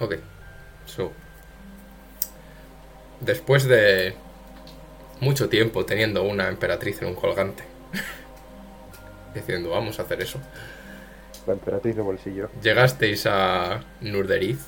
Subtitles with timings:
[0.00, 0.16] Ok.
[0.86, 1.12] So.
[3.20, 4.14] Después de
[5.20, 7.64] mucho tiempo teniendo una emperatriz en un colgante.
[9.34, 10.38] Diciendo, vamos a hacer eso.
[11.46, 12.50] La emperatriz de bolsillo.
[12.62, 14.58] Llegasteis a Nurderiz.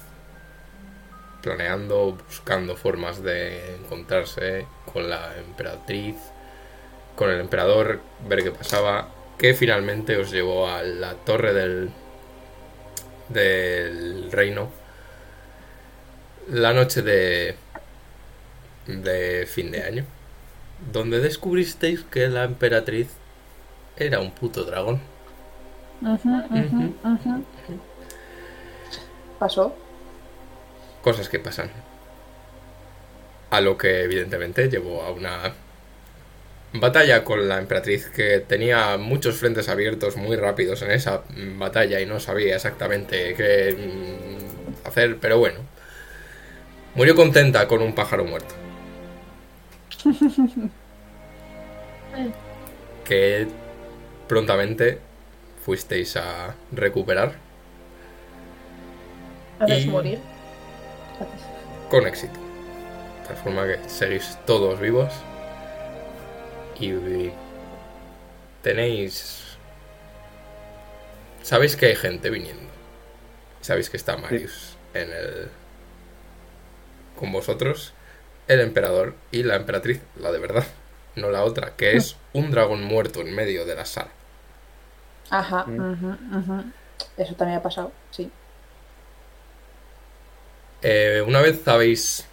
[1.42, 6.16] Planeando, buscando formas de encontrarse con la emperatriz.
[7.16, 9.08] Con el emperador, ver qué pasaba.
[9.38, 11.90] Que finalmente os llevó a la torre del.
[13.28, 14.70] del reino.
[16.50, 17.54] La noche de.
[18.86, 20.04] de fin de año
[20.92, 23.08] donde descubristeis que la emperatriz
[23.96, 25.00] era un puto dragón.
[29.38, 29.74] Pasó.
[31.02, 31.70] Cosas que pasan.
[33.50, 35.54] A lo que evidentemente llevó a una
[36.72, 41.22] batalla con la emperatriz que tenía muchos frentes abiertos muy rápidos en esa
[41.56, 45.60] batalla y no sabía exactamente qué mm, hacer, pero bueno.
[46.98, 48.56] Murió contenta con un pájaro muerto.
[53.04, 53.46] que
[54.26, 54.98] prontamente
[55.64, 57.34] fuisteis a recuperar.
[59.60, 60.18] A Y- morir.
[61.88, 62.34] con éxito.
[63.22, 65.12] De tal forma que seguís todos vivos
[66.80, 67.30] y
[68.62, 69.44] tenéis...
[71.42, 72.68] Sabéis que hay gente viniendo.
[73.60, 75.48] Sabéis que está Marius en el...
[77.18, 77.92] con vosotros,
[78.46, 80.64] el emperador y la emperatriz, la de verdad,
[81.16, 84.10] no la otra, que es un dragón muerto en medio de la sala.
[85.30, 85.64] Ajá.
[85.66, 86.72] Mm.
[87.16, 88.30] Eso también ha pasado, sí.
[90.82, 92.26] Eh, una vez habéis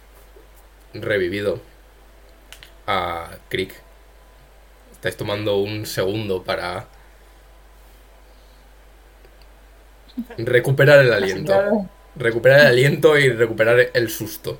[0.94, 1.60] revivido
[2.86, 3.74] a Crick,
[4.92, 6.86] estáis tomando un segundo para
[10.38, 11.88] recuperar el aliento.
[12.18, 14.56] Recuperar el aliento y recuperar el susto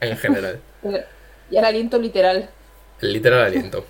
[0.00, 0.60] en general.
[1.48, 2.48] Y el aliento literal.
[3.00, 3.84] El literal aliento.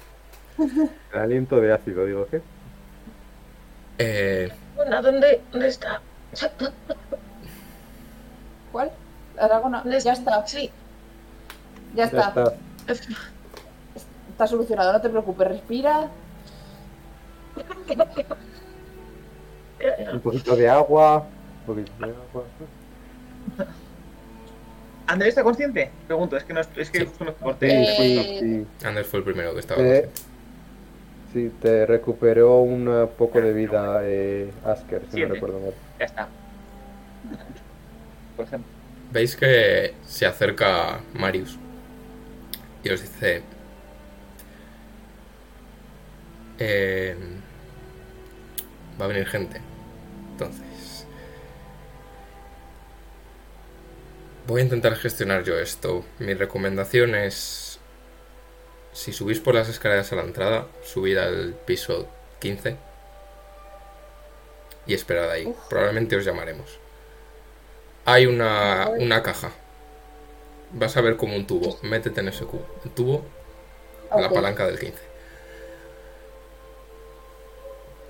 [0.59, 2.43] El aliento de ácido, digo, ¿qué?
[3.99, 6.03] Eh, Bueno, ¿dónde, dónde está?
[8.73, 8.91] ¿Cuál?
[9.37, 9.81] La dragona.
[9.83, 10.71] ¿Dónde Ya está, Sí.
[11.95, 12.55] ya Ya está.
[12.89, 13.03] está.
[14.33, 16.11] Está solucionado, no te preocupes, respira.
[20.13, 21.27] Un poquito de agua.
[21.61, 22.45] Un poquito de agua.
[25.07, 25.91] ¿Andrés está consciente?
[26.07, 27.07] Pregunto, es que no es, es que Sí.
[27.07, 27.87] justo me corté.
[27.87, 28.87] Sí, sí, sí.
[28.87, 29.81] Anders fue el primero que estaba.
[29.81, 30.11] Consciente.
[31.33, 35.29] Sí, te recuperó un poco de vida eh, Asker, si Siete.
[35.29, 35.75] no recuerdo mal.
[35.99, 36.29] Ya está.
[38.37, 38.71] Por ejemplo.
[39.13, 41.59] Veis que se acerca Marius
[42.83, 43.43] y os dice:
[46.59, 47.17] eh,
[49.01, 49.61] Va a venir gente.
[50.33, 50.63] Entonces,
[54.47, 56.05] voy a intentar gestionar yo esto.
[56.19, 57.79] Mi recomendación es:
[58.93, 62.09] si subís por las escaleras a la entrada, subid al piso
[62.41, 62.77] 15
[64.87, 65.53] y esperad ahí.
[65.69, 66.79] Probablemente os llamaremos.
[68.05, 69.51] Hay una, una caja.
[70.73, 71.79] Vas a ver como un tubo.
[71.83, 72.67] Métete en ese cubo.
[72.85, 73.25] El tubo,
[74.17, 74.99] la palanca del 15.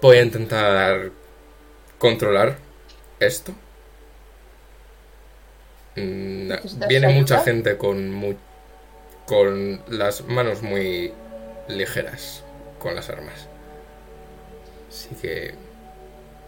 [0.03, 1.11] Voy a intentar
[1.99, 2.59] controlar
[3.19, 3.53] esto.
[5.97, 7.45] Mm, ¿Necesitas Viene mucha ayuda?
[7.45, 8.34] gente con mu-
[9.27, 11.12] con las manos muy
[11.69, 12.45] ligeras
[12.79, 13.49] con las armas.
[14.89, 15.55] Así que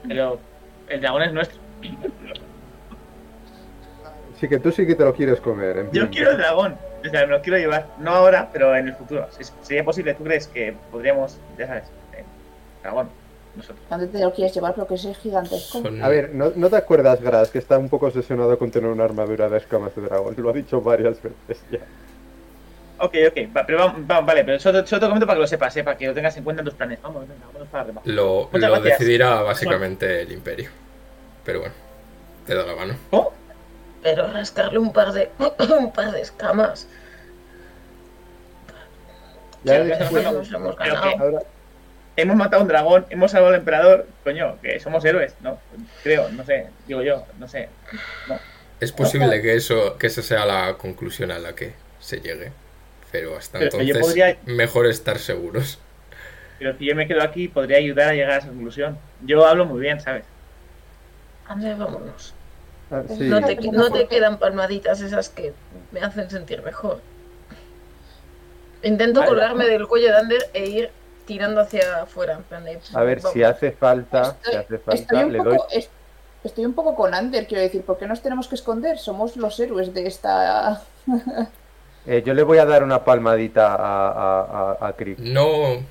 [0.07, 0.39] Pero
[0.89, 1.59] el dragón es nuestro.
[4.41, 5.79] Sí que tú sí que te lo quieres comer.
[5.79, 6.11] En Yo fin.
[6.11, 6.77] quiero el dragón.
[7.05, 7.87] O sea, me lo quiero llevar.
[7.99, 9.27] No ahora, pero en el futuro.
[9.33, 12.25] Si sería posible, ¿tú crees que podríamos, ya sabes, eh,
[12.83, 13.09] dragón,
[13.57, 13.79] nosotros?
[13.91, 14.75] ¿Dónde te lo quieres llevar?
[14.75, 15.83] Porque es gigantesco.
[15.83, 18.89] son A ver, ¿no, ¿no te acuerdas, Gras, que está un poco obsesionado con tener
[18.91, 20.35] una armadura de escamas de dragón?
[20.39, 21.81] Lo ha dicho varias veces ya.
[23.01, 25.47] Ok, ok, va- pero va- va- vale, pero solo, solo te comento para que lo
[25.47, 27.01] sepas, eh, para que lo tengas en cuenta en tus planes.
[27.01, 28.01] Vamos, venga, vamos para arriba.
[28.05, 30.71] lo, lo decidirá básicamente el imperio.
[31.45, 31.75] Pero bueno,
[32.47, 32.95] te da la mano.
[33.11, 33.33] ¿Cómo?
[34.03, 35.31] Pero rascarle un par de
[35.79, 36.89] un par de escamas.
[39.65, 41.11] Ya Sí, después- nos hemos ganado.
[41.21, 41.39] ahora,
[42.21, 45.61] Hemos matado a un dragón, hemos salvado al emperador, coño, que somos héroes, ¿no?
[46.03, 47.69] Creo, no sé, digo yo, no sé.
[48.27, 48.41] No.
[48.81, 52.51] Es posible que eso que esa sea la conclusión a la que se llegue.
[53.13, 55.79] Pero hasta Pero entonces, podría- mejor estar seguros.
[56.59, 58.99] Pero si yo me quedo aquí, podría ayudar a llegar a esa conclusión.
[59.25, 60.25] Yo hablo muy bien, ¿sabes?
[61.47, 62.35] Ande, vámonos.
[62.91, 63.29] ah, sí.
[63.29, 65.53] No te, quedan palmaditas esas que
[65.93, 67.01] me hacen sentir mejor.
[68.83, 70.91] Intento colgarme del cuello de Ander e ir
[71.29, 72.33] tirando hacia afuera.
[72.35, 75.39] en plan de, A ver, si hace falta, si Estoy- hace Estoy falta, un le
[75.39, 75.57] doy.
[75.59, 75.69] poco.
[75.71, 75.91] es-
[76.45, 78.97] Estoy un poco con Ander, quiero decir, ¿por qué nos tenemos que esconder?
[78.99, 80.83] Somos los héroes de esta...
[82.07, 85.19] Eh, yo le voy a dar una palmadita a, a, a, a Crick.
[85.19, 85.83] No.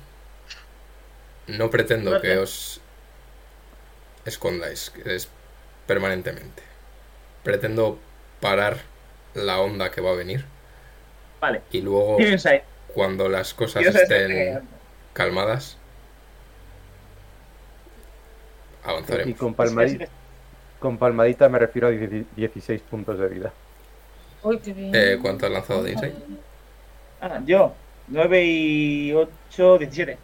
[1.46, 2.22] No pretendo Vale.
[2.22, 2.80] que os
[4.24, 5.28] escondáis es
[5.86, 6.62] permanentemente.
[7.44, 7.98] Pretendo
[8.40, 8.78] parar
[9.34, 10.44] la onda que va a venir
[11.40, 11.62] Vale.
[11.70, 12.16] y luego
[12.94, 14.60] cuando las cosas estén
[15.18, 15.76] calmadas
[18.84, 19.38] Y avanzaremos.
[19.38, 20.06] con palmadita,
[20.78, 23.52] con palmadita me refiero a 10 16 puntos de vida.
[24.44, 24.92] Uy, qué bien.
[24.94, 26.14] Eh, ¿Cuánto has lanzado de insight?
[27.20, 27.74] Ah, yo.
[28.06, 30.16] 9 y 8, 17.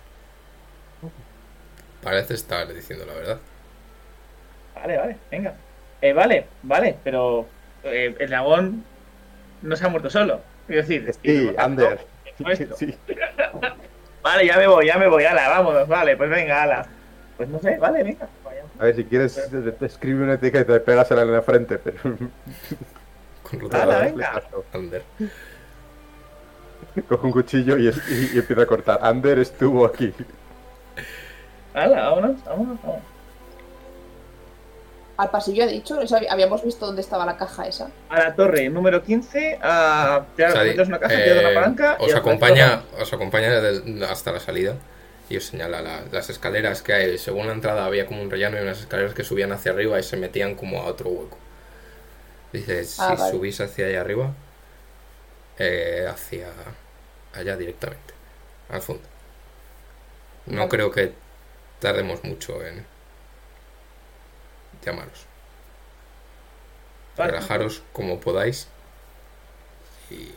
[2.02, 3.40] Parece estar diciendo la verdad.
[4.76, 5.54] Vale, vale, venga.
[6.00, 7.46] Eh, vale, vale, pero
[7.82, 8.84] eh, el dragón
[9.60, 10.40] no se ha muerto solo.
[10.66, 12.06] Quiero decir, y Sí, Ander.
[12.76, 12.94] Sí.
[14.24, 16.86] Vale, ya me voy, ya me voy, ala, vámonos, vale, pues venga, ala.
[17.36, 18.26] Pues no sé, vale, venga.
[18.80, 19.38] A ver, si quieres,
[19.82, 21.98] escribe una etiqueta y pégasela en la frente, pero...
[23.42, 24.42] Con ruta Ala, de venga.
[24.72, 25.02] Ander.
[27.08, 28.98] Coge un cuchillo y, y- y empieza a cortar.
[29.02, 30.12] Ander estuvo aquí.
[31.74, 33.02] Ala, vámonos, vámonos, vámonos.
[35.16, 37.88] Al pasillo ha dicho, eso habíamos visto dónde estaba la caja esa.
[38.08, 40.52] A la torre número 15, a tirar,
[40.88, 41.96] una caja, eh, tirar una palanca.
[42.00, 44.74] y os acompaña, os acompaña del- hasta la salida
[45.28, 47.18] y os señala la- las escaleras que hay.
[47.18, 50.02] Según la entrada había como un rellano y unas escaleras que subían hacia arriba y
[50.02, 51.38] se metían como a otro hueco.
[52.52, 53.30] Dice, si Ah, vale.
[53.30, 54.32] subís hacia allá arriba,
[55.58, 56.48] eh, hacia
[57.34, 58.14] allá directamente,
[58.68, 59.02] al fondo.
[60.46, 60.68] No Vale.
[60.68, 61.12] creo que
[61.80, 62.84] tardemos mucho en
[64.84, 65.26] llamaros.
[67.16, 67.32] Vale.
[67.32, 68.68] Relajaros como podáis
[70.10, 70.30] y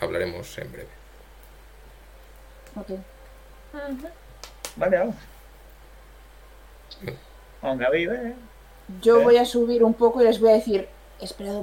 [0.00, 0.88] hablaremos en breve.
[2.76, 2.90] Ok.
[4.76, 5.14] Vale, vamos.
[7.62, 8.34] Aunque vive.
[9.02, 9.24] Yo ¿Eh?
[9.24, 10.88] voy a subir un poco y les voy a decir,
[11.20, 11.62] esperad,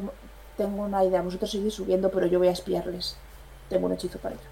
[0.58, 3.16] tengo una idea, vosotros seguís subiendo, pero yo voy a espiarles.
[3.70, 4.44] Tengo un hechizo para ello.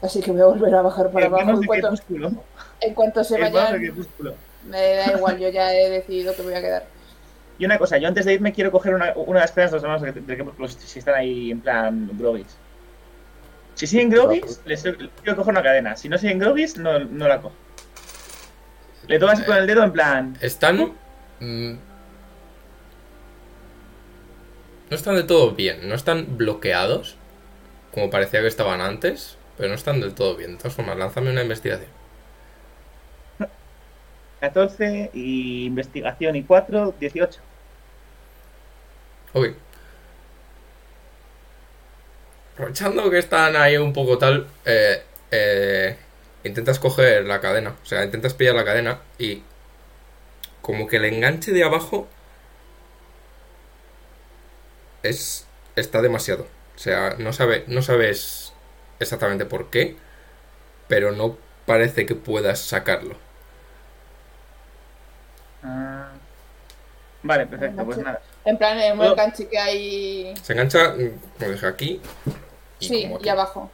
[0.00, 2.30] Así que voy a volver a bajar para abajo Hermanos en cuanto, crepúsculo.
[2.80, 3.94] en cuanto se vayan.
[4.68, 6.86] Me da igual, yo ya he decidido que me voy a quedar.
[7.58, 9.76] Y una cosa, yo antes de irme quiero coger una, una de las cadenas de
[9.76, 12.56] los hermanos de, de crepúsculo si están ahí en plan groggies.
[13.74, 15.96] Si siguen groggies, les quiero coger una cadena.
[15.96, 17.54] Si no siguen groggies, no, no la cojo.
[19.08, 20.36] Le tomas con el dedo en plan.
[20.40, 20.92] Están...
[21.40, 21.72] mm,
[24.90, 25.88] no están del todo bien.
[25.88, 27.16] No están bloqueados,
[27.92, 30.52] como parecía que estaban antes, pero no están del todo bien.
[30.52, 31.90] De todas formas, lánzame una investigación.
[34.42, 37.40] 14 y investigación y 4, 18.
[39.34, 39.50] Ok.
[42.54, 45.96] Aprovechando que están ahí un poco tal, eh, eh,
[46.42, 49.44] intentas coger la cadena, o sea, intentas pillar la cadena y
[50.60, 52.08] como que el enganche de abajo
[55.04, 55.46] es
[55.76, 56.48] está demasiado.
[56.74, 58.52] O sea, no sabe, no sabes
[58.98, 59.96] exactamente por qué,
[60.88, 63.16] pero no parece que puedas sacarlo.
[65.62, 66.08] Ah.
[67.24, 68.20] Vale, perfecto, pues nada.
[68.44, 70.34] En plan, en un enganche que hay.
[70.42, 72.00] Se engancha, mm, como dije aquí.
[72.80, 73.24] Y Sí, aquí.
[73.24, 73.70] y abajo.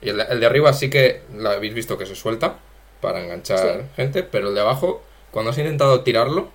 [0.00, 2.54] Y el, el de arriba sí que lo habéis visto que se suelta
[3.02, 3.86] para enganchar Sí.
[3.96, 6.50] gente, pero el de abajo, cuando has intentado tirarlo, o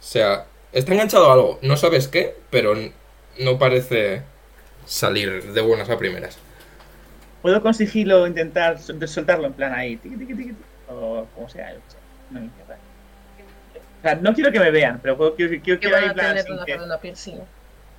[0.00, 2.74] sea, está enganchado a algo, no sabes qué, pero
[3.38, 4.22] no parece
[4.86, 6.38] salir de buenas a primeras.
[7.42, 9.96] ¿Puedo con sigilo intentar sol- soltarlo en plan ahí?
[9.96, 11.78] Tiqui, tiqui, tiqui, tiqui, o como sea, yo.
[12.30, 12.46] No me
[14.04, 16.52] sea, no quiero que me vean, pero quiero, quiero, Que quiero van ahí a tener
[16.52, 17.38] una que- cadena piercing.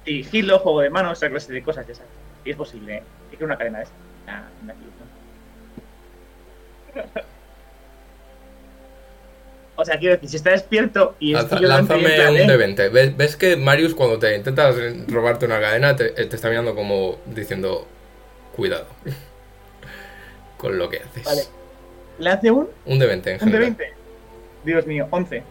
[0.05, 2.11] sigilo, juego de manos, esa clase de cosas, ya sabes.
[2.43, 3.03] Y es posible, ¿eh?
[3.31, 3.85] Y quiero una cadena de.
[4.27, 4.81] Nah, una ¿no?
[9.77, 12.47] O sea, quiero decir, si está despierto y estoy yo lánzame plan, un ¿eh?
[12.47, 12.89] de 20.
[12.89, 14.73] ¿Ves, ves que Marius cuando te intentas
[15.09, 17.85] robarte una cadena te, te está mirando como diciendo,
[18.55, 18.85] cuidado
[20.57, 21.25] con lo que haces.
[21.25, 21.41] Vale.
[22.19, 22.69] ¿Le hace un?
[22.85, 23.75] Un de 20 en ¿Un de general.
[23.77, 23.93] 20?
[24.63, 25.43] Dios mío, 11.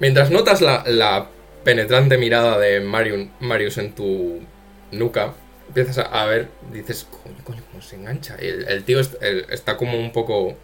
[0.00, 1.28] Mientras notas la, la
[1.64, 4.40] penetrante mirada de Marius, Marius en tu
[4.92, 5.34] nuca,
[5.68, 8.36] empiezas a, a ver, dices, coño, coño, cómo se engancha.
[8.40, 10.56] Y el, el tío el- está como un poco...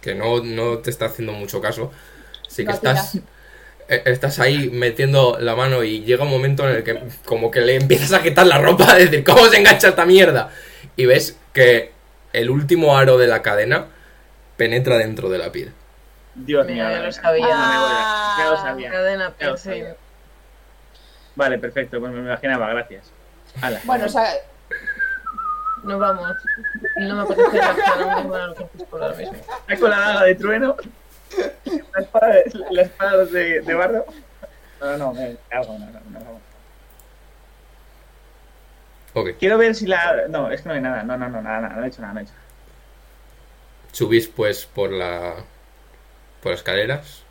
[0.00, 1.90] que no, no te está haciendo mucho caso.
[2.46, 3.14] Así que estás...
[3.88, 7.60] eh, Estás ahí metiendo la mano y llega un momento en el que como que
[7.60, 10.50] le empiezas a quitar la ropa, a decir, ¿cómo se engancha esta mierda?
[10.96, 11.92] Y ves que
[12.32, 13.86] el último aro de la cadena
[14.56, 15.72] penetra dentro de la piel.
[16.34, 16.76] Dios mío.
[16.88, 17.48] ya lo sabía.
[17.48, 18.90] Ya me voy a- ya lo sabía.
[18.90, 19.70] Cadena Ya lo piercing.
[19.70, 19.96] sabía.
[21.34, 23.10] Vale, perfecto, pues me imaginaba, gracias.
[23.60, 23.80] Ala.
[23.84, 24.28] Bueno, o sea,
[25.82, 26.36] No vamos.
[26.96, 29.34] No me apetece a un hermano crepúsculo ahora mismo.
[29.68, 30.76] Saco la daga de trueno.
[31.94, 34.04] La espada de, la espada de, de bardo.
[34.80, 36.40] No, no, me cago, no, no, no, no.
[39.14, 39.30] Ok.
[39.38, 40.28] Quiero ver si la.
[40.28, 41.02] No, es que no hay nada.
[41.02, 41.74] No, no, no, nada, nada.
[41.76, 42.44] No he hecho nada, no he hecho nada.
[43.92, 45.34] Subís pues por la.
[46.42, 47.22] Por escaleras.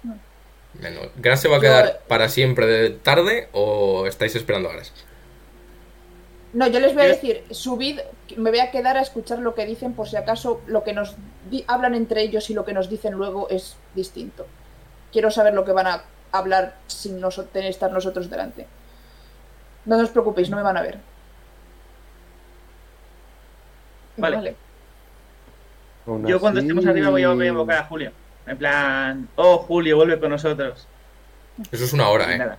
[1.17, 4.93] ¿Gras se va a Yo- quedar para siempre de tarde o estáis esperando a Gras?
[6.53, 7.99] No, yo les voy a decir, subid,
[8.35, 11.15] me voy a quedar a escuchar lo que dicen por si acaso lo que nos
[11.49, 14.45] di- hablan entre ellos y lo que nos dicen luego es distinto.
[15.13, 16.03] Quiero saber lo que van a
[16.33, 17.21] hablar sin
[17.55, 18.67] estar nosotros delante.
[19.85, 20.97] No os preocupéis, no me van a ver.
[24.17, 24.55] Vale.
[26.05, 28.11] Aún Yo cuando estemos arriba voy a, voy a invocar a Julio.
[28.47, 30.87] En plan, oh Julio, vuelve con nosotros.
[31.71, 32.37] Eso es una hora, eh.
[32.37, 32.57] nada.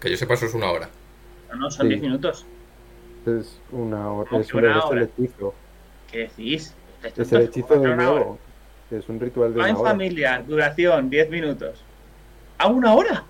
[0.00, 0.88] Que yo sepa, eso es una hora.
[1.50, 1.94] No, no, son Sí.
[1.94, 2.46] 10 minutos.
[3.26, 4.30] Es una hora.
[4.30, 5.02] ¿Cómo Es, un, una hora?
[5.02, 5.54] hechizo.
[6.10, 6.72] ¿Qué decís?
[7.16, 7.96] Es el hechizo de hora.
[7.96, 8.38] nuevo.
[8.92, 9.90] Es un ritual de Va una en hora.
[9.90, 11.82] familia, duración 10 minutos.
[12.58, 13.24] ¿A una hora?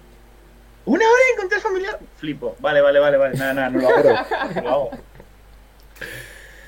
[0.84, 1.98] ¿Una hora de encontrar familiar?
[2.18, 2.54] Flipo.
[2.60, 3.38] Vale, vale, vale, vale.
[3.38, 4.02] Nada, nada, no lo hago.
[4.02, 4.90] Pero, No lo hago.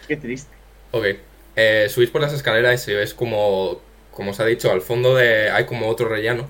[0.09, 0.55] Qué triste.
[0.93, 1.05] Ok.
[1.57, 3.81] Eh, subís por las escaleras y ves como,
[4.13, 6.47] como os ha dicho, al fondo de hay como otro rellano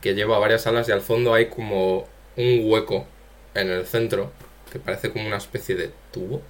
[0.00, 3.06] que lleva varias salas y al fondo hay como un hueco
[3.54, 4.32] en el centro
[4.72, 6.42] que parece como una especie de tubo.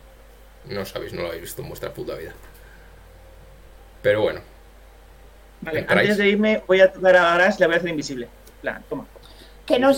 [0.68, 2.32] No sabéis, no lo habéis visto en vuestra puta vida.
[4.02, 4.40] Pero bueno,
[5.60, 6.10] Vale, Entráis.
[6.10, 8.28] antes de irme voy a tocar a Aras y la voy a hacer invisible.
[8.62, 9.06] Plan, toma.
[9.66, 9.90] Que no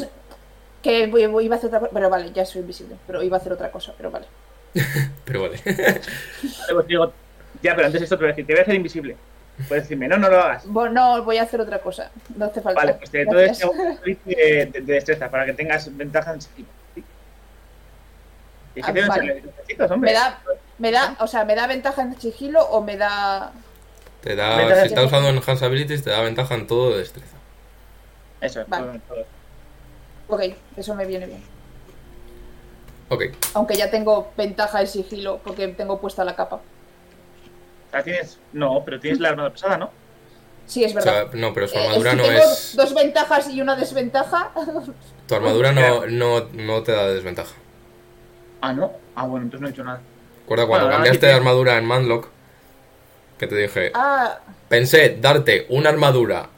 [0.83, 3.37] que voy- voy- iba a hacer otra cosa, pero vale, ya soy invisible, pero iba
[3.37, 4.27] a hacer otra cosa, pero vale.
[5.25, 5.61] pero vale.
[5.65, 7.13] Vale, pues digo,
[7.63, 9.17] ya, pero antes esto te voy a decir, te voy a hacer invisible.
[9.67, 10.65] Puedes decirme, no, no lo hagas.
[10.67, 12.81] No, voy a hacer otra cosa, no hace falta.
[12.81, 13.71] Vale, pues te entonces Gracias.
[13.71, 14.35] te hago un quiz de,
[14.73, 16.69] de- de destreza para que tengas ventaja en sigilo.
[16.95, 17.05] ¿sí?
[18.77, 19.43] Y que Ah, vale.
[19.91, 20.11] hombre.
[20.11, 20.39] Me da,
[20.79, 23.51] me da, o sea, me da ventaja en sigilo o me da
[24.23, 27.37] Te da, Ventaja si estás usando Enhance Abilities, te da ventaja en todo de destreza.
[28.41, 29.01] Eso, Vale.
[29.09, 29.27] todo, todo.
[30.37, 30.43] Ok,
[30.77, 31.43] eso me viene bien.
[33.09, 33.25] Ok.
[33.55, 36.61] Aunque ya tengo ventaja en sigilo porque tengo puesta la capa.
[38.05, 38.39] Tienes.
[38.53, 39.91] No, pero tienes la armadura pesada, ¿no?
[40.67, 41.31] Sí, es O verdad.
[41.31, 42.75] sea, no, pero su Eh, armadura si no tengo es.
[42.77, 44.51] dos ventajas y una desventaja.
[45.27, 47.55] Tu armadura no, no, no te da desventaja.
[48.61, 48.93] Ah, no.
[49.15, 50.01] Ah, bueno, entonces no he hecho nada.
[50.43, 52.29] Recuerda cuando Bueno, cambiaste de armadura en Manlock,
[53.39, 56.49] que te dije, ah, pensé darte una armadura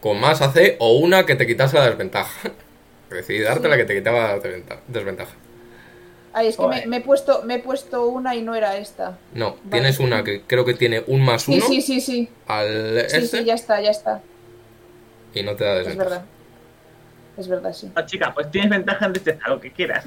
[0.00, 2.50] con más AC o una que te quitase la desventaja.
[3.10, 3.68] Decidí darte Sí.
[3.68, 5.32] la que te quitaba la desventa- desventaja.
[6.36, 9.16] Ay, es que me, he puesto, me he puesto una y no era esta.
[9.34, 9.60] No, Vale.
[9.70, 12.28] tienes una que creo que tiene un más Sí, uno sí, sí, sí.
[12.46, 14.20] al Sí, este sí, ya está, ya está.
[15.34, 16.10] y no te da Es desventaja.
[16.10, 16.24] verdad.
[17.38, 17.90] Es verdad, sí.
[17.94, 20.04] Ah, chica, pues tienes ventaja en destreza, lo que quieras.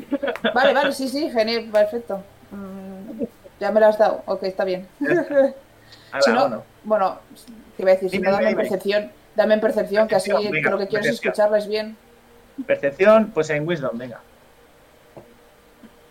[0.53, 2.23] Vale, vale, sí, sí, genial, perfecto.
[2.51, 3.23] Mm,
[3.59, 4.87] ya me lo has dado, ok, está bien.
[6.11, 6.63] Ahora, Si no, bueno.
[6.83, 7.19] bueno,
[7.77, 10.71] te iba a decir, si no, dame en percepción, dame en percepción, que así venga,
[10.71, 11.13] lo que quiero es percepción.
[11.31, 11.97] escucharles bien.
[12.65, 14.21] Percepción, pues en Wisdom, venga.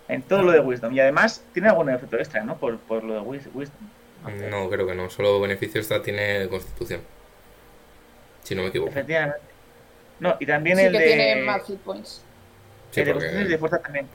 [0.08, 0.92] En todo lo de Wisdom.
[0.92, 2.58] Y además, tiene algún efecto extra, ¿no?
[2.58, 3.90] Por, por lo de Wis- Wisdom.
[4.50, 5.10] No, creo que no.
[5.10, 7.02] Solo beneficio esta tiene constitución.
[8.42, 8.90] Si no me equivoco.
[8.90, 9.54] Efectivamente.
[10.20, 11.04] No, y también Sí el que de.
[11.04, 12.26] tiene más hit points.
[12.90, 14.10] Sí, el de porque constitución y de fuerza también.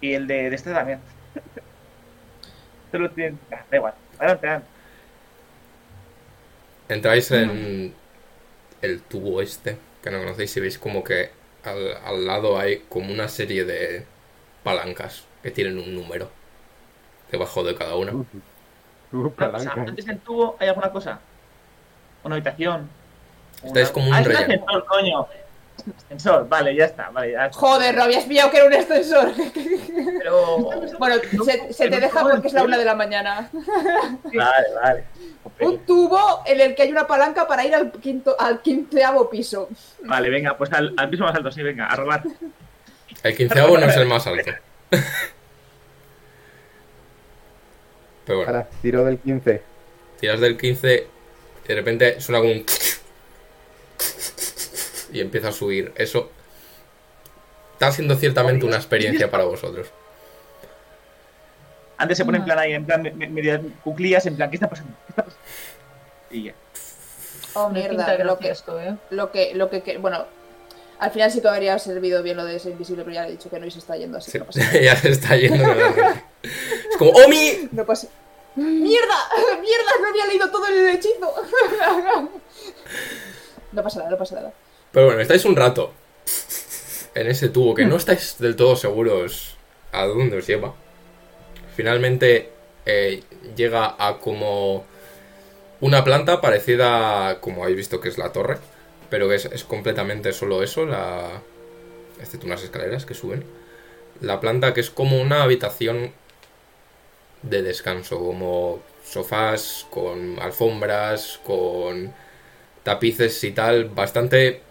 [0.00, 1.00] Y el de, de este también.
[2.90, 3.38] Solo tiene.
[3.52, 3.94] ah, da igual.
[4.18, 4.70] Adelante, adelante.
[6.88, 7.94] entráis en
[8.82, 11.30] el tubo este, que no conocéis, y veis como que
[11.64, 14.06] al, al lado hay como una serie de
[14.68, 16.28] palancas que tienen un número
[17.30, 18.12] debajo de cada una.
[18.12, 18.24] Uh,
[19.30, 19.72] cosa, palanca.
[19.88, 21.18] antes del tubo hay alguna cosa.
[22.24, 22.88] Una habitación.
[23.64, 25.26] Estáis Una- como un Ah, es ascensor, coño.
[25.96, 27.08] Ascensor, vale, ya está.
[27.10, 27.58] Vale, ya está.
[27.58, 29.30] Joder, no habías pillado que era un ascensor.
[30.18, 30.56] Pero.
[30.98, 33.48] Bueno, se, se te deja porque es la una de la mañana.
[34.24, 35.04] Vale, vale.
[35.60, 39.68] Un tubo en el que hay una palanca para ir al quinto, al quinceavo piso.
[40.04, 42.22] Vale, venga, pues al, al piso más alto, sí, venga, a robar.
[43.22, 44.50] El quinceavo no es el más alto.
[48.24, 49.62] Pero bueno, Ahora, tiro del 15.
[50.20, 51.06] tiras del 15
[51.64, 52.64] y de repente suena como un...
[55.10, 55.90] Y empieza a subir.
[55.96, 56.30] Eso
[57.72, 59.88] está siendo ciertamente una experiencia para vosotros.
[61.96, 64.56] Antes se pone en plan ahí, en plan, me- me- medio cuclillas, en plan, ¿qué
[64.56, 64.92] está pasando?
[65.06, 65.42] ¿Qué está pasando?
[66.30, 66.52] Y ya.
[67.54, 68.18] Oh, mierda.
[68.22, 68.96] Lo que, gracioso, ¿eh?
[69.10, 70.26] lo que, lo que- bueno,
[70.98, 73.32] al final sí que habría servido bien lo de ser invisible, pero ya le he
[73.32, 74.46] dicho que no y se está yendo, así Sí, no
[74.80, 75.64] ya se está yendo.
[76.42, 77.68] Es como ¡Omi!
[77.72, 78.08] No pasa.
[78.56, 79.14] ¡Mierda!
[79.60, 79.90] ¡Mierda!
[80.00, 81.34] No había leído todo el hechizo.
[83.70, 84.52] No pasa nada, no pasa nada.
[84.92, 85.92] Pero bueno, estáis un rato
[87.14, 89.58] en ese tubo que no estáis del todo seguros
[89.92, 90.74] a dónde os lleva.
[91.76, 92.50] Finalmente
[92.86, 93.22] eh,
[93.54, 94.86] llega a como
[95.80, 98.56] una planta parecida, como habéis visto que es la torre,
[99.10, 101.42] pero es, es completamente solo eso, la,
[102.20, 103.44] excepto unas escaleras que suben.
[104.20, 106.12] La planta que es como una habitación
[107.42, 112.12] de descanso, como sofás con alfombras, con
[112.82, 114.62] tapices y tal, bastante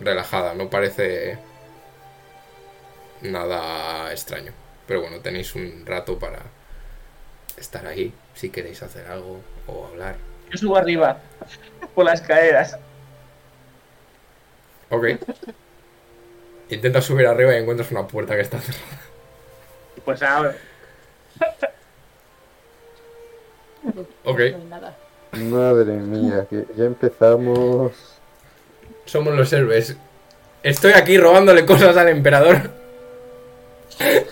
[0.00, 1.38] relajada, no parece
[3.22, 4.52] nada extraño.
[4.86, 6.40] Pero bueno, tenéis un rato para
[7.56, 10.16] estar ahí, si queréis hacer algo o hablar.
[10.50, 11.18] Yo subo arriba,
[11.94, 12.78] por las escaleras.
[14.90, 15.04] Ok.
[16.70, 19.00] Intentas subir arriba y encuentras una puerta que está cerrada.
[20.04, 20.54] Pues ahora,
[24.24, 24.40] Ok.
[25.32, 27.92] Madre mía, que ya empezamos.
[29.04, 29.96] Somos los héroes.
[30.62, 32.70] Estoy aquí robándole cosas al emperador.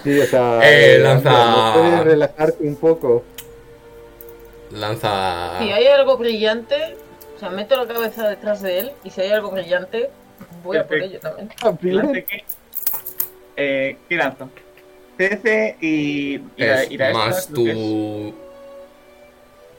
[0.03, 0.61] Sí, o sea.
[0.63, 3.25] Eh, eh, lanza- ¿no ¿Puedes relajarte un poco?
[4.71, 5.59] Lanza.
[5.59, 6.97] Si hay algo brillante,
[7.37, 10.09] o sea, meto la cabeza detrás de él y si hay algo brillante,
[10.63, 11.51] voy a por ello también.
[11.97, 12.45] ¿lance qué?
[13.57, 14.49] Eh, ¿Qué lanzo?
[15.17, 16.35] 13 y.
[16.35, 18.35] y la- Es y la esta, más que tu.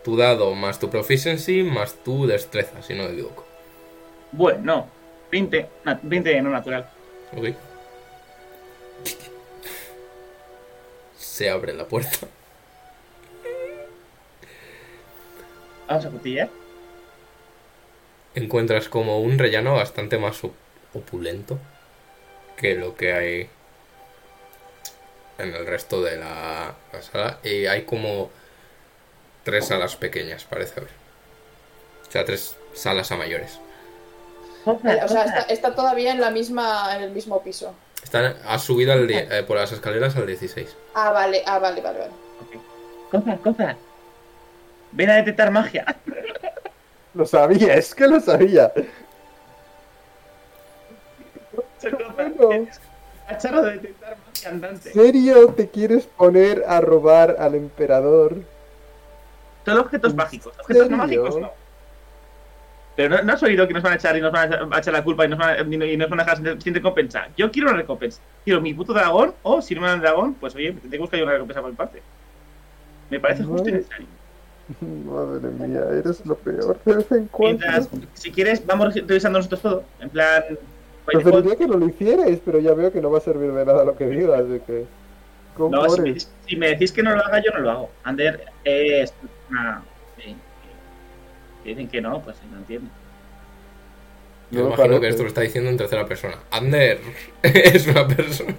[0.04, 3.46] Tu dado, más tu proficiency, más tu destreza, si no me equivoco.
[4.32, 4.88] Bueno, no.
[5.32, 6.88] 20, na- 20 no natural.
[7.36, 7.48] Ok.
[11.18, 12.28] Se abre la puerta.
[15.88, 16.50] Vamos a cutillar.
[18.36, 20.44] Encuentras como un rellano bastante más
[20.94, 21.58] opulento
[22.58, 23.50] que lo que hay
[25.38, 27.40] en el resto de la, la sala.
[27.44, 28.30] Y hay como
[29.44, 30.92] tres salas pequeñas, parece haber.
[32.08, 33.60] O sea, tres salas a mayores.
[34.66, 37.74] O sea, está, está todavía en la misma, en el mismo piso.
[38.02, 40.76] Están, has subido al eh, por las escaleras al 16.
[40.94, 42.12] Ah, vale, ah, vale, vale, vale.
[43.12, 43.78] Cosa, cosa.
[44.92, 45.86] Ven a detectar magia.
[47.14, 48.72] Lo sabía, es que lo sabía.
[52.38, 52.68] Bueno.
[53.28, 54.90] Cacharro de detectar magia andante.
[54.90, 58.36] ¿En serio te quieres poner a robar al emperador?
[59.66, 60.54] Solo objetos mágicos.
[60.60, 61.52] Objetos no mágicos no.
[62.96, 64.94] Pero no, no has oído que nos van a echar y nos van a echar
[64.94, 67.28] la culpa y nos van a, y nos van a dejar sin, sin recompensa.
[67.36, 68.22] Yo quiero una recompensa.
[68.44, 71.20] Quiero mi puto dragón o si no me dan dragón, pues oye, tengo que buscar
[71.20, 72.02] yo una recompensa por mi parte.
[73.10, 74.08] Me parece justo y necesario.
[74.82, 77.60] Madre mía, eres lo peor de vez en cuando.
[77.60, 79.84] Mientras, si quieres, vamos revisando nosotros todo.
[80.00, 80.44] En plan.
[81.06, 83.84] Preferiría que no lo hicierais, pero ya veo que no va a servir de nada
[83.84, 84.86] lo que digas, así que...
[85.58, 87.90] ¿Cómo No, si me, si me decís que no lo haga, yo no lo hago.
[88.04, 89.14] Ander es
[89.50, 89.84] una.
[91.64, 92.90] dicen que no, pues no entiendo.
[94.50, 96.38] Yo No me imagino que esto lo está diciendo en tercera persona.
[96.52, 97.00] Ander
[97.44, 98.56] es una persona.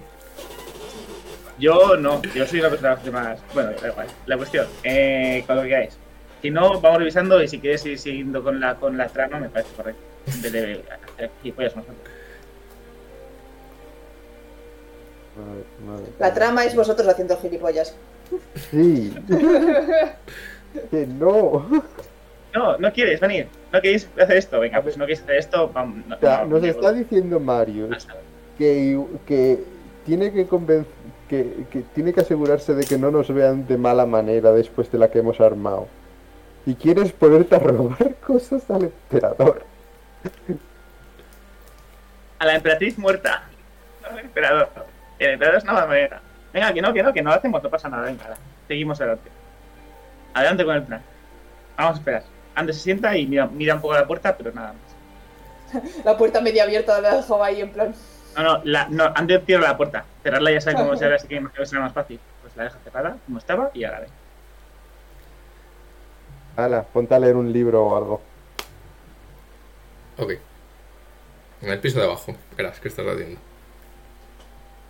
[1.57, 3.39] Yo no, yo soy una persona más.
[3.53, 4.07] Bueno, da igual.
[4.25, 5.97] La cuestión, eh, cuando queráis.
[6.41, 9.49] Si no, vamos revisando y si quieres ir siguiendo con la, con la trama, me
[9.49, 10.01] parece correcto.
[10.27, 11.97] En vez de hacer gilipollas nosotros.
[15.35, 17.95] Madre- madre La trama es vosotros haciendo gilipollas.
[18.71, 19.13] Sí.
[20.91, 21.65] que no.
[22.53, 23.47] No, no quieres venir.
[23.71, 24.59] No queréis hacer esto.
[24.59, 26.05] Venga, pues no queréis hacer esto, vamos.
[26.07, 27.97] No, O sea, no, nos no, está diciendo Mario no.
[28.57, 29.63] que, que
[30.05, 30.91] tiene que convencer...
[31.29, 34.99] Que, que tiene que asegurarse de que no nos vean de mala manera después de
[34.99, 35.87] la que hemos armado.
[36.67, 39.63] Y quieres ponerte a robar cosas al emperador.
[42.39, 43.43] A la emperatriz muerta.
[44.03, 44.69] No al emperador.
[45.19, 46.21] El emperador es una manera.
[46.53, 48.03] Venga, que no, que no, que no lo hacemos, no pasa nada.
[48.03, 48.37] Venga, ala.
[48.67, 49.29] seguimos adelante.
[50.33, 51.01] Adelante con el plan.
[51.77, 52.23] Vamos a esperar.
[52.55, 55.83] Antes se sienta y mira, mira un poco a la puerta, pero nada más.
[56.05, 57.93] La puerta media abierta la dejaba ahí en plan.
[58.37, 60.05] No, no, la, no antes cierra la puerta.
[60.23, 62.19] Cerrarla ya sabe cómo se abre, así que imagino que será más fácil.
[62.41, 64.07] Pues la deja cerrada, como estaba, y ahora ve.
[66.55, 68.21] Hala, ponte a leer un libro o algo.
[70.17, 70.33] Ok.
[71.61, 72.35] En el piso de abajo.
[72.55, 73.39] Verás, ¿qué estás haciendo?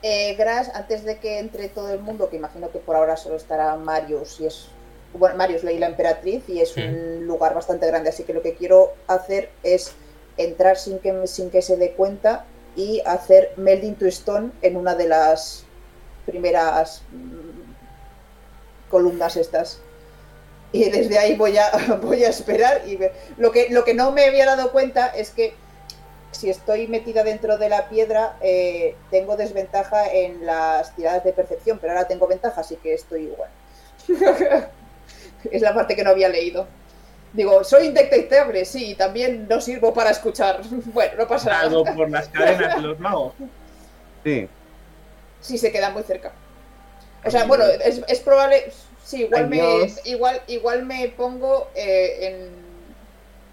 [0.08, 3.38] Eh, Gras, antes de que entre todo el mundo, que imagino que por ahora solo
[3.38, 4.68] estará Marius y es.
[5.14, 8.54] Bueno, Marius y la emperatriz y es un lugar bastante grande, así que lo que
[8.54, 9.94] quiero hacer es
[10.38, 14.94] entrar sin que, sin que se dé cuenta y hacer Melding to Stone en una
[14.94, 15.64] de las
[16.28, 19.80] primeras mm, columnas estas.
[20.72, 21.72] Y desde ahí voy a,
[22.04, 23.12] voy a esperar y ver.
[23.38, 25.56] Lo que, lo que no me había dado cuenta es que
[26.36, 31.80] si estoy metida dentro de la piedra, eh, tengo desventaja en las tiradas de percepción,
[31.80, 33.50] pero ahora tengo ventaja, así que estoy igual.
[35.52, 36.68] es la parte que no había leído.
[37.34, 40.62] Digo, soy indetectable, sí, y también no sirvo para escuchar.
[40.94, 41.62] bueno, no pasa nada.
[41.64, 43.34] Algo por las cadenas de los magos.
[44.24, 44.48] Sí.
[45.42, 46.32] Sí, se queda muy cerca.
[47.24, 48.72] O sea, bueno, es, es probable.
[49.04, 49.62] Sí, igual me,
[50.06, 52.50] igual, igual me pongo eh, en,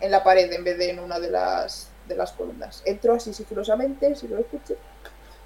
[0.00, 2.82] en la pared en vez de en una de las, de las columnas.
[2.84, 4.74] Entro así sigilosamente, si lo escucho,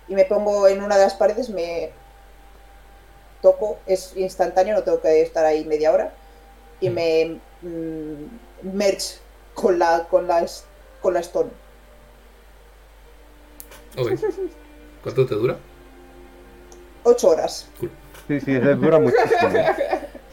[0.08, 1.90] y me pongo en una de las paredes, me
[3.42, 6.12] toco, es instantáneo, no tengo que estar ahí media hora,
[6.80, 9.18] y me mm, merge
[9.54, 10.46] con la, con la,
[11.00, 11.50] con la stone.
[15.02, 15.56] ¿Cuánto te dura?
[17.04, 17.68] Ocho horas.
[18.28, 19.52] Sí, sí, dura muchísimo.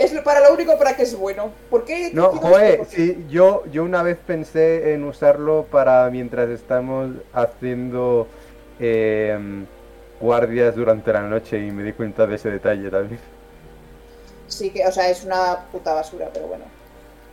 [0.00, 1.52] Es para lo único para que es bueno.
[1.68, 2.10] ¿Por qué?
[2.14, 2.94] No, ¿Qué joder, cosas?
[2.94, 8.26] sí, yo, yo una vez pensé en usarlo para mientras estamos haciendo
[8.78, 9.38] eh,
[10.18, 13.20] guardias durante la noche y me di cuenta de ese detalle también.
[14.48, 16.64] Sí, que, o sea, es una puta basura, pero bueno.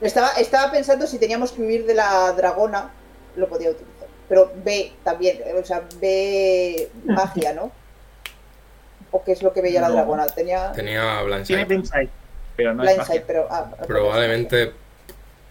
[0.02, 2.92] Estaba, estaba pensando si teníamos que huir de la dragona,
[3.38, 4.10] lo podía utilizar.
[4.28, 7.72] Pero ve también, o sea, ve magia, ¿no?
[9.12, 10.28] ¿O qué es lo que veía la dragona?
[10.28, 11.66] Tenía Tenía Tiene Blindside.
[11.66, 12.10] Blindsight,
[12.58, 13.24] pero no es Blindside, magia.
[13.28, 13.48] pero...
[13.50, 14.74] ah, Probablemente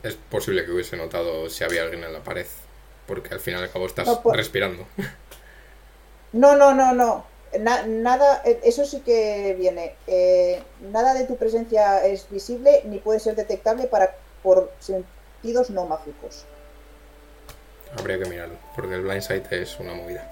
[0.02, 2.46] es posible que hubiese notado si había alguien en la pared.
[3.06, 4.84] Porque al fin y al cabo estás No, por- respirando.
[6.32, 7.24] No, no, no, no.
[7.60, 9.94] Na- nada, eh, eso sí que viene.
[10.06, 15.86] Eh, nada de tu presencia es visible ni puede ser detectable para por sentidos no
[15.86, 16.44] mágicos.
[17.98, 18.56] Habría que mirarlo.
[18.74, 20.30] Porque el Blindside es una movida.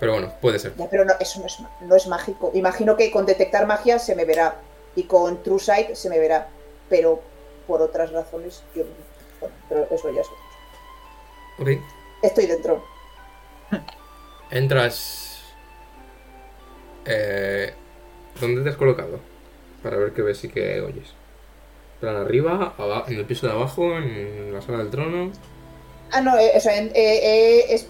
[0.00, 0.74] Pero bueno, puede ser.
[0.76, 2.50] Ya, pero no, eso no es, no es mágico.
[2.54, 4.54] Imagino que con detectar magia se me verá
[5.00, 6.48] y con True Sight se me verá,
[6.88, 7.20] pero
[7.66, 8.84] por otras razones yo...
[9.40, 10.26] bueno, pero eso ya es.
[11.58, 11.68] Ok.
[12.22, 12.84] Estoy dentro.
[14.50, 15.42] Entras.
[17.06, 17.72] Eh,
[18.40, 19.20] ¿Dónde te has colocado?
[19.82, 21.08] Para ver qué ves y qué oyes.
[22.00, 22.74] ¿Plan arriba?
[23.08, 23.84] ¿En el piso de abajo?
[23.96, 25.32] ¿En la sala del trono?
[26.12, 27.86] Ah, no, eh, o sea, en- eh, es-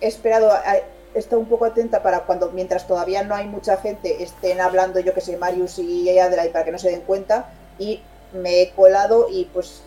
[0.00, 0.80] he esperado, a-
[1.14, 5.14] estado un poco atenta para cuando, mientras todavía no hay mucha gente, estén hablando, yo
[5.14, 9.26] que sé, Marius y Adelaide para que no se den cuenta, y me he colado
[9.30, 9.82] y pues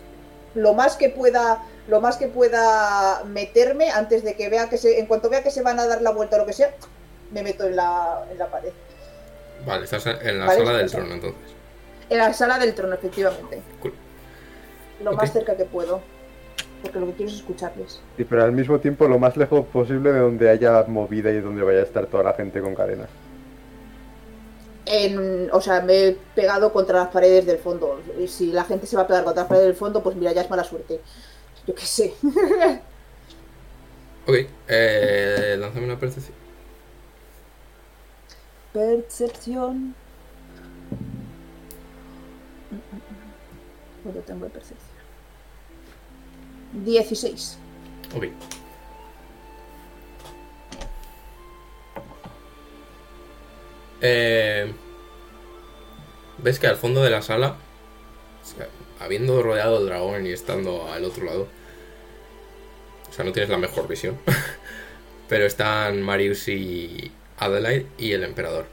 [0.54, 4.98] lo más que pueda, lo más que pueda meterme antes de que vea que se,
[4.98, 6.74] en cuanto vea que se van a dar la vuelta o lo que sea,
[7.30, 8.72] me meto en la, en la pared.
[9.66, 11.54] Vale, estás en la Vale, sala del trono entonces.
[12.10, 13.62] En la sala del trono, efectivamente.
[13.80, 13.94] Cool.
[15.02, 16.02] Lo más cerca que puedo.
[16.84, 18.00] Porque lo que quiero es escucharles.
[18.16, 21.62] Sí, pero al mismo tiempo lo más lejos posible de donde haya movida y donde
[21.62, 23.10] vaya a estar toda la gente con cadenas.
[24.86, 28.00] En- o sea, me he pegado contra las paredes del fondo.
[28.18, 30.32] Y si la gente se va a pegar contra las paredes del fondo, pues mira,
[30.32, 31.00] ya es mala suerte.
[31.66, 32.14] Yo qué sé.
[34.26, 34.36] Ok,
[34.68, 36.34] eh, lánzame una percepción.
[38.72, 39.94] Percepción.
[44.02, 44.93] ¿Cuánto tengo percepción?
[46.74, 47.58] 16.
[48.16, 48.26] Ok.
[54.00, 54.72] Eh,
[56.44, 57.56] Ves que al fondo de la sala,
[58.42, 58.68] o sea,
[59.00, 61.48] habiendo rodeado el dragón y estando al otro lado,
[63.08, 64.18] o sea, no tienes la mejor visión,
[65.28, 68.66] pero están Marius y Adelaide y el emperador.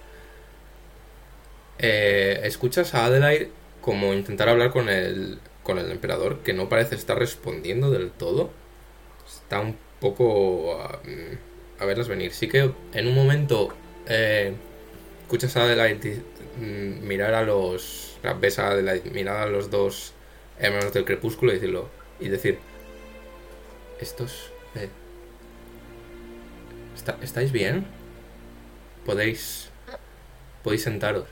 [1.80, 6.95] Eh, escuchas a Adelaide como intentar hablar con el, con el emperador, que no parece
[6.95, 8.50] estar respondiendo del todo.
[9.28, 11.00] Está un poco a,
[11.80, 12.34] a verlas venir.
[12.34, 13.69] Sí que en un momento
[14.08, 14.54] eh,
[15.24, 16.21] escuchas a Adelaide
[16.60, 18.17] mm, mirar a los...
[18.39, 20.13] Ves a Adelaide mirar a los dos
[20.60, 22.60] hermanos del crepúsculo y decirlo y decir
[24.00, 24.89] estos eh,
[26.95, 27.86] ¿está- estáis bien
[29.06, 29.69] podéis
[30.63, 31.26] podéis sentaros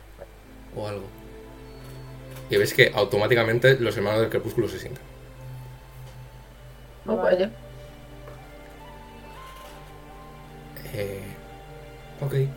[0.75, 1.05] o algo
[2.49, 5.03] y ves que automáticamente los hermanos del crepúsculo se sientan
[7.05, 7.35] No, Vale.
[7.37, 7.51] vaya.
[10.93, 11.21] Eh,
[12.21, 12.33] ok.
[12.33, 12.47] Eh,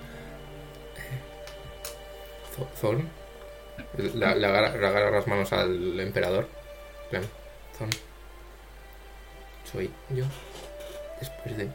[2.80, 3.08] Thorn.
[3.96, 6.48] Le, le agarra, las manos al emperador.
[7.10, 7.24] Plan,
[7.78, 7.90] Thorn.
[9.70, 10.24] Soy yo.
[11.20, 11.68] Después de.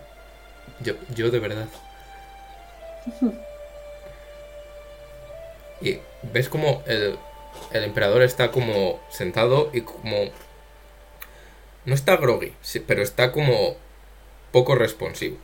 [0.81, 1.67] Yo, yo de verdad.
[5.79, 7.19] Y ves como el,
[7.71, 10.29] el emperador está como sentado y como.
[11.85, 12.53] No está groggy,
[12.85, 13.77] pero está como
[14.51, 15.37] poco responsivo.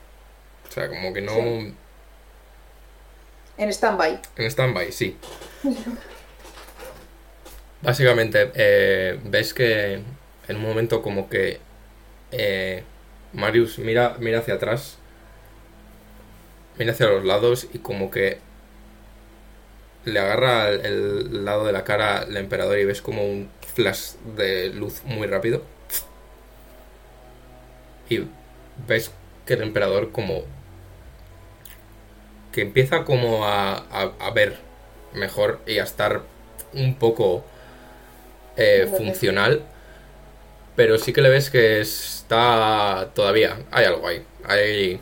[0.69, 1.33] O sea, como que no.
[1.33, 1.73] Sí.
[3.57, 4.19] En stand-by.
[4.37, 5.17] En stand-by, sí.
[7.81, 10.01] Básicamente, eh, ves que
[10.47, 11.59] en un momento como que
[12.31, 12.83] eh,
[13.33, 14.97] Marius mira, mira hacia atrás,
[16.77, 18.39] mira hacia los lados y como que
[20.05, 24.69] le agarra el, lado de la cara al emperador y ves como un flash de
[24.69, 25.63] luz muy rápido.
[28.09, 28.27] Y
[28.87, 29.11] ves
[29.45, 30.43] que el emperador como
[32.51, 34.57] que empieza como a, a- a ver
[35.13, 36.21] mejor y a estar
[36.73, 37.43] un poco
[38.57, 39.63] eh, que funcional.
[40.75, 43.57] Pero sí que le ves que está todavía.
[43.71, 44.25] Hay algo ahí.
[44.45, 44.99] Hay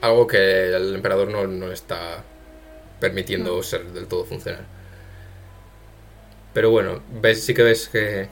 [0.00, 2.22] algo que el emperador no, no está
[3.00, 4.66] permitiendo ser del todo funcional.
[6.52, 8.28] Pero bueno, ves, sí que ves que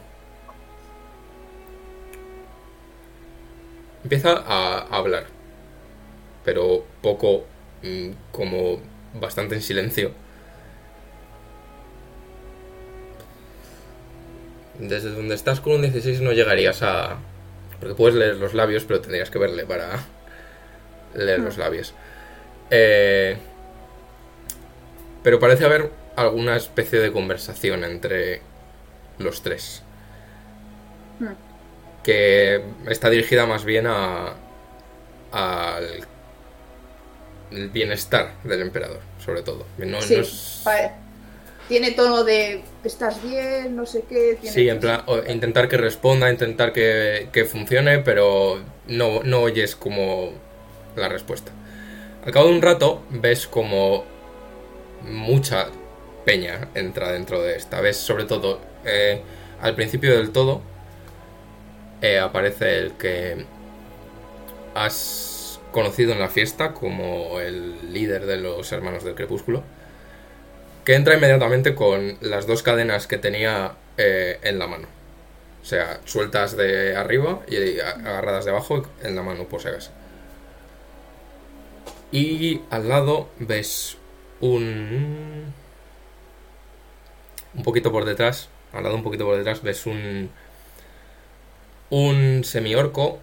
[4.02, 5.26] empieza a, a hablar,
[6.44, 7.44] pero poco,
[7.82, 8.80] mm, como
[9.14, 10.12] bastante en silencio.
[14.78, 17.16] Desde donde estás con un 16 no llegarías a...
[17.80, 20.04] Porque puedes leer los labios, pero tendrías que verle para
[21.14, 21.94] leer los labios.
[22.70, 23.36] Eh,
[25.26, 28.42] pero parece haber alguna especie de conversación entre
[29.18, 29.82] los tres.
[31.18, 31.32] Hmm.
[32.04, 34.34] Que está dirigida más bien a.
[35.32, 36.04] al.
[37.50, 39.66] el bienestar del emperador, sobre todo.
[39.78, 40.92] No, Sí, no es- vale.
[41.66, 44.38] Tiene tono de estás bien, no sé qué.
[44.40, 49.74] Tiene Sí, en plan, intentar que responda, intentar que, que funcione, pero no, no oyes
[49.74, 50.30] como
[50.94, 51.50] la respuesta.
[52.24, 54.04] Al cabo de un rato ves como
[55.06, 55.68] mucha
[56.24, 57.80] peña entra dentro de esta.
[57.80, 59.22] Ves sobre todo, eh,
[59.60, 60.62] al principio del todo,
[62.02, 63.46] eh, aparece el que
[64.74, 69.62] has conocido en la fiesta como el líder de los hermanos del crepúsculo
[70.86, 74.86] que entra inmediatamente con las dos cadenas que tenía eh, en la mano.
[75.60, 79.68] O sea, sueltas de arriba y agarradas de abajo en la mano, por si.
[82.12, 83.98] Y al lado ves
[84.40, 85.52] un...
[87.54, 90.30] Un poquito por detrás, al lado un poquito por detrás, ves un...
[91.88, 93.20] Un semiorco.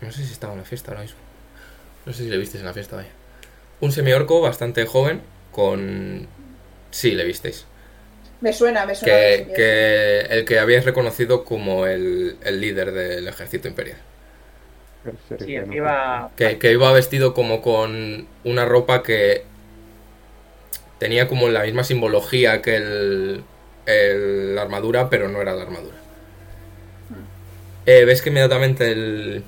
[0.00, 1.18] No sé si estaba en la fiesta ahora mismo.
[2.04, 3.08] No sé si le visteis en la fiesta, vaya.
[3.80, 5.22] Un semiorco bastante joven
[5.52, 6.26] con...
[6.90, 7.66] Sí, le visteis.
[8.40, 9.14] Me suena, me suena.
[9.14, 13.98] Que, que el que habíais reconocido como el, el líder del ejército imperial.
[15.04, 15.64] Sí, sereno.
[15.64, 16.30] el que iba.
[16.36, 19.44] Que, que iba vestido como con una ropa que
[20.98, 23.44] tenía como la misma simbología que el,
[23.86, 25.96] el- la armadura, pero no era la armadura.
[27.86, 29.44] Eh, Ves que inmediatamente el,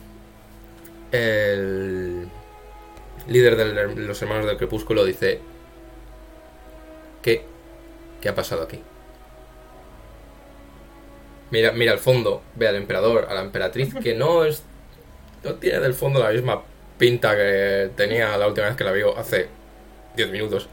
[1.13, 2.29] el
[3.29, 5.41] líder de los hermanos del crepúsculo dice
[7.23, 7.43] ¿Qué,
[8.21, 8.81] ¿Qué ha pasado aquí?
[11.51, 14.63] Mira, mira al fondo, ve al emperador, a la emperatriz, que no es.
[15.43, 16.63] No tiene del fondo la misma
[16.99, 19.49] pinta que tenía la última vez que la vio hace
[20.17, 20.69] 10 minutos.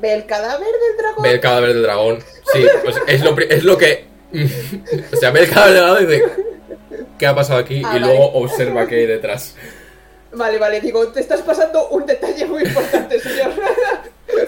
[0.00, 1.22] ¿Ve el cadáver del dragón?
[1.22, 2.18] Ve el cadáver del dragón.
[2.52, 4.04] Sí, pues es lo, es lo que.
[5.12, 6.24] o sea, ve el cadáver del dragón y dice.
[7.18, 7.76] ¿Qué ha pasado aquí?
[7.84, 8.00] Ah, y vale.
[8.00, 9.56] luego observa qué hay detrás.
[10.32, 13.52] Vale, vale, digo, te estás pasando un detalle muy importante, señor.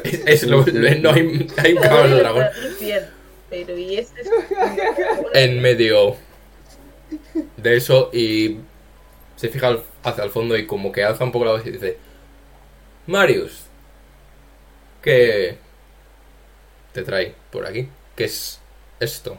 [0.04, 2.44] Es, es lo, no hay, hay un cadáver del dragón
[2.78, 3.06] Bien,
[3.48, 4.28] pero y este es...
[5.32, 6.16] en medio
[7.56, 8.58] de eso y
[9.36, 11.96] se fija hacia el fondo y como que alza un poco la voz y dice
[13.06, 13.69] Marius
[15.02, 15.58] ¿qué
[16.92, 17.88] te trae por aquí?
[18.16, 18.60] ¿qué es
[19.00, 19.38] esto?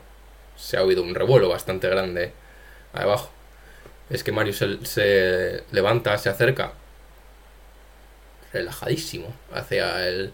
[0.55, 2.33] se ha oído un revuelo bastante grande
[2.93, 3.31] ahí abajo
[4.09, 6.73] es que Marius se, se levanta, se acerca
[8.51, 10.33] relajadísimo hacia el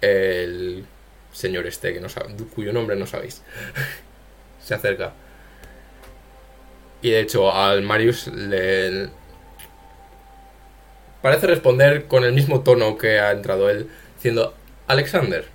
[0.00, 0.84] el
[1.32, 3.42] señor este que no sabe, cuyo nombre no sabéis
[4.62, 5.12] se acerca.
[7.00, 9.08] Y de hecho al Marius le...
[11.22, 14.52] Parece responder con el mismo tono que ha entrado él, diciendo,
[14.88, 15.46] Alexander,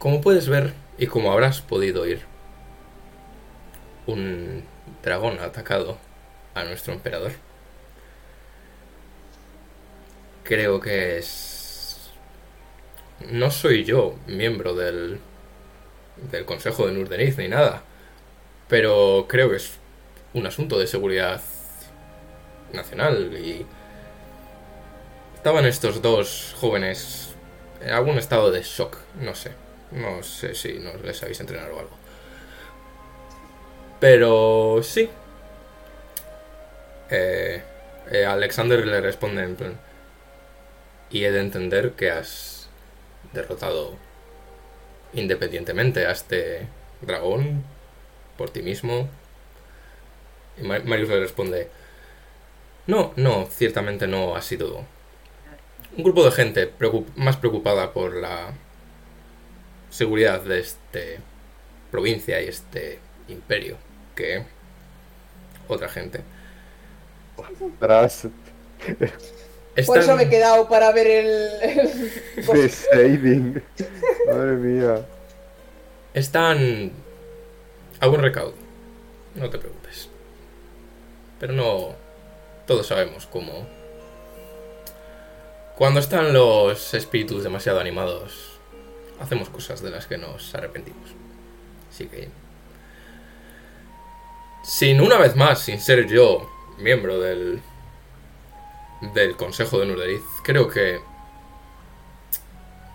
[0.00, 2.20] como puedes ver y como habrás podido oír,
[4.06, 4.64] un
[5.04, 5.98] dragón ha atacado
[6.54, 7.30] a nuestro emperador.
[10.42, 12.10] Creo que es
[13.30, 15.20] no soy yo miembro del,
[16.32, 17.84] del Consejo de Nurdeniz ni nada,
[18.68, 19.78] pero creo que es
[20.34, 21.40] un asunto de seguridad
[22.72, 23.64] nacional y
[25.42, 27.34] estaban estos dos jóvenes
[27.84, 29.50] en algún estado de shock, no sé,
[29.90, 31.96] no sé si no les habéis entrenado o algo.
[34.00, 35.08] Pero sí.
[37.10, 37.62] Eh,
[38.10, 39.78] eh, Alexander le responde en plan,
[41.10, 42.68] y he de entender que has
[43.32, 43.96] derrotado
[45.12, 46.66] independientemente a este
[47.00, 47.64] dragón
[48.36, 49.08] por ti mismo.
[50.58, 51.70] Y Ma- Marius le responde,
[52.86, 54.84] no, no, ciertamente no ha sido
[55.96, 58.52] un grupo de gente preocup- más preocupada por la
[59.90, 61.18] seguridad de este
[61.90, 63.76] provincia y este imperio
[64.16, 64.44] que
[65.68, 66.20] otra gente.
[67.78, 68.22] Tras
[68.86, 72.10] Por eso Están- me he quedado para ver el.
[72.92, 73.62] shading.
[74.26, 75.06] Madre mía.
[76.14, 76.92] Están
[78.00, 78.54] a buen recaudo.
[79.34, 80.08] No te preocupes.
[81.40, 81.94] Pero no.
[82.66, 83.66] Todos sabemos cómo.
[85.82, 88.52] Cuando están los espíritus demasiado animados,
[89.18, 91.10] hacemos cosas de las que nos arrepentimos.
[91.90, 92.30] Así que.
[94.62, 97.60] Sin una vez más, sin ser yo miembro del.
[99.12, 101.00] del Consejo de Nurderiz, creo que.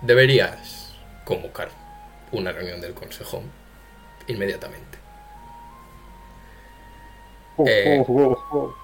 [0.01, 0.95] deberías
[1.25, 1.67] convocar
[2.31, 3.43] una reunión del Consejo
[4.27, 4.97] inmediatamente.
[7.57, 8.05] Oh, Eh.
[8.07, 8.75] oh, oh, oh.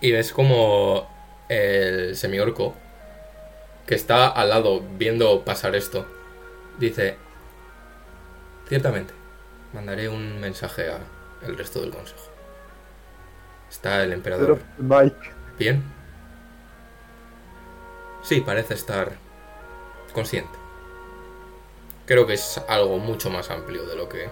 [0.00, 1.17] Y ves como
[1.48, 2.74] el semiorco,
[3.86, 6.06] que está al lado viendo pasar esto,
[6.78, 7.16] dice,
[8.68, 9.14] ciertamente,
[9.72, 12.30] mandaré un mensaje al resto del consejo.
[13.70, 14.60] Está el emperador.
[14.78, 15.30] Mike.
[15.58, 15.82] ¿Bien?
[18.22, 19.12] Sí, parece estar
[20.12, 20.58] consciente.
[22.06, 24.30] Creo que es algo mucho más amplio de lo que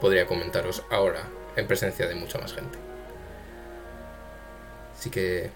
[0.00, 1.22] podría comentaros ahora
[1.56, 2.78] en presencia de mucha más gente.
[4.94, 5.50] Así que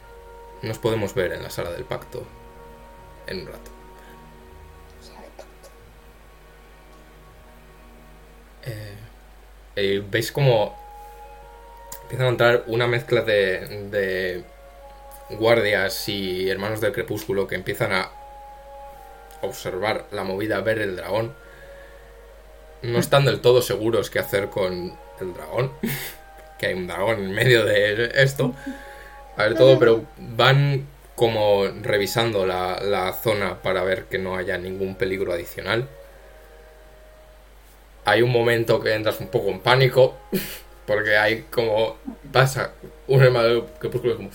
[0.62, 2.24] nos podemos ver en la sala del pacto
[3.26, 3.70] en un rato.
[9.76, 10.76] Eh, ¿Veis como
[12.02, 14.44] empiezan a entrar una mezcla de, de
[15.36, 18.10] guardias y hermanos del crepúsculo que empiezan a
[19.42, 21.34] observar la movida, ver el dragón?
[22.82, 25.72] No están del todo seguros qué hacer con el dragón,
[26.58, 28.54] que hay un dragón en medio de esto.
[29.36, 34.58] A ver todo, pero van como revisando la, la zona para ver que no haya
[34.58, 35.88] ningún peligro adicional.
[38.04, 40.16] Hay un momento que entras un poco en pánico,
[40.86, 41.96] porque hay como
[42.32, 42.72] pasa
[43.06, 44.30] un hermano del crepúsculo como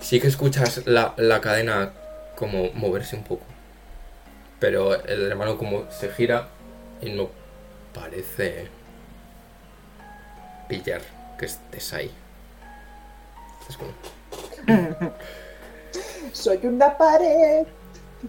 [0.00, 1.92] sí que escuchas la, la cadena
[2.36, 3.44] como moverse un poco
[4.58, 6.48] pero el hermano como se gira
[7.00, 7.30] y no
[7.94, 8.68] parece
[10.68, 11.00] pillar
[11.38, 12.10] que estés ahí
[13.76, 13.92] Como,
[16.32, 17.66] Soy una pared.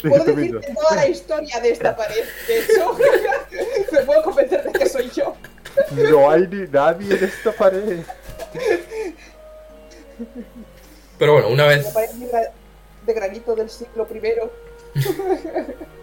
[0.02, 2.24] Puedo decirte toda la historia de esta pared.
[2.48, 2.98] De hecho,
[3.92, 5.36] me puedo convencer de que soy yo.
[5.92, 8.04] No hay ni nadie en esta pared.
[11.18, 12.10] pero bueno una vez La pared
[13.06, 14.52] de granito del siglo primero.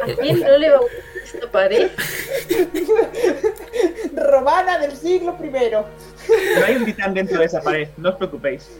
[0.00, 1.90] ¿A quién no le va a gustar esta pared?
[4.30, 5.86] Romana del siglo primero.
[6.58, 8.70] No hay un titán dentro de esa pared, no os preocupéis.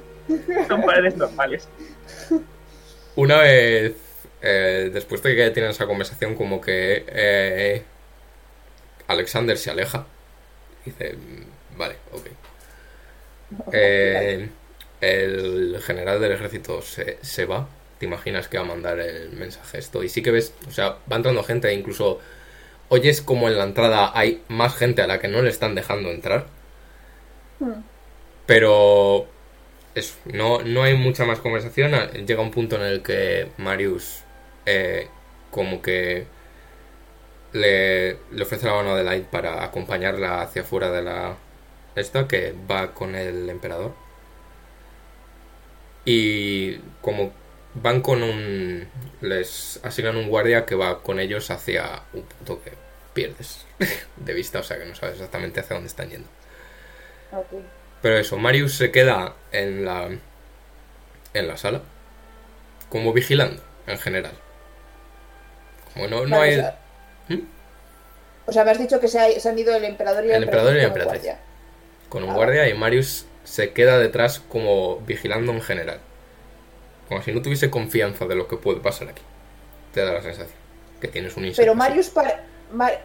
[0.68, 1.68] Son paredes normales.
[3.16, 3.94] Una vez,
[4.40, 7.82] eh, después de que tienen esa conversación, como que eh,
[9.08, 10.06] Alexander se aleja.
[10.84, 12.26] Dice, "Mm, vale, ok.
[13.72, 14.48] Eh,
[15.02, 17.68] el general del ejército se, se va.
[18.02, 20.02] Te imaginas que va a mandar el mensaje esto.
[20.02, 22.18] Y sí que ves, o sea, va entrando gente, incluso
[22.88, 26.10] oyes como en la entrada hay más gente a la que no le están dejando
[26.10, 26.46] entrar.
[28.44, 29.28] Pero
[29.94, 31.92] eso, no, no hay mucha más conversación.
[32.26, 34.24] Llega un punto en el que Marius
[34.66, 35.06] eh,
[35.52, 36.26] como que
[37.52, 41.36] le, le ofrece la mano a Adelaide para acompañarla hacia afuera de la
[41.94, 43.92] esta que va con el emperador.
[46.04, 47.32] Y como
[47.74, 48.88] van con un...
[49.20, 52.72] les asignan un guardia que va con ellos hacia un punto que
[53.14, 53.66] pierdes
[54.16, 56.28] de vista, o sea que no sabes exactamente hacia dónde están yendo.
[58.02, 60.08] Pero eso, Marius se queda en la
[61.34, 61.82] en la sala
[62.90, 64.32] como vigilando en general.
[65.94, 66.78] Como no, no Vale, hay o, sea,
[67.28, 67.38] ¿Mm?
[68.46, 70.42] o sea, me has dicho que se, ha- se han ido el emperador y El
[70.44, 71.22] emperador y la con un emperatriz.
[71.22, 71.38] guardia.
[72.08, 72.34] con un Ah.
[72.34, 76.00] guardia y Marius se queda detrás como vigilando en general.
[77.12, 79.22] Como si no tuviese confianza de lo que puede pasar aquí.
[79.92, 80.56] Te da la sensación
[81.00, 81.52] que tienes un.
[81.56, 82.40] Pero Marius, pa-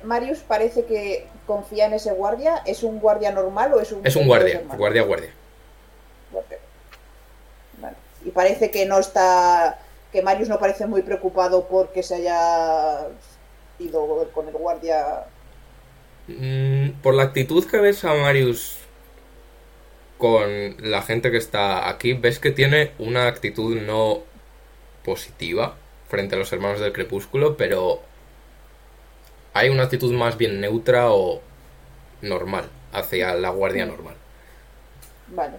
[0.04, 2.62] Marius parece que confía en ese guardia.
[2.65, 5.32] ¿Es un guardia normal o es un Es un guardia, guardia, guardia.
[6.31, 6.58] Guardia.
[7.81, 7.96] Vale.
[8.23, 9.79] Y parece que no está.
[10.12, 13.08] Que Marius no parece muy preocupado porque se haya
[13.79, 15.25] ido con el guardia.
[16.27, 18.77] Mm, por la actitud que ves a Marius
[20.18, 24.24] con la gente que está aquí, ves que tiene una actitud no
[25.04, 25.76] positiva
[26.10, 28.02] frente a los hermanos del crepúsculo, pero
[29.54, 31.42] hay una actitud más bien neutra o
[32.22, 34.15] normal hacia la guardia normal.
[35.28, 35.58] Vale.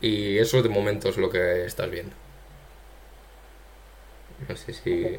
[0.00, 2.14] Y eso de momento es lo que estás viendo.
[4.48, 5.18] No sé si...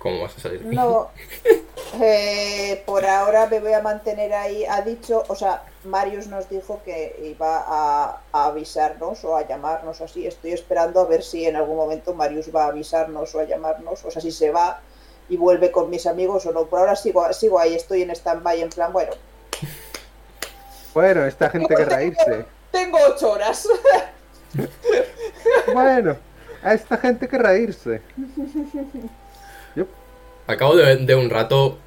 [0.00, 0.64] ¿Cómo vas a salir?
[0.66, 1.10] No.
[2.00, 4.64] Eh, por ahora me voy a mantener ahí.
[4.64, 10.00] Ha dicho, o sea, Marius nos dijo que iba a, a avisarnos o a llamarnos
[10.00, 10.24] o así.
[10.24, 14.04] Estoy esperando a ver si en algún momento Marius va a avisarnos o a llamarnos.
[14.04, 14.80] O sea, si se va
[15.28, 16.66] y vuelve con mis amigos o no.
[16.66, 19.10] Por ahora sigo, sigo ahí, estoy en stand-by en plan, bueno,
[20.94, 22.44] Bueno, esta gente querrá irse.
[22.70, 23.66] tengo ocho horas.
[25.72, 26.16] Bueno,
[26.62, 28.00] a esta gente querrá irse.
[30.50, 31.78] Yo, Al cabo de, de un rato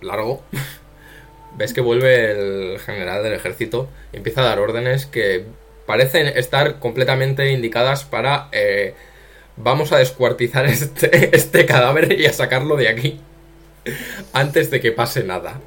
[0.00, 0.42] largo,
[1.56, 2.30] ves que vuelve
[2.72, 5.46] el general del ejército y empieza a dar órdenes que
[5.86, 8.94] parecen estar completamente indicadas para eh,
[9.56, 13.20] vamos a descuartizar este, este cadáver y a sacarlo de aquí
[14.32, 15.60] antes de que pase nada.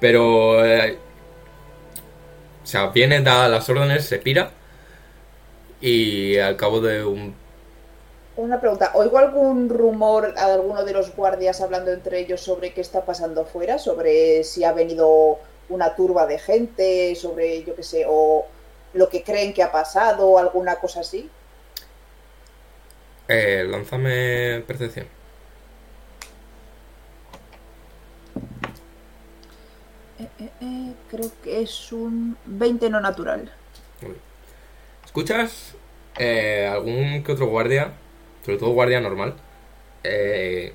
[0.00, 0.98] Pero eh,
[2.62, 4.50] o sea, viene, da las órdenes, se pira
[5.80, 7.34] y al cabo de un
[8.36, 12.80] Una pregunta, ¿oigo algún rumor a alguno de los guardias hablando entre ellos sobre qué
[12.80, 13.78] está pasando afuera?
[13.78, 18.46] Sobre si ha venido una turba de gente, sobre, yo qué sé, o
[18.92, 21.30] lo que creen que ha pasado, o alguna cosa así.
[23.28, 25.06] Eh, lánzame percepción.
[30.18, 33.52] Eh, eh, eh, creo que es un 20 no natural.
[35.04, 35.74] ¿Escuchas
[36.18, 37.92] eh, algún que otro guardia,
[38.44, 39.34] sobre todo guardia normal,
[40.02, 40.72] eh,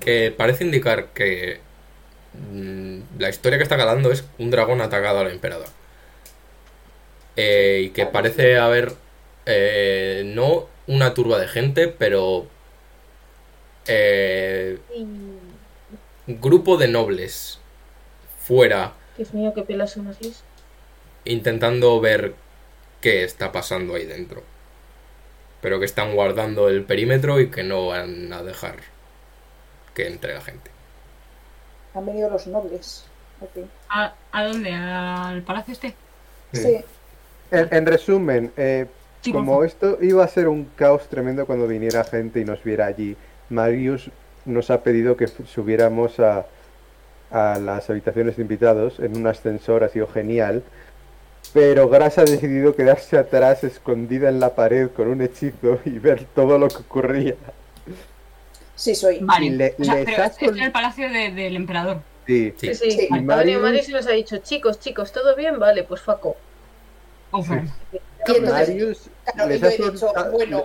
[0.00, 1.60] que parece indicar que
[2.52, 5.68] mm, la historia que está calando es un dragón atacado al emperador?
[7.36, 8.92] Eh, y que parece haber
[9.44, 12.46] eh, no una turba de gente, pero
[13.86, 14.78] eh,
[16.26, 17.58] grupo de nobles
[18.40, 20.34] fuera Dios mío, qué pelas son así.
[21.24, 22.34] intentando ver
[23.00, 24.42] qué está pasando ahí dentro.
[25.66, 28.76] Pero que están guardando el perímetro y que no van a dejar
[29.94, 30.70] que entre la gente.
[31.92, 33.04] Han venido los nobles.
[33.88, 34.72] ¿A, a dónde?
[34.72, 35.92] ¿Al palacio este?
[36.52, 36.84] Sí.
[37.50, 38.86] en, en resumen, eh,
[39.22, 42.86] Sí, como esto iba a ser un caos tremendo cuando viniera gente y nos viera
[42.86, 43.16] allí,
[43.50, 44.12] Marius
[44.44, 46.46] nos ha pedido que subiéramos a,
[47.32, 50.62] a las habitaciones de invitados en un ascensor, ha sido genial.
[51.56, 56.26] Pero Gras ha decidido quedarse atrás, escondida en la pared con un hechizo y ver
[56.34, 57.34] todo lo que ocurría.
[58.74, 59.20] Sí, soy.
[59.22, 59.48] Vale.
[59.52, 62.02] Le- o sea, le pero es el- el palacio de- del emperador.
[62.26, 62.74] Sí, Sí.
[62.74, 63.08] Sí, sí.
[63.10, 65.58] Venido Marius- nos ha dicho, chicos, chicos, ¿todo bien?
[65.58, 66.36] Vale, pues Faco.
[67.30, 67.70] Confirm.
[67.90, 67.98] Y
[68.32, 70.64] entonces, Marius claro, y les yo ha he dicho, soltado- bueno,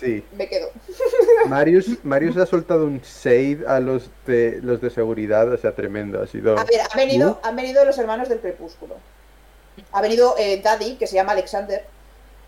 [0.00, 0.70] Sí, me quedo.
[1.48, 6.20] Marius, Marius ha soltado un save a los de los de seguridad, o sea, tremendo,
[6.20, 6.58] ha sido...
[6.58, 8.96] A ver, han venido, han venido los hermanos del crepúsculo.
[9.92, 11.84] Ha venido eh, Daddy, que se llama Alexander.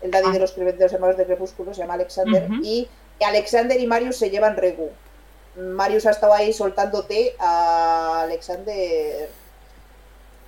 [0.01, 0.33] El Daddy Ah.
[0.33, 2.47] de, los, cre- de los hermanos del crepúsculo se llama Alexander.
[2.63, 2.87] Y
[3.25, 4.89] Alexander y Marius se llevan Regu.
[5.57, 9.29] Marius ha estado ahí soltándote a Alexander.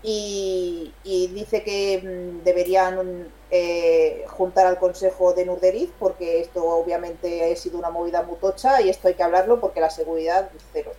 [0.03, 7.51] Y, y dice que mm, deberían eh, juntar al consejo de Nurderiz porque esto obviamente
[7.51, 10.91] ha sido una movida muy tocha y esto hay que hablarlo porque la seguridad cero.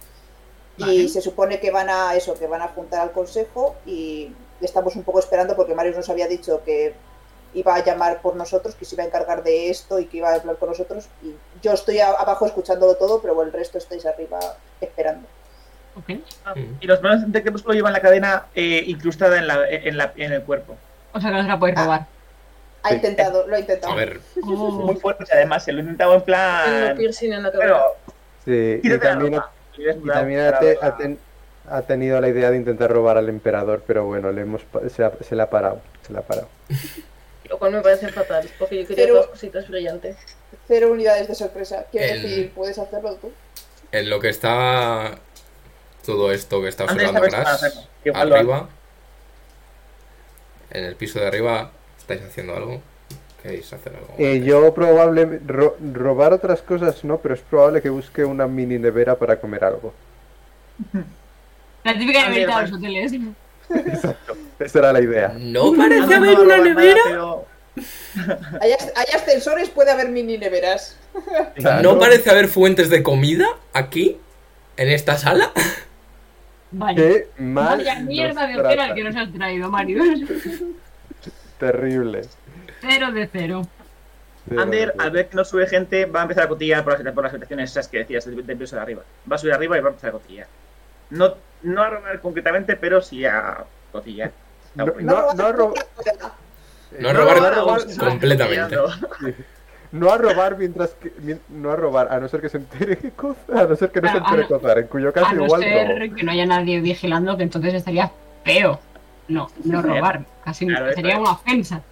[0.78, 4.32] Y se supone que van a eso, que van a juntar al consejo y
[4.66, 6.94] estamos un poco esperando porque Marius nos había dicho que
[7.54, 10.28] iba a llamar por nosotros, que se iba a encargar de esto y que iba
[10.30, 11.08] a hablar con nosotros.
[11.22, 14.38] Y yo estoy abajo escuchándolo todo, pero el resto estáis arriba
[14.80, 15.26] esperando.
[16.06, 16.12] Mm.
[16.80, 20.32] Y los manos de crepúsculo llevan la cadena eh, incrustada en, la, en, la, en
[20.32, 20.76] el cuerpo.
[21.12, 21.84] O sea que no se la podéis Ah.
[21.84, 22.06] robar.
[22.84, 23.92] Ha intentado, lo ha intentado.
[23.92, 24.70] A ver, Oh.
[24.86, 25.64] Muy fuerte, además.
[25.64, 26.96] Se lo he intentado en plan.
[26.96, 27.82] piercing en la Pero.
[28.44, 29.42] Sí, y también.
[29.76, 31.18] Y ha ten-
[31.70, 35.04] ha tenido la idea de intentar robar al emperador, pero bueno, le hemos, pa- se,
[35.04, 36.48] ha- se le ha parado, se le ha parado.
[37.48, 40.16] Lo cual me parece fatal, porque yo quería Pero- todas cositas brillantes.
[40.66, 41.86] Cero unidades de sorpresa.
[41.90, 43.32] Quiero El- decir, puedes hacerlo tú.
[43.92, 45.12] en lo que está
[46.04, 47.82] todo esto que está observando esta vez para Gras, hacerlo.
[48.04, 48.68] Igual lo arriba,
[50.70, 52.82] en el piso de arriba, ¿estáis haciendo algo?
[53.42, 54.14] ¿Queréis hacer algo?
[54.18, 58.78] Eh, yo probablemente ro- robar otras cosas no, pero es probable que busque una mini
[58.78, 59.94] nevera para comer algo.
[61.84, 62.62] La típica de vale.
[62.68, 63.12] los hoteles.
[63.70, 65.34] Exacto, esa era la idea.
[65.38, 67.00] No parece haber una nevera.
[68.60, 70.96] Hay, as- hay ascensores, puede haber mini neveras.
[71.54, 71.82] Claro.
[71.82, 74.16] ¿No parece haber fuentes de comida aquí?
[74.76, 75.52] ¿En esta sala?
[76.70, 76.96] Vale.
[77.36, 80.20] Qué mal Vaya mierda de hotel que nos has traído, Marius.
[81.58, 82.22] Terrible.
[82.80, 83.62] Cero de cero.
[84.56, 87.22] Ander, al ver que no sube gente, va a empezar a cotillar por las, por
[87.24, 89.02] las habitaciones esas que decías del, del piso de arriba.
[89.30, 90.46] Va a subir arriba y va a empezar a cotillar.
[91.10, 94.32] No, no a robar concretamente, pero sí a cotillar.
[94.74, 95.86] No, no, no a robar.
[96.98, 98.76] No a no robar a robar- completamente.
[99.90, 101.38] No a robar mientras que.
[101.48, 104.00] No a robar, a no ser que se entere que cosa, a no ser que
[104.02, 106.30] no se Claro, entere no- cozar, en cuyo caso A no igual ser que no
[106.32, 108.10] haya nadie vigilando, que entonces estaría
[108.44, 108.78] feo.
[109.28, 110.24] No, no robar.
[110.44, 111.82] Casi Claro, sería una ofensa.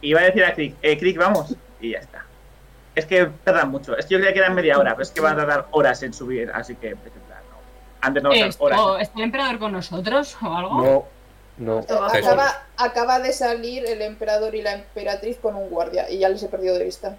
[0.00, 1.54] Iba a decir a Crick, eh, Crick, vamos.
[1.80, 2.24] Y ya está.
[2.94, 3.96] Es que tardan mucho.
[3.96, 6.02] Es que yo creía que eran media hora, pero es que van a tardar horas
[6.02, 6.96] en subir, así que.
[6.96, 7.56] pues, en plan, no.
[8.00, 8.98] Antes no Esto-.
[8.98, 11.06] ¿Está el emperador con nosotros o algo?
[11.58, 12.06] No, no.
[12.06, 16.42] Acaba, acaba de salir el emperador y la emperatriz con un guardia y ya les
[16.42, 17.16] he perdido de vista.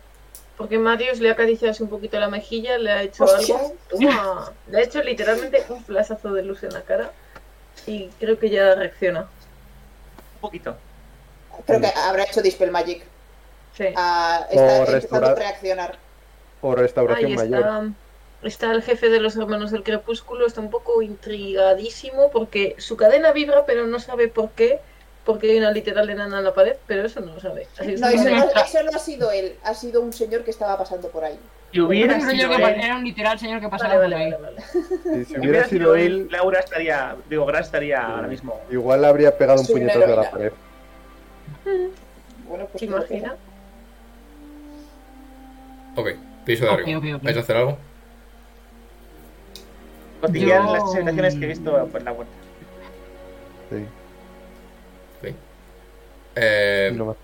[0.57, 3.55] Porque Marius le ha acariciado así un poquito la mejilla, le ha hecho Hostia.
[3.55, 3.75] algo.
[3.89, 4.51] Toma.
[4.67, 7.11] Le ha hecho literalmente un flashazo de luz en la cara.
[7.87, 9.21] Y creo que ya reacciona.
[9.21, 10.75] Un poquito.
[11.65, 13.03] Creo que habrá hecho Dispel Magic.
[13.75, 13.85] Sí.
[13.95, 15.97] Ah, O está empezando a reaccionar.
[16.61, 17.91] O restauración Ahí mayor.
[18.43, 18.71] Está.
[18.71, 23.65] El jefe de los hermanos del crepúsculo, está un poco intrigadísimo porque su cadena vibra,
[23.65, 24.79] pero no sabe por qué.
[25.23, 27.67] Porque hay una literal enana en la pared, pero eso no lo sabe.
[27.77, 30.75] Así No, eso no, eso no ha sido él, ha sido un señor que estaba
[30.79, 31.37] pasando por ahí.
[31.71, 34.31] Si hubiera Era un, sido él, era un literal señor que pasaba vale, por ahí.
[34.31, 34.61] vale, vale.
[35.03, 37.15] Si, si si hubiera sido él, Laura estaría.
[37.29, 38.59] Digo, Gras estaría ahora mismo.
[38.71, 40.51] igual le habría pegado un puñetazo a la pared.
[42.47, 43.35] Bueno, pues ¿Se imagina?
[45.95, 46.09] Ok,
[46.45, 47.19] piso de arriba.
[47.21, 47.77] ¿Vais a hacer algo?
[50.21, 52.33] Cotillear Yo- las habitaciones que he visto por la puerta.
[53.69, 53.85] Sí.
[56.35, 57.17] Eh, No más.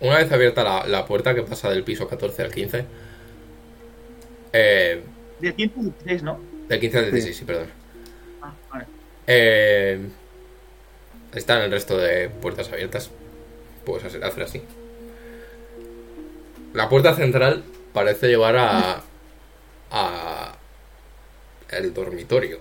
[0.00, 2.84] Una vez abierta la, la puerta que pasa del piso 14 al 15,
[4.52, 5.02] eh,
[5.40, 6.38] De 116, ¿no?
[6.68, 7.68] del 15 al 16, sí, perdón.
[8.42, 8.84] Ah, vale.
[9.26, 10.08] Eh,
[11.34, 13.10] están el resto de puertas abiertas.
[13.86, 14.62] Puedes hacer, hacer así.
[16.74, 17.64] La puerta central
[17.94, 19.00] parece llevar a.
[19.90, 20.57] a.
[21.70, 22.58] el dormitorio.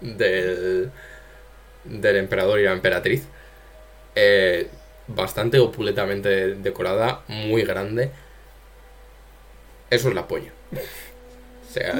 [0.00, 0.90] del.
[1.84, 3.24] del emperador y la emperatriz.
[4.14, 4.68] Eh,
[5.08, 8.10] bastante opulentamente decorada, muy grande.
[9.90, 10.52] Eso es la polla.
[10.72, 11.94] O sea.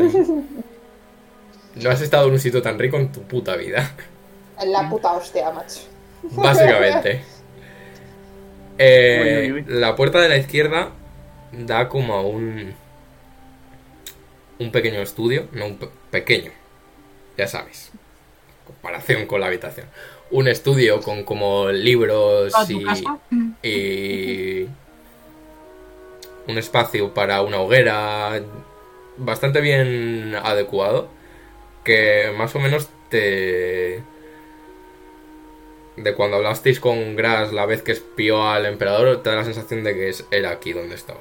[1.75, 3.91] No has estado en un sitio tan rico en tu puta vida.
[4.67, 5.81] La puta hostia, macho.
[6.23, 7.25] Básicamente.
[8.79, 9.65] Eh, Uy, uy, uy.
[9.69, 10.91] La puerta de la izquierda
[11.53, 12.75] da como a un.
[14.63, 15.49] Un pequeño estudio.
[15.53, 16.51] No, un pe- pequeño.
[17.37, 17.91] Ya sabes.
[18.67, 19.87] Comparación con la habitación.
[20.31, 22.81] Un estudio con como libros ¿A tu
[23.63, 24.69] y.
[26.49, 28.41] un espacio para una hoguera
[29.17, 31.09] bastante bien adecuado
[31.85, 34.03] que más o menos te
[35.97, 39.85] de cuando hablasteis con Gras la vez que espió al emperador te da la sensación
[39.85, 41.21] de que es, era aquí donde estaba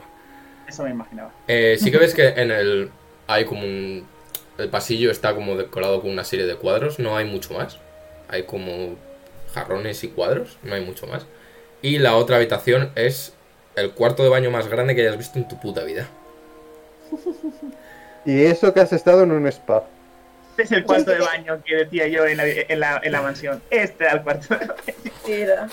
[0.68, 1.32] Eso me imaginaba.
[1.48, 2.90] Eh, sí que ves que en el
[3.34, 4.08] hay como un
[4.58, 7.78] el pasillo está como decorado con una serie de cuadros no hay mucho más
[8.28, 8.96] hay como
[9.54, 11.26] jarrones y cuadros no hay mucho más
[11.82, 13.34] y la otra habitación es
[13.76, 16.08] el cuarto de baño más grande que hayas visto en tu puta vida.
[18.26, 19.84] Y eso que has estado en un spa.
[20.52, 23.22] Este es el cuarto de baño que decía yo en la, en la, en la
[23.24, 23.64] mansión.
[23.72, 25.70] Este era el cuarto de baño.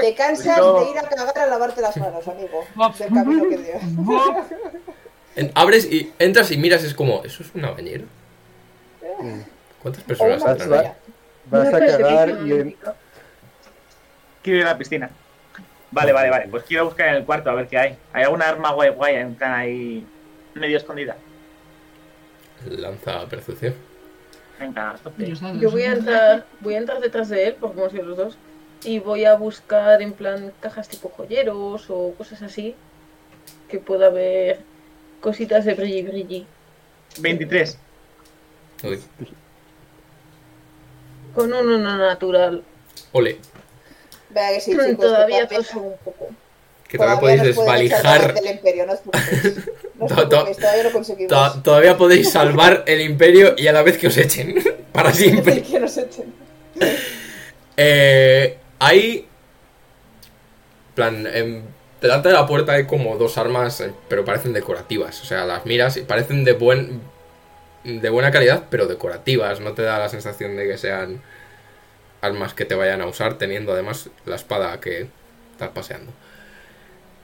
[0.00, 0.80] Te cansas No.
[0.84, 2.64] de ir a cagar a lavarte las manos, amigo.
[3.14, 3.74] Camino que dio.
[5.36, 8.04] En- abres y entras y miras, es como, ¿eso es una bañera?
[9.82, 10.94] ¿Cuántas personas Vas- entran?
[11.46, 12.76] Vas a cagar y en-.
[14.42, 15.10] Quiero ir a la piscina.
[15.90, 16.48] Vale, vale, vale.
[16.48, 17.96] Pues quiero buscar en el cuarto a ver qué hay.
[18.12, 20.06] ¿Hay alguna arma guay guay en plan ahí
[20.54, 21.16] medio escondida?
[22.68, 23.74] Lanza percepción.
[24.58, 24.94] Venga.
[25.60, 28.38] Yo voy a entrar, voy a entrar detrás de él, porque hemos sido los dos,
[28.84, 32.74] y voy a buscar en plan cajas tipo joyeros o cosas así,
[33.68, 34.60] que pueda haber
[35.22, 36.46] cositas de brilli brilli.
[37.20, 37.78] 23.
[38.84, 39.00] Uy.
[41.34, 42.62] Con un uno natural.
[43.12, 43.38] Ole,
[44.30, 44.96] Vea que sí, chicos.
[44.98, 46.28] Todavía que toso un poco.
[46.88, 48.34] que todavía podéis desvalijar.
[48.34, 49.00] del imperio, no os.
[49.98, 51.28] No os todavía lo conseguimos.
[51.30, 54.56] to- todavía podéis salvar el imperio y a la vez que os echen.
[54.92, 55.62] Para siempre.
[55.62, 56.34] que nos echen.
[57.76, 59.26] Eh, hay.
[60.94, 61.64] plan, en-
[62.02, 65.20] delante de la puerta hay como dos armas, eh, pero parecen decorativas.
[65.22, 67.00] O sea, las miras y parecen de buen.
[67.84, 69.60] de buena calidad, pero decorativas.
[69.60, 71.22] No te da la sensación de que sean
[72.22, 75.08] armas que te vayan a usar, teniendo además la espada que
[75.52, 76.12] estás paseando.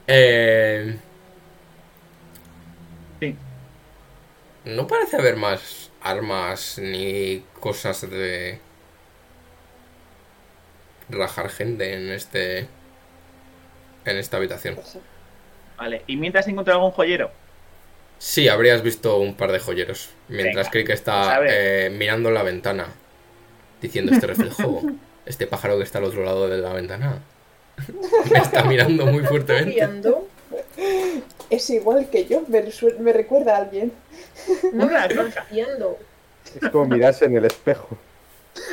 [0.07, 0.99] Eh,
[3.21, 3.35] Sí.
[4.65, 8.59] no parece haber más armas ni cosas de
[11.09, 12.67] rajar gente en este
[14.05, 14.77] en esta habitación.
[15.77, 16.03] Vale.
[16.07, 17.31] ¿Y mientras encuentro algún joyero?
[18.17, 22.87] Sí, habrías visto un par de joyeros mientras Venga, Crick está eh, mirando la ventana
[23.81, 24.81] diciendo este reflejo,
[25.25, 27.21] este pájaro que está al otro lado de la ventana.
[28.31, 29.79] Me está mirando muy fuertemente.
[29.79, 30.27] Confiando.
[31.49, 33.91] Es igual que yo, me, recuerda a alguien.
[34.73, 35.97] No me confiando.
[36.61, 37.97] Es como mirarse en el espejo.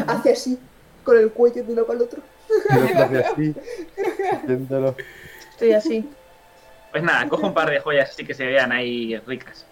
[0.07, 0.59] Hace así,
[1.05, 2.23] con el cuello de uno para el otro.
[2.49, 3.55] Y otro hace así,
[4.47, 4.97] viéndolo.
[5.51, 6.09] Estoy así.
[6.91, 9.67] Pues nada, cojo un par de joyas así que se vean ahí ricas.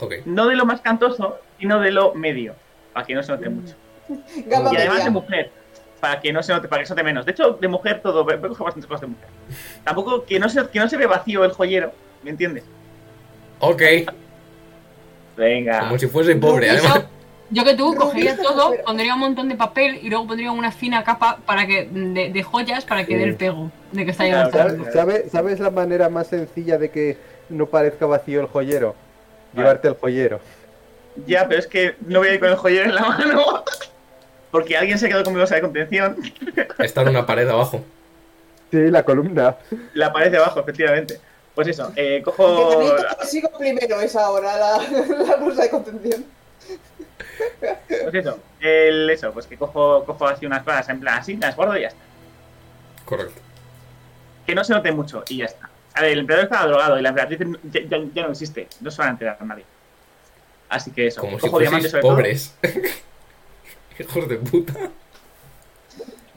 [0.00, 0.14] Ok.
[0.26, 2.54] No de lo más cantoso, sino de lo medio,
[2.92, 3.74] para que no se note mucho.
[4.46, 5.04] Gama Y además media.
[5.04, 5.50] de mujer,
[6.00, 7.26] para que no se note, para que se note menos.
[7.26, 9.28] De hecho, de mujer todo, voy a coger bastantes cosas de mujer.
[9.84, 12.64] Tampoco que no se, que no se ve vacío el joyero, ¿me entiendes?
[13.60, 13.82] Ok.
[15.36, 15.80] Venga.
[15.80, 17.04] Como si fuese pobre, además.
[17.50, 20.52] Yo que tú No, cogería todo, pero- pondría un montón de papel y luego pondría
[20.52, 23.18] una fina capa para que de, de joyas para que Sí.
[23.18, 24.82] dé el pego de que está Claro, llegando.
[24.82, 24.92] claro.
[24.92, 24.92] ¿Sabes,
[25.22, 27.16] sabe- ¿Sabes la manera más sencilla de que
[27.48, 28.94] no parezca vacío el joyero?
[29.54, 30.40] Llevarte el joyero.
[31.26, 33.64] Ya, pero es que no voy a ir con el joyero en la mano.
[34.50, 36.16] Porque alguien se quedó con mi bolsa de contención.
[36.78, 37.82] Está en una pared abajo.
[38.70, 39.56] Sí, la columna.
[39.94, 41.18] La pared de abajo, efectivamente.
[41.54, 42.68] Pues eso, eh, Que cojo.
[42.70, 42.92] también
[43.24, 44.78] sigo primero es ahora la,
[45.26, 46.24] la bolsa de contención.
[47.88, 51.56] Pues eso, el, eso, pues que cojo, cojo así unas cosas en plan así, las
[51.56, 52.00] guardo y ya está.
[53.04, 53.40] Correcto.
[54.46, 55.68] Que no se note mucho y ya está.
[55.94, 58.68] A ver, el emperador estaba drogado y la emperatriz ya, ya- ya no existe.
[58.80, 59.64] No se van a enterar a nadie.
[60.68, 62.12] Así que eso, Como si cojo diamantes sobre todo.
[62.12, 62.54] pobres.
[63.98, 64.74] Hijos de puta.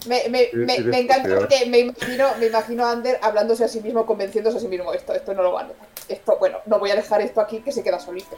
[0.08, 3.82] Me, me, me, me encanta porque me imagino, me imagino a Ander hablándose a sí
[3.82, 4.92] mismo, convenciéndose a sí mismo.
[4.94, 5.88] Esto, esto no lo va a notar.
[6.08, 8.36] Esto, bueno, no voy a dejar esto aquí que se queda solito.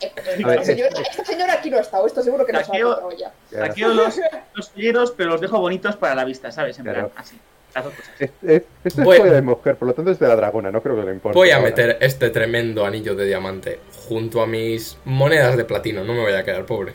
[0.00, 2.64] Eh, ver, Esta señora, esta señora aquí no ha estado, esto seguro que no se
[2.64, 3.32] ha Saqueo- ya.
[3.50, 4.20] Saqueo los,
[4.54, 4.72] los
[5.16, 6.78] pero los dejo bonitos para la vista, ¿sabes?
[6.78, 7.08] En Claro.
[7.08, 7.36] plan, así.
[7.74, 8.10] Las dos cosas.
[8.20, 10.70] Es- es- esto Voy- es joya de mujer, por lo tanto es de la dragona,
[10.70, 11.36] no creo que le importe.
[11.36, 11.68] Voy a ahora.
[11.68, 16.04] meter este tremendo anillo de diamante junto a mis monedas de platino.
[16.04, 16.94] No me voy a quedar pobre.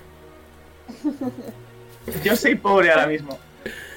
[2.24, 3.38] Yo soy pobre ahora mismo.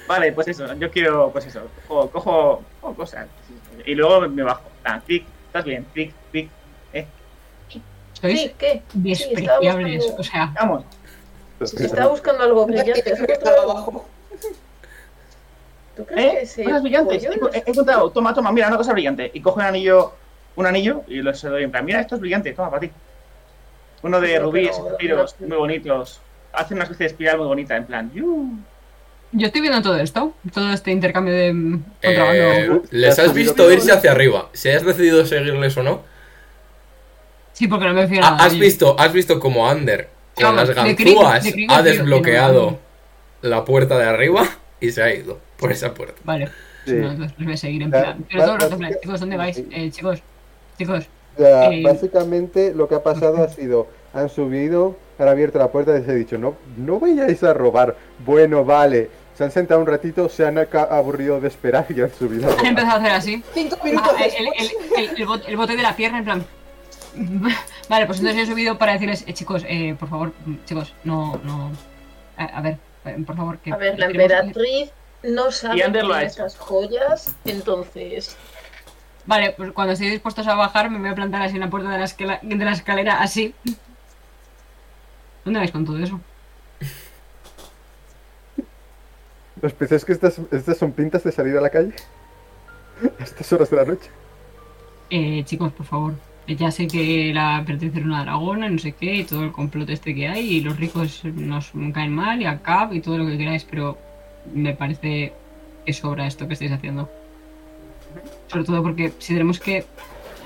[0.07, 3.27] Vale, pues eso, yo quiero, pues eso, cojo, cojo, cojo cosas.
[3.85, 4.61] Y luego me bajo.
[4.85, 6.49] Ah, clic, estás bien, clic, clic.
[8.19, 8.81] Sois Sí, ¿qué?
[8.91, 9.97] Sí, despreciables.
[10.03, 10.83] buscando- O sea, Vamos.
[11.59, 14.05] Estaba buscando algo brillante, ¿has Que abajo.
[15.95, 16.41] ¿Tú crees que ¿Eh?
[16.43, 17.23] ese Cosas brillantes.
[17.23, 19.31] He, he encontrado, toma, toma, mira, una cosa brillante.
[19.33, 20.13] Y cojo un anillo,
[20.55, 22.91] un anillo y lo se doy en plan, mira, esto es brillante, toma para ti.
[24.03, 26.21] Uno de rubíes no- muy bonitos.
[26.53, 28.51] Hace una especie de espiral muy bonita, en plan, ¡yu!
[29.33, 32.83] yo estoy viendo todo esto, todo este intercambio de mm, Eh, contrabando.
[32.91, 34.47] les has visto irse hacia arriba.
[34.53, 36.01] Si has decidido seguirles o no.
[37.57, 40.73] Sí, porque no me fío Ah, Has visto, has visto como Ander con las de
[40.75, 42.71] ganzúas de ha desbloqueado
[43.41, 44.43] no- la puerta de arriba
[44.79, 46.21] y se ha ido por esa puerta.
[46.23, 46.49] Vale,
[46.85, 46.93] Sí.
[46.93, 48.23] no, les voy a seguir en plan.
[48.29, 49.57] Pero todo el rato, en plan, básicamente- chicos, ¿dónde vais?
[49.71, 50.19] Eh, chicos,
[50.77, 51.05] chicos,
[51.35, 55.71] O sea, Eh, básicamente lo que ha pasado ha sido, han subido, han abierto la
[55.71, 57.95] puerta y les he dicho, no, no vayáis a robar.
[58.25, 59.09] Bueno, vale.
[59.35, 62.49] Se han sentado un ratito, se han aburrido de esperar y han subido.
[62.59, 63.43] han empezado a hacer así.
[63.53, 64.71] Cinco minutos Ah, el, después.
[64.97, 66.45] el, el, el, bot- el bote de la pierna, en plan.
[67.89, 71.39] Vale, pues entonces he subido para decirles, eh, chicos, eh, por favor, mm, chicos, no,
[71.43, 71.71] no.
[72.37, 73.71] A, a ver, eh, por favor, que.
[73.71, 74.91] A ver, la emperatriz
[75.23, 78.35] no sabe de esas joyas, entonces...
[79.25, 81.89] Vale, pues cuando estéis dispuestos a bajar, me voy a plantar así en la puerta
[81.89, 83.53] de la, escala- de la escalera, así.
[85.43, 86.19] ¿Dónde vais con todo eso?
[89.61, 91.93] ¿Los pensáis que estas, estas son pintas de salir a la calle?
[93.19, 94.09] A estas horas de la noche.
[95.09, 96.13] Eh, chicos, por favor.
[96.47, 99.89] Ya sé que la emperatriz era una dragona, no sé qué, y todo el complot
[99.89, 103.25] este que hay, y los ricos nos caen mal, y a Cap, y todo lo
[103.25, 103.97] que queráis, pero
[104.53, 105.33] me parece
[105.85, 107.09] que sobra esto que estáis haciendo.
[108.47, 109.85] Sobre todo porque si tenemos que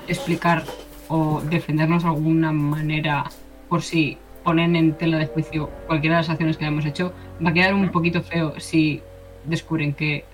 [0.08, 0.64] explicar
[1.08, 3.24] o defendernos de alguna manera
[3.68, 7.12] por si ponen en tela de juicio cualquiera de las acciones que hayamos hecho,
[7.44, 9.00] va a quedar un poquito feo si
[9.44, 10.24] descubren que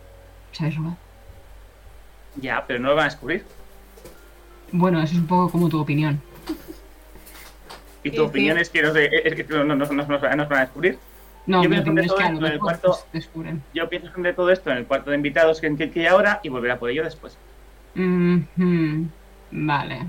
[0.52, 0.96] se habéis robado.
[2.36, 3.44] Ya, pero no lo van a descubrir.
[4.72, 6.20] Bueno, eso es un poco como tu opinión.
[8.04, 8.62] Y tu Sí, opinión sí.
[8.62, 10.98] es que, no, sé, es que no, no, no, no, no nos van a descubrir.
[11.46, 13.62] No, Yo opinión es que a lo en mejor cuarto- descubren.
[13.74, 16.48] Yo pienso esconder todo esto en el cuarto de invitados que, que hay ahora y
[16.48, 17.36] volver a por ello después.
[19.50, 20.06] Vale.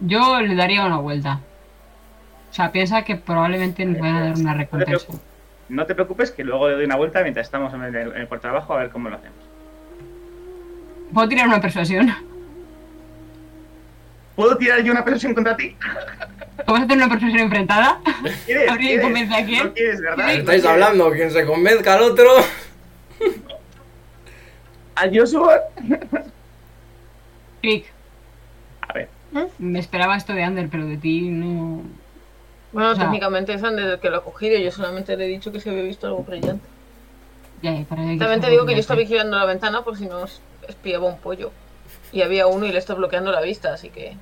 [0.00, 1.40] Yo le daría una vuelta.
[2.50, 5.06] O sea, piensa que probablemente nos vayan a dar una No te, recompensa.
[5.68, 8.28] no te preocupes que luego le doy una vuelta mientras estamos en el, en el
[8.28, 9.38] cuarto de abajo a ver cómo lo hacemos.
[11.12, 12.10] ¿Puedo tirar una persuasión?
[14.36, 15.74] ¿Puedo tirar yo una persuasión contra ti?
[16.66, 18.00] ¿Vamos a hacer una persuasión enfrentada?
[18.44, 18.70] ¿Quieres?
[18.70, 19.04] ¿Alguien ¿Quieres?
[19.04, 19.64] convence a quién?
[19.64, 20.16] No quieres, ¿verdad?
[20.26, 20.64] ¿Qué ¿No estáis quieres?
[20.66, 21.10] hablando?
[21.12, 22.28] Quien se convenzca al otro.
[24.94, 25.60] ¿A Joshua?
[27.62, 27.86] Click.
[28.88, 29.08] A ver.
[29.58, 31.82] Me esperaba esto de Ander, pero de ti no.
[32.72, 35.28] Bueno, O sea- técnicamente es Ander el que lo ha cogido, yo solamente le he
[35.28, 36.66] dicho que se había visto algo brillante.
[37.62, 41.06] Ya, para También te digo que yo estaba vigilando la ventana por si nos espiaba
[41.08, 41.52] un pollo.
[42.12, 44.16] Y había uno y le está bloqueando la vista, así que.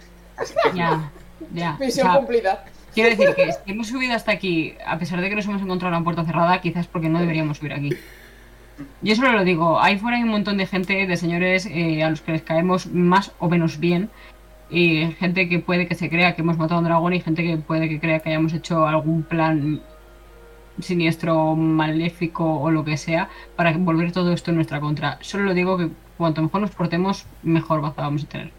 [0.75, 1.11] Ya,
[1.53, 1.77] ya.
[1.81, 2.65] O Misión sea, cumplida.
[2.95, 5.95] quiero decir que si hemos subido hasta aquí, a pesar de que nos hemos encontrado
[5.95, 7.91] la puerta cerrada, quizás porque no deberíamos subir aquí.
[9.03, 12.11] Yo solo lo digo, ahí fuera hay un montón de gente, de señores eh, a
[12.11, 14.11] los que les caemos más o menos bien.
[14.71, 17.45] Y gente que puede que se crea que hemos matado a un dragón y gente
[17.45, 19.83] que puede que crea que hayamos hecho algún plan
[20.81, 25.19] siniestro, maléfico o lo que sea para volver todo esto en nuestra contra.
[25.21, 28.51] Solo lo digo que cuanto mejor nos portemos, mejor baza vamos a tener.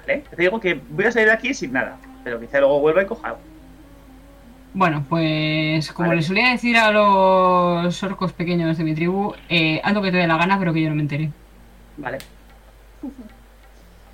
[0.00, 1.98] Vale, Te digo que voy a salir de aquí sin nada.
[2.24, 3.40] Pero quizá luego vuelva y coja algo.
[4.72, 6.20] Bueno, pues como Vale.
[6.20, 10.18] le solía decir a los orcos pequeños de mi tribu, eh, haz lo que te
[10.18, 11.30] dé la gana, pero que yo no me entere.
[11.96, 12.18] Vale.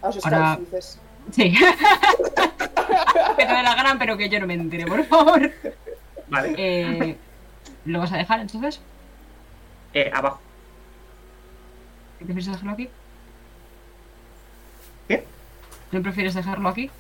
[0.03, 1.01] Ahora- dices.
[1.33, 1.53] Sí.
[3.37, 5.51] que te dé la gana, pero que yo no me entere, por favor.
[6.29, 6.55] Vale.
[6.57, 7.17] Eh,
[7.85, 8.81] ¿Lo vas a dejar entonces?
[9.93, 10.41] Eh, abajo.
[12.19, 12.89] ¿Qué prefieres dejarlo aquí?
[15.09, 15.25] ¿Qué?
[15.93, 16.91] ¿No prefieres dejarlo aquí?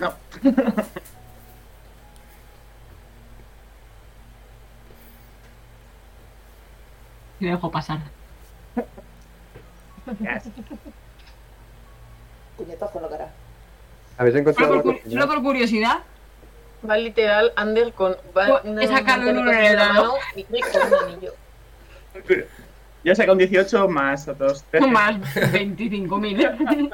[0.00, 0.12] No.
[7.40, 7.98] Y lo dejo pasar.
[12.56, 13.32] Puñetazo en la cara.
[14.18, 15.98] ¿Habéis encontrado Solo la por, solo por curiosidad,
[16.88, 18.16] Va literal Ander con.
[18.36, 20.14] Va, He sacado un en el dado.
[20.36, 21.34] y con un anillo.
[23.04, 24.86] Yo sacado un 18 más otros 13.
[24.90, 26.90] más 25.000.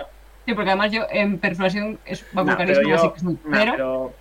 [0.47, 3.23] sí, porque además yo en persuasión es, con No, pero carisma, yo- así que es
[3.23, 3.35] muy...
[3.35, 4.13] no, pero, pero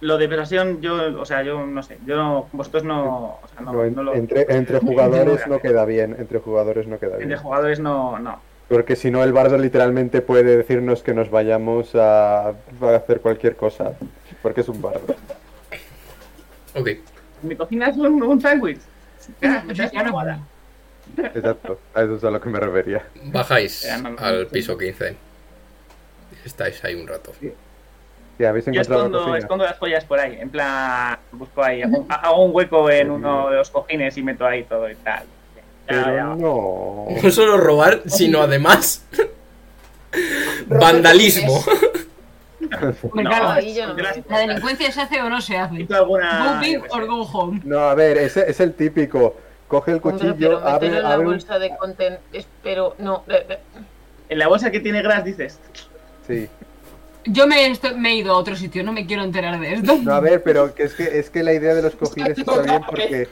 [0.00, 1.98] lo de persuasión, yo, o sea, yo no sé.
[2.06, 3.38] Yo no, vosotros no.
[3.42, 6.14] O sea, no, No, en- no lo- entre, entre jugadores no queda bien.
[6.18, 7.38] Entre jugadores no queda Entre bien.
[7.38, 8.18] jugadores no.
[8.18, 8.38] no.
[8.68, 12.54] Porque si no, el Barça literalmente puede decirnos que nos vayamos a, a
[12.96, 13.92] hacer cualquier cosa.
[14.42, 15.14] Porque es un bardo.
[16.74, 16.88] Ok.
[17.42, 18.80] Mi cocina es un, un sándwich.
[19.40, 20.40] Ya, me almohada.
[21.16, 21.78] Exacto.
[21.94, 23.06] A eso es a lo que me refería.
[23.24, 23.84] Bajáis
[24.18, 24.52] al sí.
[24.52, 25.16] piso 15.
[26.44, 27.32] Estáis ahí un rato.
[28.38, 30.36] ¿Y habéis Yo la escondo, escondo las joyas por ahí.
[30.40, 31.82] En plan, busco ahí.
[31.82, 35.24] Hago, hago un hueco en uno de los cojines y meto ahí todo y tal.
[35.88, 36.24] Ya, Pero ya.
[36.24, 37.06] no.
[37.22, 39.04] No solo robar, sino además
[40.66, 41.64] vandalismo.
[43.14, 43.60] Me No, cago.
[43.60, 43.94] yo no
[44.28, 45.86] la delincuencia se hace o no se hace.
[45.94, 46.54] Alguna.
[46.54, 47.60] Go big or go home.
[47.64, 49.36] No, a ver, ese es el típico.
[49.68, 51.32] Coge el Hombre, cuchillo, pero abre, en la abre un...
[51.32, 52.18] bolsa de content.
[52.32, 52.94] Espero.
[52.98, 53.24] No.
[53.28, 53.58] eh, eh.
[54.28, 55.58] En la bolsa que tiene gras dices.
[56.26, 56.48] Sí.
[57.24, 59.98] Yo me, estoy- me he ido a otro sitio, no me quiero enterar de esto.
[60.02, 62.62] No, a ver, pero que es que, es que la idea de los cojines está
[62.62, 63.28] bien porque...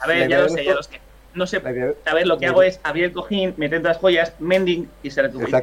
[0.00, 1.00] A ver, ya lo sé, los ya lo sé.
[1.34, 1.58] No sé.
[1.58, 1.92] Idea...
[2.06, 5.10] A ver, lo que hago es abrir el cojín, meter todas las joyas, mending y
[5.10, 5.58] se recupera.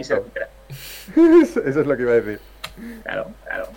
[1.16, 2.40] Eso es lo que iba a decir.
[3.04, 3.68] Claro, claro.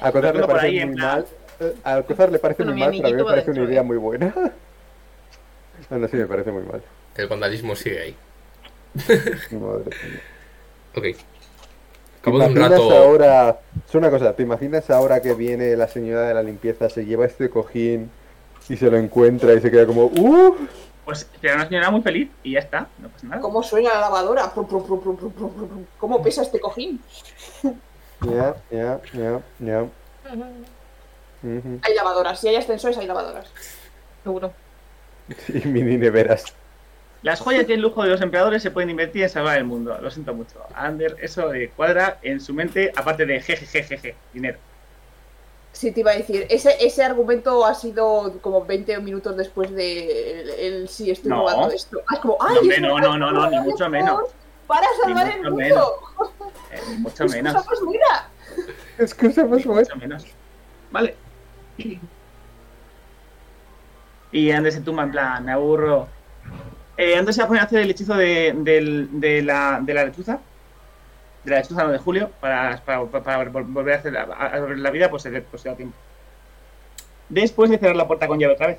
[0.00, 1.26] A Cozar le parece muy mal.
[1.60, 3.84] eh, A Cozar le parece muy mal, pero a mí me parece una idea ¿eh?
[3.84, 4.34] muy buena.
[5.92, 6.82] No, no, sí, me parece muy mal.
[7.16, 8.16] El vandalismo sigue ahí.
[8.94, 10.22] Madre mía.
[10.94, 11.02] Ok.
[11.02, 12.96] ¿Te de un imaginas rato.
[12.96, 13.60] ahora...
[13.86, 17.26] Es una cosa, ¿te imaginas ahora que viene la señora de la limpieza, se lleva
[17.26, 18.10] este cojín
[18.70, 20.06] y se lo encuentra y se queda como...
[20.06, 20.56] ¡Uh!
[21.04, 23.42] Pues será una señora muy feliz y ya está, no pasa nada.
[23.42, 24.50] ¿Cómo suena la lavadora?
[24.50, 25.84] Prum, prum, prum, prum, prum, prum, prum.
[25.98, 27.02] ¿Cómo pesa este cojín?
[28.22, 29.86] Ya, ya, ya, ya.
[31.82, 32.40] Hay lavadoras.
[32.40, 33.50] Si hay ascensores, hay lavadoras.
[34.22, 34.54] Seguro.
[35.48, 36.44] Y mini neveras.
[37.22, 39.96] Las joyas y el lujo de los emperadores se pueden invertir en salvar el mundo.
[40.00, 40.58] Lo siento mucho.
[40.74, 44.58] Ander, eso eh, cuadra en su mente, aparte de jejejejeje, dinero.
[45.72, 50.40] Sí, te iba a decir, ese, ese argumento ha sido como 20 minutos después de
[50.42, 51.36] el, el sí, estoy No.
[51.48, 52.00] robando esto.
[52.10, 52.56] Ah, es como, ¡ay!
[52.56, 54.20] No, es no, no, no, no, ni mucho menos.
[54.66, 55.56] Para salvar el mundo.
[55.56, 55.88] menos.
[56.72, 57.54] Eh, mucho menos.
[57.54, 58.28] Excusa, pues mira.
[58.98, 59.80] Excusa, pues, bueno.
[59.82, 60.26] Mucho menos.
[60.90, 61.14] Vale.
[64.32, 66.08] Y Ander se tumba en plan, me aburro.
[66.96, 70.40] Eh, Ander se va a poner a hacer el hechizo de, la, de la lechuza.
[71.44, 72.30] De la lechuza, no, de Julio.
[72.40, 75.68] Para, para, para vol- volver a hacer a- a la vida, pues, se- pues se
[75.68, 75.96] da tiempo.
[77.28, 78.78] Después de cerrar la puerta con llave otra vez.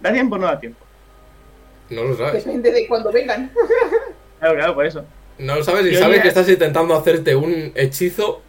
[0.00, 0.84] ¿Da tiempo o no da tiempo?
[1.90, 2.44] No lo sabes.
[2.44, 3.50] Depende de cuando vengan.
[4.38, 5.04] Claro, claro, por eso.
[5.38, 8.42] No lo sabes y Yo sabes ya- que estás intentando hacerte un hechizo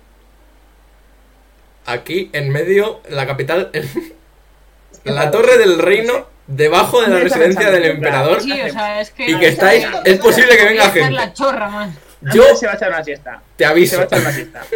[1.86, 3.70] aquí en medio, la capital,
[5.06, 8.42] en la torre del reino, debajo de la residencia del emperador.
[8.42, 9.30] Sí, o sea, es que...
[9.30, 11.34] Y que estáis, es posible que venga la gente.
[11.34, 11.90] chorra.
[12.34, 13.42] Yo se va a echar una siesta.
[13.56, 13.98] te Se aviso.
[13.98, 14.64] va a echar una siesta.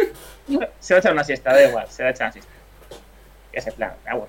[0.80, 2.50] Se va a echar una siesta, da igual, se va a echar una siesta.
[3.52, 4.28] Ese plan, me aburro.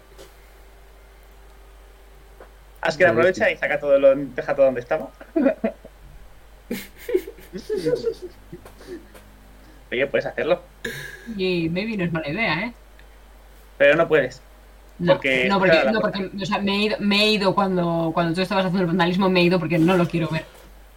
[2.80, 5.10] Así que aprovecha y saca todo lo, deja todo donde estaba.
[9.92, 10.62] Oye, puedes hacerlo,
[11.38, 12.74] Y maybe no es mala idea, ¿eh?
[13.78, 14.42] pero no puedes.
[15.00, 17.56] No, Porque- no, porque, claro, no, porque o sea, me, he ido, me he ido
[17.56, 20.46] cuando, cuando tú estabas haciendo el vandalismo, me he ido porque no lo quiero ver.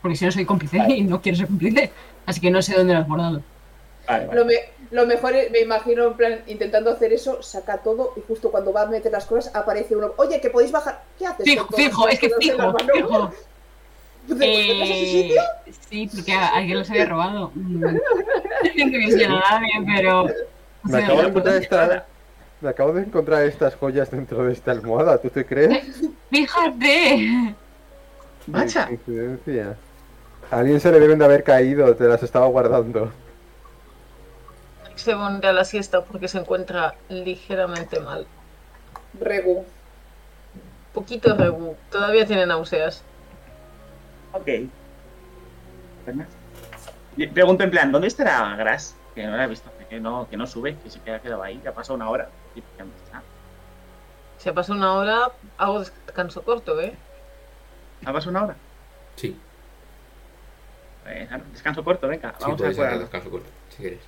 [0.02, 1.90] Porque si no soy cómplice y no quiero ser cómplice.
[2.26, 3.42] Así que no sé dónde lo has guardado.
[4.06, 4.38] Vale, vale.
[4.40, 8.20] Lo, me- lo mejor es, me imagino, en plan, intentando hacer eso, saca todo y
[8.28, 10.12] justo cuando va a meter las cosas aparece uno.
[10.18, 11.02] Oye, que podéis bajar.
[11.18, 11.44] ¿Qué haces?
[11.44, 13.32] Fijo, fijo, es que fijo, fijo.
[14.40, 15.34] Eh,
[15.88, 17.52] sí, porque alguien los había robado.
[17.54, 17.84] Mm.
[19.28, 19.40] No
[19.94, 20.26] pero.
[20.84, 22.06] Me acabo de encontrar esta...
[22.60, 26.02] Me acabo de encontrar estas joyas dentro de esta almohada, ¿tú te crees?
[26.30, 27.54] Fíjate.
[28.46, 28.88] Macha.
[30.50, 33.10] A alguien se le deben de haber caído, te las estaba guardando.
[34.94, 38.26] Se pone a la siesta porque se encuentra ligeramente mal.
[39.20, 39.64] Regu.
[40.92, 41.76] Poquito regu.
[41.90, 43.02] Todavía tiene náuseas.
[44.34, 44.48] Ok.
[47.16, 48.96] Y Pregunto en plan, ¿dónde estará Gras?
[49.14, 51.58] Que no la he visto, que no, que no sube, que se queda quedado ahí,
[51.58, 52.28] que ha pasado una hora.
[52.54, 53.22] Y ya no está.
[54.38, 56.94] Se pasa una hora, hago descanso corto, ¿eh?
[58.04, 58.56] ¿Ha pasado una hora?
[59.16, 59.38] Sí,
[61.06, 64.00] Eh, claro, descanso corto, venga, sí, vamos a hacer descanso corto, si queréis.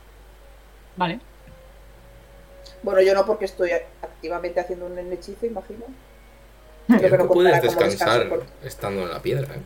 [0.96, 1.20] Vale.
[2.82, 5.84] Bueno, yo no porque estoy activamente haciendo un hechizo, imagino.
[6.88, 8.26] Creo Creo que no puedes descansar
[8.64, 9.60] estando en la piedra, ¿eh?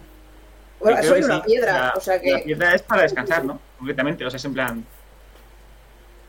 [0.81, 1.43] Bueno, soy una sí.
[1.47, 2.39] piedra, La- o sea La que.
[2.45, 3.61] piedra es para descansar, ¿no?
[3.77, 4.85] Completamente, o sea, es en plan.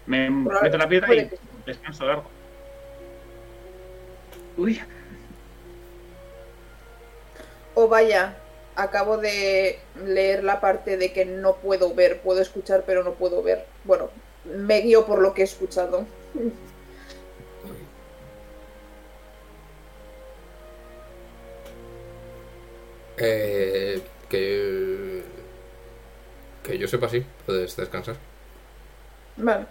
[0.05, 2.23] Me Probable- meto la piedra y que- descanso largo.
[4.57, 4.81] Uy,
[7.73, 8.35] O vaya,
[8.75, 13.41] acabo de leer la parte de que no puedo ver, puedo escuchar, pero no puedo
[13.41, 13.65] ver.
[13.85, 14.09] Bueno,
[14.43, 16.05] me guío por lo que he escuchado.
[23.17, 24.01] Eh,
[24.31, 25.21] que...
[26.63, 28.15] Que yo sepa, sí, puedes descansar.
[29.35, 29.65] Vale.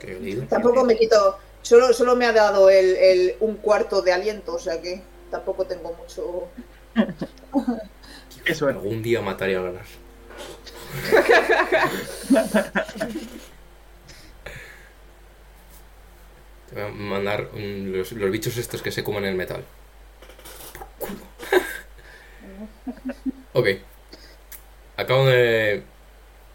[0.00, 0.44] Que yo he leído.
[0.46, 1.38] Tampoco me quito.
[1.62, 5.66] Solo, solo me ha dado el, el un cuarto de aliento, o sea que tampoco
[5.66, 6.48] tengo mucho.
[8.44, 8.80] qué suerte.
[8.80, 9.88] Algún día mataré a Ganas.
[16.70, 19.64] Te voy a mandar los, los bichos estos que se comen el metal.
[20.98, 21.33] Por culo.
[23.52, 23.68] Ok.
[24.96, 25.82] Acabo de...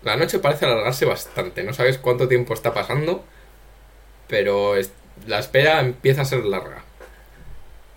[0.04, 1.64] La noche parece alargarse bastante.
[1.64, 3.24] No sabes cuánto tiempo está pasando.
[4.28, 4.94] Pero es-
[5.28, 6.84] la espera empieza a ser larga.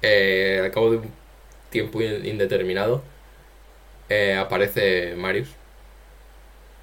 [0.03, 1.13] Eh, al cabo de un
[1.71, 3.03] tiempo in- indeterminado
[4.09, 5.49] eh, aparece Marius.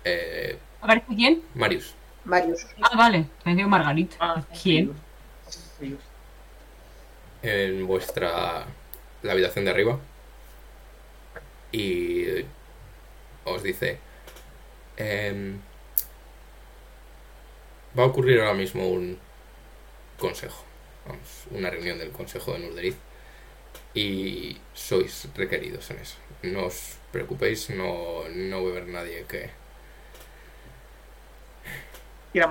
[0.06, 1.42] Eh, ¿Aparece quién?
[1.54, 1.94] Marius.
[2.24, 2.66] Marius.
[2.82, 3.26] Ah, vale.
[3.44, 4.16] Me digo Margarita.
[4.20, 4.94] Ah, ¿Quién?
[7.42, 8.66] En vuestra
[9.24, 10.00] la habitación de arriba
[11.72, 12.46] y
[13.46, 13.98] os dice
[14.98, 15.60] em,
[17.98, 19.18] va a ocurrir ahora mismo un
[20.18, 20.64] consejo
[21.08, 22.96] vamos una reunión del consejo de Nurderiz
[23.94, 29.50] y sois requeridos en eso no os preocupéis no no va a haber nadie que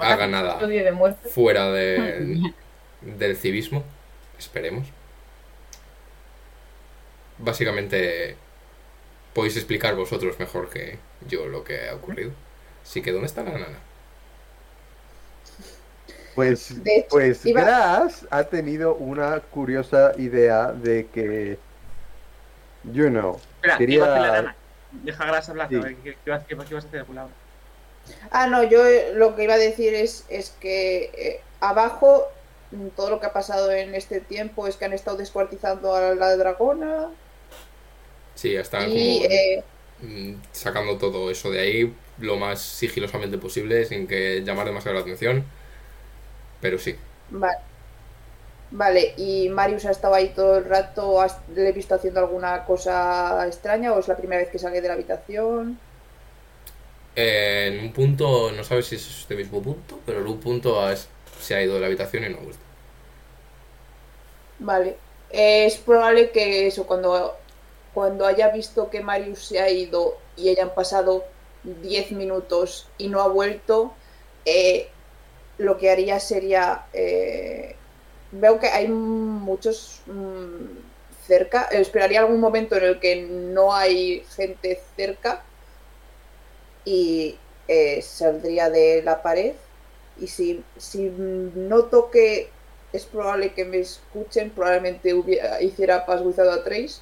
[0.01, 2.53] haga nada de fuera de,
[3.01, 3.85] del civismo,
[4.39, 4.89] esperemos.
[7.39, 8.37] Básicamente
[9.39, 12.33] podéis explicar vosotros mejor que yo lo que ha ocurrido.
[12.85, 13.79] Así que, ¿dónde está la nana?
[16.35, 21.57] Pues, De hecho, pues iba- Gras ha tenido una curiosa idea de que,
[22.93, 24.57] you know, Espera, quería- ¿qué va a hacer la nana?
[25.05, 25.75] Deja Gras hablar, Sí.
[25.77, 27.29] a ver, ¿qué, qué vas, qué vas- qué vas a hacer la
[28.33, 32.25] Ah, no, yo eh, lo que iba a decir es, es que eh, abajo
[32.73, 36.15] mm, todo lo que ha pasado en este tiempo es que han estado descuartizando a
[36.17, 37.11] la dragona
[38.39, 39.65] Sí, está como y eh,
[40.01, 45.03] mm, sacando todo eso de ahí lo más sigilosamente posible sin que llamar demasiado la
[45.03, 45.47] atención.
[46.61, 46.97] Pero sí,
[47.29, 47.69] vale.
[48.71, 52.65] Vale, y Marius ha estado ahí todo el rato, ¿has- ¿le he visto haciendo alguna
[52.65, 55.81] cosa extraña o es la primera vez que sale de la habitación?
[57.17, 60.81] Eh, en un punto, no sabes si es este mismo punto, pero en un punto
[60.81, 61.09] has-
[61.41, 62.65] se ha ido de la habitación y no ha vuelto.
[64.59, 65.01] Vale.
[65.31, 67.45] Eh, es probable que eso, cuando,
[67.95, 71.25] cuando haya visto que Marius se ha ido y hayan pasado
[71.63, 73.93] 10 minutos y no ha vuelto,
[74.45, 74.89] eh,
[75.59, 76.87] lo que haría sería...
[76.93, 77.77] eh,
[78.31, 80.79] veo que hay muchos mm,
[81.27, 81.69] cerca.
[81.73, 85.45] eh, esperaría algún momento en el que no hay gente cerca
[86.85, 87.37] y
[87.69, 89.55] eh, saldría de la pared.
[90.17, 92.51] Y si, si noto que
[92.93, 97.01] es probable que me escuchen, probablemente hubiera- hiciera Without a Trace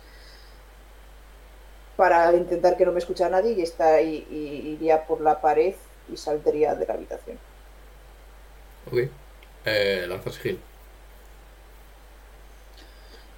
[1.96, 5.74] para intentar que no me escuche nadie y, está, y, y iría por la pared
[6.12, 7.38] y saldría de la habitación.
[8.86, 9.08] Ok.
[9.64, 10.60] Eh, lanza sigil.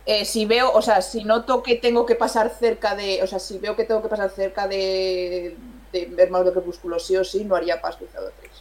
[0.05, 3.23] Eh, si veo, o sea, si noto que tengo que pasar cerca de.
[3.23, 5.57] O sea, si veo que tengo que pasar cerca de.
[5.93, 8.53] de Hermanos de Crepúsculo, sí o sí, no haría Paz Cruzado 3.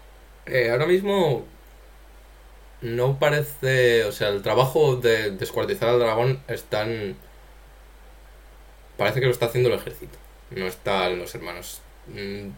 [0.48, 1.46] Eh, ahora mismo
[2.82, 7.18] no parece, o sea, el trabajo de descuartizar al dragón están...
[8.98, 10.18] Parece que lo está haciendo el ejército,
[10.52, 11.82] no están los hermanos.
[12.08, 12.50] Mm,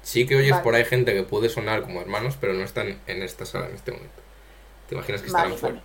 [0.00, 0.62] Sí que oyes Vale.
[0.62, 3.74] por ahí gente que puede sonar como hermanos, pero no están en esta sala en
[3.74, 4.22] este momento.
[4.88, 5.82] ¿Te imaginas que estarán Vale, fuera?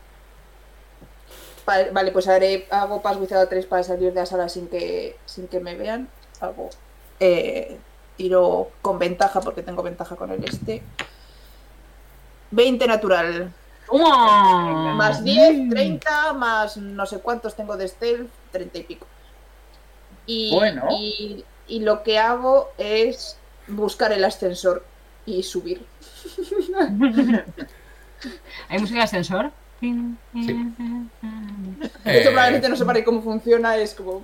[1.65, 1.85] vale.
[1.87, 5.17] Va- Vale, pues haré, hago Paz Cruzado 3 para salir de la sala sin que,
[5.25, 6.07] sin que me vean.
[6.39, 6.69] Hago.
[7.19, 7.77] Eh,
[8.15, 10.81] tiro con ventaja porque tengo ventaja con el este.
[12.51, 13.51] 20 natural.
[13.87, 14.93] ¡Toma!
[14.95, 19.07] Más 10, 30, más no sé cuántos tengo de stealth, 30 y pico.
[20.25, 20.87] Y, Bueno.
[20.91, 24.85] y, y lo que hago es buscar el ascensor
[25.25, 25.85] y subir.
[28.69, 29.51] ¿Hay música de ascensor?
[29.81, 29.89] De
[32.05, 34.21] Eh, hecho, probablemente no sepa ni cómo funciona, es como...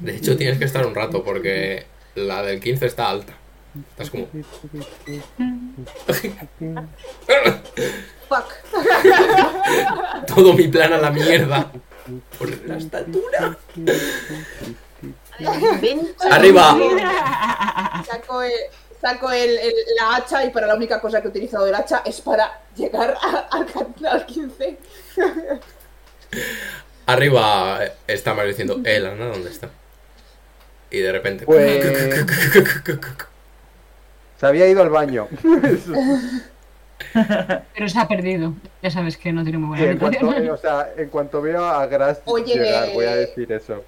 [0.00, 3.32] De hecho, tienes que estar un rato porque la del 15 está alta.
[3.90, 4.26] Estás como...
[8.28, 8.52] Fuck.
[10.26, 11.72] Todo mi plan a la mierda.
[12.38, 13.56] Por la estatura.
[16.30, 16.76] Arriba.
[18.10, 18.52] Saco, el,
[19.00, 22.02] saco el- el- la hacha y para la única cosa que he utilizado el hacha
[22.04, 24.78] es para llegar a- al, ca- al 15.
[27.06, 29.70] Arriba está Mario diciendo, eh, Lana, ¿dónde está?
[30.90, 31.44] Y de repente...
[31.46, 31.84] Pues
[34.40, 35.28] se había ido al baño.
[37.74, 38.52] Pero se ha perdido.
[38.82, 40.50] Ya sabes que no tiene muy Sí, buena en, cuanto, eh, reputación.
[40.54, 42.54] o sea, en cuanto veo a Gras Oye.
[42.54, 43.82] llegar, voy a decir eso.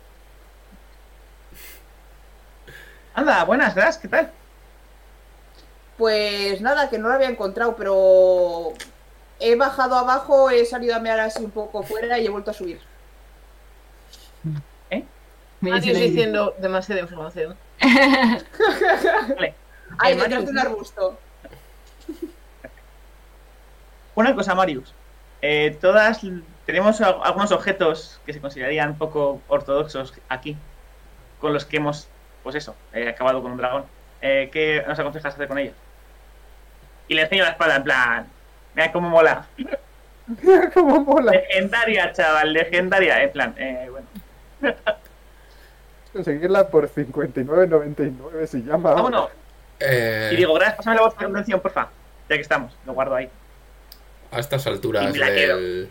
[3.15, 4.31] Anda, buenas, Gras, ¿qué tal?
[5.99, 8.73] Pues nada, que no lo había encontrado, pero
[9.39, 12.55] he bajado abajo, he salido a mear así un poco fuera y he vuelto a
[12.55, 12.81] subir.
[15.61, 16.09] Me Adiós dicen ahí.
[16.11, 17.57] diciendo demasiada información.
[19.37, 19.55] Vale.
[19.99, 21.19] Ay, Eh, detrás de un arbusto.
[24.15, 24.95] Una cosa, Marius.
[25.41, 26.21] Eh, todas
[26.67, 30.57] tenemos al- algunos objetos que se considerarían poco ortodoxos aquí,
[31.41, 32.09] con los que hemos,
[32.43, 33.85] pues eso, eh, acabado con un dragón.
[34.21, 35.75] Eh, ¿Qué nos aconsejas hacer con ellos?
[37.09, 38.27] Y le enseño la espada en plan,
[38.75, 39.47] mira cómo mola.
[40.75, 41.33] ¿Cómo mola?
[41.33, 43.23] Legendaria, chaval, legendaria.
[43.25, 44.07] En plan, eh, bueno.
[46.13, 48.93] Conseguirla por 59.99 se llama.
[48.95, 49.31] Vámonos.
[49.81, 51.89] Eh, Y digo, gracias, pásame la voz de contención, porfa.
[52.29, 53.29] Ya que estamos, lo guardo ahí.
[54.33, 55.89] A estas alturas del...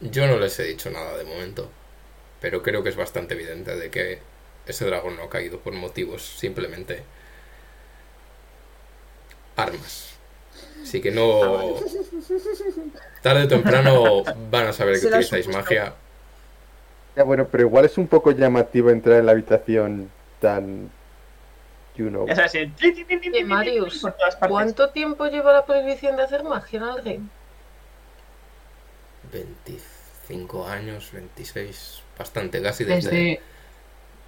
[0.00, 1.70] Yo no les he dicho nada de momento,
[2.40, 4.18] pero creo que es bastante evidente de que
[4.66, 7.02] ese dragón no ha caído por motivos simplemente
[9.56, 10.14] armas.
[10.82, 11.76] Así que no...
[13.22, 15.94] Tarde o temprano van a saber que utilizáis magia.
[17.14, 20.90] Ya, bueno, pero igual es un poco llamativo entrar en la habitación tan.
[22.00, 22.26] You know.
[22.78, 24.06] Tli, Marius.
[24.48, 27.20] ¿Cuánto tiempo lleva la prohibición de hacer magia en el rey?
[29.30, 33.10] 25 años, 26, bastante, casi desde...
[33.10, 33.40] Desde.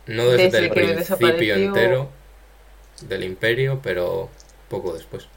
[0.05, 2.09] No desde, desde el principio desapareció- entero
[3.03, 4.29] del imperio, pero
[4.69, 5.29] poco después.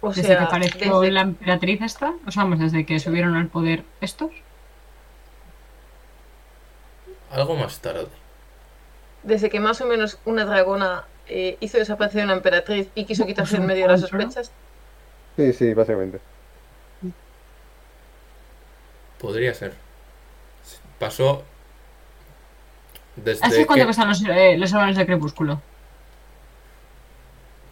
[0.00, 3.48] O Desde que apareció desde- la emperatriz esta, o sea, vamos, desde que subieron al
[3.48, 4.30] poder estos.
[7.30, 8.06] Algo más tarde.
[9.24, 13.26] desde que más o menos una dragona eh, hizo desaparecer a una emperatriz y quiso
[13.26, 14.52] quitarse en medio de las sospechas.
[15.36, 16.20] Sí, sí, básicamente.
[19.18, 19.74] Podría ser.
[20.98, 21.44] Pasó
[23.16, 23.90] desde ¿Hace cuánto que...
[23.90, 25.60] están los, eh, los salones de crepúsculo?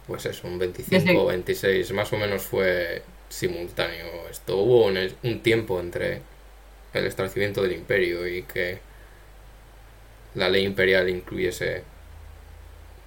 [0.07, 4.27] Pues eso, un 25 Desde- o 26, más o menos fue simultáneo.
[4.29, 6.21] Esto hubo un, un tiempo entre
[6.93, 8.81] el establecimiento del imperio y que
[10.35, 11.83] la ley imperial incluyese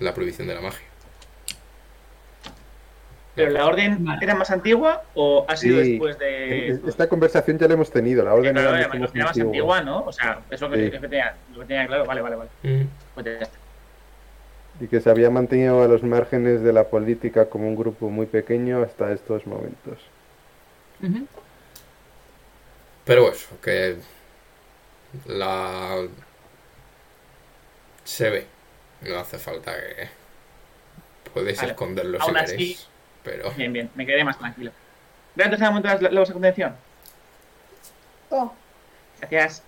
[0.01, 0.87] la prohibición de la magia.
[3.37, 5.93] ¿Pero la orden era más antigua o ha sido Sí.
[5.93, 6.81] después de.?
[6.87, 8.25] Esta conversación ya la hemos tenido.
[8.25, 9.49] La Sí, orden claro, era más, más era más antigua.
[9.49, 10.05] antigua, ¿no?
[10.05, 10.91] O sea, eso lo que, Sí.
[10.91, 12.05] que tenía, lo que tenía claro.
[12.05, 12.51] Vale, vale, vale.
[12.65, 12.87] Mm.
[13.15, 13.57] Pues ya está.
[14.81, 18.27] Y que se había mantenido a los márgenes de la política como un grupo muy
[18.27, 19.99] pequeño hasta estos momentos.
[23.05, 23.97] Pero eso, que
[25.27, 25.97] la
[28.05, 28.47] se ve.
[29.03, 30.09] No hace falta que
[31.33, 31.71] podéis Vale.
[31.73, 32.87] esconderlo si Aún así- queréis.
[33.23, 34.73] Pero Bien, bien, me quedé más tranquilo.
[35.37, 36.75] Gracias a las la de contención.
[38.31, 38.53] Oh,
[39.21, 39.63] Gracias.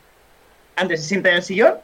[0.77, 1.77] Antes se sienta en el sillón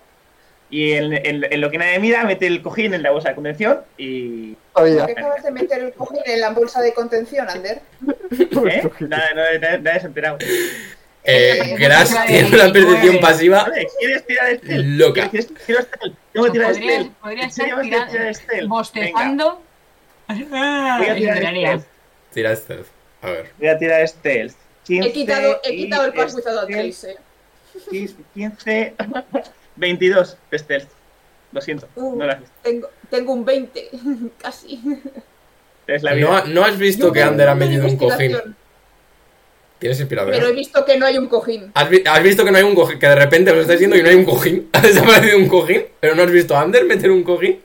[0.70, 3.34] Y en, en- en lo que nadie mira, mete el cojín en la bolsa de
[3.34, 4.54] contención y.
[4.74, 5.04] Todavía.
[5.06, 7.80] ¿Por qué acabas de meter el cojín en la bolsa de contención, Ander?
[8.30, 8.90] ¿Eh?
[9.00, 10.38] Nada, nada, nada, nadie se ha enterado.
[11.24, 14.98] Eh, Gras eh, tiene una percepción pasiva ¿quieres tirar Estel?
[14.98, 15.28] Loca.
[15.28, 16.16] ¿Quieres quiero Estel?
[16.32, 17.10] Tengo que tirar Estel.
[17.20, 18.68] podría ¿En serio estar vas a tirar tirando, Estel?
[18.68, 19.62] Bostezando.
[20.28, 20.36] Voy
[21.08, 21.42] a tirar.
[21.44, 21.84] Estel.
[22.32, 22.86] Tira stealth.
[23.22, 23.50] A ver.
[23.58, 24.08] Voy a tirar.
[24.84, 27.16] 15 He quitado, he y quitado el without a Stealth, trace, eh.
[28.34, 28.94] 15,
[29.76, 30.88] 22 de Stealth.
[31.52, 32.16] Lo siento, Uh.
[32.16, 32.54] no lo has visto.
[32.62, 33.90] Tengo, tengo un 20,
[34.38, 34.80] casi.
[35.86, 36.38] Es la No, vida.
[36.38, 38.36] ha- no has visto Yo que Ander ha metido un cojín.
[39.78, 40.32] Tienes inspirador.
[40.32, 41.70] Pero he visto que no hay un cojín.
[41.74, 42.98] ¿Has, vi- has visto que no hay un cojín?
[42.98, 44.68] Que de repente os estáis diciendo y no hay un cojín.
[44.72, 45.84] Ha desaparecido un cojín.
[46.00, 47.60] Pero no has visto a Ander meter un cojín.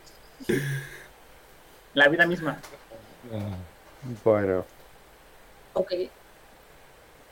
[1.96, 2.60] La vida misma.
[4.24, 4.66] Bueno,
[5.74, 5.92] Ok.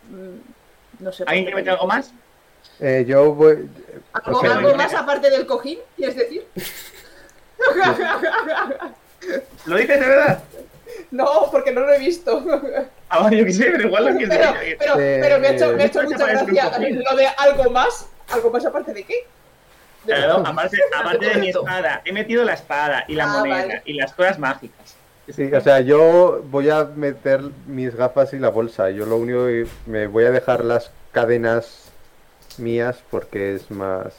[0.09, 1.23] Mm, No sé.
[1.25, 2.11] por ¿Alguien qué quiere meter algo más?
[2.79, 3.69] eh, yo voy.
[4.13, 5.77] ¿Algo, algo más aparte del cojín?
[5.95, 6.45] ¿Quieres decir?
[9.65, 10.43] ¿Lo dices de verdad?
[11.11, 12.43] No, porque no lo he visto.
[13.09, 15.73] Ah, vale, yo qué sé, pero igual lo que Pero, pero, pero me ha hecho,
[15.73, 17.03] me ha hecho mucha gracia cojín.
[17.03, 18.07] lo de algo más.
[18.29, 19.15] ¿Algo más aparte de qué?
[20.05, 23.55] De Claro, aparte, aparte de mi espada, he metido la espada y la Ah, moneda
[23.57, 23.81] vale.
[23.85, 24.95] y las cosas mágicas.
[25.29, 28.89] Sí, o sea, yo voy a meter mis gafas y la bolsa.
[28.89, 31.91] Yo lo único que me voy a dejar las cadenas
[32.57, 34.13] mías porque es más.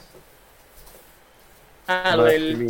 [1.87, 2.69] Ah, lo del mi-.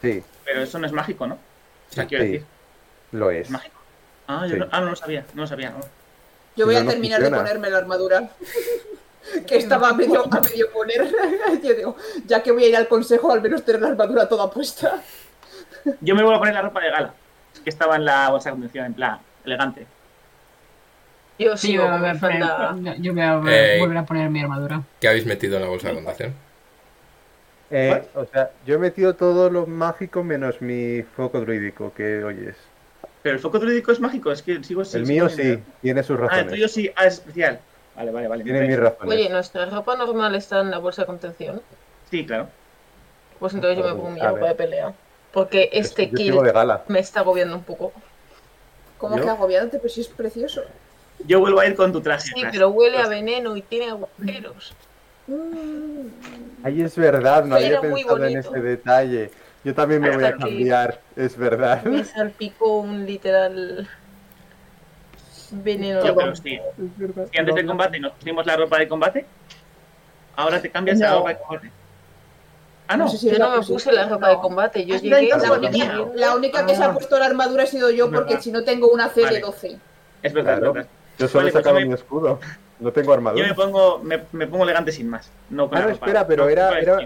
[0.00, 1.38] Sí, Pero eso no es mágico, ¿no?
[1.92, 2.08] O sea, Sí.
[2.08, 2.46] quiero sí, decir,
[3.12, 3.50] lo es.
[3.50, 3.76] mágico.
[4.26, 4.58] Ah, yo Sí.
[4.60, 5.70] no, ah, no lo sabía, no lo sabía.
[5.70, 5.80] no.
[6.56, 7.36] Yo voy a no terminar funciona.
[7.38, 8.28] de ponerme la armadura.
[9.46, 11.06] que estaba a medio, a medio poner.
[11.62, 14.50] Yo digo, ya que voy a ir al consejo, al menos tener la armadura toda
[14.50, 15.00] puesta.
[16.00, 17.14] Yo me voy a poner la ropa de gala,
[17.62, 19.86] que estaba en la bolsa de contención, en plan, elegante.
[21.38, 24.28] Yo Sí, sigo yo con voy a poner, yo voy a Eh, volver a poner
[24.30, 24.82] mi armadura.
[25.00, 26.34] ¿Qué habéis metido en la bolsa de contación?
[27.74, 32.54] Eh, o sea, yo he metido todo lo mágico menos mi foco druídico, que oyes.
[33.22, 36.22] Pero el foco druídico es mágico, es que sigo El mío sí, tiene sus Ah,
[36.24, 36.52] el razones.
[36.52, 37.60] tuyo sí, ah, es especial.
[37.96, 38.44] Vale, vale, vale.
[38.44, 39.14] Tiene mis razones.
[39.14, 41.62] Oye, nuestra ropa normal está en la bolsa de contención.
[42.10, 42.48] Sí, claro.
[43.38, 44.92] Pues entonces yo me pongo mi ropa de pelea.
[45.32, 46.84] Porque Es este yo kill sigo de gala.
[46.88, 47.92] me está agobiando un poco.
[48.98, 49.22] ¿Cómo ¿Yo?
[49.24, 49.78] que agobiándote?
[49.78, 50.62] Pero si es precioso.
[51.26, 52.28] Yo vuelvo a ir con tu traje.
[52.34, 54.74] Sí, pero huele a veneno y tiene agujeros.
[56.64, 59.30] Ay, es verdad, no había pensado en ese detalle.
[59.64, 61.82] Yo también me voy a cambiar, es verdad.
[61.84, 63.88] Me salpicó un literal
[65.50, 66.04] veneno.
[66.04, 66.60] Yo que sí.
[67.30, 69.26] Si antes del combate nos pusimos la ropa de combate,
[70.36, 71.70] ahora te cambias a la ropa de combate.
[72.88, 73.04] Ah, no.
[73.04, 75.52] No sé si Yo no me puse la ropa de combate, yo Ah, llegué La
[75.52, 76.12] única, bueno.
[76.14, 78.88] la única que se ha puesto la armadura ha sido yo porque si no tengo
[78.88, 79.36] una C Vale.
[79.36, 79.78] de 12.
[80.22, 80.86] Es verdad, Claro.
[81.18, 82.40] Yo solo he pues sacado mi escudo.
[82.82, 83.46] No tengo Yo armadura.
[83.48, 85.30] me pongo, me, me pongo elegante sin más.
[85.50, 86.06] No con Ah, no, ropa.
[86.06, 86.98] espera, pero No, era- era-.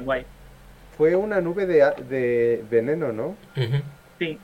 [0.97, 3.37] Fue una nube de, de veneno, ¿no?
[4.19, 4.39] Sí,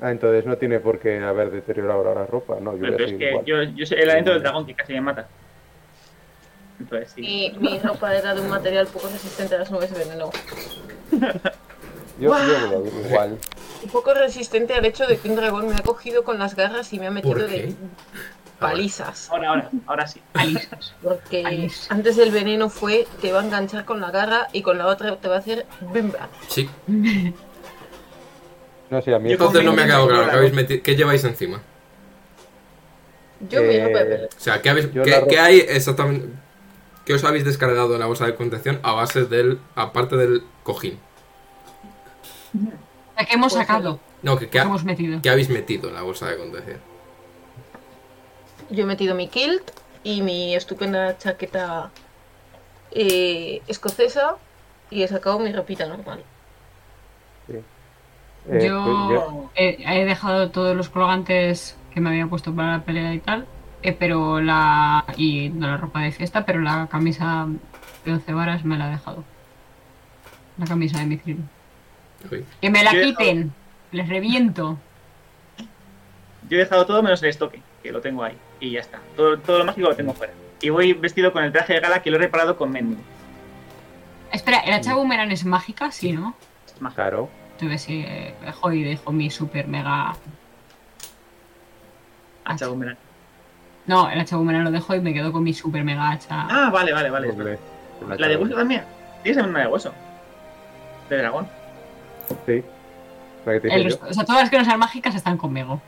[0.00, 2.56] Ah, entonces no tiene por qué haber deteriorado ahora la ropa.
[2.60, 3.44] No, yo pero, a es que igual.
[3.44, 5.28] yo, yo soy el aliento del dragón que casi me mata.
[6.80, 7.22] Entonces, sí.
[7.54, 10.30] y mi ropa era de un material poco resistente a las nubes de veneno.
[12.20, 13.38] Yo, yo voy a ir igual.
[13.82, 16.92] Y poco resistente al hecho de que un dragón me ha cogido con las garras
[16.92, 17.74] y me ha metido ¿Por de?
[18.62, 19.28] Palizas.
[19.30, 20.20] Ahora, ahora, ahora sí.
[20.34, 20.94] Alisas.
[21.02, 21.86] Porque Alice.
[21.90, 25.16] antes el veneno fue te va a enganchar con la garra y con la otra
[25.16, 26.28] te va a hacer bimba.
[26.48, 26.68] Sí.
[28.90, 30.28] No sé, a mí Entonces no me ha quedado claro.
[30.30, 30.82] ¿Qué, habéis metido?
[30.82, 31.62] ¿Qué lleváis encima?
[33.48, 34.26] Yo Eh, pelea.
[34.26, 34.88] O sea, ¿qué, habéis,
[35.28, 36.28] qué- hay exactamente?
[37.06, 39.58] ¿Qué os habéis descargado en la bolsa de contención a base del.
[39.76, 40.98] aparte del cojín?
[43.16, 43.98] ¿A qué hemos Pues sacado?
[44.22, 45.20] No, que, ¿Qué ¿qué, ha- hemos metido?
[45.22, 46.78] qué habéis metido en la bolsa de contención?
[48.72, 49.70] Yo he metido mi kilt
[50.02, 51.90] y mi estupenda chaqueta
[52.90, 54.36] eh, escocesa
[54.90, 56.24] y he sacado mi ropita normal.
[57.48, 57.62] eh,
[58.46, 63.12] pues yo he, he dejado todos los colgantes que me había puesto para la pelea
[63.12, 63.46] y tal,
[63.82, 65.04] eh, pero la.
[65.18, 67.46] y no la ropa de fiesta, pero la camisa
[68.06, 69.22] de 11 varas me la he dejado.
[70.56, 71.44] La camisa de mithril.
[72.30, 72.44] Uy.
[72.60, 73.52] ¡Que me la Yo quiten!
[73.90, 74.78] ¡Les reviento!
[76.48, 78.36] Yo he dejado todo menos el estoque, que lo tengo ahí.
[78.62, 79.00] Y ya está.
[79.16, 80.32] Todo, todo lo mágico lo tengo fuera.
[80.60, 82.94] Y voy vestido con el traje de gala que lo he reparado con Menmu.
[84.30, 85.90] Espera, ¿el hacha boomerang es mágica?
[85.90, 86.36] Sí, ¿no?
[86.64, 87.02] Es mágico.
[87.02, 87.28] Claro.
[87.54, 90.14] Entonces sí, eh, dejo y dejo mi super mega.
[92.44, 92.96] Hacha boomerang.
[93.86, 96.46] No, el hacha boomerang lo dejo y me quedo con mi super mega hacha.
[96.48, 97.58] Ah, vale, vale, vale.
[98.16, 98.84] La de hueso también.
[99.24, 99.92] Tienes una de hueso.
[101.10, 101.48] De dragón.
[102.46, 102.62] Sí.
[103.44, 105.82] La El o sea, todas las que no sean mágicas están conmigo.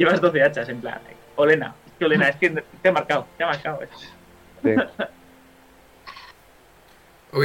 [0.00, 0.98] Llevas 12 hachas, en plan.
[1.36, 1.74] Olena.
[1.86, 3.26] Es que Olena, es que te ha marcado.
[3.36, 3.80] Te ha marcado.
[3.82, 3.88] yo.
[4.62, 4.74] Sí.
[7.32, 7.44] Ok,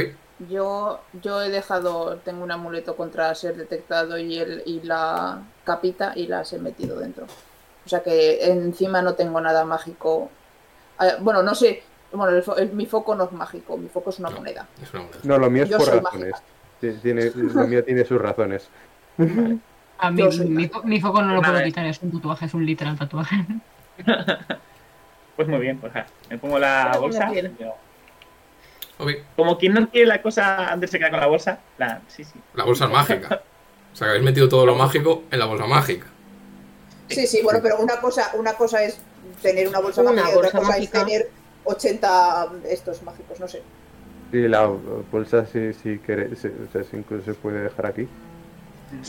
[0.50, 6.12] Yo, yo he dejado, tengo un amuleto contra ser detectado y, el, y la capita
[6.16, 7.26] y las he metido dentro.
[7.84, 10.28] O sea que encima no tengo nada mágico.
[10.98, 11.82] Ah, Bueno, no sé.
[12.10, 14.36] Bueno, el el- mi foco no es mágico, mi foco es una No.
[14.38, 14.66] moneda.
[14.82, 15.20] es una moneda.
[15.22, 16.34] No, lo mío es Yo por razones.
[16.80, 18.68] Tiene, lo mío tiene sus razones.
[19.98, 22.98] A mí, mi, mi foco no lo puedo quitar, es un tatuaje, es un literal
[22.98, 23.36] tatuaje.
[25.36, 27.30] Pues muy bien, pues ja, me pongo la Ah, bolsa.
[29.36, 31.58] Como quien no quiere la cosa antes se queda con la bolsa.
[31.76, 32.40] La, sí, sí.
[32.54, 33.42] la bolsa es mágica.
[33.92, 36.06] O sea, que habéis metido todo lo mágico en la bolsa mágica.
[37.08, 38.98] Sí, sí, bueno, pero una cosa, una cosa es
[39.42, 40.98] tener una bolsa Una mágica y otra cosa mágica.
[40.98, 41.30] es tener
[41.64, 43.62] 80 estos mágicos, no sé.
[44.32, 44.66] Sí, la
[45.12, 48.08] bolsa sí, sí, o sea, incluso se puede dejar aquí.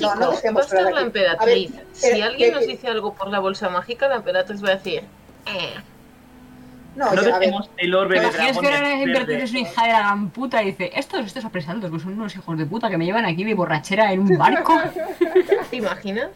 [0.01, 1.71] No, no dejemos va a ser fuera la emperatriz.
[1.75, 4.75] Ver, si pero- alguien nos dice algo por la bolsa mágica, la emperatriz va a
[4.75, 5.03] decir.
[5.45, 5.73] "Eh".
[6.95, 9.59] No, No yo- dejemos el orbe de Imagínate dragón que ahora la emperatriz es una
[9.59, 12.65] hija de la gran puta y dice, estos, estos apresados, que son unos hijos de
[12.65, 14.73] puta que me llevan aquí de borrachera en un barco.
[15.69, 16.29] ¿Te imaginas?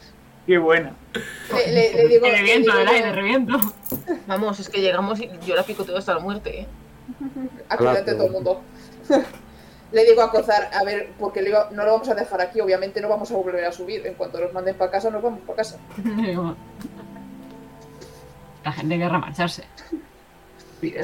[0.46, 0.94] Qué buena.
[1.54, 3.60] le, le- le digo, le reviento, digo yo- aire, de reviento.
[4.28, 6.62] Vamos, es que llegamos y yo la picoteo hasta la muerte.
[6.62, 6.68] ¿eh?
[8.06, 8.62] De todo el mundo.
[9.92, 13.02] Le digo a Cozar, a ver, porque le no lo vamos a dejar aquí, obviamente
[13.02, 14.08] no vamos a volver a subir.
[14.08, 15.78] En cuanto nos manden para casa, nos vamos para casa.
[18.64, 19.66] La gente querrá marcharse.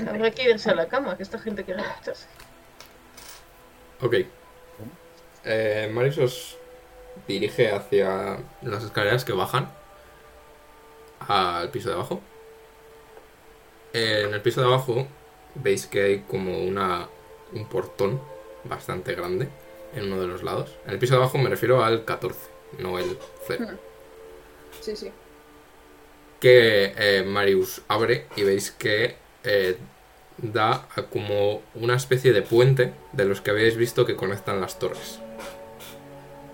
[0.07, 2.27] Habrá que irse a la cama, que esta gente quiere marcharse.
[4.01, 4.15] Ok.
[5.43, 6.57] Eh, Marius os
[7.27, 9.69] dirige hacia las escaleras que bajan
[11.27, 12.22] al piso de abajo.
[13.93, 15.07] En el piso de abajo
[15.55, 17.09] veis que hay como una
[17.53, 18.22] un portón
[18.63, 19.49] bastante grande
[19.93, 20.79] en uno de los lados.
[20.85, 22.39] En el piso de abajo me refiero al 14,
[22.79, 23.17] no el
[23.47, 23.67] 0.
[24.79, 25.13] Sí, sí.
[26.39, 29.77] que eh, Marius abre y veis que eh,
[30.38, 34.77] da a como una especie de puente de los que habéis visto que conectan las
[34.79, 35.21] torres.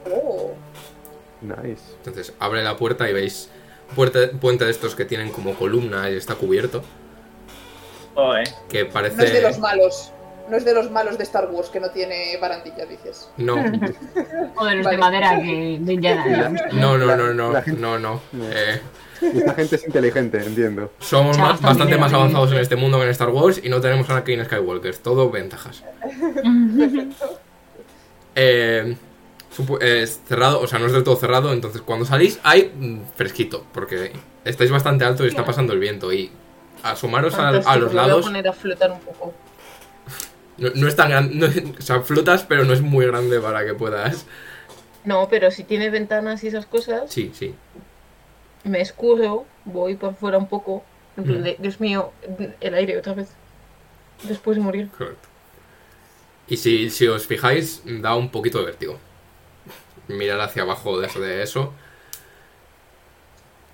[0.05, 0.61] Oh,
[1.41, 1.97] Nice.
[1.97, 3.53] Entonces abre la puerta y veis
[3.89, 6.89] un puente, puente de estos que tienen como columna y está cubierto,
[8.15, 8.43] Oh, eh.
[8.69, 8.85] que
[9.17, 9.41] no es de parece...
[9.41, 10.12] los malos.
[10.49, 13.30] No es de los malos de Star Wars que no tiene barandilla, dices.
[13.38, 13.56] No,
[14.57, 14.90] O de los Vale.
[14.91, 16.61] de madera que de Indiana Jones.
[16.74, 18.22] no, no, no, no, gente- no, no.
[18.41, 18.82] Eh,
[19.22, 20.91] Esta gente es inteligente, entiendo.
[20.99, 22.15] somos Chao, más- bastante más ¿eh?
[22.15, 25.30] avanzados en este mundo que en Star Wars y no tenemos a Anakin Skywalker, todo
[25.32, 25.84] ventajas.
[28.36, 28.95] Eh,
[29.82, 33.64] es cerrado, o sea, no es del todo cerrado, entonces cuando salís hay mm, fresquito,
[33.72, 34.11] porque
[34.44, 36.32] estáis bastante alto y está pasando el viento y
[36.82, 39.34] asomaros a, a los me voy a lados poner a flotar un poco.
[40.57, 43.73] No, no es tan grande, o sea, flotas, pero no es muy grande para que
[43.73, 44.25] puedas.
[45.05, 47.55] No, pero si tiene ventanas y esas cosas, Sí, sí.
[48.63, 50.84] me escurro, voy por fuera un poco.
[51.15, 51.43] Mm.
[51.43, 52.11] de, Dios mío,
[52.59, 53.30] el aire otra vez.
[54.23, 54.89] Después de morir.
[54.97, 55.27] Correcto.
[56.47, 58.99] Y si, si os fijáis, da un poquito de vértigo.
[60.07, 61.73] Mirar hacia abajo de eso, de eso.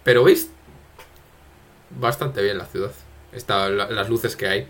[0.03, 0.49] Pero veis
[1.89, 2.91] bastante bien la ciudad.
[3.31, 4.68] Está, la- las luces que hay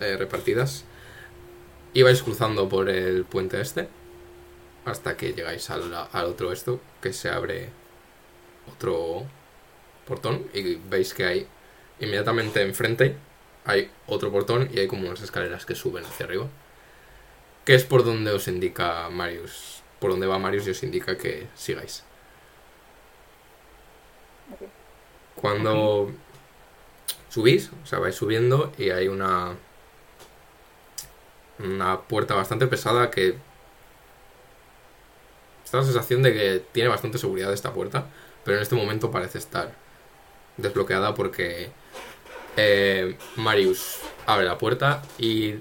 [0.00, 0.84] eh, repartidas.
[1.98, 3.88] Y vais cruzando por el puente este.
[4.84, 7.70] Hasta que llegáis al, al otro esto, que se abre
[8.72, 9.24] otro
[10.06, 10.46] portón.
[10.54, 11.46] Y veis que hay
[11.98, 13.16] inmediatamente enfrente
[13.64, 16.46] hay otro portón y hay como unas escaleras que suben hacia arriba.
[17.64, 19.82] Que es por donde os indica Marius.
[19.98, 22.04] Por donde va Marius y os indica que sigáis.
[25.34, 26.10] Cuando
[27.28, 29.56] subís, o sea, vais subiendo y hay una.
[31.58, 33.36] Una puerta bastante pesada que.
[35.64, 38.06] Está la sensación de que tiene bastante seguridad esta puerta,
[38.44, 39.72] pero en este momento parece estar
[40.56, 41.70] desbloqueada porque
[42.56, 45.54] eh, Marius abre la puerta y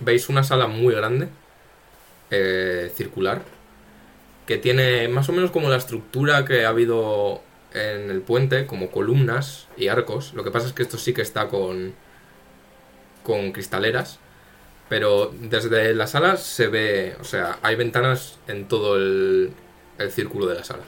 [0.00, 1.28] veis una sala muy grande,
[2.30, 3.42] eh, circular,
[4.46, 7.42] que tiene más o menos como la estructura que ha habido
[7.72, 10.32] en el puente, como columnas y arcos.
[10.34, 11.94] Lo que pasa es que esto sí que está con,
[13.22, 14.18] con cristaleras,
[14.88, 19.52] pero desde la sala se ve, o sea, hay ventanas en todo el,
[19.98, 20.82] el círculo de la sala.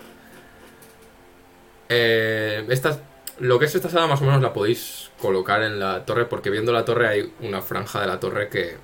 [1.88, 3.00] Eh, esta,
[3.38, 6.50] lo que es esta sala más o menos la podéis colocar en la torre porque
[6.50, 8.76] viendo la torre hay una franja de la torre que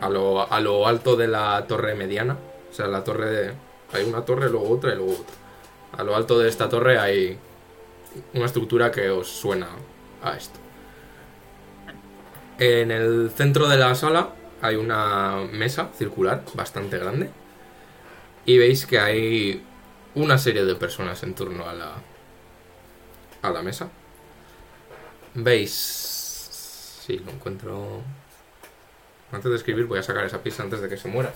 [0.00, 2.36] a lo, a lo alto de la torre mediana,
[2.70, 3.52] o sea, la torre de,
[3.92, 5.34] hay una torre, luego otra y luego otra.
[5.92, 7.38] A lo alto de esta torre hay
[8.34, 9.68] una estructura que os suena
[10.22, 10.58] a esto.
[12.58, 14.30] En el centro de la sala
[14.62, 17.30] hay una mesa circular bastante grande
[18.46, 19.62] y veis que hay
[20.14, 21.92] una serie de personas en torno a la
[23.42, 23.88] a la mesa.
[25.34, 25.72] Veis
[27.06, 28.02] si lo encuentro
[29.32, 31.32] Antes de escribir voy a sacar esa pizza antes de que se muera.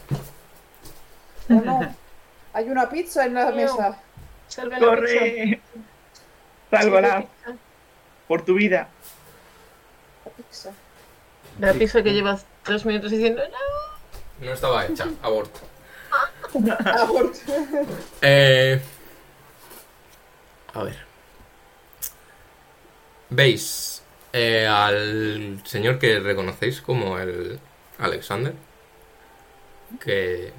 [1.48, 1.96] ¿O no?
[2.52, 3.78] Hay una pizza en la Miau.
[3.78, 4.02] mesa.
[4.48, 5.30] Salve la pizza.
[5.30, 5.62] ¡Corre!
[6.70, 7.26] Sálvala,
[8.26, 8.88] por tu vida.
[10.24, 10.72] La pizza.
[11.60, 13.42] La pizza que lleva tres minutos diciendo
[14.40, 14.46] no.
[14.46, 15.60] No estaba hecha, aborto.
[16.84, 17.38] Aborto.
[18.22, 18.80] Eh,
[20.72, 20.96] a ver.
[23.28, 27.60] ¿Veis eh, al señor que reconocéis como el
[27.98, 28.54] Alexander?
[30.02, 30.52] Que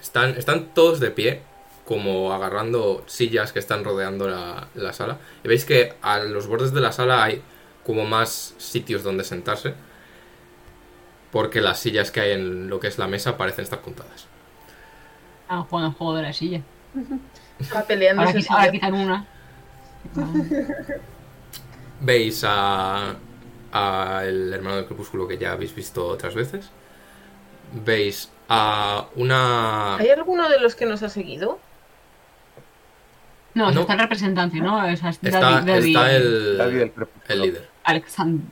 [0.00, 1.42] están, están todos de pie,
[1.84, 5.18] como agarrando sillas que están rodeando la, la sala.
[5.42, 7.42] Y veis que a los bordes de la sala hay
[7.84, 9.74] como más sitios donde sentarse.
[11.36, 14.26] Porque las sillas que hay en lo que es la mesa parecen estar juntadas.
[15.42, 16.62] Están jugando al juego de la silla.
[17.60, 18.72] Está peleando Ahora, esa qui- ahora silla.
[18.72, 19.26] quitan una.
[22.00, 23.16] Veis a,
[23.70, 26.70] a el hermano del crepúsculo que ya habéis visto otras veces.
[27.84, 29.96] Veis a una...
[29.96, 31.58] ¿Hay alguno de los que nos ha seguido?
[33.52, 33.80] No, No.
[33.82, 34.78] está el representante, ¿no?
[34.78, 37.34] O sea, está, Está, David- David- está el, David del crepúsculo.
[37.34, 37.68] el líder.
[37.84, 38.46] Alexander.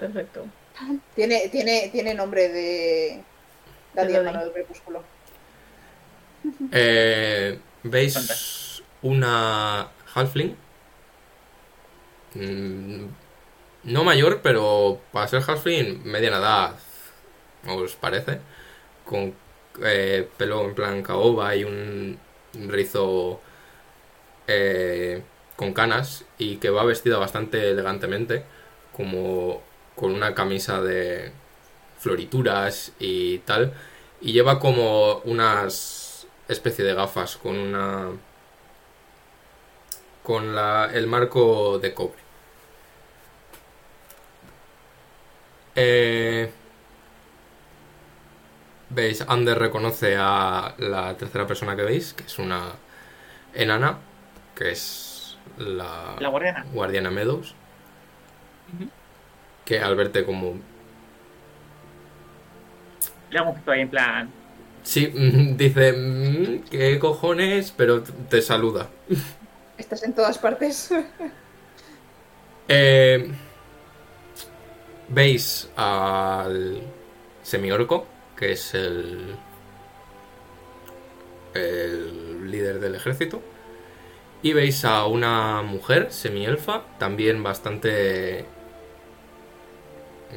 [0.00, 0.46] Perfecto.
[1.14, 3.24] Tiene, tiene, tiene nombre de.
[3.94, 5.08] Daddy De hermano del crepúsculo.
[6.70, 8.52] Eh, Veis Fantástico.
[9.02, 10.56] una halfling.
[12.34, 13.06] Mm,
[13.84, 16.76] No mayor, pero para ser halfling, mediana edad,
[17.68, 18.40] ¿os parece?
[19.04, 19.34] Con
[19.82, 22.18] eh, pelo en plan caoba y un
[22.54, 23.40] rizo
[24.46, 25.22] eh,
[25.56, 28.44] con canas y que va vestida bastante elegantemente,
[28.96, 29.62] como
[29.96, 31.32] con una camisa de
[31.98, 33.74] florituras y tal,
[34.20, 38.10] y lleva como unas especie de gafas con una
[40.22, 42.18] con la, el marco de cobre.
[45.74, 46.50] Eh,
[48.90, 52.72] veis, Ander reconoce a la tercera persona que veis, que es una
[53.54, 53.98] enana,
[54.54, 56.66] que es la, La guardiana.
[56.72, 57.54] guardiana Meadows,
[58.74, 58.88] Ujú.
[59.72, 60.60] Que al verte como...
[63.30, 64.30] Le hago un poquito ahí en plan.
[64.82, 65.06] Sí,
[65.56, 67.72] dice, "Mm, ¿qué cojones?
[67.74, 68.88] Pero te saluda.
[69.78, 70.90] Estás en todas partes.
[72.68, 73.30] Eh,
[75.08, 76.82] Veis al
[77.42, 79.36] semiorco, que es el,
[81.54, 83.42] el líder del ejército.
[84.42, 88.44] Y veis a una mujer semielfa, también bastante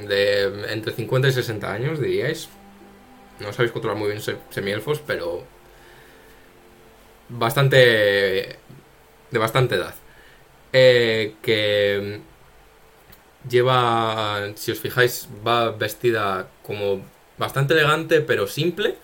[0.07, 2.49] de entre 50 y 60 años, diríais.
[3.39, 5.43] No sabéis controlar muy bien se- semielfos, pero
[7.29, 8.59] bastante
[9.31, 9.95] de bastante edad.
[10.73, 12.21] Eh, que
[13.49, 17.01] lleva, si os fijáis, va vestida como
[17.37, 18.97] bastante elegante, pero simple.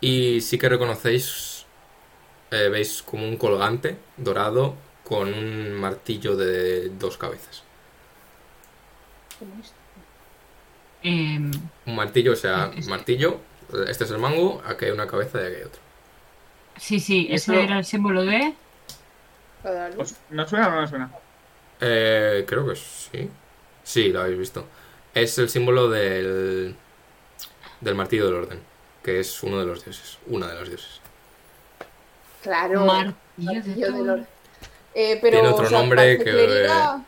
[0.00, 1.66] Y sí que reconocéis,
[2.50, 7.64] eh, veis como un colgante dorado con un martillo de dos cabezas.
[11.02, 11.50] Em,
[11.86, 13.40] Un martillo, o sea, Es- martillo,
[13.88, 15.80] este es el mango, aquí hay una cabeza y aquí hay otro.
[16.78, 18.54] sí, sí, Eso- ese era el símbolo de.
[19.96, 21.10] ¿Os- ¿No suena o no suena?
[21.80, 23.28] Eh, creo que sí.
[23.82, 24.66] Sí, lo habéis visto.
[25.14, 26.74] Es el símbolo del,
[27.80, 28.60] del martillo del orden,
[29.02, 31.00] que es uno de los dioses, una de los dioses.
[32.42, 32.84] Claro.
[33.38, 34.26] Martillo del orden.
[34.94, 37.02] Eh, pero, Tiene otro o sea, nombre que- clériga-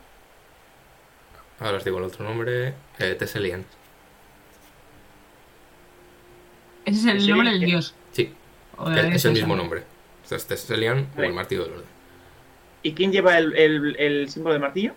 [1.60, 3.64] Ahora os digo el otro nombre, eh, Tesselian.
[6.84, 7.94] Ese es el Sí, nombre del que- dios.
[8.12, 8.32] Sí,
[8.94, 9.82] es, es el mismo nombre.
[10.24, 10.46] O sea, es
[11.16, 11.86] o el martillo del orden.
[12.82, 14.94] ¿Y quién lleva el, el, el símbolo del martillo?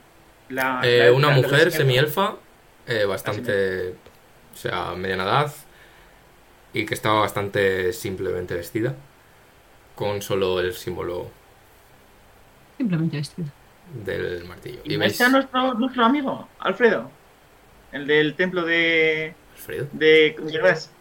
[0.49, 2.36] La, Eh, la- una la- mujer semielfa,
[2.88, 3.90] eh, bastante,
[4.53, 5.53] o sea, mediana edad,
[6.74, 8.95] y que estaba bastante simplemente vestida,
[9.95, 11.30] con solo el símbolo
[12.78, 13.48] Simplemente vestido.
[14.03, 14.80] del martillo.
[14.84, 17.10] ¿Y Y no veis, está nuestro, nuestro amigo, Alfredo?
[17.91, 19.34] El del templo de.
[19.56, 19.88] Alfredo.
[19.94, 20.91] de Gervás.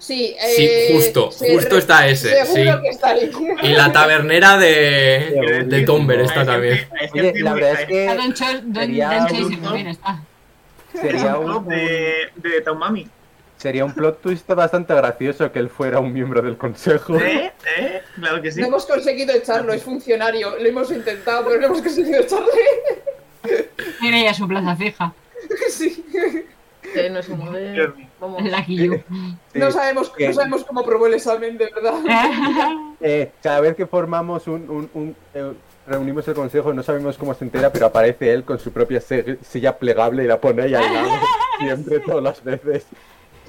[0.00, 2.82] Sí, Sí, eh, justo, se justo re- está ese, Seguro sí.
[2.82, 3.30] que está ahí.
[3.62, 6.88] Y la tabernera de, Tomber está también.
[7.12, 8.34] Oye, la verdad es que Don Don-
[8.82, 10.22] sería Don Chase un- también está.
[10.98, 13.06] sería un un, de, de Taumami.
[13.58, 17.16] sería un plot twist bastante gracioso que él fuera un miembro del consejo.
[17.20, 17.52] ¿Eh?
[17.78, 18.00] ¿Eh?
[18.16, 18.60] Claro que sí.
[18.62, 20.56] No hemos conseguido echarlo, es funcionario.
[20.58, 22.50] Lo hemos intentado, pero no hemos conseguido echarle.
[24.00, 25.12] Tiene ya su plaza fija.
[25.70, 26.04] sí.
[26.94, 27.92] Que no se mueve.
[28.20, 28.42] Vamos.
[28.44, 28.64] La.
[28.66, 28.88] Sí,
[29.54, 31.94] No sabemos, no sabemos cómo probó el examen, de verdad.
[33.00, 35.52] eh, cada vez que formamos un, un- un, eh,
[35.86, 39.76] reunimos el consejo, no sabemos cómo se entera, pero aparece él con su propia silla
[39.78, 41.08] plegable y la pone ahí al lado.
[41.58, 42.86] siempre, todas las veces.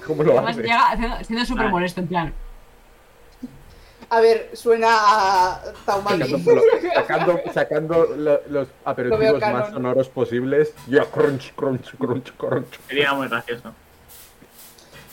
[0.08, 0.62] ¿Cómo lo Además hace?
[0.64, 1.72] llega haciendo- siendo súper Vale.
[1.72, 2.34] molesto, en plan.
[4.10, 6.24] A ver, suena a Taumaki.
[6.24, 6.62] Sacando,
[6.94, 10.74] sacando, sacando lo- los aperitivos más sonoros posibles.
[10.88, 12.80] Ya, crunch, crunch, crunch, crunch.
[12.88, 13.72] Sería muy gracioso.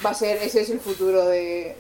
[0.05, 1.77] Va a ser, ese es el futuro de,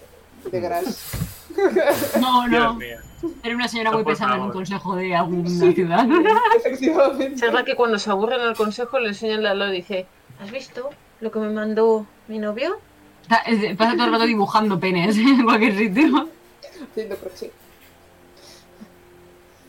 [0.50, 1.10] de Grass.
[2.20, 2.74] No, Dios no.
[2.74, 2.96] mío.
[3.42, 6.06] Era una señora No, muy pesada en un consejo de alguna ciudad.
[6.56, 7.34] Efectivamente.
[7.34, 10.06] Es verdad que cuando se aburre en el consejo le enseñan la lo y dice,
[10.40, 10.90] ¿has visto
[11.20, 12.78] lo que me mandó mi novio?
[13.22, 16.28] Está- es- Pasa todo el rato dibujando penes en cualquier sitio.
[16.92, 17.52] Haciendo crochet.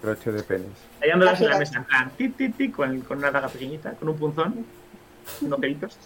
[0.03, 0.67] Broche de penes.
[1.01, 4.09] Hallándolas en la mesa, en plan, tic, tic, tic, con, con una daga pequeñita, con
[4.09, 4.65] un punzón,
[5.41, 5.97] unos pelitos.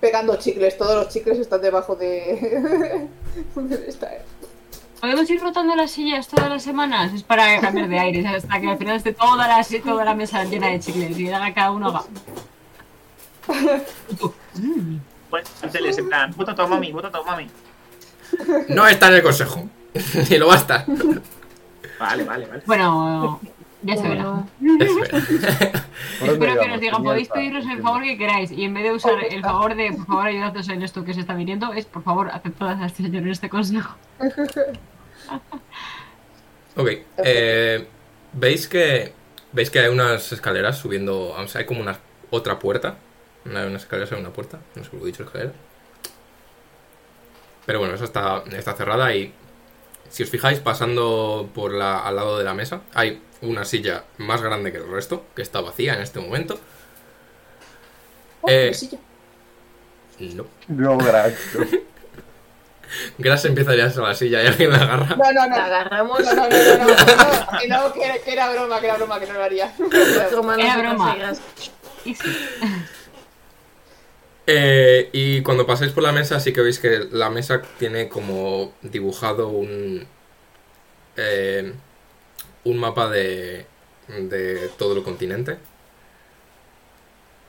[0.00, 3.08] Pegando chicles, todos los chicles están debajo de.
[3.86, 4.10] esta.
[5.00, 7.12] ¿Podemos ir rotando las sillas todas las semanas?
[7.12, 10.44] Es para cambiar de aire, hasta que al final esté toda la, toda la mesa
[10.44, 12.02] llena de chicles y haga cada uno haga.
[15.30, 17.48] Pues carteles, en plan, vota a tu mami, vota a tu mami.
[18.68, 19.68] No está en el consejo.
[20.30, 20.84] Ni lo va a estar.
[21.98, 22.62] Vale, vale, vale.
[22.66, 23.40] Bueno,
[23.82, 24.44] ya se verá.
[24.60, 25.86] Espera.
[26.18, 28.50] ¿Por dónde Espero que nos digan, podéis pediros el favor que queráis.
[28.50, 31.20] Y en vez de usar el favor de, por favor, ayudadnos en esto que se
[31.20, 33.94] está viniendo, es, por favor, aceptad a este señor en este consejo.
[36.78, 36.90] Ok.
[37.24, 37.86] eh,
[38.34, 39.14] ¿Veis que
[39.52, 41.30] veis que hay unas escaleras subiendo?
[41.30, 41.98] O sea, hay como una
[42.30, 42.98] otra puerta.
[43.46, 44.58] No hay unas escaleras, hay una puerta.
[44.74, 45.52] No sé cómo he dicho escalera.
[47.64, 49.32] Pero bueno, esa está, está cerrada y
[50.10, 54.42] si os fijáis, pasando por la, al lado de la mesa, hay una silla más
[54.42, 56.58] grande que el resto, que está vacía en este momento.
[58.42, 58.72] Oh, Eh.
[58.74, 58.98] silla.
[60.18, 60.46] No.
[60.68, 61.40] No, gracias.
[63.18, 65.16] Gras empieza a irse a la silla y alguien la agarra.
[65.16, 65.56] No, no, no.
[65.56, 68.80] La agarramos No, no, no, no, no, no, que no, que era, que era broma,
[68.80, 69.74] que era broma, que no lo haría.
[70.58, 71.16] Era broma.
[74.48, 78.72] Eh, y cuando pasáis por la mesa, sí que veis que la mesa tiene como
[78.82, 80.06] dibujado un.
[81.16, 81.72] eh,
[82.66, 83.66] un mapa de.
[84.08, 85.58] de todo el continente.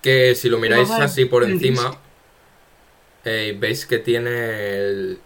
[0.01, 1.97] Que si lo miráis así por del encima,
[3.25, 4.29] eh, veis que tiene.
[4.77, 5.19] el-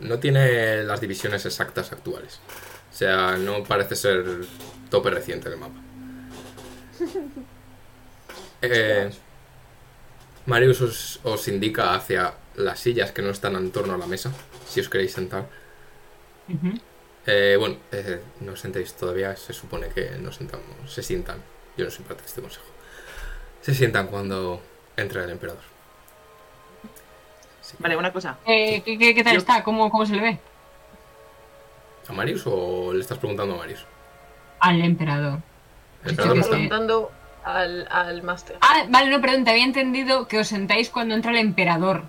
[0.00, 2.40] no tiene las divisiones exactas actuales.
[2.92, 4.24] O sea, no parece ser
[4.90, 5.80] tope reciente el mapa.
[8.62, 9.10] Eh,
[10.46, 14.32] Marius os, os indica hacia las sillas que no están en torno a la mesa,
[14.66, 15.46] si os queréis sentar.
[17.26, 21.42] Eh, bueno, eh, no os sentéis todavía, se supone que no sentamos, se sientan.
[21.76, 22.66] Yo no soy parte de este consejo.
[23.62, 24.60] Se sientan cuando
[24.96, 25.62] entre el emperador.
[27.60, 27.74] Sí.
[27.80, 28.38] Vale, una cosa.
[28.46, 29.64] Eh, ¿qué, qué, qué tal Yo- está?
[29.64, 30.38] ¿Cómo, ¿Cómo se le ve?
[32.08, 33.84] ¿A Marius o le estás preguntando a Marius?
[34.60, 35.40] Al emperador.
[36.04, 37.10] El emperador preguntando
[37.44, 38.56] al, al máster.
[38.60, 42.04] Ah, vale, no, perdón, te había entendido que os sentáis cuando entra el emperador.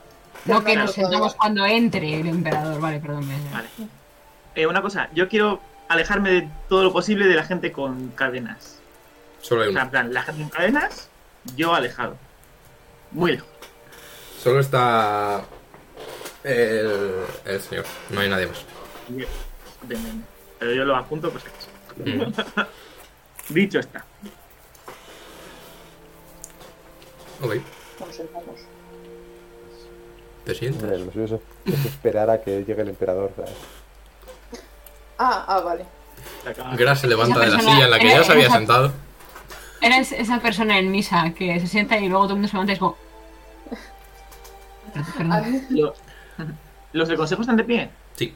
[0.46, 2.80] No que nos sentamos cuando entre el emperador.
[2.80, 3.28] Vale, perdón.
[3.28, 3.68] me- Vale.
[4.58, 8.80] Eh, una cosa, yo quiero alejarme de todo lo posible de la gente con cadenas.
[9.40, 9.92] Solo hay O sea, en uno.
[9.92, 11.10] plan, la gente con cadenas,
[11.56, 12.18] yo alejado.
[13.12, 13.48] Muy lejos.
[14.42, 15.44] Solo está
[16.44, 17.12] el,
[17.46, 17.86] el señor.
[18.10, 18.66] No hay nadie más.
[19.10, 19.30] Bien,
[19.84, 20.26] bien, bien.
[20.60, 21.68] Pero yo lo apunto pues acaso.
[23.50, 23.54] Mm.
[23.54, 24.06] Dicho está.
[27.42, 27.54] Ok,
[30.46, 30.84] te sientas.
[30.84, 33.32] Hombre, lo suyo es- es esperar a que llegue el emperador.
[33.36, 33.52] ¿sabes?
[35.20, 35.86] Ah, ah, vale.
[36.78, 38.94] Gras se levanta de la silla en la que era- ya se había sentado.
[39.82, 42.72] Eres esa persona en misa que se sienta y luego todo el mundo se levanta
[42.72, 42.98] y es como.
[45.18, 45.44] Perdón, Ah.
[45.70, 45.94] Los,
[46.94, 47.90] los del consejo están de pie.
[48.16, 48.34] Sí,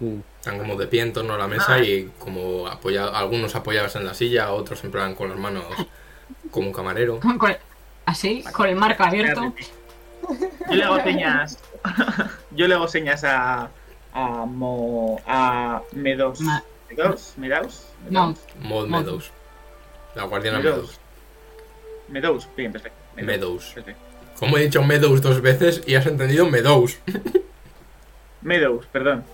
[0.00, 0.20] Mm.
[0.40, 1.78] están como de pie en torno a la mesa Ah.
[1.82, 5.64] y como apoya, algunos apoyados en la silla, otros en plan con las manos
[6.50, 7.20] como un camarero.
[7.20, 7.56] Con- con-
[8.06, 9.52] así, con el marco abierto.
[10.68, 11.58] Yo le hago señas.
[12.52, 13.68] yo le hago señas a.
[14.12, 15.20] a Mo.
[15.26, 16.40] a Medos.
[16.40, 17.34] Ma- ¿Medos?
[17.36, 17.86] ¿Medaus?
[18.08, 18.88] No, Mod.
[18.88, 19.30] Meadows.
[20.14, 20.98] La guardiana Meadows.
[22.08, 22.08] Meadows.
[22.08, 22.98] Meadows, bien, perfecto.
[23.16, 23.72] Meadows.
[23.74, 24.00] Perfecto.
[24.38, 26.98] Como he dicho Meadows dos veces y has entendido Meadows.
[28.42, 29.24] Meadows, perdón.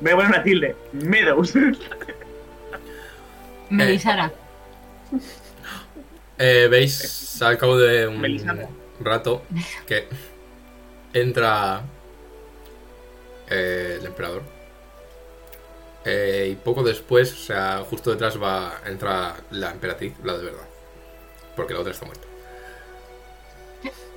[0.00, 0.76] Voy a poner una tilde.
[0.92, 1.54] Meadows.
[3.70, 4.32] Melisara.
[6.38, 8.22] Eh, Veis al cabo de un
[9.00, 9.42] rato
[9.86, 10.06] que
[11.12, 11.82] entra
[13.48, 14.42] eh, el emperador.
[16.04, 20.64] Eh, y poco después, o sea, justo detrás va entra la emperatriz, la de verdad.
[21.56, 22.26] Porque la otra está muerta.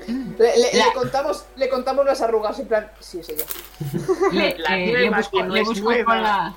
[0.08, 3.46] Le, le- La- le contamos, le contamos las arrugas, en plan, sí, es ella.
[4.32, 6.54] Le, eh, busco, no con la.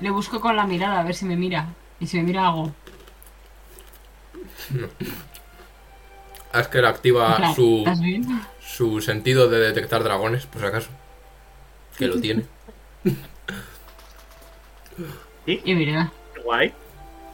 [0.00, 1.66] Le busco con la mirada a ver si me mira.
[2.00, 2.72] Y si me mira hago.
[6.52, 7.84] Asker activa Claro, su,
[8.60, 10.88] su sentido de detectar dragones, por si acaso.
[12.00, 12.44] Que lo tiene.
[15.46, 16.12] Y mira,
[16.44, 16.72] Guay.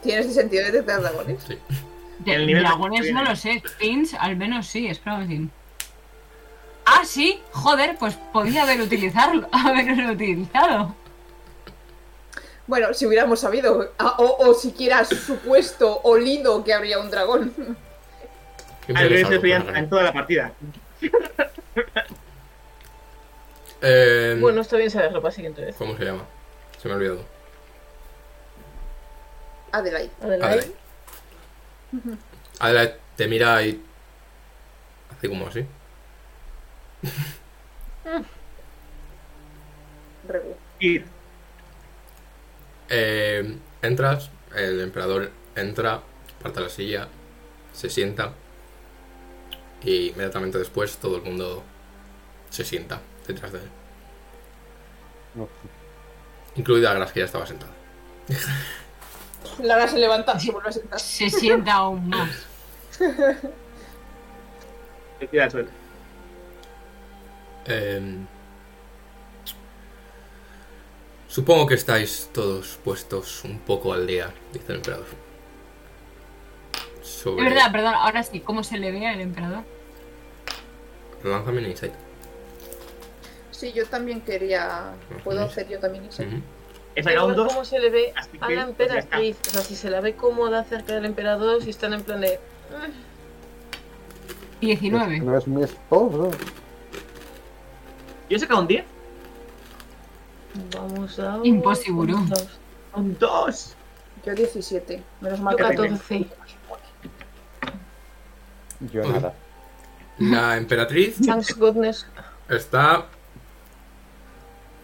[0.02, 1.43] ¿Tienes ese sentido de detectar dragones?
[1.43, 1.59] Sí.
[2.20, 3.62] de- El nivel de- dragones no lo sé.
[3.78, 5.51] Fins al menos sí, un momentín.
[6.84, 10.94] Ah, sí, joder, pues podía haber utilizarlo, haberlo utilizado.
[12.68, 17.52] Bueno, si hubiéramos sabido, ah, o, o siquiera supuesto, olido que habría un dragón.
[18.94, 19.12] Al
[19.76, 20.52] en toda la partida.
[23.88, 25.76] Eh, Bueno, está bien saberlo para la siguiente vez.
[25.76, 26.24] ¿Cómo se llama?
[26.82, 27.24] Se me ha olvidado.
[29.70, 30.10] Adelaide.
[30.20, 30.72] Adelaide.
[32.58, 33.80] Adelaide te mira y
[35.14, 35.64] hace como así.
[40.80, 41.00] Y
[42.88, 46.02] Eh, entras, el emperador entra,
[46.42, 47.08] parte la silla,
[47.72, 48.32] se sienta
[49.82, 51.62] y inmediatamente después todo el mundo
[52.50, 53.70] se sienta detrás de él.
[55.35, 55.48] No.
[56.57, 57.73] Incluida Gras, que ya estaba sentada.
[59.62, 61.01] Lara se levanta y se vuelve a sentar.
[61.01, 62.47] Se sienta aún más.
[65.51, 65.69] suelo.
[67.66, 68.16] Eh,
[71.28, 75.07] supongo que estáis todos puestos un poco al día, dice el emperador.
[77.01, 77.44] Es Sobre...
[77.48, 79.65] verdad, perdón, ahora sí, ¿cómo se le ve al emperador?
[81.24, 82.06] Lánzame un insight.
[83.57, 84.93] Sí, yo también quería.
[85.24, 86.23] ¿Puedo hacer yo también eso?
[86.23, 86.37] Ujú.
[86.95, 87.49] He Quiero sacado un ver 2.
[87.53, 88.20] cómo se le ve a
[88.51, 89.37] la pues emperatriz.
[89.47, 92.39] O sea, si se la ve cómoda cerca del emperador, si están en plan de.
[92.70, 95.20] "Mm, 19.
[95.20, 96.31] No es mi esposo.
[98.28, 98.85] Yo he sacado un 10.
[100.74, 101.39] Vamos a.
[101.43, 102.15] Imposible.
[102.95, 103.74] Un 2.
[104.24, 105.03] Yo 17.
[105.20, 106.35] Menos mal Yo que Perfecto.
[106.37, 107.87] 14.
[108.93, 109.35] Yo nada.
[110.19, 112.07] La emperatriz Thanks goodness.
[112.49, 113.07] está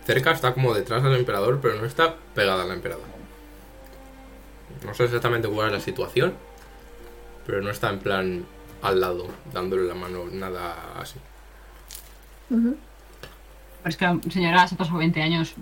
[0.04, 3.04] cerca, está como detrás del emperador, pero no está pegada al emperador.
[4.84, 6.34] No sé exactamente cuál es la situación,
[7.46, 8.44] pero no está en plan
[8.82, 11.18] al lado, dándole la mano, nada así.
[12.50, 12.76] Ujú.
[13.82, 15.54] Pero es que la señora se pasó 20 años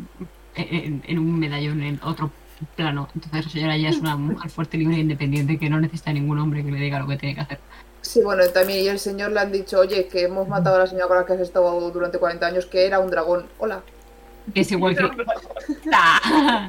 [0.55, 2.31] en, en un medallón en otro
[2.77, 3.09] plano.
[3.15, 6.39] Entonces la señora ya es una mujer fuerte, libre e independiente que no necesita ningún
[6.39, 7.59] hombre que le diga lo que tiene que hacer.
[8.03, 10.87] Sí, bueno, también y el señor le han dicho, oye, que hemos matado a la
[10.87, 13.47] señora con la que has estado durante 40 años, que era un dragón.
[13.59, 13.83] Hola.
[14.55, 15.11] Que es igual que...
[15.93, 16.69] ¡Ah!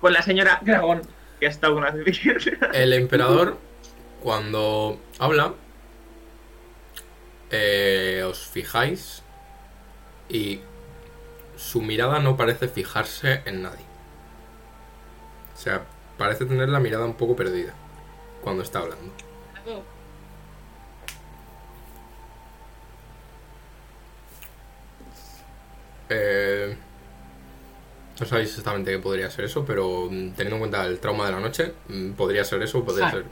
[0.00, 1.02] Con la señora Dragón,
[1.40, 2.20] que ha estado una vez.
[2.72, 3.58] El emperador,
[4.22, 5.54] cuando habla,
[7.50, 9.22] eh, os fijáis
[10.28, 10.60] y
[11.56, 13.84] su mirada no parece fijarse en nadie.
[15.54, 15.82] O sea,
[16.16, 17.74] parece tener la mirada un poco perdida
[18.42, 19.12] cuando está hablando.
[26.10, 26.76] Eh,
[28.20, 31.32] no sabéis exactamente qué podría ser eso, pero mm, teniendo en cuenta el trauma de
[31.32, 33.24] la noche, mm, podría ser eso, podría ser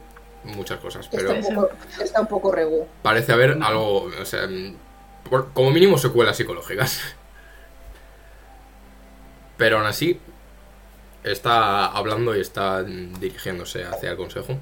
[0.44, 1.06] muchas cosas.
[1.06, 1.70] Está Pero un poco,
[2.00, 2.86] está un poco regu.
[3.02, 4.76] parece haber algo, o sea, mm,
[5.28, 7.00] por- como mínimo secuelas psicológicas.
[9.56, 10.20] Pero aún así,
[11.24, 14.56] está hablando y está dirigiéndose hacia el consejo.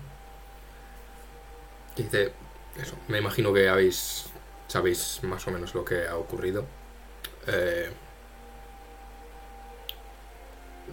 [1.97, 2.33] Y dice,
[2.81, 4.27] eso, me imagino que habéis,
[4.69, 6.65] sabéis más o menos lo que ha ocurrido.
[7.47, 7.91] Eh,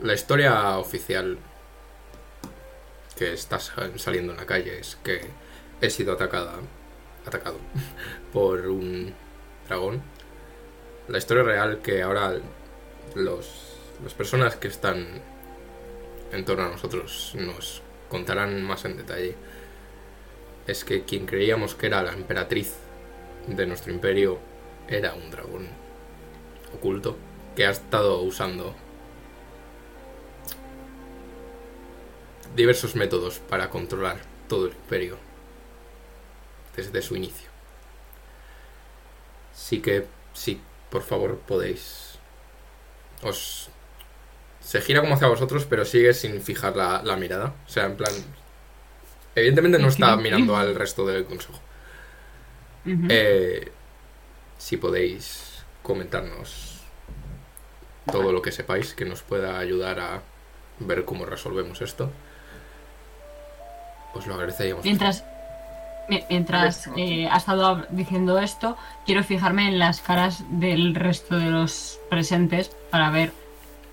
[0.01, 1.38] la historia oficial
[3.18, 5.22] que está sa- saliendo en la calle es que
[5.81, 6.53] he sido atacada,
[7.26, 7.57] atacado
[8.34, 9.13] por un
[9.68, 10.01] dragón.
[11.07, 12.34] La historia real que ahora
[13.15, 15.22] los, las personas que están
[16.31, 19.35] en torno a nosotros nos contarán más en detalle
[20.68, 22.76] es que quien creíamos que era la emperatriz
[23.47, 24.39] de nuestro imperio
[24.88, 25.68] era un dragón
[26.73, 27.18] oculto
[27.55, 28.76] que ha estado usando
[32.55, 34.17] diversos métodos para controlar
[34.47, 35.17] todo el imperio
[36.75, 37.49] desde su inicio.
[39.53, 42.17] Sí que, sí, por favor, podéis.
[43.23, 43.69] Os.
[44.61, 47.53] Se gira como hacia vosotros, pero sigue sin fijar la, la mirada.
[47.65, 48.13] O sea, en plan.
[49.35, 51.59] Evidentemente no está mirando al resto del consejo.
[52.85, 53.71] Eh,
[54.57, 56.81] si podéis comentarnos
[58.11, 60.21] todo lo que sepáis que nos pueda ayudar a
[60.79, 62.11] ver cómo resolvemos esto,
[64.13, 64.83] os lo agradeceríamos.
[64.83, 65.23] Mientras,
[66.09, 71.45] mi- mientras eh, ha estado diciendo esto, quiero fijarme en las caras del resto de
[71.49, 73.31] los presentes para ver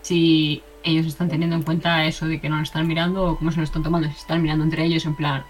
[0.03, 3.51] si ellos están teniendo en cuenta eso de que no nos están mirando o cómo
[3.51, 4.09] se lo están tomando.
[4.09, 5.45] Si están mirando entre ellos en plan,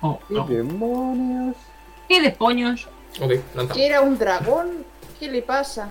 [0.00, 0.18] O
[0.48, 1.56] ¿Qué demonios?
[2.08, 2.88] ¿Qué de poños?
[3.20, 3.74] Ok, lanza.
[3.74, 4.84] ¿Que era un dragón?
[5.18, 5.88] ¿Qué le pasa?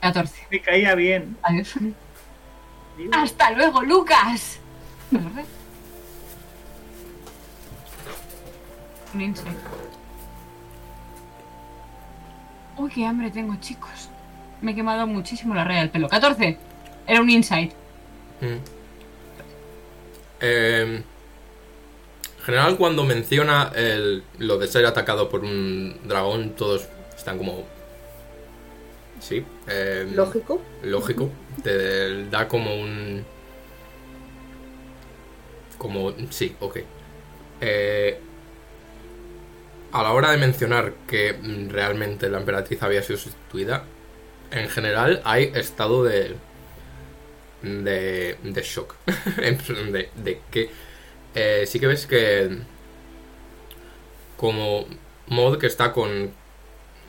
[0.00, 0.46] 14.
[0.50, 1.36] Me caía bien.
[1.42, 1.74] Adiós.
[3.12, 4.58] ¡Hasta luego, Lucas!
[9.14, 9.56] Insight.
[12.76, 14.08] Uy, qué hambre tengo, chicos.
[14.60, 16.08] Me he quemado muchísimo la raya del pelo.
[16.08, 16.56] 14.
[17.06, 17.72] Era un insight.
[18.40, 18.56] Mm.
[20.40, 21.02] Eh,
[22.38, 26.86] en general, cuando menciona el- lo de ser atacado por un dragón, todos
[27.16, 27.64] están como.
[29.20, 29.44] Sí.
[29.66, 30.60] eh, Lógico.
[30.84, 31.30] Lógico.
[31.64, 33.24] Te da como un.
[35.76, 36.12] Como.
[36.30, 36.78] Sí, ok.
[37.60, 38.20] Eh,
[39.92, 43.84] a la hora de mencionar que mm, realmente la emperatriz había sido sustituida,
[44.50, 46.36] en general hay estado de.
[47.62, 48.36] de.
[48.42, 48.94] de shock.
[49.36, 50.70] De, de que.
[51.34, 52.58] eh, sí que ves que.
[54.36, 54.86] Como
[55.28, 56.30] Mod que está con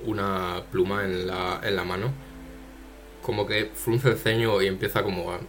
[0.05, 2.11] una pluma en la, en la mano,
[3.21, 5.39] como que frunce el ceño y empieza como a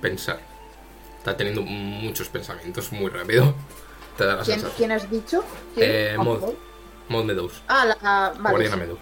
[0.00, 0.40] pensar.
[1.18, 3.54] Está teniendo muchos pensamientos muy rápido.
[4.16, 4.72] Te da la ¿Quién, sensación.
[4.76, 5.44] quién has dicho?
[5.74, 5.90] ¿Quién?
[5.90, 6.14] Eh.
[6.18, 6.54] Maud.
[7.08, 7.62] Mod Meadows.
[7.68, 7.94] Ah, la.
[8.38, 8.50] vale.
[8.50, 8.80] Guardiana sí.
[8.80, 8.98] Meadows.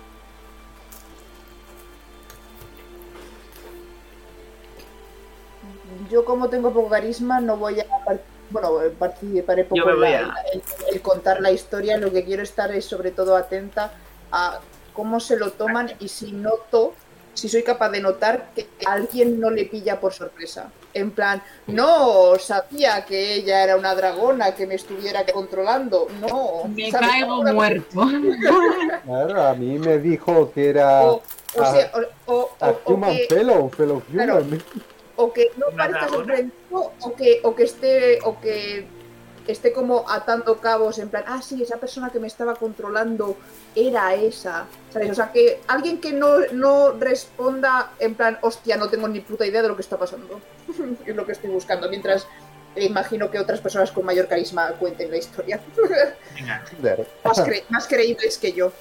[6.10, 8.20] Yo como tengo poco carisma no voy a par-
[8.50, 10.34] bueno, participaré poco en, la- a-
[10.92, 13.92] en contar la historia, lo que quiero estar es sobre todo atenta
[14.30, 14.60] a
[14.92, 16.92] cómo se lo toman y si noto,
[17.34, 20.70] si soy capaz de notar que a alguien no le pilla por sorpresa.
[20.94, 26.64] En plan, no sabía que ella era una dragona que me estuviera controlando, no.
[26.68, 27.08] Me ¿sabes?
[27.08, 28.00] caigo muerto.
[29.04, 31.22] Claro, a mí me dijo que era O,
[31.56, 31.90] o a- sea,
[32.26, 34.38] o- o- a Human que- Fellow, Fellow Claro.
[34.38, 34.62] Human.
[35.16, 38.86] o que no parezca sorprendido o que o que esté o que
[39.46, 43.36] esté como atando cabos en plan ah sí esa persona que me estaba controlando
[43.74, 45.10] era esa ¿sabes?
[45.10, 49.44] o sea que alguien que no, no responda en plan hostia no tengo ni puta
[49.46, 50.40] idea de lo que está pasando
[51.06, 52.26] es lo que estoy buscando mientras
[52.76, 55.60] eh, imagino que otras personas con mayor carisma cuenten la historia
[56.34, 56.62] Venga,
[57.24, 58.72] más, cre- más creíbles que yo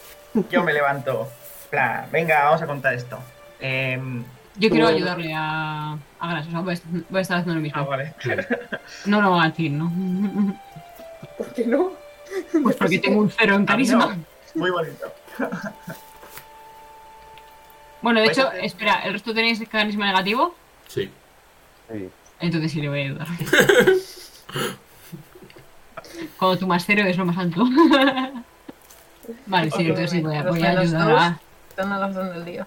[0.49, 1.27] yo me levanto.
[1.69, 3.17] Plan, venga, vamos a contar esto.
[3.59, 4.23] Em,
[4.57, 7.55] Yo quiero ayudarle a, a Gras, o sea, voy a, estar- voy a estar haciendo
[7.55, 7.81] lo mismo.
[7.81, 8.13] ah, vale.
[9.05, 9.91] No lo va a decir, ¿no?
[11.37, 11.91] ¿por qué no?
[12.63, 14.15] Pues porque tengo un cero en carisma.
[14.15, 14.25] no.
[14.55, 15.05] Muy bonito.
[18.01, 20.55] Bueno, de hecho, hacer- espera, ¿el resto tenéis carisma negativo?
[20.87, 21.09] Sí.
[21.91, 22.09] Sí.
[22.39, 23.27] Entonces sí le voy a ayudar.
[26.39, 27.63] Cuando tu más cero es lo más alto.
[29.45, 31.39] vale, sí, entonces sí voy a, voy a ayudar a...
[31.69, 32.65] Están a las dos del día.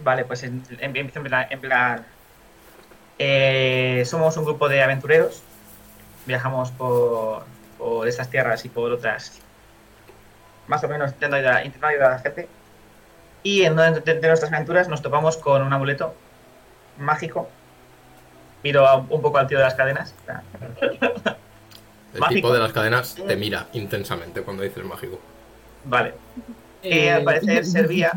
[0.00, 1.46] Vale, pues en- en- empiezo en plan.
[1.50, 2.06] en plan,
[3.18, 5.42] eh, somos un grupo de aventureros.
[6.26, 7.44] Viajamos por,
[7.78, 9.40] por estas tierras y por otras.
[10.66, 12.48] Más o menos intentando ayudar, intentando ayudar a la gente.
[13.42, 16.14] Y en una de, de nuestras aventuras nos topamos con un amuleto
[16.98, 17.48] mágico.
[18.64, 20.14] Miro a- un poco al tío de las cadenas.
[22.14, 22.34] El Mágico.
[22.34, 25.20] tipo de las cadenas te mira intensamente cuando dices mágico.
[25.84, 26.14] Vale.
[26.82, 28.12] que Eh, al parecer servía,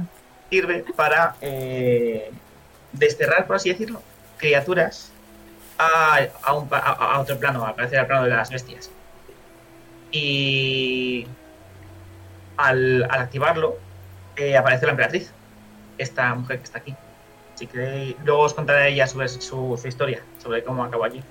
[0.50, 2.32] sirve para eh,
[2.92, 4.02] desterrar, por así decirlo,
[4.38, 5.12] criaturas
[5.78, 8.90] a, a otro plano, al parecer al plano de las bestias.
[10.12, 11.28] Y
[12.58, 13.78] al, activarlo,
[14.36, 15.32] eh, aparece la emperatriz,
[15.98, 16.96] esta mujer que está aquí.
[18.24, 21.22] Luego os contaré ella su, su historia, sobre cómo acabó allí.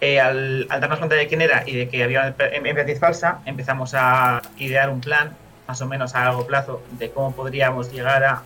[0.00, 2.98] Eh, al, al darnos cuenta de quién era y de que había una empe- emperatriz
[2.98, 5.36] falsa, empezamos a idear un plan
[5.70, 8.42] más o menos a largo plazo de cómo podríamos llegar a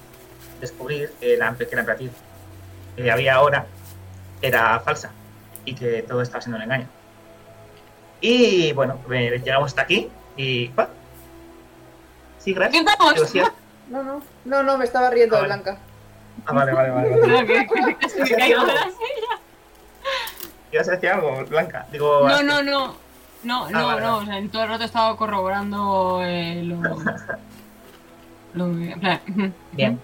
[0.61, 3.65] descubrir que la, que la que había ahora
[4.43, 5.11] era falsa
[5.65, 6.87] y que todo estaba siendo un engaño.
[8.21, 10.69] Y bueno, eh, llegamos hasta aquí y...
[10.77, 10.89] ¿what?
[12.41, 12.85] Sí, gracias.
[13.33, 13.53] ¿Qué ah,
[13.89, 15.63] no no no no me estaba riendo Ah, de vale.
[15.63, 15.79] Blanca
[16.45, 17.21] ah, vale, vale, vale.
[17.21, 17.99] vale.
[18.27, 18.67] Silla.
[20.73, 21.87] ¿Ibas a decir algo, Blanca?
[21.91, 23.04] Digo, No, no, no.
[23.45, 24.13] No, no, vale, no.
[24.13, 24.23] vale.
[24.23, 26.81] O sea, en todo el rato he estado corroborando eh, lo.
[29.73, 29.99] Bien.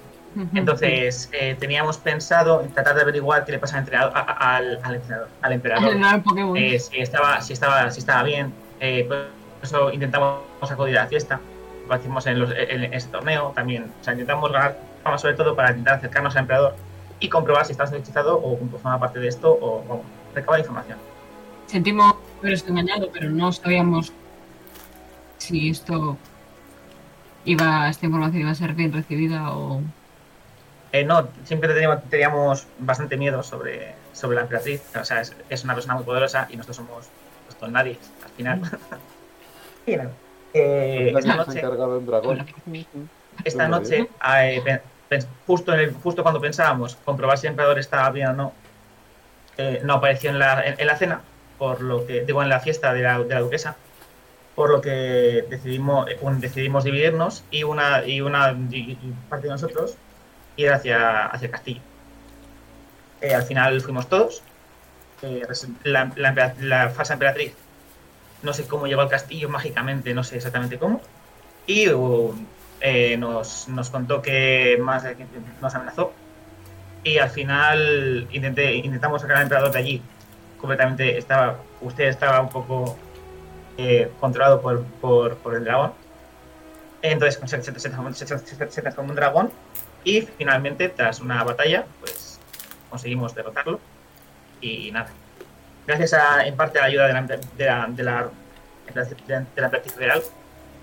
[0.54, 4.56] Entonces, eh, teníamos pensado en tratar de averiguar qué le pasa al entrenador- a- a-
[4.56, 5.96] al, al entrenador, al emperador.
[5.98, 6.56] No, el Pokémon.
[6.56, 9.26] eh, si estaba si estaba si estaba bien eh, por
[9.62, 11.40] eso intentamos acudir a la fiesta
[11.88, 15.34] lo hicimos en, los, en, en este torneo también o sea intentamos ganar fama sobre
[15.34, 16.76] todo para intentar acercarnos al emperador
[17.18, 20.04] y comprobar si está siendo hechizado o pues, forma parte de esto o vamos,
[20.34, 20.98] recabar información
[21.66, 24.12] Sentimos haberos engañado, pero no sabíamos
[25.38, 26.16] si esto
[27.44, 29.82] iba, esta información iba a ser bien recibida o.
[30.92, 34.82] Eh, no, siempre teníamos, teníamos bastante miedo sobre, sobre la emperatriz.
[35.00, 37.06] O sea, es, es una persona muy poderosa y nosotros somos
[37.46, 38.60] pues, todos nadie al final.
[39.86, 40.10] y nada.
[40.52, 41.60] eh, La que esta noche,
[43.44, 44.08] esta bien.
[45.10, 48.52] eh, justo, en el- justo cuando pensábamos comprobar si el emperador estaba bien o no,
[49.58, 51.20] eh, no apareció en la, en, en la cena,
[51.60, 53.76] por lo que, digo, en la fiesta de la, de la duquesa,
[54.56, 58.96] por lo que decidimos, eh, un- decidimos dividirnos y una, y una y-
[59.28, 59.94] parte de nosotros
[60.56, 61.80] ir hacia, hacia el castillo.
[63.20, 64.42] Eh, al final fuimos todos.
[65.22, 65.42] eh,
[65.84, 67.52] la, la la falsa emperatriz,
[68.42, 71.02] no sé cómo llegó al castillo mágicamente, no sé exactamente cómo.
[71.66, 71.84] Y
[72.80, 75.26] eh, nos, nos contó que más de- que
[75.60, 76.12] nos amenazó.
[77.04, 80.02] Y al final intenté, intentamos sacar al emperador de allí.
[80.60, 82.96] Completamente estaba, usted estaba un poco
[83.78, 85.92] eh, controlado por, por, por el dragón.
[87.02, 89.52] Entonces se, se, se, se- transformó en dragón.
[90.04, 92.38] Y finalmente, tras una batalla, pues
[92.90, 93.80] conseguimos derrotarlo.
[94.60, 95.08] Y nada.
[95.86, 98.30] Gracias a, en parte a la ayuda de la, de la, de la,
[99.56, 100.20] de la,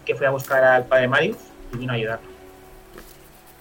[0.06, 1.38] que fue a buscar al padre Marius
[1.74, 2.36] y vino a ayudarlo.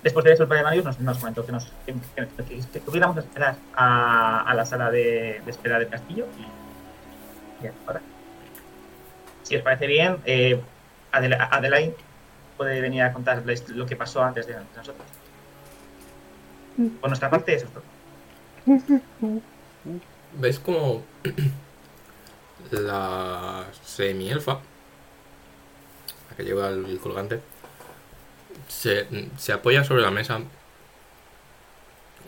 [0.03, 2.81] Después de eso, el padre Marius nos, nos comentó que, nos, que, que, que- que
[2.81, 8.01] pudiéramos esperar a, a la sala de, de espera del castillo y, y ahora.
[9.43, 10.61] Si os parece bien, eh,
[11.13, 11.97] Adela- Adelaide
[12.57, 15.07] puede venir a contar la hist- lo que pasó antes de de nosotros.
[17.01, 17.83] Por nuestra parte, eso es todo.
[20.39, 21.03] ¿Ves como
[22.71, 24.59] la semi-elfa,
[26.31, 27.41] la que lleva el colgante,
[28.69, 29.07] se,
[29.39, 30.41] se apoya sobre la mesa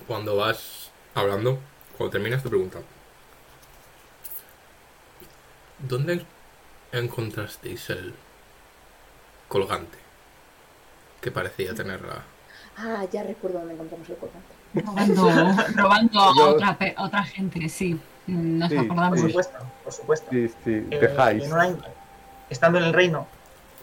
[0.06, 1.58] cuando vas hablando?
[1.96, 2.78] Cuando terminas te pregunta,
[5.78, 6.24] ¿dónde
[6.92, 8.14] encontrasteis el
[9.48, 9.98] colgante
[11.20, 12.22] que parecía tener la...
[12.76, 14.54] Ah, ya recuerdo dónde encontramos el colgante.
[14.74, 18.00] Robando, robando a otra, pe- a otra gente, sí.
[18.26, 19.20] Nos Sí, Por acordamos.
[19.20, 19.26] sí.
[19.28, 20.30] supuesto, por supuesto.
[20.30, 21.78] Sí, sí, Eh, en una
[22.50, 23.26] estando en el reino,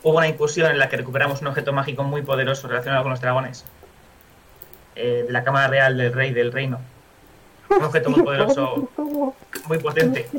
[0.05, 3.21] hubo una incursión en la que recuperamos un objeto mágico muy poderoso relacionado con los
[3.21, 3.65] dragones.
[4.95, 6.79] Eh, de la cámara real del rey del reino.
[7.69, 8.87] Un objeto muy poderoso,
[9.67, 10.29] muy potente.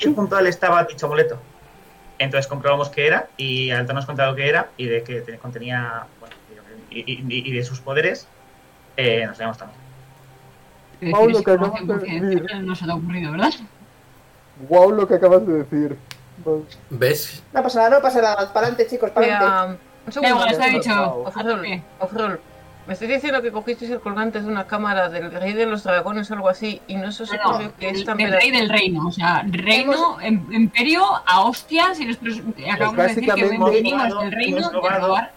[0.00, 1.38] Y junto a él estaba dicho amuleto.
[2.18, 5.20] Entonces comprobamos qué era y al darnos cuenta de lo que era y de que
[5.20, 6.34] te- contenía bueno,
[6.90, 8.26] y, y- de sus poderes,
[8.96, 9.38] eh, nos
[11.12, 12.56] Pablo, decir, que acabas de decir.
[12.62, 13.52] No se te ha ocurrido, ¿verdad?
[14.68, 15.96] Wow, lo que acabas de decir.
[16.90, 17.42] ¿Ves?
[17.52, 18.52] No pasa nada, no pasa nada.
[18.52, 19.78] Para adelante, chicos, para adelante.
[20.06, 20.46] Un segundo.
[20.46, 21.24] está dicho.
[21.98, 22.40] Ofrol,
[22.86, 26.30] me estás diciendo que cogisteis el colgante de una cámara del rey de los dragones
[26.30, 28.50] o algo así y no se os No, no, ocurrió que del, esta del rey
[28.50, 32.40] del reino, o sea, reino, em- imperio, a hostias y nosotros
[32.72, 35.06] acabamos de decir que básicamente- venimos del reino Hemos de robado.
[35.06, 35.32] robar.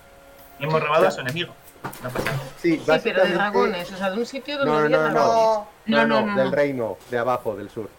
[0.60, 1.54] Y hemos robado a su enemigo.
[2.02, 2.40] No pasa nada.
[2.62, 5.04] Sí, Sí, pero de dragones, o sea, de un sitio donde No, no, había no,
[5.04, 5.68] dragones.
[5.86, 6.36] No, No, no, no.
[6.38, 6.56] del no.
[6.56, 7.90] reino, de abajo, del sur.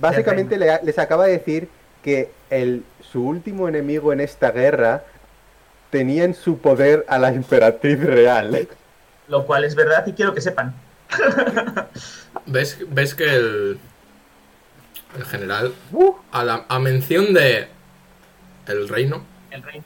[0.00, 1.70] Básicamente le- les acaba de decir
[2.04, 5.04] que el, su último enemigo en esta guerra
[5.90, 8.68] tenía en su poder a la emperatriz real.
[9.28, 10.74] Lo cual es verdad y quiero que sepan.
[12.46, 13.78] ¿Ves, ves que el,
[15.16, 17.68] el general, Uh, a, la, a mención de
[18.66, 19.82] el reino, El rey.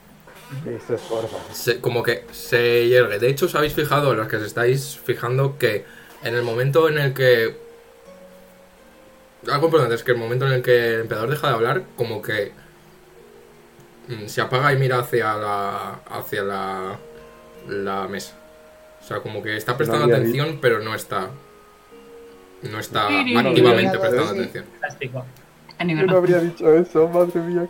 [0.77, 1.39] eso es gordo.
[1.53, 3.19] se- como que se hiergue.
[3.19, 5.85] De hecho, os habéis fijado, los que os estáis fijando, que
[6.23, 7.68] en el momento en el que...
[9.51, 12.21] Algo importante es que el momento en el que el emperador deja de hablar, como
[12.21, 12.51] que
[14.07, 16.97] mm, se apaga y mira hacia la hacia la,
[17.67, 18.35] la mesa.
[19.01, 21.29] O sea, como que está prestando atención, pero no está
[22.63, 23.37] no está Sí, sí, sí.
[23.37, 23.97] activamente Sí.
[24.01, 24.39] prestando Sí.
[24.39, 24.65] atención.
[24.81, 25.25] Fantástico.
[25.77, 27.69] A Yo nivel no habría dicho eso, madre mía.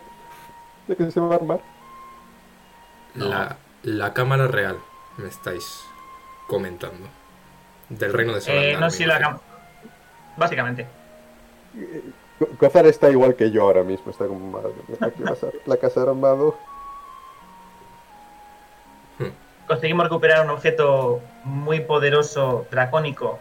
[0.88, 1.60] ¿De que se va a armar?
[3.14, 4.76] La, la cámara real,
[5.18, 5.64] me estáis
[6.48, 7.06] comentando.
[7.88, 8.80] Del reino de Eh, Salandar.
[8.80, 9.40] no sé si la cam-
[10.36, 10.86] Básicamente.
[12.38, 15.36] Go- Gozar está igual que yo ahora mismo, está como madre aquí va a
[15.66, 16.56] la casa armado.
[19.66, 23.38] Conseguimos recuperar un objeto muy poderoso, dracónico,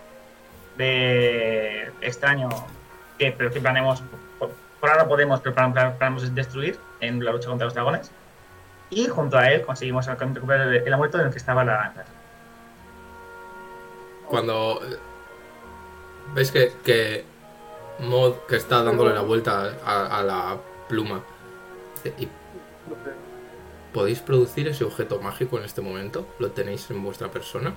[0.78, 2.50] de extraño,
[3.18, 4.04] que, pero que planeamos,
[4.38, 8.12] por, por ahora podemos, pero plan- plan- planeamos destruir en la lucha contra los dragones.
[8.92, 11.94] Y junto a él conseguimos recuperar el, el amuleto en el que estaba la...
[14.28, 14.98] Cuando eh,
[16.36, 17.26] veis que, que
[18.00, 20.58] Mod, que está dándole la vuelta a, a la
[20.88, 21.22] pluma,
[22.18, 22.28] ¿y
[23.94, 26.26] podéis producir ese objeto mágico en este momento?
[26.40, 27.74] ¿Lo tenéis en vuestra persona?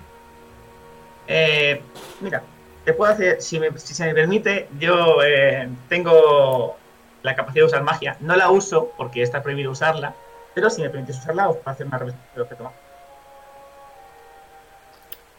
[1.27, 1.81] Eh,
[2.20, 2.43] mira,
[2.85, 6.77] te puedo hacer, si, me- si se me permite, yo eh, tengo
[7.23, 8.16] la capacidad de usar magia.
[8.20, 10.15] No la uso porque está prohibido usarla,
[10.55, 12.82] pero si me permites usarla, os puedo hacer una revisión de objeto mágico.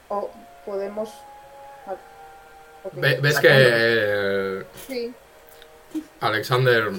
[0.10, 0.30] O
[0.66, 1.10] podemos.
[2.92, 5.14] Ve- ¿Ves que eh, Sí.
[6.22, 6.92] Alexander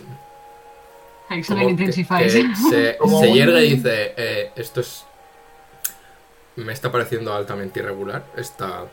[1.28, 2.32] Alexander Intensifies.
[2.32, 5.05] se, se yergue y dice, eh, esto es...
[6.56, 8.23] Me está pareciendo altamente irregular.
[8.36, 8.85] Está...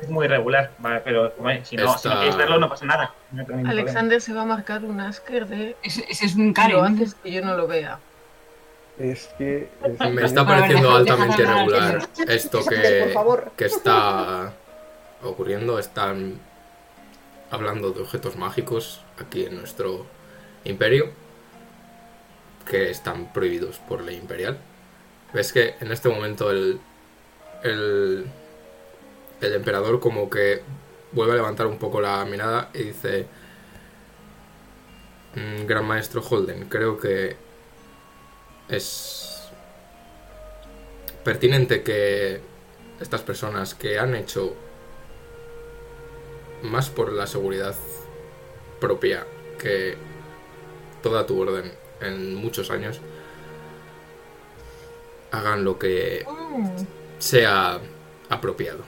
[0.00, 2.84] Es muy irregular, vale, pero bueno, si, no, si no Está- queréis verlo no pasa
[2.84, 3.14] nada.
[3.32, 6.52] No ningún Alexander se va a marcar un asker de Ese, ese es un lo
[6.54, 6.84] Karen.
[6.84, 7.98] haces que yo no lo vea.
[8.98, 9.68] Es que.
[9.84, 13.52] es Me que- está pareciendo altamente irregular esto que, favor.
[13.56, 14.52] que está
[15.30, 15.78] ocurriendo.
[15.78, 16.40] Están
[17.50, 20.06] hablando de objetos mágicos aquí en nuestro
[20.64, 21.10] imperio
[22.68, 24.58] que están prohibidos por ley imperial.
[25.32, 26.80] Ves que en este momento el,
[27.62, 28.26] el,
[29.40, 30.62] el emperador como que
[31.12, 33.26] vuelve a levantar un poco la mirada y dice,
[35.34, 37.36] "Mm, Gran Maestro Holden, creo que
[38.68, 39.48] es
[41.22, 42.40] pertinente que
[43.00, 44.56] estas personas que han hecho
[46.62, 47.74] más por la seguridad
[48.80, 49.26] propia
[49.58, 49.96] que
[51.02, 53.00] toda tu orden en muchos años
[55.30, 56.24] hagan lo que
[57.18, 57.80] sea
[58.28, 58.84] apropiado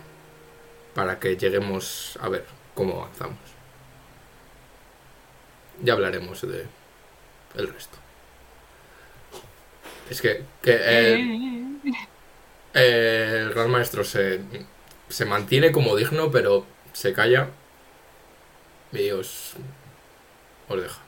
[0.95, 3.39] para que lleguemos a ver cómo avanzamos.
[5.83, 6.67] Ya hablaremos de
[7.57, 7.97] el resto.
[10.11, 11.65] Es que, que eh,
[12.75, 14.41] eh, el gran maestro se,
[15.09, 16.67] se mantiene como digno, pero
[16.99, 17.47] se calla
[18.93, 19.55] y os,
[20.69, 20.99] os deja.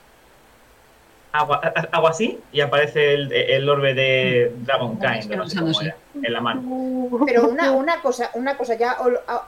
[1.33, 1.53] Hago,
[1.91, 5.85] hago así y aparece el, el orbe de Dragon Vale, Kind, no sé cómo pensándose.
[5.85, 7.09] era, en la mano.
[7.25, 8.91] Pero una, una cosa, una cosa ya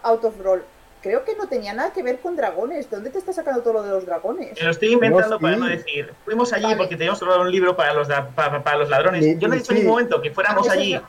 [0.04, 0.64] out of roll.
[1.02, 2.90] Creo que no tenía nada que ver con dragones.
[2.90, 4.54] ¿De dónde te estás sacando todo lo de los dragones?
[4.58, 6.14] Me lo estoy inventando para no decir.
[6.26, 6.78] Fuimos allí Vale.
[6.78, 9.38] porque teníamos que robar un libro para los, para, para los ladrones.
[9.40, 10.92] Yo no he dicho en ningún momento que fuéramos es allí.
[10.94, 11.04] la-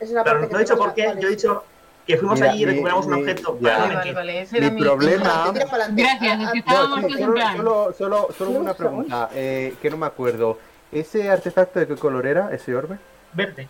[0.00, 1.06] es la parte que no he dicho por qué.
[1.06, 1.20] Vale.
[1.20, 1.64] Yo he dicho
[2.08, 3.58] que fuimos Mira, allí y mi- recuperamos un objeto.
[3.60, 3.76] ya.
[3.76, 4.40] para Vale, vale.
[4.42, 4.80] Ese Mi era mi...
[4.80, 5.52] problema-.
[5.90, 7.56] Gracias, Ah, es que No, Estábamos solo, plan.
[7.58, 10.58] solo, solo, solo Sí, una pregunta, eh, que no me acuerdo.
[10.90, 12.96] ¿Ese artefacto de qué color era, ese orbe?
[13.34, 13.68] Verde.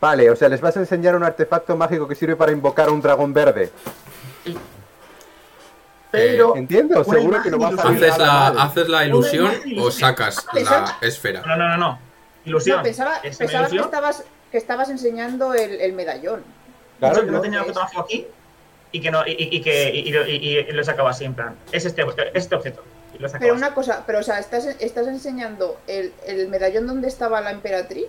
[0.00, 2.90] Vale, o sea, les vas a enseñar un artefacto mágico que sirve para invocar a
[2.90, 3.70] un dragón verde.
[6.10, 6.56] Pero.
[6.56, 8.62] Entiendo, seguro que no vas a ¿Haces nada la.
[8.64, 11.42] ¿Haces la ilusión o sacas la esfera?
[11.46, 11.98] No, no, no, no.
[12.44, 12.78] Ilusión.
[12.78, 16.42] No, pensaba, ¿Es pensaba que estabas, que estabas enseñando el, el medallón.
[16.98, 18.26] Claro, que no tenía es- objeto mágico aquí
[18.92, 21.84] y que no y, que y, y- y- y lo sacaba así en plan es
[21.84, 22.04] este
[22.34, 22.82] este objeto
[23.14, 23.62] y lo Pero así.
[23.62, 28.06] una cosa, pero o sea, estás, estás enseñando el, el medallón donde estaba la emperatriz.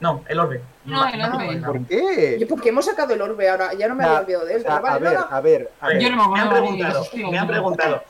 [0.00, 1.56] no el orbe No, el orbe.
[1.64, 2.36] ¿Por qué?
[2.38, 4.64] Yo, porque hemos sacado el orbe ahora, ya no me sea, había olvidado de él.
[4.68, 5.98] a ver, a ver, a ver.
[5.98, 8.02] Yo no me han preguntado eso, me han preguntado.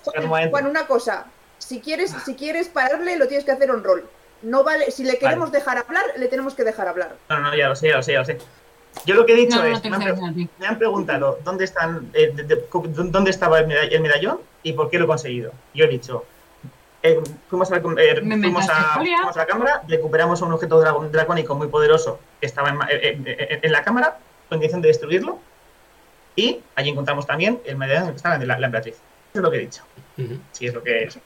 [0.51, 1.26] Juan, una cosa,
[1.59, 4.05] si quieres, si quieres pararle, lo tienes que hacer on roll.
[4.43, 7.14] No vale, si le queremos dejar hablar, le tenemos que dejar hablar.
[7.30, 8.38] no no ya lo sé ya lo sé ya lo sé
[9.05, 9.89] yo lo que he dicho No, no, no es me,
[10.27, 14.40] han me han preguntado dónde están eh, de- de- dónde estaba el, meda- el medallón
[14.62, 16.24] y por qué lo he conseguido yo he dicho
[17.02, 21.55] eh, fuimos, a, eh, fuimos, a, fuimos a la cámara, recuperamos un objeto dragón- dracónico
[21.55, 24.18] muy poderoso que estaba en, ma- en- en- en la cámara
[24.48, 25.39] con intención de destruirlo
[26.35, 28.94] y allí encontramos también el medallón que estaba en la, la emperatriz.
[28.94, 29.02] Eso
[29.35, 29.82] es lo que he dicho.
[30.52, 31.18] Sí, es lo que es.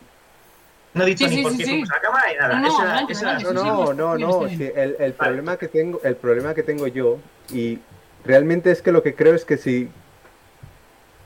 [0.95, 1.71] No he dicho Sí, ni sí, por qué sí.
[1.71, 2.55] fuimos a la cámara ni nada.
[2.61, 3.53] No, no, Esa- esa-.
[3.53, 4.47] No, no, está no, bien, no.
[4.47, 7.19] está sí, el, el problema que tengo, el problema que tengo yo,
[7.53, 7.79] y
[8.25, 9.89] realmente es que lo que creo es que si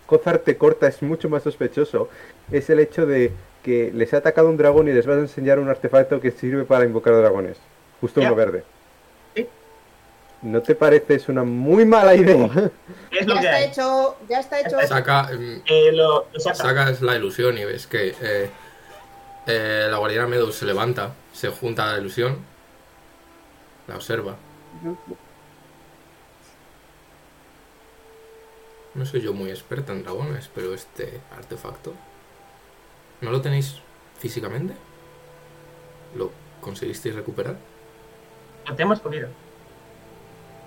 [0.07, 2.09] Cozar te corta es mucho más sospechoso,
[2.53, 3.33] es el hecho de
[3.63, 6.65] que les ha atacado un dragón y les vas a enseñar un artefacto que sirve
[6.65, 7.57] para invocar dragones.
[8.01, 8.27] Justo Ya.
[8.27, 8.65] uno verde.
[9.35, 9.49] Sí.
[10.43, 11.15] ¿No te parece?
[11.15, 12.51] Es una muy mala idea.
[13.11, 13.65] es lo Ya que está hay.
[13.65, 14.77] hecho, ya está hecho.
[14.87, 15.31] Saca,
[15.65, 16.55] Eh, lo, lo saca.
[16.57, 18.51] sacas la ilusión y ves que eh,
[19.47, 22.37] eh, la guardiana Meadows se levanta, se junta a la ilusión,
[23.89, 24.37] la observa.
[28.95, 31.93] No soy yo muy experta en dragones, pero este artefacto,
[33.21, 33.81] ¿no lo tenéis
[34.19, 34.75] físicamente?
[36.17, 36.31] ¿Lo
[36.61, 37.57] conseguisteis recuperar?
[38.67, 39.29] Lo tenemos escondido.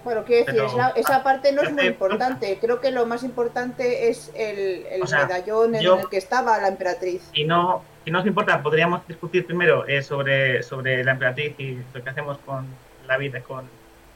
[0.04, 2.58] Bueno, quiero decir, Pero- esa, esa parte no es muy Eh, importante.
[2.62, 6.18] Creo que lo más importante es el, el O sea, medallón en yo- el que
[6.18, 7.30] estaba la emperatriz.
[7.34, 11.80] Y no, y no os importa, podríamos discutir primero eh, sobre, sobre la emperatriz y
[11.94, 12.68] lo que hacemos con
[13.08, 13.66] la vida, con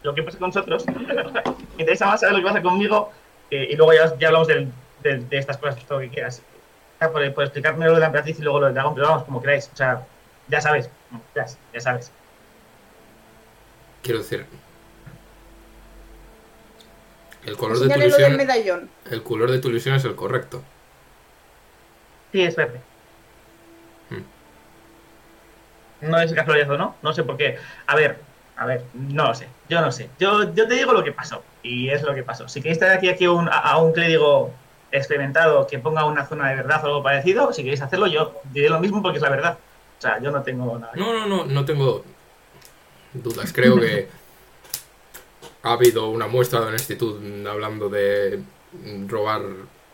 [0.04, 0.86] lo que pasa con nosotros.
[1.78, 3.10] Me interesa más saber lo que pasa conmigo
[3.52, 4.72] eh, y luego ya, ya hablamos del-
[5.04, 6.42] del- de, estas cosas, todo lo que quieras.
[7.00, 9.42] Por, por explicarme lo de la emperatriz y luego lo del dragón, pero vamos, como
[9.42, 9.70] queráis.
[9.74, 10.06] O sea,
[10.48, 10.90] ya sabes,
[11.36, 12.12] ya, ya sabes.
[14.04, 14.46] Quiero decir,
[17.46, 18.90] el color de tu ilusión, medallón.
[19.10, 20.62] el color de tu ilusión es el correcto.
[22.32, 22.80] Sí, es verde.
[24.10, 24.22] Hmm.
[26.10, 27.58] No es casualidad o no, no sé por qué.
[27.88, 28.18] A ver,
[28.58, 29.48] A ver, no lo sé.
[29.70, 30.08] Yo no sé.
[30.20, 31.44] Yo, yo te digo lo que pasó.
[31.64, 32.48] Y es lo que pasó.
[32.48, 34.52] Si queréis traer aquí, aquí un- a, a un clérigo
[34.92, 38.70] experimentado que ponga una zona de verdad o algo parecido, si queréis hacerlo, yo diré
[38.70, 39.58] lo mismo porque es la verdad.
[39.98, 40.94] O sea, yo no tengo nada.
[40.96, 42.04] No, no, no, no tengo
[43.14, 43.54] dudas.
[43.54, 44.08] Creo que
[45.64, 48.42] ha habido una muestra de honestitud hablando de
[49.08, 49.42] robar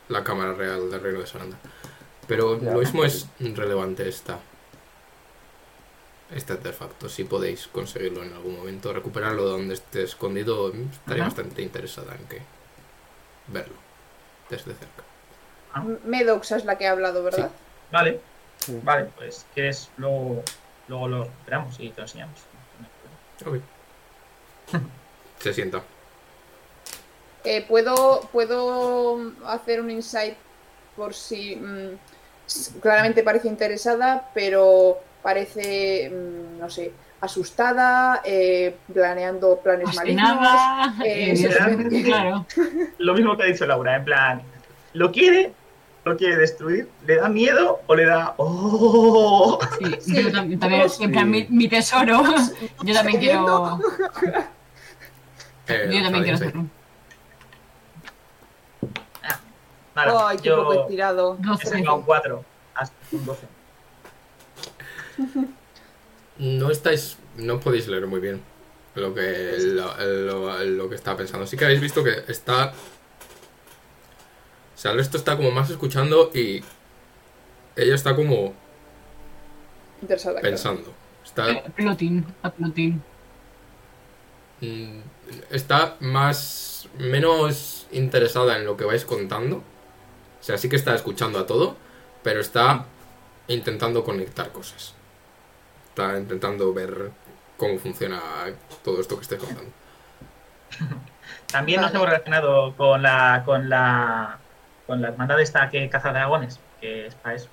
[0.08, 1.58] la cámara real del reino de Saranda.
[2.28, 2.72] Pero Ya.
[2.74, 4.40] lo mismo es relevante esta
[6.34, 7.10] este artefacto.
[7.10, 11.30] Si podéis conseguirlo en algún momento, recuperarlo de donde esté escondido, estaría Ajá.
[11.34, 12.42] bastante interesada en que
[13.48, 13.76] verlo
[14.50, 15.04] desde cerca.
[16.06, 17.52] Medox es la que ha hablado, ¿verdad?
[17.92, 18.20] Vale,
[18.60, 18.80] Sí.
[18.84, 20.44] vale, pues quieres luego,
[20.88, 22.40] luego lo recuperamos y te lo enseñamos.
[23.46, 23.58] Ok.
[25.40, 25.84] Se sienta.
[27.44, 30.36] Eh, ¿puedo, ¿Puedo hacer un insight
[30.96, 31.98] por si mm,
[32.82, 36.92] claramente parece interesada, pero parece, mm, no sé,
[37.22, 40.30] asustada, eh, planeando planes malignos?
[40.32, 42.46] Obstinada, eh, eh, claro.
[43.00, 44.42] Lo mismo que ha dicho Laura, en plan,
[44.94, 45.52] ¿lo quiere?
[46.06, 46.88] ¿Lo quiere destruir?
[47.06, 48.34] ¿Le da miedo o le da...
[48.38, 49.60] ¡Oh!
[49.78, 51.04] Sí, Sí, yo tam- también, sí.
[51.04, 52.24] en plan, mi, mi tesoro.
[52.84, 53.78] Yo también quiero.
[55.68, 56.66] Eh, Yo también quiero hacerlo.
[59.96, 61.38] Nada, Ay, qué poco yo estirado.
[61.42, 61.66] he 12.
[61.68, 62.46] sacado un 4
[62.76, 63.48] hasta un 12.
[66.38, 67.18] No estáis.
[67.38, 68.42] No podéis leer muy bien
[68.96, 71.46] lo que, lo, lo- lo que está pensando.
[71.48, 72.74] Sí que habéis visto que está.
[74.76, 76.64] O sea, el resto está como más escuchando y.
[77.76, 78.54] Ella está como
[80.02, 80.42] Interesada.
[80.42, 80.94] pensando.
[81.24, 83.02] Está, Plotín, a plotín.
[84.62, 85.00] mm,
[85.52, 86.90] está más.
[86.98, 89.58] menos interesada en lo que vais contando.
[89.58, 91.76] O sea, sí que está escuchando a todo,
[92.24, 92.86] pero está
[93.48, 94.94] intentando conectar cosas.
[95.98, 97.10] Está intentando ver
[97.58, 98.22] cómo funciona
[98.84, 99.72] todo esto que estáis contando.
[101.52, 104.38] También nos hemos relacionado con la con la
[104.86, 107.50] con la hermandad esta que caza dragones, que es para eso.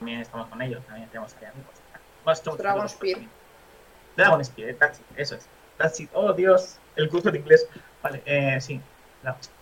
[0.00, 2.56] También estamos con ellos, también tenemos ahí amigos.
[2.58, 3.20] Dragon Spear.
[4.16, 4.76] Dragon Spear,
[5.16, 5.48] eso es.
[5.78, 6.10] That's it.
[6.12, 7.68] Oh Dios, el curso de inglés.
[8.02, 8.80] Vale, eh, sí.
[9.22, 9.55] Dragon Spear.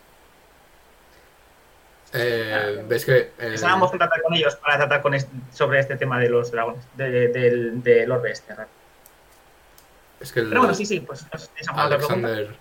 [2.16, 5.15] Eh, ves que el- Estábamos en tratar con ellos para tratar con
[5.53, 8.55] sobre este tema de los dragones, de- del, del orbe este.
[10.20, 11.82] es que el Pero bueno, sí, sí, pues pregunta.
[11.82, 12.57] Alexander,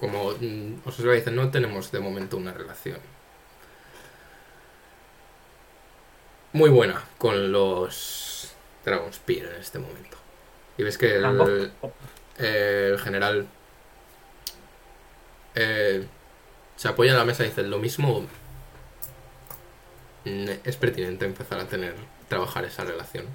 [0.00, 2.98] como mm, os iba a decir, no tenemos de momento una relación
[6.52, 10.16] muy buena con los Dragon Spear en este momento.
[10.78, 11.92] Y ves que el, Tampoco.
[12.38, 13.46] el general
[15.54, 16.06] eh,
[16.76, 18.26] se apoya en la mesa y dice lo mismo.
[20.24, 21.94] mm, Es pertinente empezar a tener,
[22.28, 23.26] trabajar esa relación,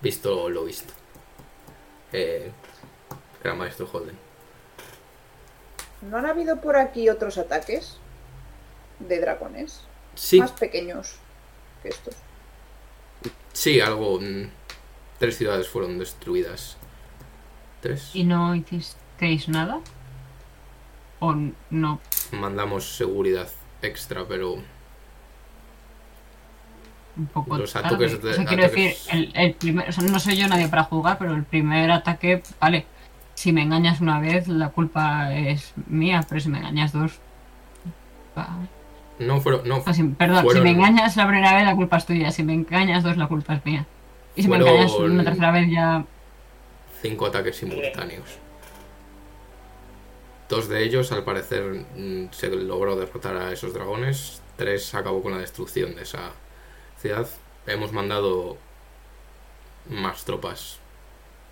[0.00, 0.92] visto lo visto.
[2.12, 2.52] Eh,
[3.42, 4.18] Gran Maestro Holden.
[6.00, 8.00] ¿No han habido por aquí otros ataques
[8.98, 9.88] de dragones?
[10.14, 11.22] Sí, Más pequeños
[11.82, 12.24] que estos.
[13.52, 14.20] sí, algo.
[14.20, 14.50] mm,
[15.18, 16.76] Tres ciudades fueron destruidas.
[17.80, 18.02] Tres.
[18.12, 19.80] ¿Y no hicisteis nada?
[21.20, 21.34] ¿O
[21.70, 22.00] no?
[22.32, 23.48] Mandamos seguridad
[23.82, 24.56] extra, pero
[27.16, 30.04] Un poco Los ataques de- O sea, quiero ataques- decir, el, el primer, o sea,
[30.04, 32.86] no soy yo nadie para juzgar, pero el primer ataque, vale,
[33.34, 37.18] si me engañas una vez, la culpa es mía, pero si me engañas dos...
[38.38, 38.58] va.
[39.18, 39.66] no fueron.
[39.68, 42.06] No, O sea, si- perdón, Fueron- si me engañas la primera vez, la culpa es
[42.06, 43.84] tuya, si me engañas dos, la culpa es mía.
[44.36, 46.04] Y si me engañas una tercera vez, ya...
[47.02, 48.38] cinco ataques simultáneos.
[50.48, 51.62] Dos de ellos, al parecer,
[51.96, 54.40] mm, se logró derrotar a esos dragones.
[54.56, 56.32] Tres acabó con la destrucción de esa
[56.98, 57.28] ciudad.
[57.66, 58.56] Hemos mandado
[59.90, 60.78] más tropas,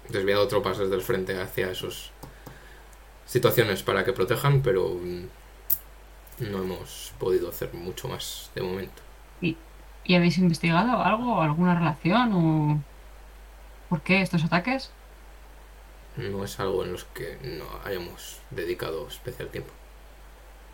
[0.09, 2.11] desviado tropas desde el frente hacia esas
[3.27, 9.03] situaciones para que protejan, pero mm, no hemos podido hacer mucho más de momento.
[10.07, 12.81] ¿Y habéis investigado algo, alguna relación o...
[13.89, 14.91] ¿Por qué estos ataques?
[16.17, 19.71] No es algo en los que no hayamos dedicado especial tiempo.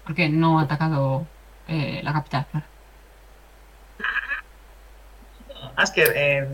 [0.05, 1.27] Porque no ha atacado
[1.69, 2.67] eh, la capital, claro.
[5.77, 6.49] Asker, eh,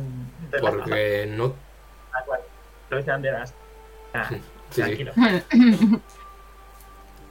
[0.61, 1.55] Porque no...
[2.13, 2.45] Ah, bueno,
[2.91, 3.55] Lo dice Anderas.
[4.15, 4.29] Ah,
[4.71, 5.07] Sí, sí.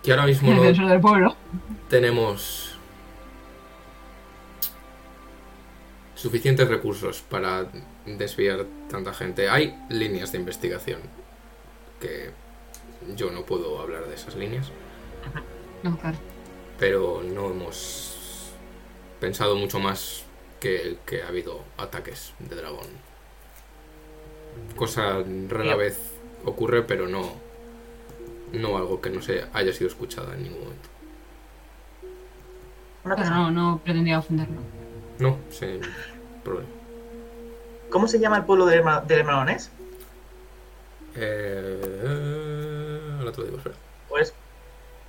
[0.04, 1.36] Que ahora mismo no Defensor del pueblo.
[1.90, 2.78] tenemos
[6.16, 7.66] suficientes recursos para
[8.06, 9.50] desviar tanta gente.
[9.50, 11.02] Hay líneas de investigación
[12.00, 12.32] que
[13.16, 14.72] yo no puedo hablar de esas líneas,
[15.84, 16.18] No, claro.
[16.80, 18.52] pero no hemos
[19.20, 20.26] pensado mucho más
[20.60, 22.88] que que ha habido ataques de dragón.
[24.76, 25.98] Cosa rara vez
[26.46, 27.34] ocurre, pero no,
[28.54, 30.90] no algo que no se haya sido escuchada en ningún momento.
[33.04, 34.62] Pero no, no pretendía ofenderlo.
[35.20, 35.82] No, sin
[36.44, 36.70] problema.
[37.90, 39.72] ¿Cómo se llama el pueblo del hermanonés?
[41.20, 43.76] Eh, ahora te lo digo, espera.
[44.10, 44.34] Pues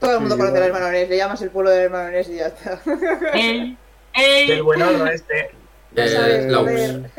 [0.01, 0.63] Todo el mundo Sí, conoce igual.
[0.73, 2.81] al hermanonés, le llamas el pueblo del hermanonés y ya está.
[3.35, 3.77] ¡Ey!
[4.15, 4.61] del ¡Ey!
[4.61, 5.51] buen este.
[5.97, 7.11] Eh, sabes, Laups.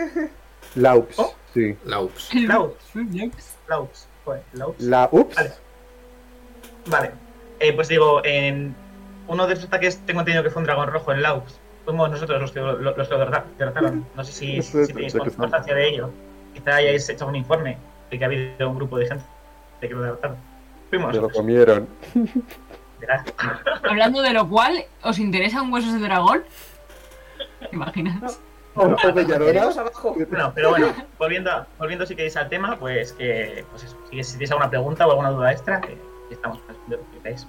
[0.75, 1.33] Laups, Oh.
[1.53, 1.75] sí.
[1.85, 2.33] Laups.
[2.33, 2.85] Laups.
[2.95, 3.47] Laups.
[3.67, 4.07] Laups.
[4.53, 4.81] Laups.
[4.81, 5.35] La ups.
[5.35, 5.51] Vale.
[6.85, 7.11] Vale.
[7.59, 8.75] Eh, pues digo, en
[9.27, 11.59] uno de esos ataques tengo entendido que fue un dragón rojo en Laups.
[11.85, 13.15] Fuimos nosotros los que lo, los que
[13.57, 14.05] derrotaron.
[14.15, 16.11] No sé si, si tenéis constancia de ello.
[16.53, 17.77] Quizá hayáis hecho un informe
[18.17, 19.23] que ha habido un grupo de gente
[19.81, 20.37] de que lo derrotaron.
[20.89, 21.87] Fuimos Se lo comieron.
[23.83, 26.43] Hablando de lo cual, ¿os interesan huesos de dragón?
[27.59, 28.39] ¿Te imaginas?
[28.73, 30.15] Tenemos abajo.
[30.15, 33.97] Bueno, pero bueno, volviendo, volviendo si queréis al tema, pues, eh, pues eso.
[34.09, 35.97] Si, si tenéis alguna pregunta o alguna duda extra, eh,
[36.29, 37.47] estamos para responder lo que queráis.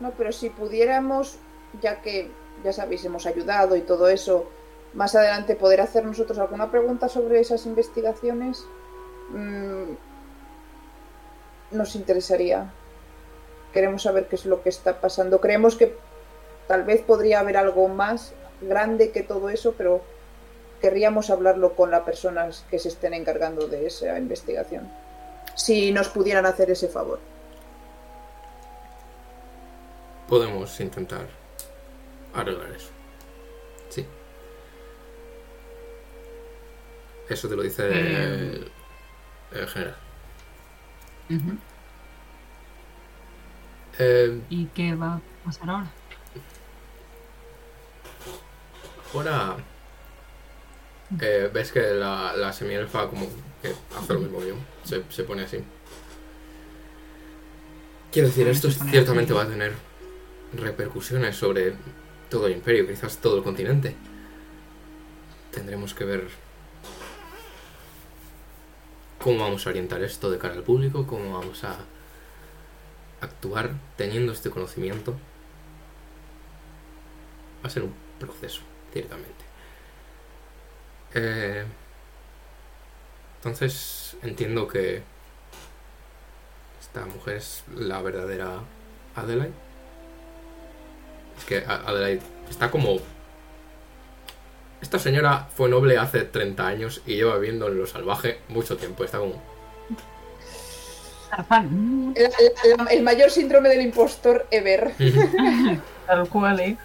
[0.00, 1.38] No, pero si pudiéramos,
[1.80, 2.30] ya que
[2.64, 4.50] ya sabéis, hemos ayudado y todo eso,
[4.94, 8.66] más adelante poder hacer nosotros alguna pregunta sobre esas investigaciones,
[9.30, 9.92] mm,
[11.72, 12.72] nos interesaría.
[13.72, 15.40] Queremos saber qué es lo que está pasando.
[15.40, 15.94] Creemos que
[16.66, 20.02] tal vez podría haber algo más grande que todo eso, pero
[20.80, 24.90] querríamos hablarlo con las personas que se estén encargando de esa investigación.
[25.54, 27.18] Si nos pudieran hacer ese favor.
[30.28, 31.26] Podemos intentar
[32.34, 32.90] arreglar eso.
[33.88, 34.06] Sí.
[37.28, 38.70] Eso te lo dice el,
[39.52, 39.96] el general.
[43.98, 45.90] Eh, ¿Y qué va a pasar ahora?
[49.14, 49.56] ahora
[51.20, 53.26] eh, ves que la, la semielfa como
[53.62, 54.54] que hace lo mismo que yo.
[54.84, 55.58] Se, se pone así.
[58.12, 59.72] Quiero decir, esto ciertamente va a tener
[60.54, 61.74] repercusiones sobre
[62.30, 63.94] todo el imperio, quizás todo el continente.
[65.52, 66.28] Tendremos que ver
[69.22, 71.76] cómo vamos a orientar esto de cara al público, cómo vamos a
[73.20, 75.12] actuar teniendo este conocimiento.
[77.62, 78.60] Va a ser un proceso,
[78.92, 79.44] ciertamente.
[81.14, 81.64] Eh,
[83.36, 85.02] entonces entiendo que
[86.80, 88.60] esta mujer es la verdadera
[89.14, 89.54] Adelaide.
[91.38, 92.98] Es que Adelaide está como...
[94.80, 99.04] Esta señora fue noble hace 30 años y lleva viviendo en lo salvaje mucho tiempo.
[99.04, 99.42] Está como...
[102.14, 104.92] El, el- el mayor síndrome del impostor ever.
[106.06, 106.76] Tal cual, ¿eh?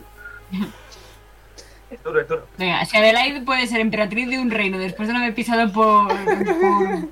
[1.90, 2.48] Es duro, es duro.
[2.58, 6.08] Venga, si Adelaide puede ser emperatriz de un reino después de no haber pisado por,
[6.08, 7.08] por,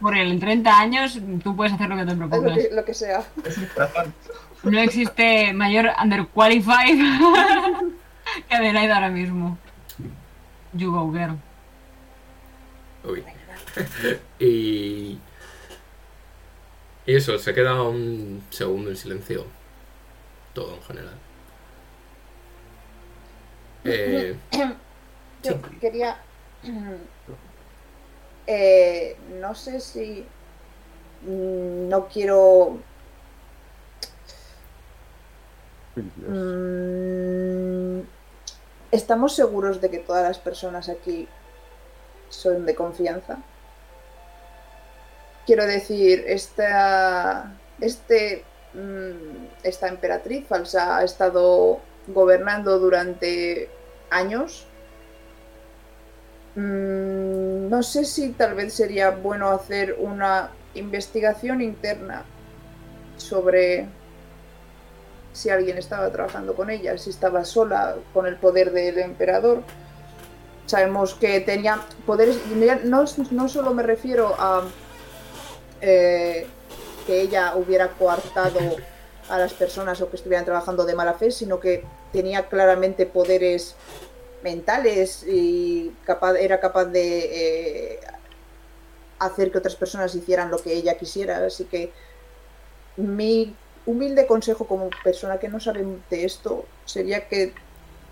[0.00, 2.58] por él en 30 años, tú puedes hacer lo que te Es lo propongas.
[2.58, 3.22] que, lo que sea.
[4.64, 6.98] No existe mayor underqualified
[8.48, 9.58] que Adelaide ahora mismo.
[10.74, 11.38] You go, girl.
[13.04, 13.24] Uy.
[14.38, 15.18] y...
[17.04, 19.44] Y eso, se queda un segundo en silencio.
[20.54, 21.14] Todo en general.
[23.84, 24.36] Eh,
[25.42, 26.16] Yo quería.
[28.44, 30.24] Eh, no sé si.
[31.24, 32.76] mm, No quiero.
[35.96, 38.00] Mm,
[38.92, 41.26] ¿Estamos seguros de que todas las personas aquí
[42.28, 43.38] son de confianza?
[45.46, 47.52] Quiero decir, esta.
[47.80, 48.44] Este.
[48.74, 53.70] mm, Esta emperatriz falsa ha estado gobernando durante
[54.10, 54.66] años.
[56.54, 62.24] Mm, no sé si tal vez sería bueno hacer una investigación interna
[63.16, 63.88] sobre
[65.32, 69.62] si alguien estaba trabajando con ella, si estaba sola con el poder del emperador.
[70.66, 72.38] Sabemos que tenía poderes,
[72.84, 74.62] no, no solo me refiero a
[75.80, 76.46] eh,
[77.06, 78.60] que ella hubiera coartado
[79.28, 83.74] a las personas o que estuvieran trabajando de mala fe, sino que tenía claramente poderes
[84.42, 88.00] mentales y capaz, era capaz de eh,
[89.18, 91.44] hacer que otras personas hicieran lo que ella quisiera.
[91.44, 91.92] Así que
[92.96, 93.56] mi
[93.86, 97.52] humilde consejo como persona que no sabe de esto sería que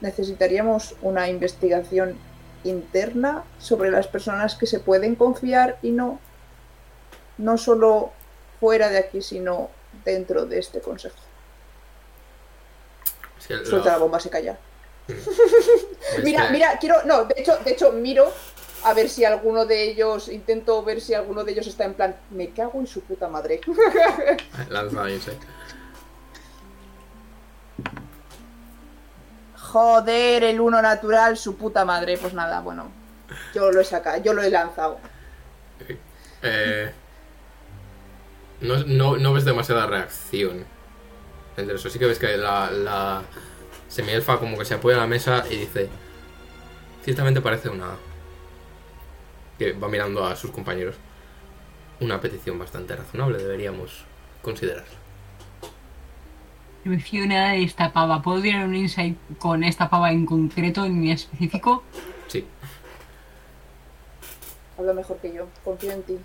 [0.01, 2.19] necesitaríamos una investigación
[2.65, 6.19] interna sobre las personas que se pueden confiar y no,
[7.39, 8.13] no solo
[8.59, 9.71] fuera de aquí, sino
[10.05, 11.17] dentro de este consejo.
[13.39, 14.59] Suelta la bomba, se calla.
[15.09, 17.03] es Mira, que- mira, quiero.
[17.05, 18.31] No, de hecho, de hecho, miro
[18.85, 22.17] a ver si alguno de ellos, intento ver si alguno de ellos está en plan,
[22.31, 23.61] me cago en su puta madre.
[24.69, 25.03] Lanza.
[29.57, 32.19] Joder, el uno natural, su puta madre.
[32.19, 32.91] Pues nada, bueno,
[33.55, 34.99] yo lo he sacado, yo lo he lanzado.
[36.43, 36.93] Eh,
[38.61, 40.65] no, ves demasiada reacción
[41.57, 41.91] entre eso.
[41.91, 43.23] Sí que ves que la, la
[43.89, 45.89] semielfa como que se apoya a la mesa y dice...
[47.03, 47.97] Ciertamente parece una...
[49.59, 50.97] Que va mirando a sus compañeros.
[51.99, 54.05] Una petición bastante razonable, deberíamos
[54.43, 55.00] considerarla.
[56.85, 58.23] No me fío nada de esta pava.
[58.23, 61.83] ¿Puedo tirar un insight con esta pava en concreto, en específico?
[62.29, 62.47] Sí,
[64.79, 66.17] Habla mejor que yo, confío en ti.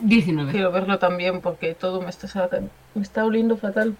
[0.00, 0.52] 19.
[0.52, 2.48] Quiero verlo también porque todo me está, sa-
[2.94, 3.96] me está oliendo fatal.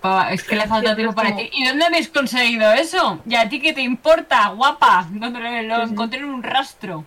[0.00, 1.48] Pava, es que le falta tiempo para ti.
[1.52, 3.20] ¿Y dónde habéis conseguido eso?
[3.26, 5.06] ¿Y a ti qué te importa, guapa?
[5.10, 7.04] ¿Dónde lo, encontré en un rastro?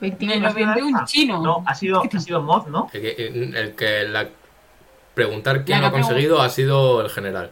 [0.00, 0.48] Me 21.
[0.48, 1.40] lo vendió un Ah, chino.
[1.42, 2.88] No, ha sido, ha sido Moz, ¿no?
[2.92, 4.28] el que, el que la...
[5.16, 7.50] Preguntar quién lo ha conseguido ha sido el general.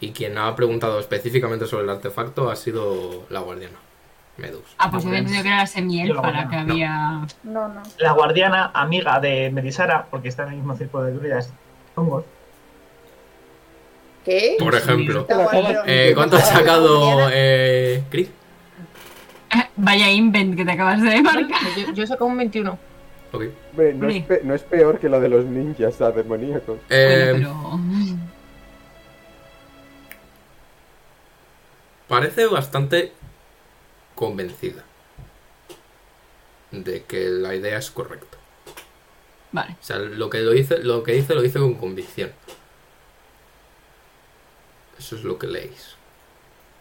[0.00, 3.76] Y quien ha preguntado específicamente sobre el artefacto ha sido la guardiana.
[4.38, 4.64] Medus.
[4.76, 7.28] Ah, pues yo había entendido que era la semielfa la que había.
[7.44, 7.80] No, no.
[7.98, 11.52] La guardiana, amiga de Melisara, porque está en el mismo círculo de druidas,
[11.94, 12.24] hongos.
[14.24, 14.56] ¿Qué?
[14.58, 15.28] Por ejemplo.
[15.86, 18.30] Eh, ¿Cuánto has sacado, eh, Chris?
[19.76, 21.60] Vaya invent que te acabas de marcar.
[21.76, 22.89] Yo, yo he sacado un 21.
[23.32, 23.44] Ok.
[23.70, 24.20] Hombre, no, es Hombre.
[24.38, 26.78] pe- no es peor que lo de los ninjas a demoníacos.
[26.88, 27.80] Eh, Bueno,
[32.08, 33.12] Parece bastante
[34.16, 34.82] convencida
[36.72, 38.36] de que la idea es correcta.
[38.64, 38.76] pero.
[39.52, 39.76] Vale.
[39.80, 42.32] O sea, lo que, lo dice, lo que dice lo dice con convicción.
[44.98, 45.96] Eso es lo que leéis.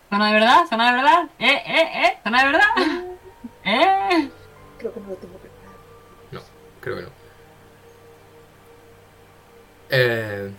[0.10, 0.66] ¿Zona de verdad?
[0.68, 1.30] ¿Zona de verdad?
[1.40, 1.62] ¿Eh?
[1.66, 2.06] ¿Eh?
[2.08, 2.18] ¿Eh?
[2.24, 3.06] ¿Zona de verdad?
[3.66, 4.30] ¿Eh?
[4.80, 5.39] Creo que no lo tengo
[6.82, 7.10] creo que no.
[9.92, 10.52] Eh,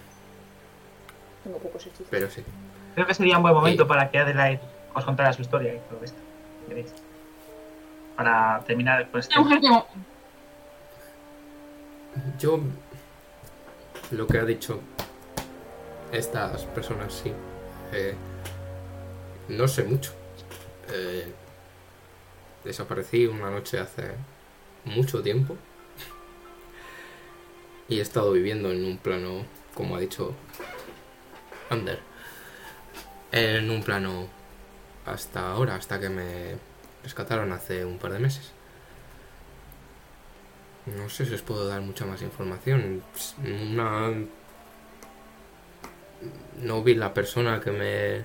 [1.44, 2.06] Tengo pocos hechizos.
[2.10, 2.42] pero sí.
[2.94, 4.60] Creo que sería un buen momento para que Adelaide
[4.94, 6.18] os contara su historia y todo esto.
[6.68, 6.92] ¿Queréis?
[8.16, 9.34] Para terminar con este.
[9.34, 9.82] Que.
[12.38, 12.60] Yo.
[14.10, 14.80] Lo que ha dicho
[16.10, 17.32] estas personas, sí.
[17.92, 18.14] eh,
[19.48, 20.12] no sé mucho.
[20.92, 21.32] Eh,
[22.64, 24.10] desaparecí una noche hace
[24.84, 25.56] mucho tiempo.
[27.90, 29.44] Y he estado viviendo en un plano,
[29.74, 30.32] como ha dicho
[31.68, 31.98] Ander.
[33.32, 34.28] En un plano
[35.04, 36.54] hasta ahora, hasta que me
[37.02, 38.52] rescataron hace un par de meses.
[40.86, 43.02] No sé si os puedo dar mucha más información.
[46.62, 48.24] No vi la persona que me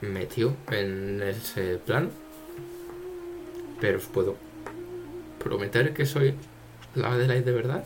[0.00, 2.10] metió en ese plan.
[3.82, 4.36] Pero os puedo
[5.38, 6.34] prometer que soy
[6.96, 7.84] la Adelaide de verdad.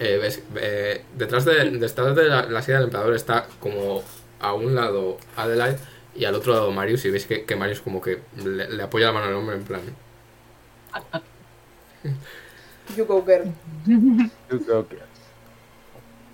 [0.00, 4.02] Eh, ves, eh, detrás de, detrás de la, la silla del emperador está como
[4.40, 5.78] a un lado Adelaide
[6.14, 9.06] y al otro lado Marius y veis que, que Marius como que le, le apoya
[9.06, 9.80] la mano al hombre en plan
[12.96, 13.52] You go, girl.
[14.50, 15.08] Yo creo que-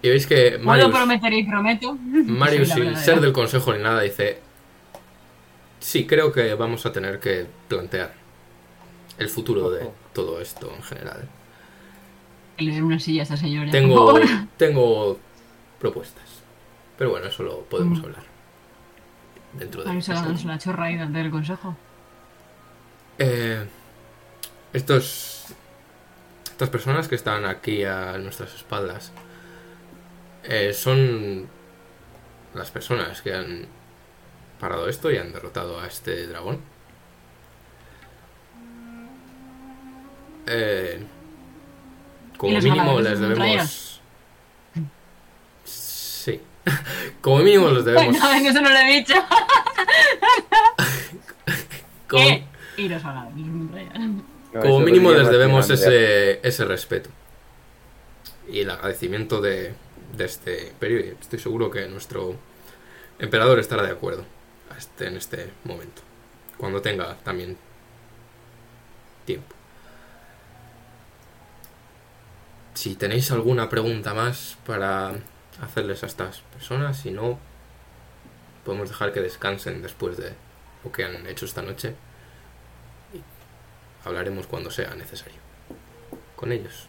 [0.03, 1.95] y veis que Marius, prometer y prometo.
[2.03, 4.39] Marius sin ser del consejo ni nada dice
[5.85, 8.15] sí creo que vamos a tener que plantear
[9.19, 11.29] el futuro de todo esto en general
[12.57, 13.71] Le den una silla a esta señora.
[13.71, 14.15] tengo
[14.57, 15.19] tengo
[15.79, 16.25] propuestas
[16.97, 18.05] pero bueno eso lo podemos Mm.
[18.05, 18.23] hablar
[19.53, 21.77] dentro de sacándose la chorra ahí delante del consejo.
[23.19, 23.65] Eh,
[24.73, 25.45] estos,
[26.51, 29.13] estas personas que están aquí a nuestras espaldas
[30.43, 31.47] eh, son
[32.55, 33.67] las personas que han
[34.61, 36.61] parado esto y han derrotado a este dragón.
[40.47, 41.03] Eh,
[42.37, 44.01] como ¿Y los mínimo les debemos...
[45.65, 46.41] Sí.
[47.21, 48.17] como mínimo les debemos...
[48.21, 49.15] No, eso no lo he dicho.
[52.09, 52.45] como-
[52.77, 53.99] Y los ganadores son trayeros.
[54.53, 57.11] no, Como mínimo les debemos ese, ese respeto.
[58.51, 59.75] Y el agradecimiento de,
[60.17, 61.01] de este imperio.
[61.01, 62.37] Y estoy seguro que nuestro
[63.19, 64.27] emperador estará de acuerdo a
[64.79, 66.03] este- en este momento.
[66.59, 67.57] Cuando tenga también
[69.25, 69.55] tiempo.
[72.75, 75.13] Si tenéis alguna pregunta más para
[75.63, 77.39] hacerles a estas personas, si no,
[78.65, 80.33] podemos dejar que descansen después de
[80.85, 81.95] lo que han hecho esta noche.
[84.05, 85.39] Hablaremos cuando sea necesario.
[86.37, 86.89] Con ellos.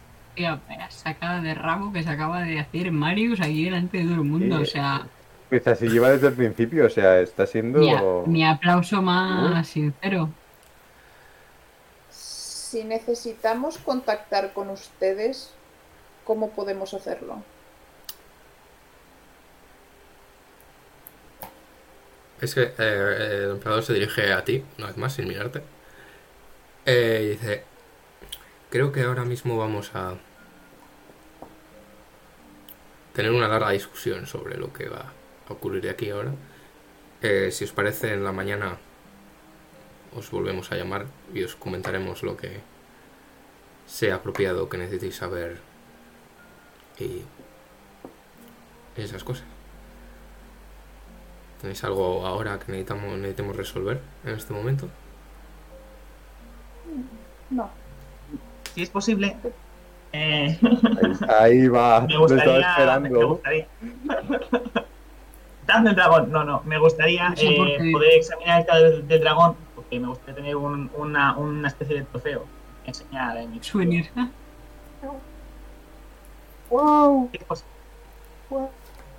[0.90, 4.58] Sacada de rabo que se acaba de hacer Marius aquí delante de todo el mundo.
[4.58, 5.06] Eh, O sea,
[5.48, 7.78] Pues así lleva desde el principio, o sea, está siendo...
[7.80, 10.28] Mi, a- mi aplauso más sincero.
[12.10, 15.54] Si necesitamos contactar con ustedes,
[16.24, 17.44] ¿cómo podemos hacerlo?
[22.40, 25.62] Es que eh, el emperador se dirige a ti, una vez más, sin mirarte.
[26.86, 27.64] Eh, y dice,
[28.70, 30.14] creo que ahora mismo vamos a
[33.14, 35.12] tener una larga discusión sobre lo que va
[35.48, 36.32] a ocurrir de aquí ahora.
[37.22, 38.78] Eh, si os parece, en la mañana
[40.14, 42.60] os volvemos a llamar y os comentaremos lo que
[43.86, 45.58] sea apropiado que necesitéis saber
[46.98, 47.22] y
[48.96, 49.44] esas cosas.
[51.60, 54.88] ¿Tenéis algo ahora que necesitamos, necesitemos resolver en este momento?
[57.50, 57.70] No.
[58.74, 59.36] Si es posible,
[60.12, 60.58] eh,
[61.28, 62.98] Ahí, ahí va, me lo estaba gustaría.
[63.00, 63.28] Me esperando.
[63.28, 63.68] gustaría.
[65.66, 66.30] Dame el dragón.
[66.30, 66.62] No, no.
[66.64, 70.08] Me gustaría No sé por eh, poder examinar el cadáver del, del dragón porque me
[70.08, 72.44] gustaría tener un- una, una especie de trofeo.
[72.84, 74.10] que Enseñar en mi Souvenir.
[76.70, 77.28] ¡Wow!
[77.32, 77.70] Si es posible.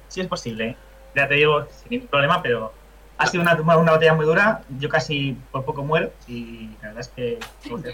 [0.08, 0.66] Si es posible.
[0.70, 0.78] ¿eh?
[1.16, 2.74] Ya te digo, sin ningún problema, pero
[3.18, 4.62] ha sido una, una batalla muy dura.
[4.80, 7.40] Yo casi por poco muero y la verdad es que.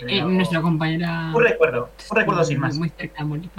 [0.08, 1.32] Eh, algo- nuestra compañera.
[1.34, 2.78] Un recuerdo, un recuerdo sin más.
[2.78, 3.22] Muy cerca.
[3.22, 3.50] Ha muerto.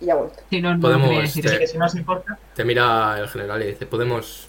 [0.00, 0.36] Y ha vuelto.
[0.50, 3.62] Sí, no, no Podemos, decir este, que si no os importa, Te mira el general
[3.62, 4.48] y dice, podemos...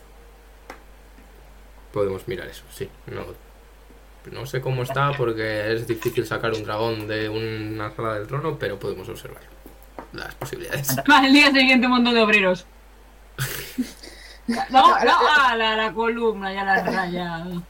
[1.92, 2.90] Podemos mirar eso, sí.
[3.08, 3.26] No,
[4.32, 8.58] no sé cómo está porque es difícil sacar un dragón de una sala del trono,
[8.60, 9.42] pero podemos observar
[10.14, 10.96] las posibilidades.
[11.24, 12.66] El día siguiente un montón de obreros.
[14.48, 17.64] No, no, ah, la, la columna ya la rayado.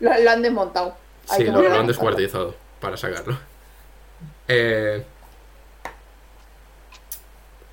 [0.00, 0.94] Lo, lo han desmontado.
[1.30, 3.38] Hay Sí, que lo, han descuartizado para sacarlo.
[4.46, 5.02] Eh,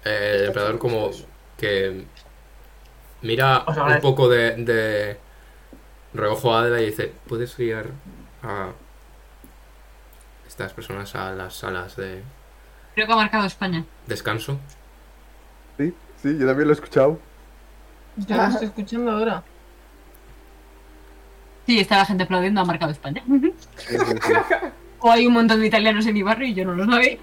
[0.05, 1.11] eh, el emperador como
[1.57, 2.05] que
[3.21, 5.17] mira un poco de, de
[6.13, 7.87] reojo a Adela y dice, ¿puedes guiar
[8.43, 8.71] a
[10.47, 12.21] estas personas a las salas de
[12.95, 13.85] Creo que ha marcado España.
[14.05, 14.59] descanso?
[15.77, 17.19] Sí, sí, yo también lo he escuchado.
[18.17, 19.43] Yo lo estoy escuchando ahora.
[21.65, 23.23] Sí, está la gente aplaudiendo, ha marcado España.
[23.77, 24.33] Sí, sí, sí.
[25.05, 27.17] O hay un montón de italianos en mi barrio y yo no lo sabía.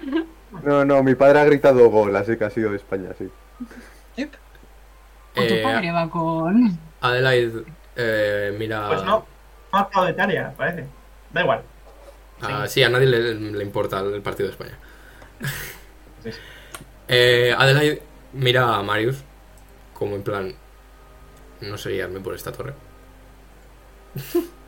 [0.63, 3.29] No, no, mi padre ha gritado gol, así que ha sido de España, sí.
[5.37, 6.77] O tu Eh, padre va con.
[6.99, 7.63] Adelaide
[7.95, 8.87] eh, mira...
[8.89, 9.25] pues no.
[9.71, 10.85] No ha acabado de Italia, parece.
[11.31, 11.61] Da igual.
[12.41, 14.77] Ah, sí, a nadie le, le importa el partido de España.
[16.23, 16.39] Sí, sí.
[17.07, 18.01] Eh, Adelaide
[18.33, 19.23] mira a Marius
[19.93, 20.53] como en plan,
[21.61, 22.73] no sé guiarme por esta torre.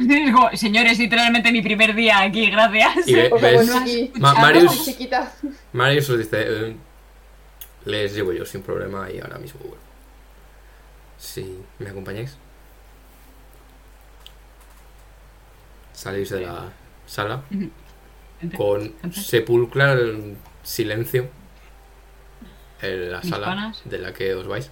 [0.08, 3.06] Digo, señores, literalmente mi primer día aquí, gracias.
[3.08, 3.80] Y ve- ves, no.
[4.20, 5.32] Ma- Marius- no, chiquita.
[5.72, 6.76] Marius os dice, eh,
[7.84, 9.76] les llevo yo sin problema y ahora mismo vuelvo.
[11.18, 12.36] Si me acompañáis.
[15.92, 16.72] Salís de la
[17.06, 17.42] sala
[18.56, 21.28] con sepulcral silencio
[22.80, 23.82] en la sala panas.
[23.84, 24.70] de la que os vais.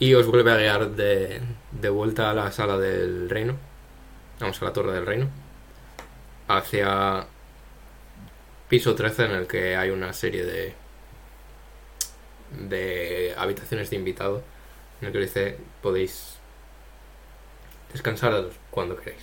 [0.00, 1.40] Y os vuelve a guiar de,
[1.70, 3.56] de vuelta a la sala del reino.
[4.40, 5.28] Vamos a la torre del reino.
[6.48, 7.26] Hacia
[8.68, 10.74] piso 13 en el que hay una serie de
[12.50, 14.42] de habitaciones de invitado
[15.00, 16.36] en el que dice podéis
[17.92, 19.22] descansar cuando queráis.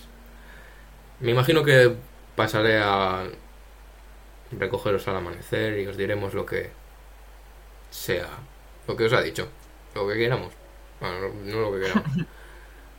[1.20, 1.94] Me imagino que
[2.36, 3.26] pasaré a
[4.52, 6.70] recogeros al amanecer y os diremos lo que
[7.90, 8.28] sea,
[8.86, 9.48] lo que os ha dicho,
[9.94, 10.57] lo que queramos.
[11.00, 12.10] Bueno, no, no lo que queramos,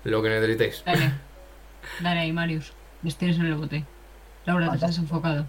[0.03, 0.83] lo que necesitéis.
[0.85, 1.11] Dale.
[2.01, 2.73] Dale ahí, Marius.
[3.03, 3.85] Les tienes en el bote.
[4.45, 5.45] Laura, te has desenfocado.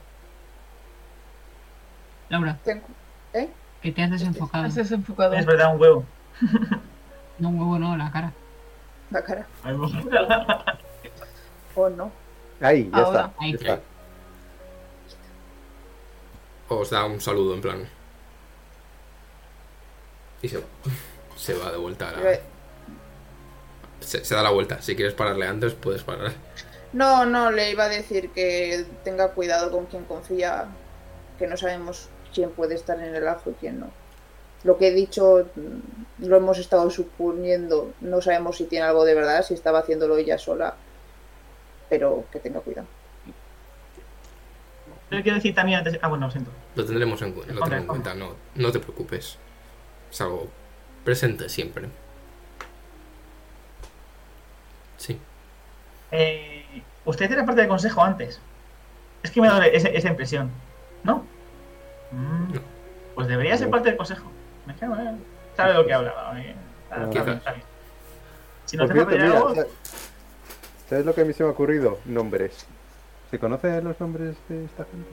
[2.29, 2.87] Laura, Tengo-
[3.33, 3.49] ¿Eh?
[3.83, 4.65] que te has desenfocado.
[4.65, 5.35] Has desenfocado.
[5.35, 6.05] Es verdad, un huevo.
[7.39, 8.33] No, un huevo, no, la cara.
[9.11, 9.47] La cara.
[11.75, 12.13] ¿O no?
[12.61, 13.21] Ahí, ya Ahora.
[13.27, 13.35] está.
[13.39, 13.53] Ahí.
[13.53, 13.81] ya está.
[16.69, 17.89] Os da un saludo en plan.
[20.43, 20.65] Y se va.
[21.41, 22.39] Se va de vuelta a la...
[24.01, 24.83] Se, se da la vuelta.
[24.83, 26.33] Si quieres pararle antes, puedes parar.
[26.93, 30.67] No, no, le iba a decir que tenga cuidado con quien confía,
[31.39, 33.91] que no sabemos quién puede estar en el ajo y quién no.
[34.65, 39.15] Lo que he dicho mm, lo hemos estado suponiendo, no sabemos si tiene algo de
[39.15, 40.75] verdad, si estaba haciéndolo ella sola,
[41.89, 42.89] pero que tenga cuidado.
[45.09, 45.99] Pero quiero decir también antes.
[46.03, 46.51] Ah, bueno, lo siento.
[46.77, 48.15] Lo tendremos en, cuenta.
[48.15, 49.39] No, no te preocupes.
[50.11, 50.49] Es algo
[51.05, 51.89] presente siempre.
[54.97, 55.19] Sí.
[56.11, 58.41] Eh, usted era parte del consejo antes.
[59.23, 60.51] Es que me ha dado esa, esa impresión.
[61.05, 61.25] ¿No?
[62.13, 62.61] Mm, No.
[63.15, 63.73] Pues debería ser No.
[63.73, 64.31] parte del consejo.
[64.67, 65.19] Me dije, bueno,
[65.57, 66.41] sabe lo que hablaba.
[66.41, 66.55] eh,
[66.85, 67.25] está- está Quizás.
[67.27, 67.65] bien, está bien.
[68.67, 69.67] Si cierto, mira, algo, ¿sabes-
[70.89, 71.99] ¿sabes lo que a mí se me ha ocurrido?
[72.05, 72.67] Nombres.
[73.31, 75.11] ¿Se conocen los nombres de esta gente?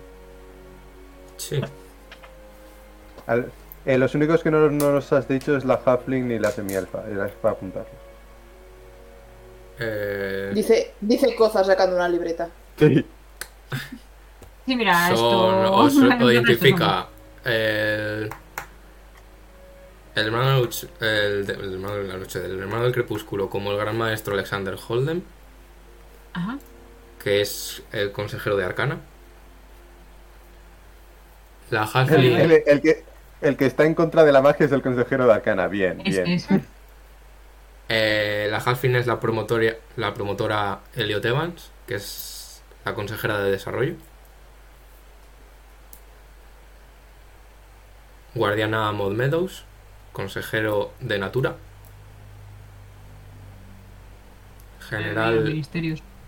[1.38, 1.62] Sí.
[3.28, 3.52] Al-
[3.88, 7.04] eh, los únicos que no, no nos has dicho es la Halfling y la semielfa.
[7.10, 7.92] Era para apuntarlos.
[9.80, 12.50] Eh, Dice, dice Coza sacando una libreta.
[12.78, 13.06] Sí.
[14.66, 15.72] Sí, mira, son, esto.
[15.74, 15.94] os,
[16.34, 17.08] identifica
[17.46, 18.30] el,
[20.16, 23.72] el hermano, de la noche- el, hermano de la noche, el hermano del crepúsculo como
[23.72, 25.24] el gran maestro Alexander Holden,
[26.34, 26.58] Ajá.
[27.24, 28.98] que es el consejero de Arcana.
[31.70, 33.04] La El, Halfling, el- el que,
[33.42, 35.68] el que está en contra de la magia es el consejero de Arcana.
[35.68, 36.28] Bien, Es, bien.
[36.28, 36.48] es.
[37.90, 43.52] eh, la Halfling es la promotoria, la promotora Elliot Evans, que es la consejera de
[43.52, 43.96] desarrollo.
[48.36, 49.66] Guardiana Maud Meadows,
[50.14, 51.56] consejero de Natura.
[54.90, 55.64] General.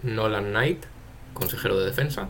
[0.03, 0.85] Nolan Knight,
[1.33, 2.29] consejero de defensa.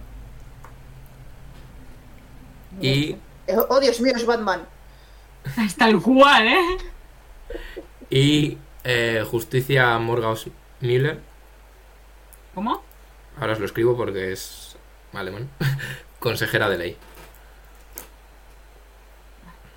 [2.81, 3.15] Y,
[3.69, 4.67] Oh, Dios mío, es Batman.
[5.57, 6.77] Es tal cual, ¿eh?
[8.09, 10.47] y eh, Justicia Morgaus
[10.81, 11.19] Müller.
[12.55, 12.83] ¿Cómo?
[13.39, 14.75] Ahora os lo escribo porque es
[15.13, 15.49] alemán.
[16.19, 16.97] consejera de ley.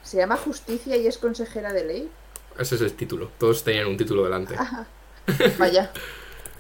[0.03, 2.11] Se llama Justicia y es consejera de ley.
[2.59, 3.31] Ese es el título.
[3.39, 4.57] Todos tenían un título delante.
[5.59, 5.91] Vaya.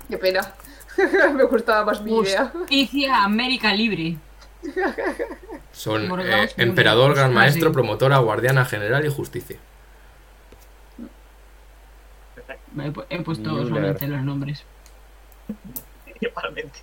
[0.08, 0.54] Qué pena.
[1.34, 2.46] Me gustaba más mi idea.
[2.46, 4.16] Justicia América Libre.
[5.72, 9.56] Son eh, emperador, gran maestro, promotora, guardiana general y justicia.
[12.76, 13.68] He, pu- he puesto Müller.
[13.68, 14.64] solamente los nombres.
[16.20, 16.78] igualmente.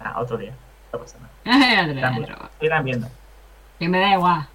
[0.00, 0.54] Ah, otro día.
[0.92, 2.50] No pasa nada.
[2.60, 3.08] Irán viendo.
[3.78, 4.48] Que me da igual.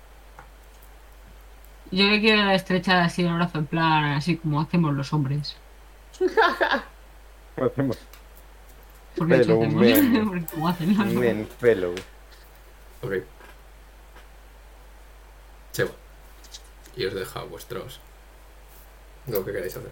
[1.92, 5.56] Yo le quiero estrechar así el brazo en plan, así como hacemos los hombres.
[7.56, 7.98] Hacemos
[9.16, 9.82] Porque Fellow hacemos.
[9.82, 10.26] men.
[10.28, 11.36] Porque como hacen los hombres.
[11.36, 11.96] men fellow.
[13.08, 13.24] Ok.
[15.72, 15.92] Se va.
[16.96, 18.00] Y os deja vuestros.
[19.28, 19.92] Lo que queráis hacer.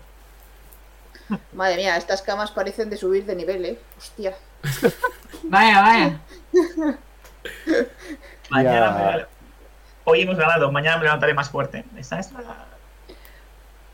[1.53, 3.79] Madre mía, estas camas parecen de subir de nivel, eh.
[3.97, 4.35] Hostia.
[5.43, 6.19] Vaya, vaya.
[8.49, 9.25] Mañana me-
[10.07, 11.83] Hoy hemos ganado, mañana me levantaré más fuerte.
[11.97, 12.65] Esa es la.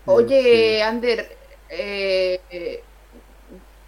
[0.06, 1.38] Oye, Ander,
[1.70, 2.84] eh, eh,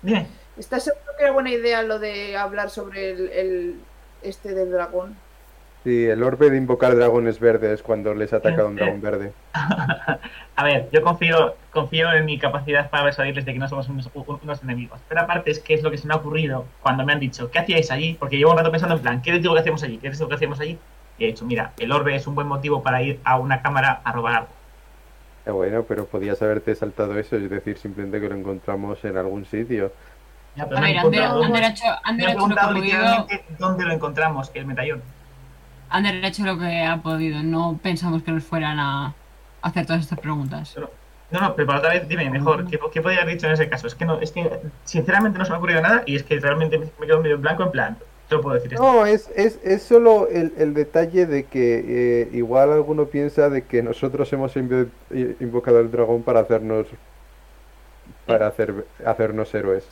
[0.01, 0.27] Dime.
[0.57, 3.81] ¿estás seguro que era buena idea lo de hablar sobre el, el-
[4.21, 5.17] este del dragón?
[5.83, 9.33] Sí, el orbe de invocar dragones verdes cuando les ataca un Eh, dragón verde.
[10.55, 14.09] A ver, yo confío, confío en mi capacidad para persuadirles de que no somos unos,
[14.13, 14.99] unos enemigos.
[15.09, 17.51] Pero aparte es que es lo que se me ha ocurrido cuando me han dicho,
[17.51, 18.13] ¿qué hacíais allí?
[18.13, 19.97] Porque llevo un rato pensando en plan, ¿qué les digo que hacemos allí?
[19.97, 20.79] ¿Qué les digo que hacemos allí?
[21.17, 24.01] Y he dicho, mira, el orbe es un buen motivo para ir a una cámara
[24.03, 24.49] a robar algo.
[25.45, 29.45] Eh, bueno, pero podías haberte saltado eso, es decir, simplemente que lo encontramos en algún
[29.45, 29.91] sitio.
[30.55, 34.65] Ya, pero A ver, Ander, ha hecho, ha hecho ha literalmente dónde lo encontramos, el
[34.65, 35.01] medallón.
[35.93, 37.43] Ander ha hecho lo que ha podido.
[37.43, 39.13] No pensamos que nos fueran a
[39.61, 40.75] hacer todas estas preguntas.
[41.31, 43.69] No, no, pero para otra vez, dime mejor, ¿qué, qué podría haber dicho en ese
[43.69, 43.87] caso?
[43.87, 44.49] Es que no, es que
[44.83, 47.41] sinceramente no se me ha ocurrido nada y es que realmente me quedo medio en
[47.41, 47.97] blanco en plan,
[48.29, 48.83] yo puedo decir esto.
[48.83, 53.65] No, es, es, es solo el, el detalle de que eh, igual alguno piensa de
[53.65, 56.87] que nosotros hemos invocado al dragón para hacernos
[58.25, 59.85] para hacer, hacernos héroes.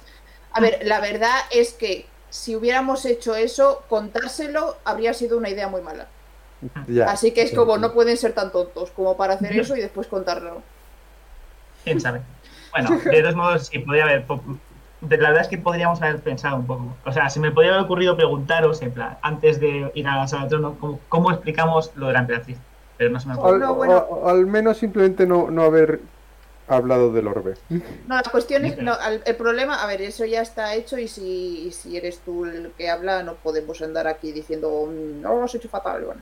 [0.54, 5.68] A ver, la verdad es que si hubiéramos hecho eso, contárselo habría sido una idea
[5.68, 6.08] muy mala.
[6.88, 7.12] Ya.
[7.12, 10.08] Así que es como no pueden ser tan tontos como para hacer eso y después
[10.08, 10.62] contarlo.
[11.84, 12.22] ¿Quién sabe?
[12.72, 14.26] Bueno, de todos modos, sí, podría haber.
[15.02, 16.96] La verdad es que podríamos haber pensado un poco.
[17.04, 20.28] O sea, se me podría haber ocurrido preguntaros, en plan, antes de ir a la
[20.28, 22.58] sala de trono, cómo, cómo explicamos lo de la emperatriz.
[22.98, 23.54] Pero no se me ocurrió.
[23.54, 24.08] Al, No, bueno.
[24.26, 26.00] al menos simplemente no, no haber
[26.78, 27.56] hablado del orbe.
[27.70, 28.96] No, la cuestión es, no,
[29.26, 32.72] el problema, a ver, eso ya está hecho y si, y si eres tú el
[32.78, 36.04] que habla, no podemos andar aquí diciendo, "Mm, no, lo has hecho fatal.
[36.06, 36.22] Bueno,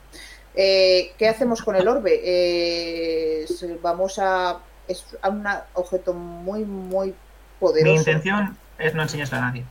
[0.55, 2.19] Eh, ¿qué hacemos con el orbe?
[2.23, 3.45] Eh,
[3.81, 5.45] vamos a, es a un
[5.75, 7.13] objeto muy, muy
[7.59, 7.91] poderoso.
[7.93, 9.63] Mi intención es no enseñárselo a nadie.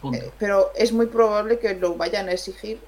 [0.00, 0.18] Punto.
[0.18, 2.80] Eh, pero es muy probable que lo vayan a exigir.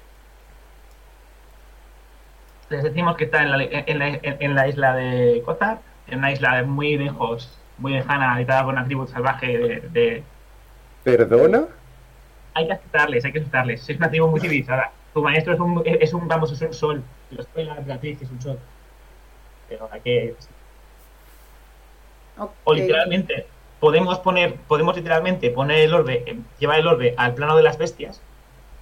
[2.69, 5.81] Les decimos que está en la, en la, en la isla de Kotar,
[6.11, 10.23] en una isla muy lejos, muy lejana, habitada por una tribu salvaje de, de-
[11.03, 11.65] ¿Perdona?
[12.53, 13.89] Hay que aceptarles, hay que aceptarles.
[13.89, 14.91] Es una tribu muy civilizada.
[15.13, 17.03] Tu maestro es un, es un vamos, es un sol.
[17.31, 18.59] Lo estoy la emperatriz, es un sol.
[19.67, 20.35] Pero hay que...
[22.63, 23.45] O literalmente,
[23.79, 27.77] podemos poner, podemos literalmente poner el orbe, eh, llevar el orbe al plano de las
[27.77, 28.21] bestias,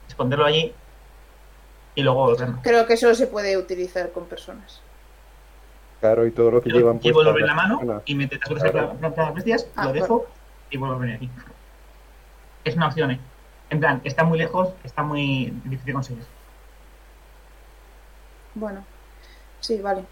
[0.08, 0.74] esconderlo allí
[1.96, 2.60] y luego volvernos.
[2.64, 4.82] Creo que eso se puede utilizar con personas.
[6.00, 8.40] Claro, y todo lo que Yo llevan llevo el orbe en la mano y mientras
[8.42, 8.96] transcurre Claro.
[9.02, 10.26] las las bestias, Ah, lo dejo
[10.70, 11.30] y vuelvo a venir aquí.
[12.64, 13.20] Es una opción, ¿eh?
[13.70, 16.24] En plan, está muy lejos, está muy difícil de conseguir.
[18.56, 18.84] Bueno,
[19.60, 20.04] sí, vale.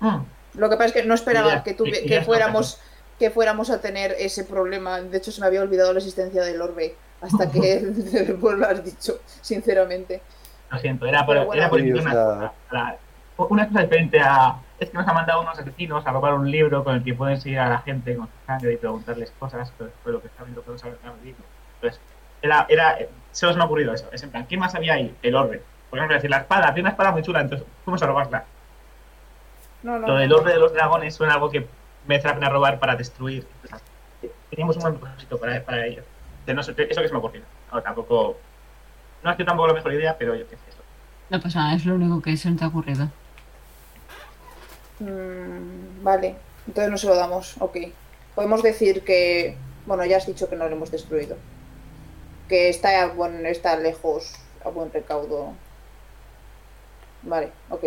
[0.00, 0.18] Mm,
[0.54, 2.80] Lo que pasa es que no esperaba Ya, que, y que fuéramos
[3.18, 5.00] que fuéramos a tener ese problema.
[5.00, 8.84] De hecho, se me había olvidado la existencia del orbe hasta que después lo has
[8.84, 10.22] dicho, sinceramente.
[10.70, 12.98] Lo siento, era por, bueno, era por sí, incluir o una, sea-
[13.48, 14.56] una cosa diferente a.
[14.82, 17.40] Es que nos ha mandado unos asesinos a robar un libro con el que pueden
[17.40, 20.42] seguir a la gente con su sangre y preguntarles cosas, pero después lo que está
[20.42, 20.98] viendo podemos saber.
[21.04, 22.00] Entonces,
[22.42, 22.98] era, era,
[23.30, 24.08] se os me ha ocurrido eso.
[24.10, 25.14] Es en plan, ¿quién más había ahí?
[25.22, 25.62] El orbe.
[25.88, 28.44] Por ejemplo, decir, la espada, tiene una espada muy chula, entonces fuimos a robarla.
[29.84, 30.08] No, no.
[30.08, 31.64] Lo del orbe de los dragones suena algo que
[32.08, 33.46] merece la pena robar para destruir.
[34.50, 36.02] Teníamos un buen propósito para, para ello.
[36.44, 37.44] De no sé, eso que se me ha ocurrido.
[37.72, 38.36] No, tampoco.
[39.22, 40.62] No ha sido tampoco la mejor idea, pero yo qué sé.
[40.70, 40.82] Eso.
[41.30, 43.08] No pasa nada, es lo único que se te ha ocurrido.
[45.02, 47.56] Mm, vale, entonces no se lo damos.
[47.60, 47.76] Ok.
[48.34, 49.56] Podemos decir que.
[49.86, 51.36] Bueno, ya has dicho que no lo hemos destruido.
[52.48, 54.34] Que está, a buen- está lejos,
[54.64, 55.54] a buen recaudo.
[57.22, 57.84] Vale, ok.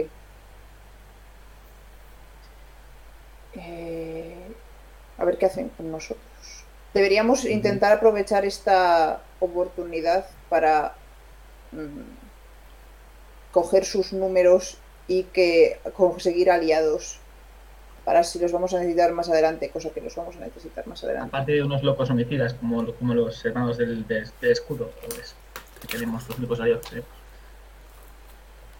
[3.53, 4.35] Eh,
[5.17, 6.25] a ver qué hacen con nosotros.
[6.93, 10.95] Deberíamos intentar aprovechar esta oportunidad para
[11.71, 12.01] mm,
[13.51, 14.77] coger sus números
[15.07, 17.19] y que conseguir aliados
[18.03, 21.03] para si los vamos a necesitar más adelante, cosa que los vamos a necesitar más
[21.03, 21.27] adelante.
[21.29, 25.35] Aparte de unos locos homicidas como, como los hermanos del, de, de escudo, pues,
[25.81, 26.91] que tenemos los únicos aliados.
[26.93, 27.03] ¿eh?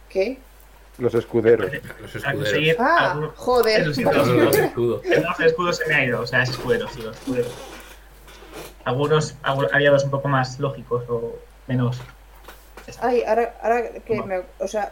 [0.10, 0.38] ¿Qué?
[0.98, 1.70] Los escuderos.
[2.02, 2.78] Los Para escuderos.
[2.80, 3.88] Ah, algunos- joder.
[3.88, 5.04] Los escudos.
[5.06, 7.52] El hermano del escudo se me ha ido, o sea, es escudero, sí, los escuderos.
[8.86, 11.36] Algunos algu- aliados un poco más lógicos o
[11.68, 12.00] menos.
[13.02, 14.26] Ay, ahora, ahora que No.
[14.26, 14.92] me, o sea,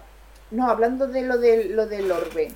[0.53, 2.51] no, hablando de lo de lo del orbe.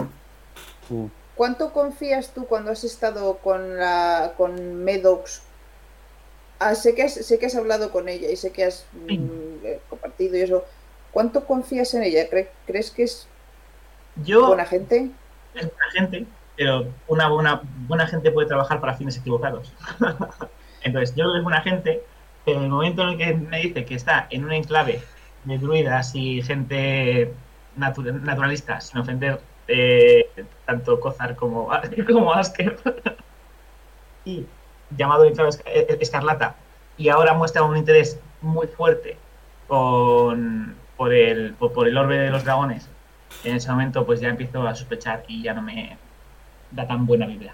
[0.90, 1.06] Mm.
[1.36, 5.44] ¿Cuánto confías tú cuando has estado con la con Medox?
[6.60, 9.66] Ah, sé que has, sé que has hablado con ella y sé que has mm,
[9.66, 10.66] eh, compartido y eso.
[11.12, 12.30] ¿Cuánto confías en ella?
[12.30, 13.28] ¿Cre- ¿Crees que es
[14.16, 15.12] Yo, buena gente?
[15.54, 16.26] es buena gente,
[16.56, 19.72] pero una buena, buena gente puede trabajar para fines equivocados.
[20.82, 22.04] Entonces, yo creo que es buena gente,
[22.46, 25.04] pero en el momento en el que me dice que está en un enclave
[25.44, 27.34] de druidas y gente
[27.78, 30.30] natu- naturalista, sin ofender eh,
[30.66, 31.70] tanto Cozar como,
[32.08, 32.78] como Asker,
[34.26, 34.46] y
[34.96, 36.56] llamado enclave eh, Escarlata,
[36.98, 39.18] y ahora muestra un interés muy fuerte
[39.68, 42.88] con, por, el, por, el orbe de los dragones,
[43.44, 45.98] en ese momento pues ya empiezo a sospechar y ya no me
[46.72, 47.54] da tan buena vibra.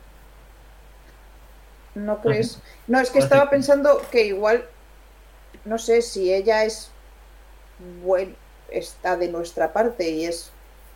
[1.96, 2.60] ¿No crees?
[2.88, 4.66] No, es que estaba pensando que igual,
[5.66, 6.90] no sé, si ella es
[8.04, 8.36] buen,
[8.78, 10.52] está de nuestra parte y es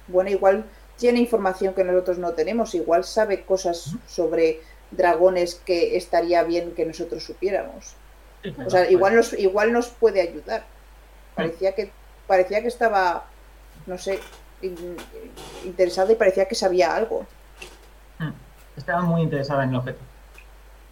[0.08, 0.66] buena, igual
[0.98, 6.86] tiene información que nosotros no tenemos, igual sabe cosas sobre dragones que estaría bien que
[6.86, 7.94] nosotros supiéramos.
[8.66, 10.64] O sea, igual nos, igual nos puede ayudar.
[11.36, 11.92] Parecía que,
[12.28, 13.26] parecía que estaba,
[13.86, 14.20] no sé,
[14.62, 14.96] in-
[15.66, 17.26] interesada y parecía que sabía algo.
[18.76, 20.00] Estaba muy interesada en el objeto.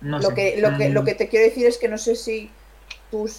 [0.01, 0.33] No lo sé.
[0.33, 2.51] que, lo que, Mm, lo que te quiero decir es que no sé si
[3.11, 3.29] tú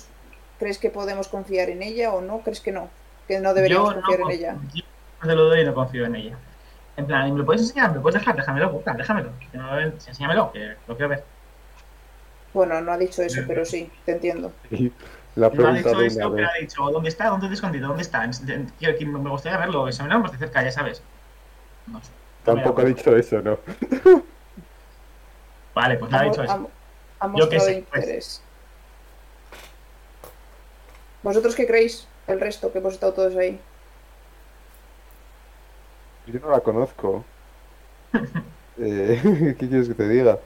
[0.59, 2.89] crees que podemos confiar en ella o no, crees que no,
[3.27, 4.57] que no deberíamos yo no confiar en ella.
[4.75, 4.83] Yo
[5.23, 6.37] no te lo doy y no confío en ella.
[6.97, 7.91] En plan, ¿me lo puedes enseñar?
[7.91, 8.37] ¿Me lo puedes dejar?
[8.37, 9.31] Déjamelo, puta, déjamelo.
[9.53, 11.25] Que no enséñamelo, que lo quiero ver.
[12.55, 14.51] Bueno, no ha dicho eso, pero sí, te entiendo.
[15.35, 17.27] La No ha dicho de eso, pero ha dicho, ¿dónde está?
[17.27, 17.89] ¿Dónde te he escondido?
[17.89, 18.27] ¿Dónde está?
[18.79, 21.03] Quiero- que me gustaría verlo, examinarlo más de cerca, ya sabes.
[21.87, 22.11] No sé.
[22.45, 23.59] Tampoco ha dicho eso, ¿no?
[25.75, 26.71] Vale, pues no ha dicho eso.
[27.21, 28.01] ha- ha Yo qué sé, pues.
[28.01, 28.43] interés.
[31.23, 32.07] ¿Vosotros qué creéis?
[32.29, 33.69] El resto, que hemos estado todos ahí.
[36.27, 37.33] Yo no la conozco.
[38.77, 39.21] Eh,
[39.59, 40.41] ¿Qué quieres que te diga?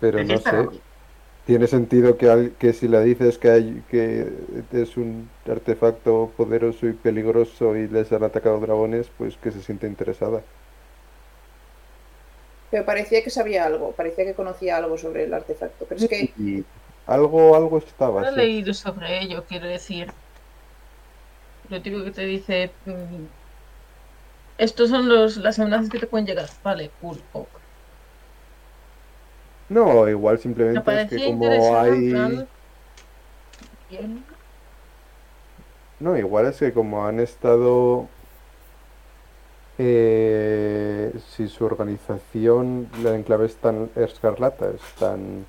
[0.00, 0.70] Pero ¿De qué no sé.
[1.44, 6.86] Tiene sentido que, al- que si le dices que, hay, que es un artefacto poderoso
[6.88, 10.46] y peligroso y les han atacado dragones, pues que se siente interesada.
[12.70, 15.86] Pero parecía que sabía algo, parecía que conocía algo sobre el artefacto.
[15.86, 16.64] Pero es que Y
[17.06, 18.24] algo, algo estaba.
[18.24, 18.40] No he sí.
[18.40, 20.14] leído sobre ello, quiero decir.
[21.70, 22.76] Lo típico que te dice.
[22.84, 23.28] mm,
[24.58, 26.48] estos son los, las amenazas que te pueden llegar.
[26.62, 27.48] Vale, cool, ok.
[29.68, 32.10] No, igual Me simplemente es que como hay...
[32.10, 32.48] plan,
[33.88, 34.24] Bien.
[36.00, 38.08] No, igual es que como han estado...
[39.78, 45.46] eh, si su organización, la enclave es tan escarlata, es tan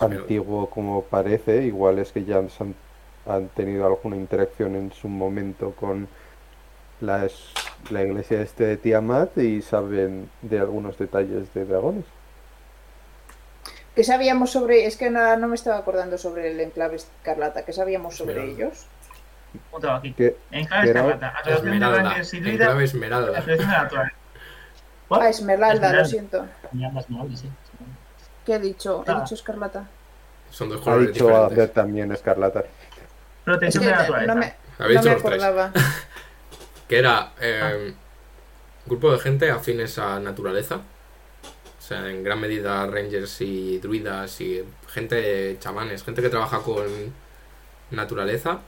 [0.00, 2.48] antiguo como parece, igual es que ya han,
[3.28, 6.08] han tenido alguna interacción en su momento con
[7.00, 7.32] las
[7.90, 12.04] la iglesia este de Tiamat y saben de algunos detalles de dragones.
[13.94, 14.84] ¿Qué sabíamos sobre.?
[14.86, 17.64] Es que no, no me estaba acordando sobre el enclave escarlata.
[17.64, 18.86] ¿Qué sabíamos sobre ellos?
[19.70, 20.12] Punto aquí.
[20.12, 21.42] Que, En clave que era- escarlata.
[21.44, 22.14] De Esmeralda.
[23.42, 23.88] Druida.
[23.92, 24.12] la.
[25.10, 26.46] Ah, Esmeralda, lo siento.
[26.72, 27.48] Esmeralda, Esmeralda, sí.
[28.44, 29.04] ¿Qué he dicho?
[29.06, 29.20] He Ah.
[29.20, 29.86] dicho escarlata.
[30.50, 31.56] Son dos ha colores dicho a diferentes.
[31.58, 32.64] ver también Escarlata.
[33.54, 34.34] Es Protección que de la no naturaleza.
[34.34, 35.42] me, Habéis no me dicho los tres.
[35.44, 35.72] acordaba.
[36.88, 37.92] Que era eh,
[38.86, 40.76] grupo de gente afines a naturaleza.
[40.76, 46.86] O sea, en gran medida rangers y druidas y gente chamanes, gente que trabaja con
[47.90, 48.60] naturaleza.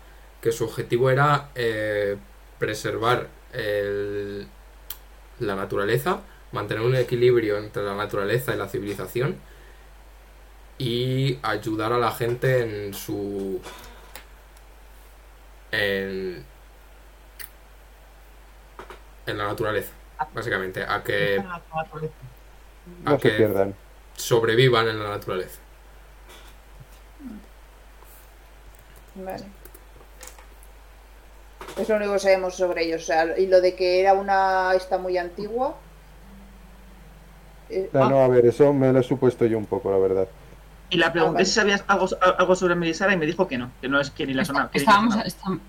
[0.43, 2.17] Que su objetivo era eh,
[2.59, 4.47] preservar el-
[5.39, 6.21] la naturaleza,
[6.53, 9.37] mantener un equilibrio entre la naturaleza y la civilización
[10.79, 13.61] y ayudar a la gente en su
[15.73, 16.45] en
[19.27, 19.93] en la naturaleza
[20.35, 21.43] básicamente a que
[23.05, 23.75] No a se que pierdan.
[24.17, 25.61] sobrevivan en la naturaleza
[29.15, 29.45] Vale.
[31.77, 33.03] Es lo único que sabemos sobre ellos.
[33.03, 35.75] O sea, y lo de que era una esta muy antigua.
[37.69, 40.29] eh, No, no, a ver, eso me lo he supuesto yo un poco, la verdad.
[40.91, 41.47] Y la Ah, pregunté vale.
[41.47, 42.09] si sabías algo,
[42.39, 44.69] algo sobre Melisara y me dijo que no, que no es que ni la zona.
[44.75, 45.61] Estábamos, estamos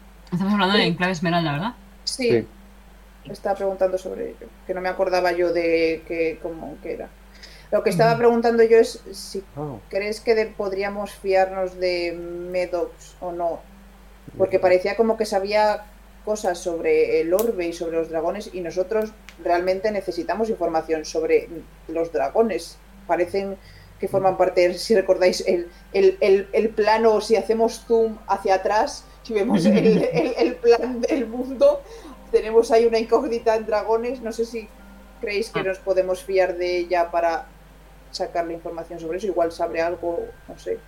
[0.54, 1.74] hablando de enclave esmeralda, ¿verdad?
[2.04, 2.48] sí, Sí.
[3.32, 4.48] estaba preguntando sobre ello.
[4.66, 7.10] Que no me acordaba yo de que, cómo que era.
[7.72, 7.94] Lo que Mm.
[7.94, 13.60] estaba preguntando yo es si Ah, crees que de- podríamos fiarnos de Medox o no.
[14.38, 15.84] Porque parecía como que sabía
[16.26, 19.12] cosas sobre el orbe y sobre los dragones y nosotros
[19.44, 21.48] realmente necesitamos información sobre
[21.88, 22.78] los dragones.
[23.08, 23.58] Parecen
[24.02, 29.06] que forman parte, si recordáis, el, el, el, el plano, si hacemos zoom hacia atrás,
[29.22, 29.78] si vemos el,
[30.12, 31.82] el, el plan del mundo,
[32.32, 34.20] tenemos ahí una incógnita en dragones.
[34.22, 34.68] No sé si
[35.22, 37.46] creéis que nos podemos fiar de ella para
[38.10, 39.28] sacar la información sobre eso.
[39.28, 40.80] Igual sabe algo, no sé.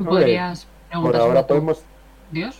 [0.00, 1.82] Hombre, podrías Por ahora podemos...
[2.32, 2.56] Dios.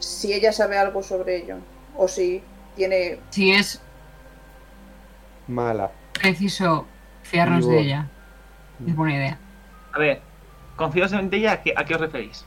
[0.00, 1.56] Si ella sabe algo sobre ello.
[1.96, 2.42] O si
[2.74, 3.80] tiene Si es
[5.46, 5.90] Mala.
[6.20, 6.84] preciso
[7.28, 8.06] fiarnos Digo- de ella.
[8.86, 9.38] Es buena idea.
[9.92, 10.20] A ver,
[10.76, 12.44] confíos en ella, ¿a qué, a qué os referís?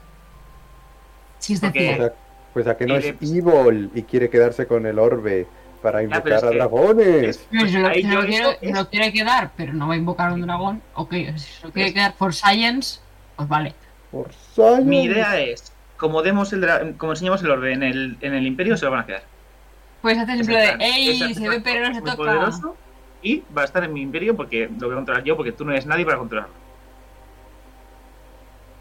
[1.40, 2.14] Si es decir, sea,
[2.54, 5.48] pues a que no es le- evil y quiere quedarse con el orbe
[5.82, 7.24] para invocar a que- dragones.
[7.24, 9.98] es- No, si, lo, yo lo si es- lo quiere quedar, pero no va a
[9.98, 11.12] invocar un dragón, ok.
[11.36, 13.00] Si se lo quiere quedar por science,
[13.36, 13.74] pues vale.
[14.12, 14.88] Por Zion.
[14.88, 18.46] Mi idea es, como demos el dra- como enseñamos el orden en el, en el
[18.46, 19.24] imperio, se lo van a quedar.
[20.02, 21.34] Puedes hacer Ese siempre de, ¡ey!
[21.34, 22.16] Se ve, pero no se toca.
[22.16, 22.76] poderoso
[23.22, 25.66] Y va a estar en mi imperio porque lo voy a controlar yo, porque tú
[25.66, 26.54] no eres nadie para controlarlo.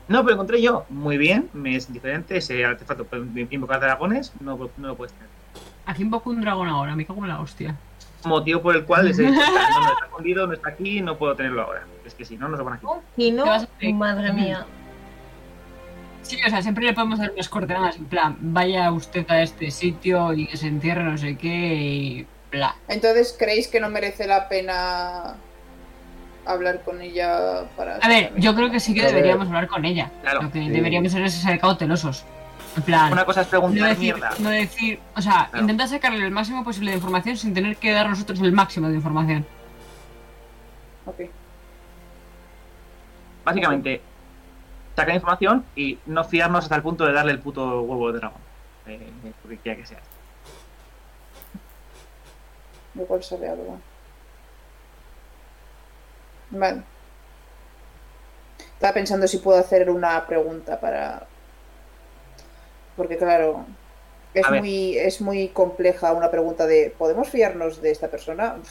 [0.09, 0.87] No, pero lo encontré yo.
[0.89, 2.37] Muy bien, me es diferente.
[2.37, 3.07] Ese artefacto
[3.51, 5.29] invocar dragones, no, no lo puedes tener.
[5.87, 7.77] Aquí invoco un dragón ahora, me cago en la hostia.
[8.25, 11.17] Motivo por el cual les he dicho, no, no está escondido, no está aquí, no
[11.17, 11.87] puedo tenerlo ahora.
[12.05, 12.97] Es que si no, nos lo van a quitar.
[12.97, 13.95] No, ¿Qué vas a hacer?
[13.95, 14.67] madre mía.
[16.23, 19.71] Sí, o sea, siempre le podemos dar unas coordenadas, en plan, vaya usted a este
[19.71, 22.75] sitio y que se entierre no sé qué y bla.
[22.89, 25.35] Entonces, ¿creéis que no merece la pena
[26.47, 27.97] hablar con ella para...
[27.97, 29.15] A ver, yo creo que sí que A ver.
[29.15, 30.11] deberíamos hablar con ella.
[30.23, 30.43] Claro.
[30.43, 30.71] Lo que Sí.
[30.71, 32.25] deberíamos hacer es ser cautelosos.
[32.77, 34.31] En plan, Una cosa es no preguntar decir, mierda.
[34.39, 35.61] no decir, o sea, Claro.
[35.63, 38.95] intentar sacarle el máximo posible de información sin tener que dar nosotros el máximo de
[38.95, 39.45] información.
[41.07, 41.21] Ok.
[43.45, 44.01] Básicamente,
[44.95, 48.41] sacar información y no fiarnos hasta el punto de darle el puto huevo de dragón.
[48.87, 49.11] Eh,
[49.43, 49.99] porque quiera que sea.
[52.95, 53.85] Igual sabe algo.
[56.51, 56.85] Vale.
[58.75, 61.31] Estaba pensando si puedo hacer una pregunta para...
[62.95, 63.67] Porque claro,
[64.35, 64.61] es A ver.
[64.61, 68.63] muy, es muy compleja una pregunta de ¿podemos fiarnos de esta persona?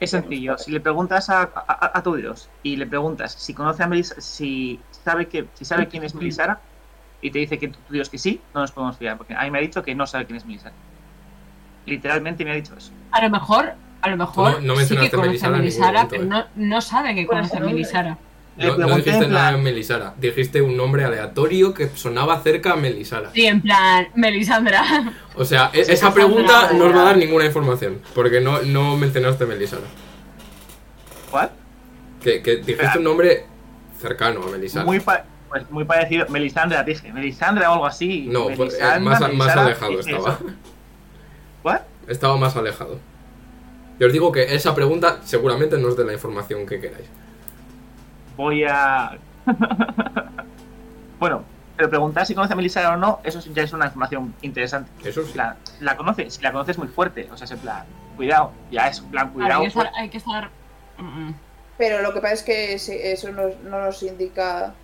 [0.00, 0.58] Es sencillo.
[0.58, 4.20] Si le preguntas a, a- a tu dios y le preguntas si conoce a Melisara,
[4.20, 6.66] si sabe que si sabe quién es Melisara
[7.20, 9.42] y te dice que tu, tu dios que sí, no nos podemos fiar porque a
[9.44, 10.76] mí me ha dicho que no sabe quién es Melisara.
[11.86, 12.92] Literalmente me ha dicho eso.
[13.10, 16.26] A lo mejor, a lo mejor no sí que mencionaste conoce a Melisara pero ¿eh?
[16.26, 17.60] no, no sabe que conoce a.
[17.60, 18.18] Melisara.
[18.56, 22.74] Le No, no pregunté dijiste nada en Melisara, dijiste un nombre aleatorio que sonaba cerca
[22.74, 23.30] a Melisara.
[23.34, 25.12] Sí, en plan, Melisandra.
[25.34, 28.40] O sea, e- Sí, esa Cassandra pregunta no os va a dar ninguna información, porque
[28.40, 29.82] no, no mencionaste Melisara.
[31.30, 31.50] ¿Cuál?
[32.22, 33.44] Que, que dijiste un nombre
[34.00, 34.84] cercano a Melisara.
[34.84, 36.26] Muy, pa- pues muy parecido.
[36.28, 37.12] Melisandra, dije.
[37.12, 38.26] Melisandra o algo así.
[38.30, 40.30] No, pues, eh, Melisandra, más, más alejado estaba.
[40.34, 40.38] eso.
[41.64, 41.80] ¿What?
[42.06, 42.98] Estaba más alejado.
[43.98, 47.06] Yo os digo que esa pregunta seguramente no es de la información que queráis.
[48.36, 49.16] Voy a.
[51.18, 51.44] bueno,
[51.76, 54.90] Pero preguntar si conoce a Melisara o no, eso ya es una información interesante.
[55.08, 55.32] Eso sí.
[55.32, 57.28] Plan, la conoce, si la conoce es muy fuerte.
[57.32, 57.84] O sea, es en plan,
[58.16, 59.60] cuidado, ya es en plan, cuidado.
[59.62, 59.82] hay que estar.
[59.82, 60.00] fuerte.
[60.00, 60.50] Hay que estar
[60.98, 61.34] mm, mm.
[61.78, 62.74] Pero lo que pasa es que
[63.12, 64.74] eso no nos indica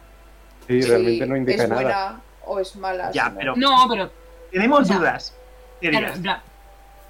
[0.67, 1.83] Sí, si realmente no indica es nada.
[1.83, 3.11] buena o es mala.
[3.13, 4.11] Ya, sino- pero No, pero.
[4.51, 5.35] tenemos dudas.
[5.81, 6.41] Claro,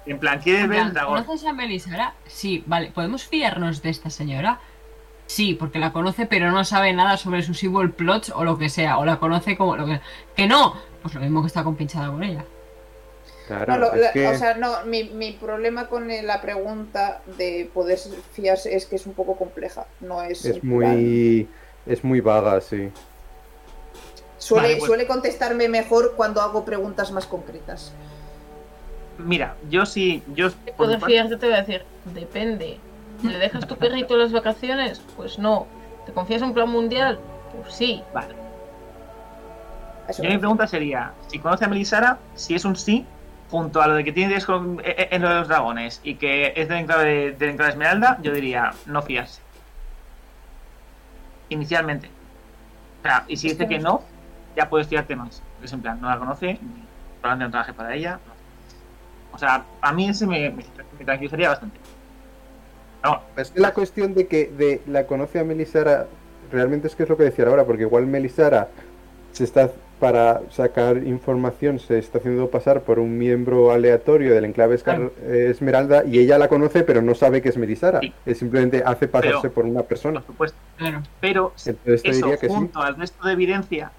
[0.05, 1.23] en plan, ¿quieres ver el dragón?
[1.23, 2.13] ¿Conoces a Melisara?
[2.27, 2.91] Sí, vale.
[2.93, 4.59] ¿Podemos fiarnos de esta señora?
[5.27, 8.69] Sí, porque la conoce, pero no sabe nada sobre sus evil plots o lo que
[8.69, 8.97] sea.
[8.97, 10.01] O la conoce como lo que.
[10.35, 10.75] ¡Que no!
[11.01, 12.43] Pues lo mismo que está compinchada con ella.
[13.47, 17.21] Claro, No, lo- es la- que O sea, no, mi, mi problema con la pregunta
[17.37, 17.97] de poder
[18.33, 19.85] fiarse es que es un poco compleja.
[19.99, 20.43] No es.
[20.45, 21.47] es plan- muy
[21.85, 22.91] es muy vaga, sí.
[24.37, 27.93] Suele, Vale, pues- suele contestarme mejor cuando hago preguntas más concretas.
[29.17, 32.79] Mira, yo sí, yo poder parte- fiarte te voy a decir, depende.
[33.23, 34.99] ¿Le dejas tu perrito en las vacaciones?
[35.15, 35.67] Pues no.
[36.05, 37.19] ¿Te confías en un plan mundial?
[37.61, 38.01] Pues sí.
[38.13, 38.33] Vale.
[40.17, 43.05] Yo mi pregunta sería, si conoce a Melisara, si es un sí,
[43.51, 46.15] junto a lo de que tiene con- e- e- en lo de los dragones y
[46.15, 49.41] que es del enclave, de- del enclave Esmeralda, yo diría no fiarse.
[51.49, 52.09] Inicialmente.
[52.99, 54.01] O sea, y si dice que no,
[54.55, 55.41] ya puedes fiarte más.
[55.63, 56.59] Es en plan, no la conoce,
[57.21, 58.19] probablemente no trabaje para ella.
[59.33, 60.63] O sea, a mí ese me, me,
[60.99, 61.77] me tranquilizaría bastante.
[63.03, 66.07] No, Es que la cuestión de que de la conoce a Melisara,
[66.51, 68.67] realmente es que es lo que decía ahora, porque igual Melisara
[69.31, 74.75] se está para sacar información, se está haciendo pasar por un miembro aleatorio del enclave
[74.75, 77.99] Escar- eh, Esmeralda y ella la conoce pero no sabe que es Melisara.
[78.01, 78.11] Sí.
[78.25, 80.19] Es simplemente hace pasarse Pero- por una persona.
[80.21, 80.57] por supuesto.
[81.19, 82.53] Pero Entonces eso diría que sí.
[82.53, 83.91] junto al resto de evidencia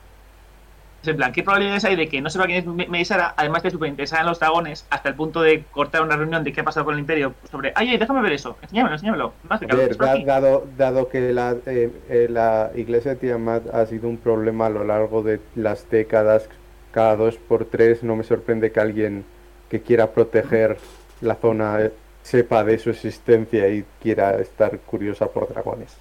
[1.11, 3.71] en plan, ¿qué probabilidades hay de que no sepa quién es Me- Melisara, además de
[3.71, 6.65] súper interesada en los dragones, hasta el punto de cortar una reunión de qué ha
[6.65, 9.33] pasado con el imperio sobre, ay, ay, déjame ver eso, enséñamelo, enséñamelo.
[9.49, 13.85] Más A ver, da- dado, dado que la, eh, eh, la iglesia de Tiamat ha
[13.87, 16.49] sido un problema a lo largo de las décadas,
[16.93, 19.25] cada dos por tres, no me sorprende que alguien
[19.71, 20.77] que quiera proteger
[21.21, 25.97] la zona eh, sepa de su existencia y quiera estar curiosa por dragones.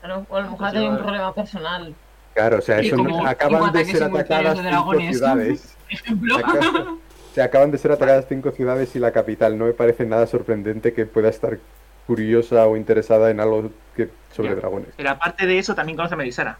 [0.00, 1.94] Claro, o a lo mejor Pues tiene un problema personal.
[2.34, 5.16] Claro, o sea, eso no- como acaban de ser atacadas de cinco dragones.
[5.16, 5.76] ciudades.
[5.88, 6.36] Ejemplo.
[7.42, 9.56] Acaban de ser atacadas cinco ciudades y la capital.
[9.58, 11.58] No me parece nada sorprendente que pueda estar
[12.06, 14.88] curiosa o interesada en algo que, sobre dragones.
[14.96, 16.58] Pero aparte de eso, también conoce a Melisara.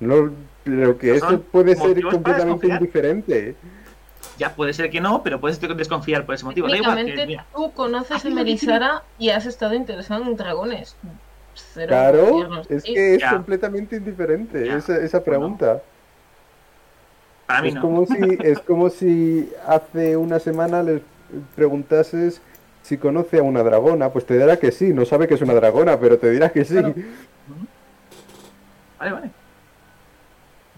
[0.00, 0.30] No,
[0.64, 3.56] pero que eso puede ser completamente indiferente.
[4.38, 6.68] Ya puede ser que no, pero puedes desconfiar por ese motivo.
[6.68, 10.96] Da igual, que, Técnicamente mira, tú conoces a Melisara y has estado interesado en dragones.
[11.54, 13.30] Cero Claro, es que es Ya.
[13.30, 15.82] completamente indiferente esa, esa pregunta.
[17.46, 17.80] para mí Es no.
[17.80, 21.02] como si es como si hace una semana les
[21.56, 22.40] preguntases
[22.82, 25.54] si conoce a una dragona, pues te dirá que sí, no sabe que es una
[25.54, 26.74] dragona, pero te dirá que sí.
[26.74, 26.94] Claro.
[28.98, 29.30] Vale, vale.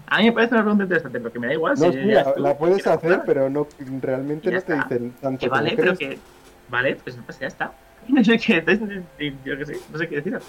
[0.09, 1.75] A mí me parece una pregunta interesante, porque me da igual.
[1.77, 3.67] No, si sí, la, tú la puedes hacer, pero no
[4.01, 6.17] realmente no te dicen tanto Que como vale, pero que.
[6.69, 7.73] Vale, pues, pues ya está.
[8.07, 9.03] No sé qué, entonces,
[9.43, 10.43] yo qué sé, no sé qué deciros.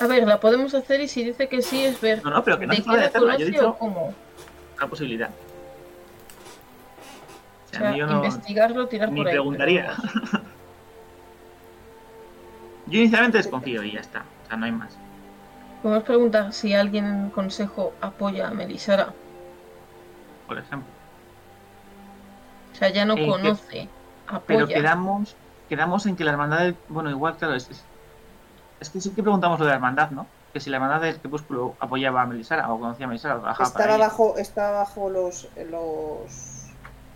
[0.00, 2.58] A ver, la podemos hacer y si dice que sí es ver No, no, pero
[2.58, 3.36] que no de puede la hacerla.
[3.36, 4.14] Yo he dicho cómo.
[4.76, 5.30] una posibilidad.
[5.30, 5.32] O
[7.66, 9.32] O sea, sea, yo no investigarlo, tirar ni por ahí.
[9.34, 9.94] preguntaría.
[10.30, 10.44] pero.
[12.86, 14.24] Yo inicialmente desconfío y ya está.
[14.44, 14.96] O sea, no hay más.
[15.82, 19.12] Podemos preguntar si alguien en el consejo apoya a Melisara.
[20.46, 20.88] Por ejemplo.
[22.72, 23.88] O sea, ya no Eh, que- conoce,
[24.46, 24.66] Pero apoya.
[24.66, 25.34] quedamos,
[25.68, 26.76] quedamos en que la hermandad del...
[26.88, 27.82] Bueno, igual, claro, es, es,
[28.80, 30.26] es que sí que preguntamos lo de la hermandad, ¿no?
[30.52, 33.70] Que si la hermandad del crepúsculo apoyaba a Melisara o conocía a Melisara o trabajaba
[33.72, 34.06] para Estaba ella.
[34.06, 36.66] bajo, está bajo los, los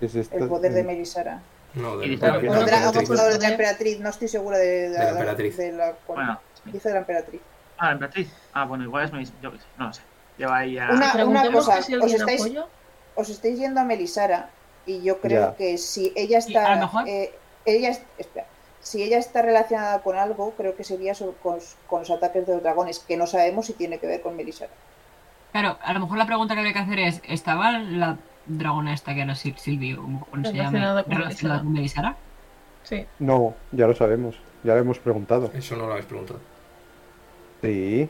[0.00, 1.40] Es esta- el poder de Melisara.
[1.74, 4.58] No, de, dice- de- de O la de la, de la emperatriz, no estoy segura
[4.58, 5.56] de, de, De la emperatriz.
[5.56, 6.70] de la cual- Bueno, sí.
[6.72, 7.40] Dije de la emperatriz.
[7.76, 8.32] Ah, la emperatriz.
[8.54, 9.38] Ah, bueno, igual es Melisara.
[9.42, 10.00] Yo qué sé, no lo sé.
[10.38, 10.90] Lleva ahí a...
[10.90, 12.64] Una- Preguntemos cosa, si ¿os estáis-.
[13.14, 14.48] Os estáis yendo a Melisara
[14.86, 15.56] y yo creo Ya.
[15.56, 17.08] que si ella Sí, a está, lo mejor.
[17.08, 17.32] eh,
[17.76, 18.46] ella, es- espera,
[18.80, 22.54] si ella está relacionada con algo, creo que sería sobre- con, con los ataques de
[22.54, 24.70] los dragones, que no sabemos si tiene que ver con Melisara.
[25.52, 28.16] Claro, a lo mejor la pregunta que habría que hacer es: ¿estaba la
[28.46, 32.16] dragona esta que era Sil- Silvio, como se llama, Relacionada con relacionada con Melisara?
[32.84, 33.06] Sí.
[33.18, 35.50] No, ya lo sabemos, ya lo hemos preguntado.
[35.54, 36.40] Eso no lo habéis preguntado.
[37.62, 38.08] Sí.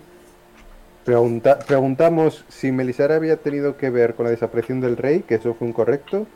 [1.04, 5.54] Pregunta- preguntamos si Melisara había tenido que ver con la desaparición del rey, que eso
[5.54, 6.26] fue incorrecto,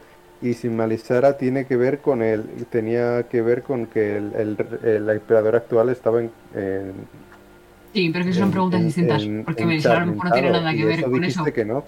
[0.43, 4.79] y si Melisara tiene que ver con el, tenía que ver con que el, el-
[4.85, 6.93] el emperador actual estaba en, en-
[7.95, 9.23] Sí, pero es que son en- preguntas en- distintas.
[9.23, 11.45] en- porque Melisara a lo mejor no tiene nada que ver eso con eso.
[11.45, 11.85] que no.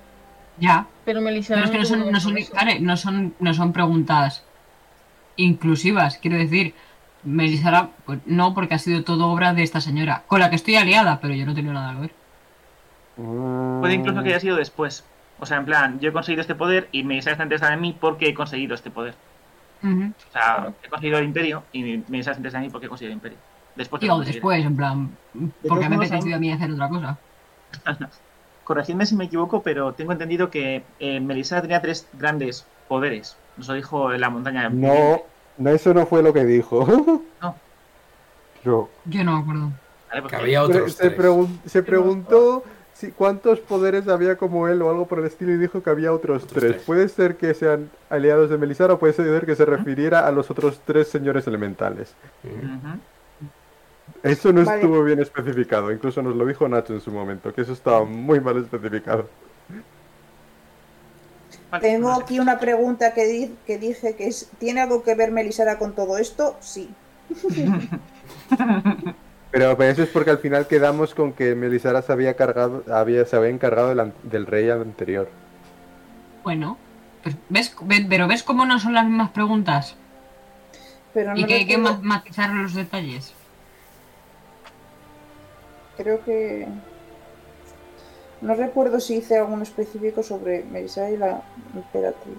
[0.60, 3.72] Ya, Pero Melisara pero es que no son, no son, vale, no son, no son
[3.72, 4.44] preguntas
[5.36, 6.18] inclusivas.
[6.18, 6.74] Quiero decir,
[7.24, 10.76] Melisara, pues no, porque ha sido todo obra de esta señora, con la que estoy
[10.76, 12.10] aliada, pero yo no tengo nada que ver.
[13.80, 15.04] Puede incluso que haya sido después.
[15.40, 17.96] O sea, en plan, yo he conseguido este poder y Melisara está interesada en mí
[17.98, 19.14] porque he conseguido este poder.
[19.82, 23.12] O sea, he conseguido el imperio y Melisara está interesada en mí porque he conseguido
[23.12, 23.38] el imperio.
[23.76, 24.34] Después conseguir.
[24.34, 25.10] después, en plan,
[25.68, 27.18] porque me modos, apetecido a mí hacer otra cosa.
[28.64, 31.20] Corregidme si me equivoco, pero tengo entendido que eh,
[31.60, 33.36] tenía tres grandes poderes.
[33.56, 34.70] Nos lo dijo en la montaña.
[34.70, 35.22] No,
[35.58, 36.86] no, eso no fue lo que dijo.
[37.42, 37.56] No.
[38.64, 38.88] No.
[39.04, 39.72] Yo no me acuerdo.
[40.08, 41.18] Vale, pues Que había otros se, tres.
[41.20, 42.64] pregun- se preguntó
[42.94, 46.12] si, cuántos poderes había como él o algo por el estilo y dijo que había
[46.12, 46.72] otros, Otros tres.
[46.72, 46.82] tres.
[46.84, 50.50] Puede ser que sean aliados de Melisara o puede ser que se refiriera a los
[50.50, 52.14] otros tres señores elementales.
[54.22, 54.80] Eso no Vale.
[54.80, 58.40] estuvo bien especificado, incluso nos lo dijo Nacho en su momento, que eso estaba muy
[58.40, 59.28] mal especificado.
[61.70, 65.32] Vale, Tengo aquí una pregunta que, di- que dije que es, ¿tiene algo que ver
[65.32, 66.56] Melisara con todo esto?
[66.60, 66.88] Sí.
[69.54, 73.24] Pero, pero eso es porque al final quedamos con que Melisara se había cargado, había,
[73.24, 75.28] se había encargado del, del rey anterior.
[76.42, 76.76] Bueno,
[77.22, 79.94] pues ves, ve- pero ves cómo no son las mismas preguntas
[81.14, 83.32] Pero no y que hay que ma- matizar los detalles.
[85.98, 86.66] Creo que...
[88.40, 91.42] No recuerdo si hice algún específico sobre Melisara y la
[91.76, 92.38] emperatriz.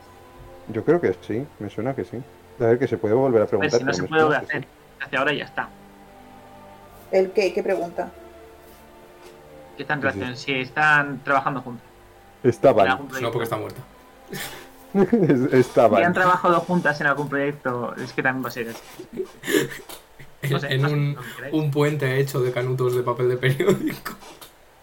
[0.68, 2.18] Yo creo que sí, me suena que sí.
[2.60, 3.80] A ver, que se puede volver a A ver, preguntar.
[3.80, 4.68] si no se puede hacer.
[5.00, 5.70] Hace ahora ya está.
[7.16, 7.54] ¿El qué?
[7.54, 8.12] ¿Qué pregunta?
[9.78, 10.20] Que están, Sí, sí.
[10.20, 11.86] relacion- si están trabajando juntos.
[12.44, 13.08] Estaban.
[13.22, 13.82] No, porque está muerta.
[14.94, 16.04] Si Estaban.
[16.04, 18.80] han trabajado juntas en algún proyecto, es que también va a ser eso.
[20.50, 24.12] No sé, en no sé, un, puente hecho de canutos de papel de periódico.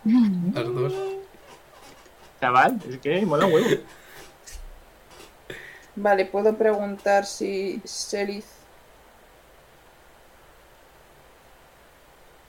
[0.54, 0.92] Las dos.
[2.40, 3.68] Chaval, es que mola un huevo.
[5.96, 8.46] Vale, puedo preguntar si Selith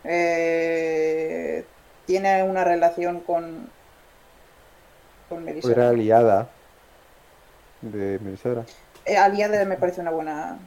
[0.03, 1.65] eh,
[2.05, 3.69] tiene una relación con
[5.29, 5.73] con O Melisara.
[5.73, 6.49] Era aliada
[7.81, 8.63] de Melisara.
[9.05, 10.57] Eh, aliada me parece una buena.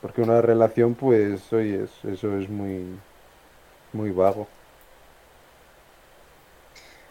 [0.00, 2.98] Porque una relación, pues, oye, es- eso es muy,
[3.92, 4.46] muy vago.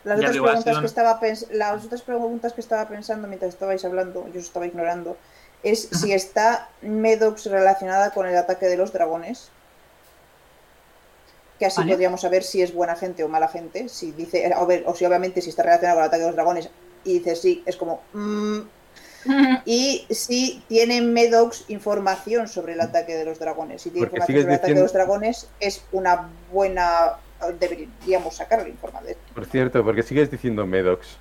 [0.03, 4.27] Las otras preguntas que estaba pens- las otras preguntas que estaba pensando mientras estabais hablando,
[4.27, 5.17] yo os estaba ignorando,
[5.63, 9.49] es si está Medox relacionada con el ataque de los dragones.
[11.59, 11.91] Que así Vale.
[11.93, 13.87] podríamos saber si es buena gente o mala gente.
[13.89, 16.35] Si dice, a ver, o si obviamente si está relacionada con el ataque de los
[16.35, 16.69] dragones
[17.03, 18.01] y dice sí, es como.
[18.13, 18.59] mm.
[19.65, 23.81] Y si tiene Medox información sobre el ataque de los dragones.
[23.81, 27.13] Si tiene Porque información sobre el ataque de los dragones, es una buena.
[27.59, 29.15] Deberíamos sacarle información.
[29.33, 31.17] Por cierto, porque sigues diciendo Medox.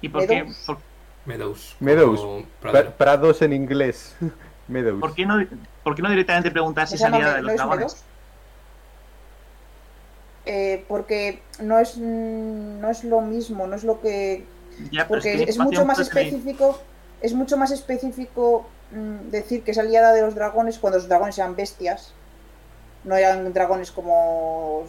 [0.00, 0.62] ¿Y por qué, Meadows.
[0.66, 0.78] por,
[1.26, 1.76] Meadows.
[1.80, 2.92] Meadows.
[2.96, 4.16] prados en inglés.
[4.68, 5.00] Meadows.
[5.00, 5.46] por qué no,
[5.84, 7.56] por qué no directamente preguntar si ¿No es se llama aliada Me- de los es
[7.58, 8.04] dragones?
[10.48, 14.46] Eh, porque no es mm, no es lo mismo, no es lo que
[14.92, 16.80] Ya, porque es, que es, mucho más específico,
[17.20, 21.36] es mucho más específico mm, decir que es aliada de los dragones cuando los dragones
[21.38, 22.12] eran bestias.
[23.02, 24.84] No eran dragones como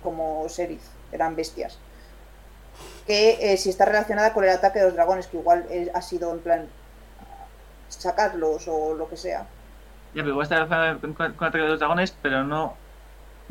[0.00, 1.80] como Serith, eran bestias.
[3.04, 6.02] Que eh, si está relacionada con el ataque de los dragones, que igual eh, ha
[6.02, 6.68] sido en plan
[7.88, 9.40] sacarlos o lo que sea.
[10.14, 12.76] Ya, pero igual está relacionada con, con, con el ataque de los dragones, pero no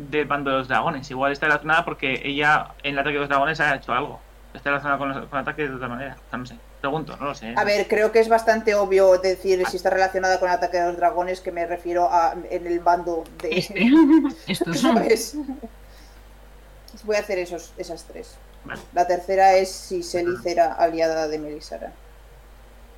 [0.09, 1.09] del bando de los dragones.
[1.11, 4.19] Igual está relacionada porque ella en el ataque de los dragones ha hecho algo.
[4.53, 6.15] Está relacionada con, los- con el ataque de otra manera.
[6.27, 6.55] O sea, no sé.
[6.81, 7.53] Pregunto, no lo sé.
[7.57, 10.85] A ver, creo que es bastante obvio decir si está relacionada con el ataque de
[10.87, 13.57] los dragones, que me refiero a en el bando de.
[13.59, 13.89] Este.
[14.47, 14.95] Estos son.
[14.95, 15.35] ¿Sabes?
[17.03, 18.37] Voy a hacer esos, esas tres.
[18.63, 18.81] Vale.
[18.93, 21.91] La tercera es si Selith era aliada de Melisara.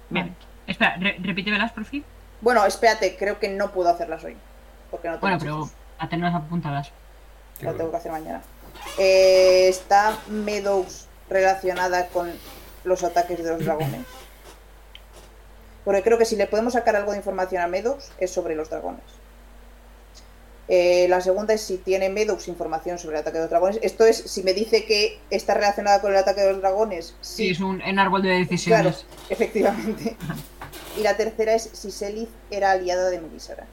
[0.10, 0.36] Bien.
[0.68, 2.04] Espera, re- repítemelas, por fin.
[2.40, 4.36] Bueno, espérate, creo que no puedo hacerlas hoy.
[4.90, 5.70] Porque no tengo Bueno, pero.
[6.02, 6.92] A tenerlas apuntadas.
[7.62, 8.42] Lo tengo que hacer mañana.
[8.98, 12.32] Eh, está Meadows relacionada con
[12.84, 14.02] los ataques de los dragones.
[15.86, 18.70] Porque creo que si le podemos sacar algo de información a Meadows es sobre los
[18.70, 19.02] dragones.
[20.68, 23.80] Eh, la segunda es si tiene Meadows información sobre el ataque de los dragones.
[23.82, 27.16] Esto es si me dice que está relacionada con el ataque de los dragones.
[27.22, 29.06] Sí, Sí, es un en árbol de claro, decisiones.
[29.30, 30.16] efectivamente.
[30.98, 33.66] Y la tercera es si Selith era aliada de Melisara.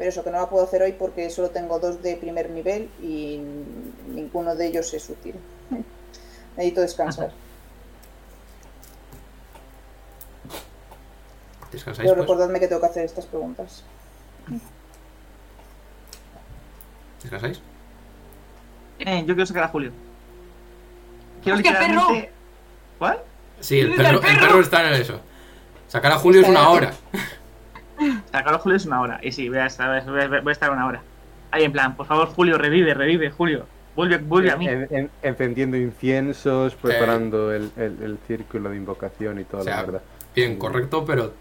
[0.00, 2.88] Pero eso que no la puedo hacer hoy porque solo tengo dos de primer nivel
[3.02, 3.38] y
[4.08, 5.34] ninguno de ellos es útil.
[6.56, 7.30] Necesito descansar.
[11.70, 12.08] ¿Descansáis?
[12.08, 12.26] Pero Pues?
[12.28, 13.84] recordadme que tengo que hacer estas preguntas.
[17.20, 17.60] ¿Descansáis?
[19.00, 19.92] Eh, yo quiero sacar a Julio.
[21.42, 22.30] Quiero ¡Hostia, literalmente.
[22.98, 23.18] ¿Cuál?
[23.60, 24.46] Sí, el ¡Mira, perro, el el perro!
[24.48, 25.20] perro está en eso.
[25.88, 26.94] Sacar a Julio es una hora.
[28.32, 29.20] Sacar a Julio es una hora.
[29.22, 31.02] Y sí, voy a estar, voy a- a estar una hora.
[31.50, 33.66] Ahí en plan, por favor, Julio, revive, revive, Julio.
[33.96, 34.68] Vuelve, vuelve a mí.
[34.68, 39.76] En- en- encendiendo inciensos, preparando el, el- el círculo de invocación y toda O sea,
[39.76, 40.02] la verdad.
[40.34, 41.32] Bien, correcto, pero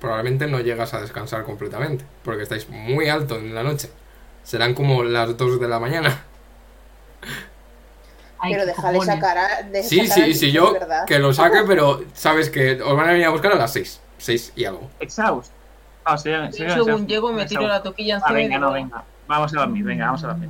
[0.00, 3.90] probablemente no llegas a descansar completamente, porque estáis muy alto en la noche.
[4.44, 6.22] Serán como las 2 de la mañana.
[8.38, 9.62] Ay, Pero déjale sacar a.
[9.64, 11.04] de- Sí, sacar sí, al sí, yo verdad.
[11.06, 14.00] que lo saque, pero sabes que os van a venir a buscar a las 6.
[14.18, 14.88] 6 y algo.
[15.00, 15.52] Exhaust.
[16.10, 17.06] Ah, sí, sí, según sí.
[17.06, 19.04] llego me tiro la toquilla Ah, encima y venga, no, venga.
[19.26, 20.48] Vamos a dormir, venga, vamos a dormir.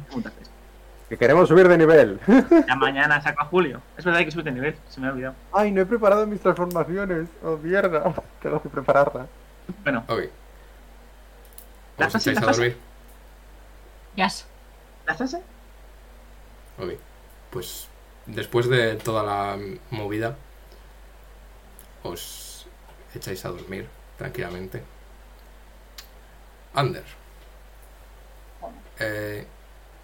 [1.09, 2.21] Que queremos subir de nivel.
[2.69, 3.81] Ya mañana saco a Julio.
[3.97, 5.35] Es verdad que hay que subir de nivel, se me ha olvidado.
[5.53, 7.29] Ay, no he preparado mis transformaciones.
[7.43, 8.15] Oh, mierda.
[8.43, 9.27] Tengo que prepararlas.
[9.83, 10.21] Bueno, Ok.
[11.99, 12.61] ¿La ¿Os fase, echáis la a fase?
[12.61, 12.77] dormir?
[14.15, 14.47] Yes.
[15.07, 15.37] ¿la fase?
[16.79, 16.91] Ok.
[17.51, 17.89] Pues
[18.27, 19.59] después de toda la
[19.91, 20.37] movida,
[22.05, 22.67] os
[23.15, 24.83] echáis a dormir tranquilamente.
[26.75, 27.05] Ander.
[28.99, 29.47] eh,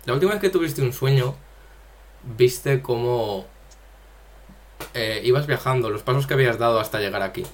[0.04, 1.34] la última vez que tuviste un sueño,
[2.22, 3.46] viste cómo
[4.94, 7.44] eh, ibas viajando, los pasos que habías dado hasta llegar aquí.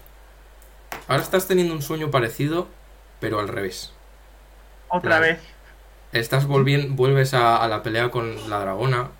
[1.08, 2.68] Ahora estás teniendo un sueño parecido,
[3.20, 3.92] pero al revés.
[4.88, 5.40] Otra vez.
[6.12, 9.10] Estás volviendo, vuelves a, a la pelea con la dragona,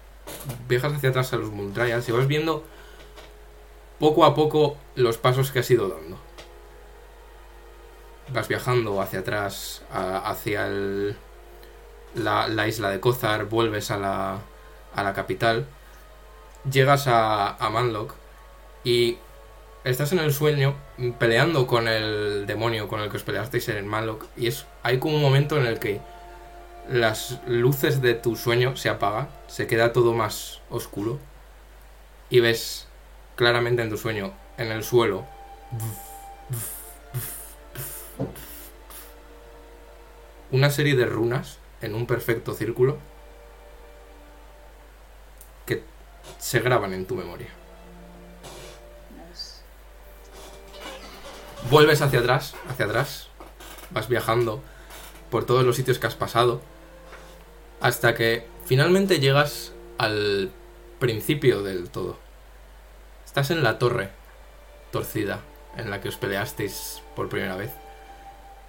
[0.69, 2.65] viajas hacia atrás a los Multrials y vas viendo
[3.99, 6.19] poco a poco los pasos que has ido dando.
[8.33, 11.17] Vas viajando hacia atrás, hacia el,
[12.15, 14.39] la, la isla de Kozar, vuelves a la,
[14.94, 15.67] a la capital,
[16.70, 18.15] llegas a, a Manlock
[18.84, 19.18] y
[19.84, 20.75] estás en el sueño
[21.18, 25.17] peleando con el demonio con el que os peleasteis en Manlock y es hay como
[25.17, 26.00] un momento en el que
[26.89, 31.18] las luces de tu sueño se apagan, se queda todo más oscuro
[32.28, 32.86] y ves
[33.36, 35.25] claramente en tu sueño, en el suelo,
[40.52, 42.98] una serie de runas en un perfecto círculo
[45.66, 45.82] que
[46.38, 47.48] se graban en tu memoria.
[51.70, 53.28] Vuelves hacia atrás, hacia atrás,
[53.90, 54.62] vas viajando
[55.30, 56.60] por todos los sitios que has pasado,
[57.80, 60.50] hasta que finalmente llegas al
[60.98, 62.18] principio del todo.
[63.24, 64.10] Estás en la torre
[64.90, 65.40] torcida
[65.76, 67.70] en la que os peleasteis por primera vez.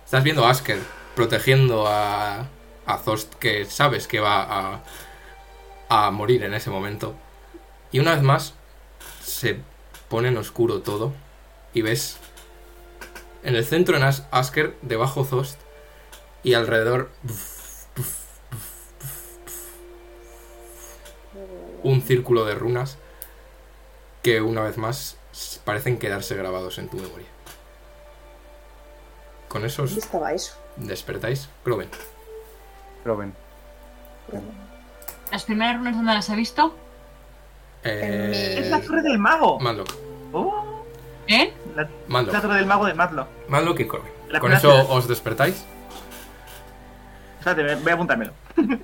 [0.06, 2.48] Estás viendo a Asker protegiendo a,
[2.86, 4.84] a Zost, que sabes que va a,
[5.90, 7.16] a morir en ese momento.
[7.92, 8.54] Y una vez más
[9.24, 9.60] se
[10.10, 11.14] pone en oscuro todo
[11.74, 12.18] y ves
[13.44, 15.60] en el centro en As- Asker, debajo Zost
[16.44, 17.10] y alrededor
[21.84, 22.98] un círculo de runas
[24.22, 25.18] que una vez más
[25.66, 27.28] parecen quedarse grabados en tu memoria.
[29.48, 30.54] Con eso os ¿Dónde estaba eso?
[30.78, 31.50] Despertáis.
[31.66, 31.90] Groven.
[33.06, 33.34] Robin.
[35.32, 36.76] ¿Las primeras runas dónde las ha visto?
[37.84, 39.60] Eh, ¡Es la torre del mago!
[39.60, 39.90] Manlock.
[40.34, 40.86] ¡Oh!
[41.28, 41.52] ¿Eh?
[41.76, 41.90] La,
[42.22, 43.28] la torre del mago de Matlock.
[43.48, 44.12] Manlock y Groven.
[44.30, 45.64] La Con eso os despertáis.
[47.40, 48.34] Espérate, voy- a apuntármelo.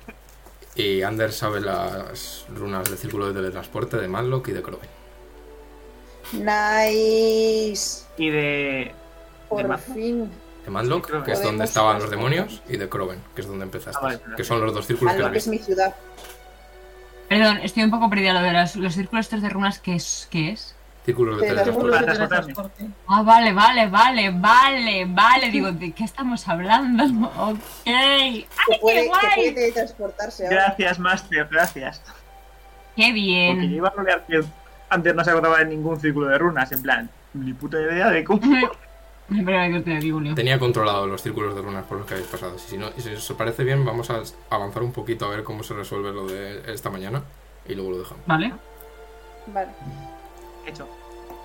[0.74, 4.88] Y Ander sabe las runas del círculo de teletransporte de Manlock y de Groven.
[6.32, 8.04] Nice.
[8.16, 8.94] Y de.
[9.48, 9.94] Por Matlock?
[9.96, 10.30] fin.
[10.68, 11.24] De Sí, Groven.
[11.24, 13.98] que es donde estaban los demonios, y de Groven, que es donde empezaste.
[14.00, 15.94] Ah, vale, que son los dos círculos habéis que es mi ciudad.
[17.28, 20.28] Perdón, estoy un poco perdida lo de los, los círculos estos de runas, ¿qué es?
[20.30, 20.74] ¿Qué es?
[21.04, 22.86] Círculos de Pero teletransporte.
[23.06, 25.50] Ah, vale, vale, vale, vale, vale.
[25.50, 27.04] Digo, ¿de qué estamos hablando?
[27.38, 27.58] Ok.
[27.86, 29.20] ¡Ay, Que puede, qué que guay!
[29.36, 30.56] puede teletransportarse ahora.
[30.56, 32.02] Gracias, Master, gracias.
[32.96, 33.72] ¡Qué Porque yo bien!
[33.74, 34.42] iba a rolear que
[34.90, 38.24] antes no se acordaba de ningún círculo de runas, en plan, ni puta idea de
[38.24, 38.40] cómo.
[39.84, 40.34] Que.
[40.34, 42.54] Tenía controlado los círculos de runas por los que habéis pasado.
[42.56, 45.44] Y si, no, y si os parece bien, vamos a avanzar un poquito a ver
[45.44, 47.22] cómo se resuelve lo de esta mañana.
[47.66, 48.26] Y luego lo dejamos.
[48.26, 48.52] Vale.
[49.48, 49.68] Vale.
[50.66, 50.88] Hecho.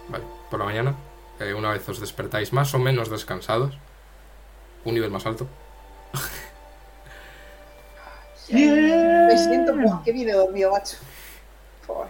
[0.09, 0.95] Vale, por la mañana,
[1.39, 3.77] eh, una vez os despertáis más o menos descansados,
[4.85, 5.47] un nivel más alto,
[8.49, 9.75] Me siento.
[9.75, 10.97] Buah, qué video dormido, macho.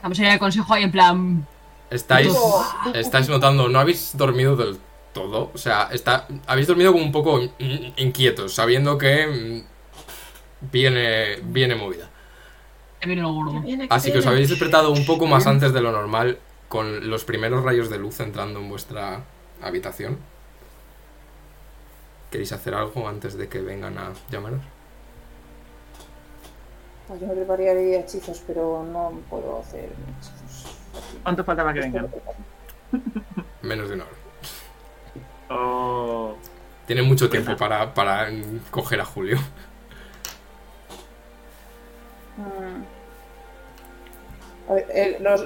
[0.01, 1.47] Vamos a ir al consejo ahí en plan.
[1.89, 2.65] estáis, Oh.
[2.93, 4.77] estáis notando, no habéis dormido del
[5.13, 11.37] todo, o sea, está, habéis dormido como un poco in- inquietos, sabiendo que mm, viene,
[11.43, 12.09] viene movida.
[13.05, 13.63] Viene lo gordo.
[13.89, 17.63] Así que os habéis despertado un poco más antes de lo normal, con los primeros
[17.63, 19.23] rayos de luz entrando en vuestra
[19.61, 20.17] habitación.
[22.31, 24.61] ¿Queréis hacer algo antes de que vengan a llamaros?
[27.07, 30.75] Pues yo me prepararía hechizos, pero no puedo hacer hechizos.
[31.21, 32.09] ¿Cuánto falta para que vengan?
[33.61, 34.22] Menos de una hora.
[36.85, 38.29] Tiene mucho pues tiempo para, para
[38.71, 39.37] coger a Julio.
[42.37, 42.83] Mm.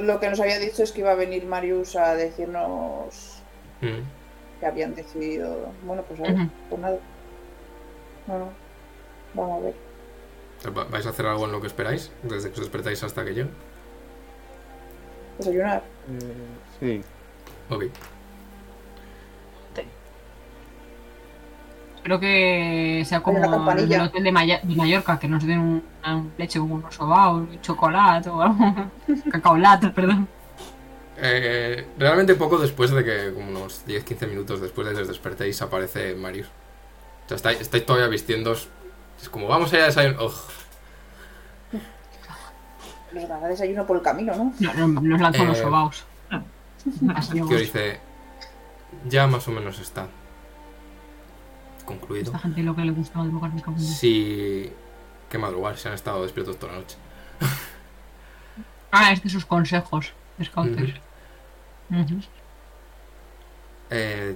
[0.06, 3.42] Lo, que nos había dicho es que iba a venir Marius a decirnos
[3.82, 4.60] mm.
[4.60, 5.72] que habían decidido.
[5.84, 6.98] Bueno, pues a ver, pues nada.
[8.28, 8.50] No, no.
[9.34, 9.76] Vamos a ver.
[10.90, 12.12] ¿Vais a hacer algo en lo que esperáis?
[12.24, 13.46] Desde que os despertáis hasta que yo.
[15.38, 15.84] Desayunar.
[16.10, 16.34] Eh,
[16.80, 17.02] sí.
[17.70, 17.86] Ok.
[22.08, 23.54] Espero que sea como el
[24.02, 28.30] hotel de, Maya- de Mallorca, que nos den un, un leche con unos sobaos, chocolate
[28.30, 28.58] o algo.
[29.30, 30.26] Cacaolato, perdón.
[31.18, 35.62] Eh, realmente poco después de que, como unos 10-15 minutos después de que os despertéis,
[35.62, 36.48] aparece Marius.
[36.48, 38.70] O sea, estáis, estáis todavía vistiéndoos.
[39.22, 40.22] Es como, vamos a ir a desayunar.
[40.22, 40.34] Ugh.
[43.12, 44.54] Nos dará desayuno por el camino, ¿no?
[44.62, 46.06] No, no, nos lanzó los Eh, sobaos.
[47.14, 48.00] Así dice,
[49.10, 50.08] ya más o menos está
[51.88, 52.26] concluido.
[52.26, 53.52] esta gente lo que le gusta madrugar.
[53.80, 54.72] Sí,
[55.32, 56.98] que madrugar, se han estado despiertos toda la noche.
[58.90, 60.94] Ah, es de sus consejos, Scouters.
[63.90, 64.36] Eh,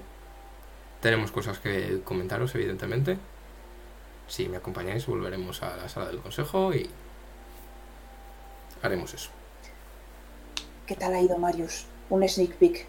[0.99, 3.17] tenemos cosas que comentaros, evidentemente.
[4.27, 6.89] Si me acompañáis, volveremos a la sala del consejo y
[8.81, 9.29] haremos eso.
[10.85, 11.85] ¿Qué tal ha ido Marius?
[12.09, 12.85] Un sneak peek.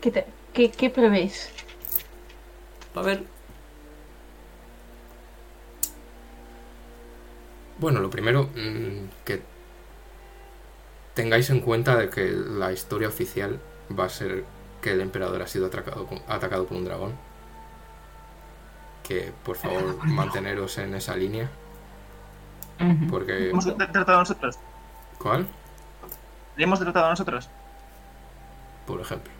[0.00, 1.50] ¿Qué, te- qué, qué prevéis?
[2.94, 3.24] A ver.
[7.78, 9.42] Bueno, lo primero, mm, que
[11.14, 13.58] tengáis en cuenta de que la historia oficial
[13.98, 14.44] va a ser
[14.82, 17.14] que el emperador ha sido atracado con- atacado por un dragón.
[19.02, 21.50] Que por favor manteneros en esa línea.
[23.10, 23.50] Porque.
[23.50, 24.58] ¿Hemos tratado a nosotros?
[25.18, 25.46] ¿Cuál?
[26.56, 27.48] ¿Le hemos tratado a nosotros?
[28.86, 29.32] Por ejemplo.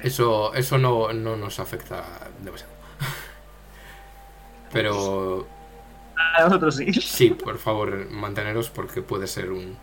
[0.00, 2.04] Eso, eso no, no nos afecta
[2.40, 2.72] demasiado.
[4.72, 5.46] Pero
[6.16, 6.92] A nosotros sí.
[6.92, 9.76] Sí, por favor, manteneros porque puede ser un No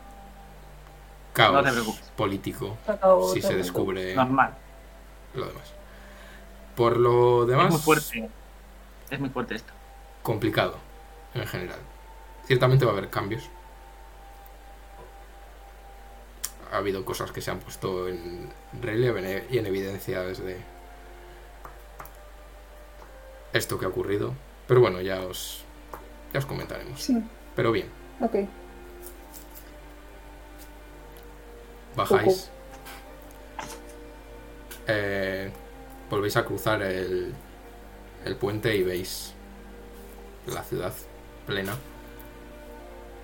[1.34, 2.12] caos te preocupes.
[2.16, 4.58] político Acabo si se descubre Normal.
[5.34, 5.76] lo demás.
[6.76, 8.30] Por lo Es demás, muy fuerte.
[9.10, 9.74] Es muy fuerte esto.
[10.22, 10.78] complicado
[11.34, 11.80] en general.
[12.46, 13.50] Ciertamente va a haber cambios.
[16.74, 18.50] Ha habido cosas que se han puesto en
[18.82, 20.58] relieve y en evidencia desde
[23.54, 24.34] esto que ha ocurrido.
[24.68, 25.64] Pero bueno, ya os,
[26.34, 27.02] ya os comentaremos.
[27.02, 27.22] Sí,
[27.56, 27.88] Pero bien,
[28.22, 28.36] ok.
[31.96, 32.50] bajáis.
[34.88, 35.52] Eh,
[36.10, 37.34] volvéis a cruzar el,
[38.26, 39.34] el puente y veis
[40.48, 40.94] la ciudad
[41.46, 41.76] plena.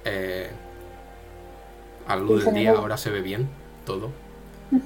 [0.06, 0.50] Eh,
[2.10, 3.50] a la luz del día ahora se ve bien
[3.86, 4.12] todo.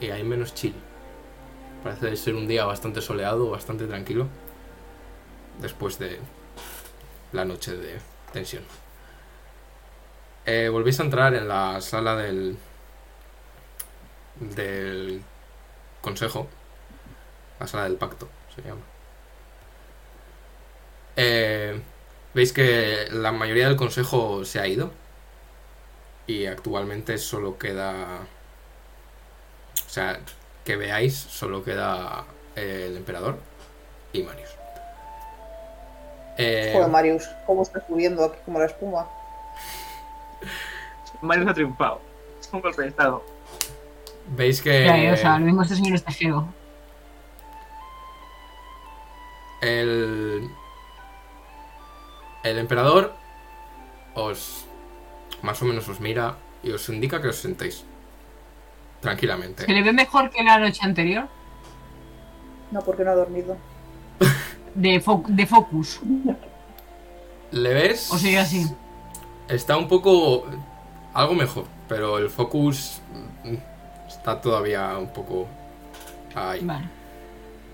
[0.00, 0.74] Y hay menos chill.
[1.84, 4.28] Parece ser un día bastante soleado, bastante tranquilo.
[5.60, 6.18] Después de
[7.32, 7.98] la noche de
[8.32, 8.62] tensión.
[10.46, 12.56] Eh, volvéis a entrar en la sala del.
[14.40, 15.22] del
[16.00, 16.48] consejo.
[17.60, 18.82] La sala del pacto, se llama.
[21.16, 21.80] Eh,
[22.34, 24.92] Veis que la mayoría del consejo se ha ido.
[26.30, 28.20] Y actualmente solo queda.
[29.84, 30.20] O sea,
[30.64, 33.36] que veáis, solo queda el emperador
[34.12, 34.50] y Marius.
[36.38, 39.08] Eh, Joder, Marius, cómo está subiendo aquí como la espuma.
[41.20, 42.00] Mario ha triunfado.
[42.40, 43.24] Es un golpe de estado.
[44.28, 44.84] Veis que.
[44.84, 46.46] Ya, eh, o sea, lo mismo este señor está feo.
[49.62, 50.48] El.
[52.44, 53.14] El emperador
[54.14, 54.69] os.
[55.42, 57.84] Más o menos os mira y os indica que os sentéis.
[59.00, 59.64] Tranquilamente.
[59.64, 61.26] ¿Se le ve mejor que la noche anterior?
[62.70, 63.56] No, porque no ha dormido.
[64.74, 66.00] De, fo- de Focus.
[67.50, 68.10] ¿Le ves?
[68.12, 68.66] O sigue así.
[69.48, 70.46] Está un poco.
[71.12, 73.00] Algo mejor, pero el focus.
[73.44, 73.54] mm,
[74.06, 75.48] Está todavía un poco.
[76.36, 76.60] Ahí.
[76.62, 76.86] Vale.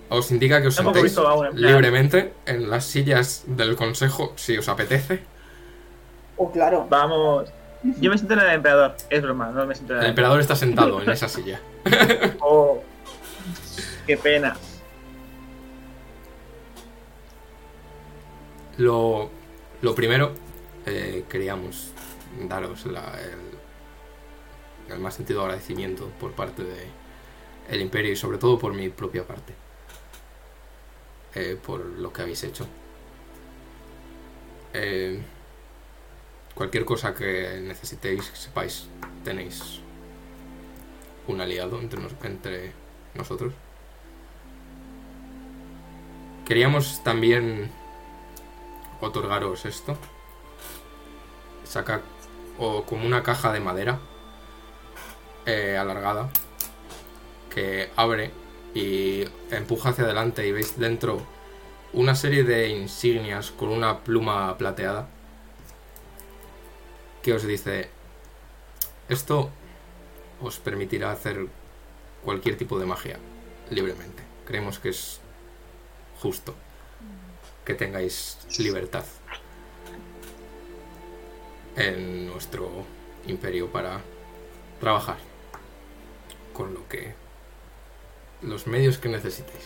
[0.09, 1.15] Os indica que os sentéis
[1.53, 5.21] libremente en las sillas del consejo si os apetece.
[6.37, 6.85] Oh, claro.
[6.89, 7.49] Vamos.
[7.99, 8.95] Yo me siento en el emperador.
[9.09, 11.59] Es broma, no me siento en El el emperador está sentado en esa silla.
[12.41, 12.81] Oh,
[14.05, 14.55] qué pena.
[18.77, 19.29] Lo,
[19.81, 20.33] lo primero,
[20.85, 21.91] eh, queríamos
[22.47, 26.85] daros la- el, el más sentido agradecimiento por parte de
[27.69, 29.53] el imperio y sobre todo por mi propia parte.
[31.35, 32.65] eh, por lo que habéis hecho.
[34.73, 35.21] Eh,
[36.57, 38.87] cualquier cosa que necesitéis, sepáis,
[39.23, 39.79] tenéis
[41.27, 42.71] un aliado entre, nos- entre
[43.13, 43.53] nosotros.
[46.45, 47.69] Queríamos también
[49.01, 49.97] otorgaros esto.
[51.65, 52.01] Saca
[52.57, 53.99] o como una caja de madera
[55.45, 56.29] eh, alargada
[57.53, 58.31] que abre
[58.73, 61.21] y empuja hacia adelante y veis dentro
[61.93, 65.07] una serie de insignias con una pluma plateada
[67.27, 67.89] que os dice
[69.09, 69.51] esto
[70.39, 71.43] os permitirá hacer
[72.23, 73.19] cualquier tipo de magia
[73.69, 74.23] libremente.
[74.45, 75.19] Creemos que es
[76.21, 76.55] justo
[77.65, 79.03] que tengáis libertad
[81.75, 82.85] en nuestro
[83.27, 83.99] imperio para
[84.79, 85.17] trabajar
[86.53, 87.11] con lo que
[88.41, 89.65] los medios que necesitéis.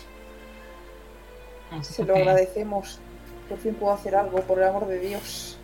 [1.83, 2.98] Se lo agradecemos.
[3.48, 5.59] Por fin puedo hacer algo, por el amor de Dios.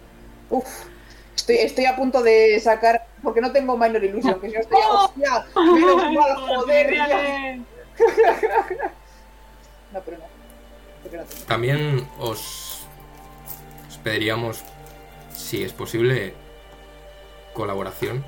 [0.51, 0.95] Uf.
[1.37, 3.07] Estoy, estoy a punto de sacar.
[3.23, 4.79] Porque no tengo Minor Illusion, que si no estoy.
[4.89, 5.45] ¡Hostia!
[5.55, 7.59] Menos mal, joder.
[9.93, 10.25] No, pero no.
[11.01, 11.45] Porque no tengo.
[11.45, 12.81] También os,
[13.87, 14.63] os pediríamos,
[15.33, 16.33] si es posible,
[17.53, 18.25] colaboración.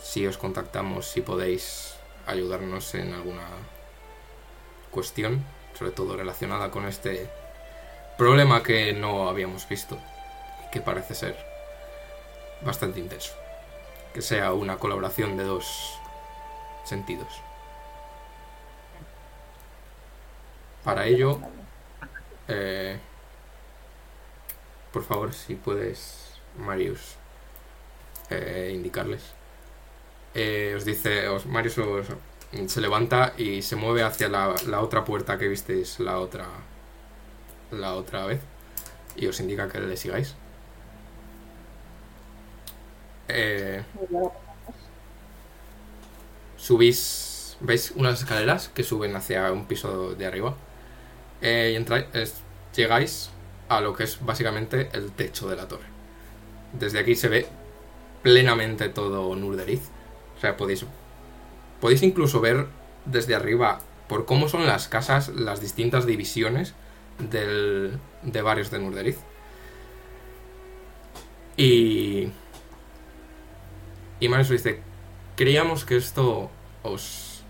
[0.00, 3.48] Si os contactamos, si podéis ayudarnos en alguna
[4.92, 5.44] cuestión,
[5.76, 7.28] sobre todo relacionada con este
[8.16, 9.98] problema que no habíamos visto
[10.64, 11.53] y que parece ser
[12.64, 13.32] bastante intenso.
[14.12, 15.98] Que sea una colaboración de dos
[16.84, 17.40] sentidos.
[20.82, 21.38] Para ello,
[22.48, 22.98] eh,
[24.92, 27.16] por favor, si puedes, Marius,
[28.30, 29.22] eh, indicarles.
[30.34, 32.06] Eh, os dice, Marius os-
[32.66, 36.46] se levanta y se mueve hacia la, la otra puerta que visteis la otra,
[37.70, 38.40] la otra vez
[39.16, 40.34] y os indica que le sigáis.
[43.28, 43.82] Eh,
[46.56, 50.54] subís, veis unas escaleras que suben hacia un piso de arriba
[51.40, 52.06] eh, y entráis,
[52.74, 53.30] llegáis
[53.68, 55.86] a lo que es básicamente el techo de la torre.
[56.72, 57.46] Desde aquí se ve
[58.22, 59.90] plenamente todo Nurderiz.
[60.36, 60.84] O sea, podéis,
[61.80, 62.66] podéis incluso ver
[63.04, 66.74] desde arriba por cómo son las casas, las distintas divisiones
[67.18, 69.18] del, de barrios de Nurderiz.
[71.56, 72.28] Y...
[74.20, 74.80] Y Marius dice,
[75.36, 76.50] creíamos que esto
[76.82, 77.42] os...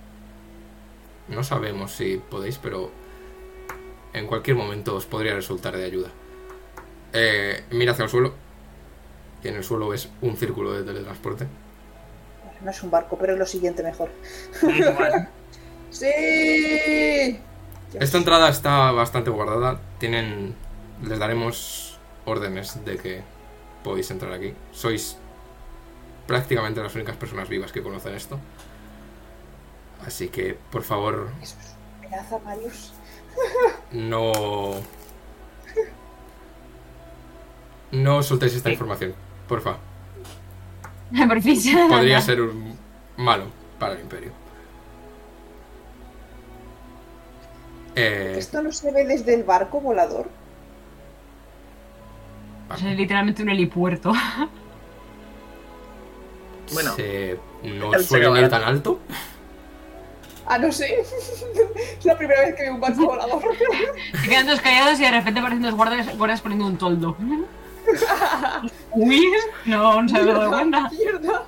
[1.28, 2.90] No sabemos si podéis, pero
[4.12, 6.10] en cualquier momento os podría resultar de ayuda.
[7.12, 8.34] Eh, mira hacia el suelo.
[9.42, 11.46] Y en el suelo ves un círculo de teletransporte.
[12.62, 14.10] No es un barco, pero es lo siguiente mejor.
[15.90, 17.40] ¡Sí!
[17.94, 19.80] Esta entrada está bastante guardada.
[19.98, 20.54] Tienen.
[21.02, 23.22] Les daremos órdenes de que
[23.82, 24.54] podéis entrar aquí.
[24.72, 25.18] Sois
[26.26, 28.38] prácticamente las únicas personas vivas que conocen esto.
[30.06, 32.92] Así que, por favor, Eso es amenaza, Marius.
[33.92, 34.32] no.
[37.92, 39.14] No soltéis esta información,
[39.48, 39.76] porfa.
[41.28, 42.76] Por fin se da Podría ser un
[43.16, 43.44] malo
[43.78, 44.32] para el imperio.
[47.94, 50.28] Eh, ¿Esto no se ve desde el barco volador?
[52.74, 54.12] Es literalmente un helipuerto.
[56.72, 56.94] Bueno.
[56.94, 58.98] se- no suelen ir tan alto.
[60.46, 61.00] Ah, no sé.
[61.98, 63.42] es la primera vez que veo un barco volador.
[64.22, 67.16] Se quedan dos callados y de repente aparecen dos guardias, guardias poniendo un toldo.
[68.92, 69.26] Uy,
[69.66, 70.90] no, no se había dado cuenta.
[70.90, 71.44] Mierda.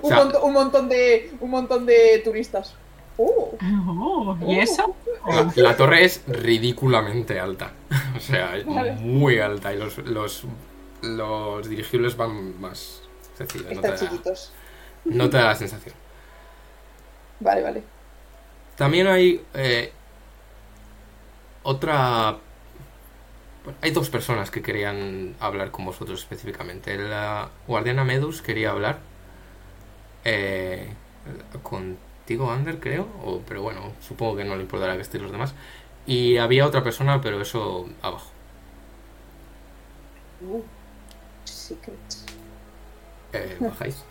[0.00, 2.74] O un, sea- un montón de un montón de turistas.
[3.18, 3.56] Oh,
[3.88, 4.94] Oh, ¿Y eso?
[5.26, 7.72] La, la torre es ridículamente alta.
[8.14, 8.92] O sea, es Vale.
[8.92, 9.72] muy alta.
[9.72, 10.44] Y los, los,
[11.00, 13.00] los dirigibles van más
[13.36, 13.72] sencillos.
[13.72, 14.52] No te, están da, chiquitos.
[15.04, 15.94] no te da la sensación.
[17.40, 17.84] Vale, vale.
[18.76, 19.92] También hay eh,
[21.62, 22.38] otra...
[23.80, 26.96] hay dos personas que querían hablar con vosotros específicamente.
[26.98, 29.00] La guardiana Medus quería hablar
[30.24, 30.94] eh,
[31.62, 33.08] contigo, Ander, creo.
[33.24, 35.54] O, pero bueno, supongo que no le importará que estén los demás.
[36.06, 38.30] Y había otra persona, pero eso abajo.
[40.40, 40.62] Uh,
[41.44, 42.25] secrets.
[43.44, 44.04] Eh, bajáis.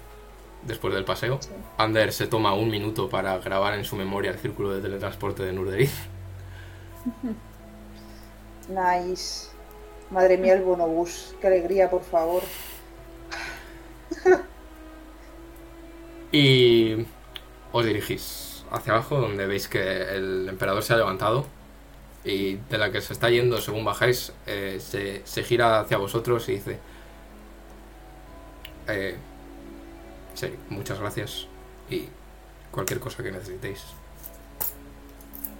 [0.61, 1.41] Después del paseo.
[1.41, 1.49] Sí.
[1.77, 5.53] Ander se toma un minuto para grabar en su memoria el círculo de teletransporte de
[5.53, 5.93] Nurderiz.
[8.67, 9.49] Nice.
[10.09, 11.35] Madre mía, el bonobús.
[11.39, 12.43] Qué alegría, por favor.
[16.31, 17.05] Y
[17.71, 21.45] os dirigís hacia abajo donde veis que el emperador se ha levantado
[22.23, 26.49] y de la que se está yendo según bajáis eh, se, se gira hacia vosotros
[26.49, 26.79] y dice
[28.87, 29.15] eh,
[30.33, 31.47] sí, muchas gracias
[31.89, 32.07] y
[32.71, 33.83] cualquier cosa que necesitéis,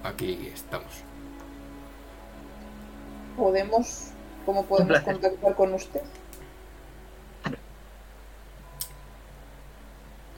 [0.03, 0.91] aquí estamos.
[3.35, 4.11] ¿Podemos,
[4.45, 6.01] cómo podemos contactar con usted?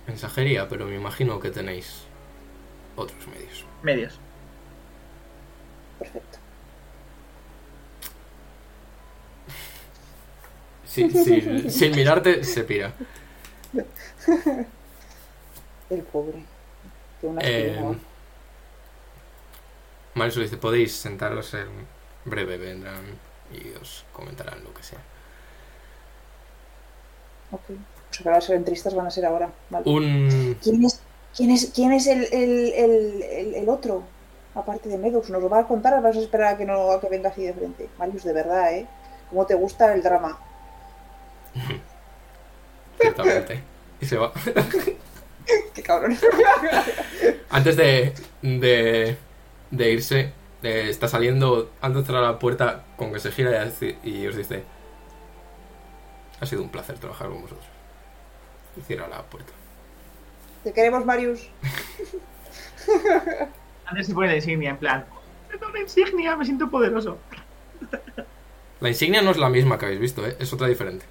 [0.08, 2.04] Mensajería, pero me imagino que tenéis
[2.96, 3.66] otros medios.
[3.84, 4.20] Medios.
[6.00, 6.37] Perfecto.
[11.70, 12.94] Sin mirarte, se pira.
[15.90, 16.44] El pobre.
[17.22, 17.98] Que una Eh.
[20.16, 21.68] Marisu dice, podéis sentaros en
[22.26, 23.04] breve, vendrán
[23.54, 25.00] y os comentarán lo que sea.
[27.52, 27.62] Ok.
[28.12, 29.50] Que ahora ser entristas van a ser ahora.
[29.70, 29.90] Vale.
[29.90, 30.58] Un...
[30.62, 31.02] ¿Quién es,
[31.36, 34.04] quién es, quién es el, el, el, el, otro?
[34.56, 36.92] Aparte de Medux, ¿nos lo va a contar o vas a esperar a que, no,
[36.92, 37.88] a que venga así de frente?
[38.00, 38.88] Marius, de verdad, ¿eh?
[39.30, 40.40] ¿Cómo te gusta el drama?
[43.00, 43.62] Ciertamente.
[44.00, 44.32] Y se va.
[45.74, 46.18] Qué cabrón.
[47.50, 49.18] Antes de, de,
[49.72, 53.72] de irse, eh, está saliendo, antes de cerrar la puerta, con que se gira
[54.04, 54.64] y os dice,
[56.42, 57.66] ha sido un placer trabajar con vosotros.
[58.76, 59.54] Y cierra la puerta.
[60.64, 61.48] Te queremos, Marius.
[63.86, 65.06] Antes se pone la insignia, en plan.
[65.50, 67.18] Tengo una insignia, me siento poderoso.
[68.82, 70.36] La insignia no es la misma que habéis visto, ¿eh?
[70.40, 71.06] es otra diferente.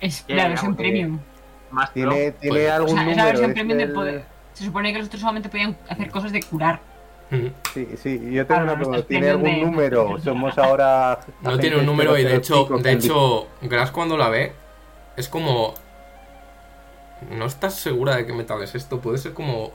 [0.00, 1.18] Es ya, versión porque- premium.
[1.70, 2.10] Más pro.
[2.10, 3.16] Tiene, tiene O algún es número.
[3.16, 4.24] la versión es premium poder.
[4.54, 6.80] Se supone que los otros solamente podían hacer cosas de curar.
[7.74, 9.02] Sí, sí, yo tengo Ah, una no, pregunta.
[9.06, 10.16] ¿Tiene algún número?
[10.22, 11.18] Somos ahora.
[11.42, 14.52] No tiene un número y de hecho, 005 de hecho, Grass cuando la ve
[15.16, 15.74] es como...
[17.30, 19.72] No estás segura de qué metal es esto, puede ser como...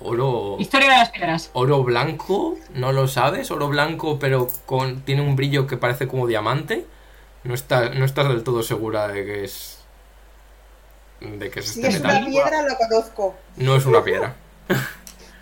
[0.00, 0.56] Oro...
[0.58, 1.50] Historia de las piedras.
[1.52, 6.26] Oro blanco, no lo sabes, oro blanco pero con tiene un brillo que parece como
[6.26, 6.86] diamante.
[7.44, 9.78] No estás, no estás del todo segura de que es
[11.20, 12.30] de que es Si este es una metal.
[12.30, 13.34] piedra, lo conozco.
[13.56, 14.34] No es una piedra.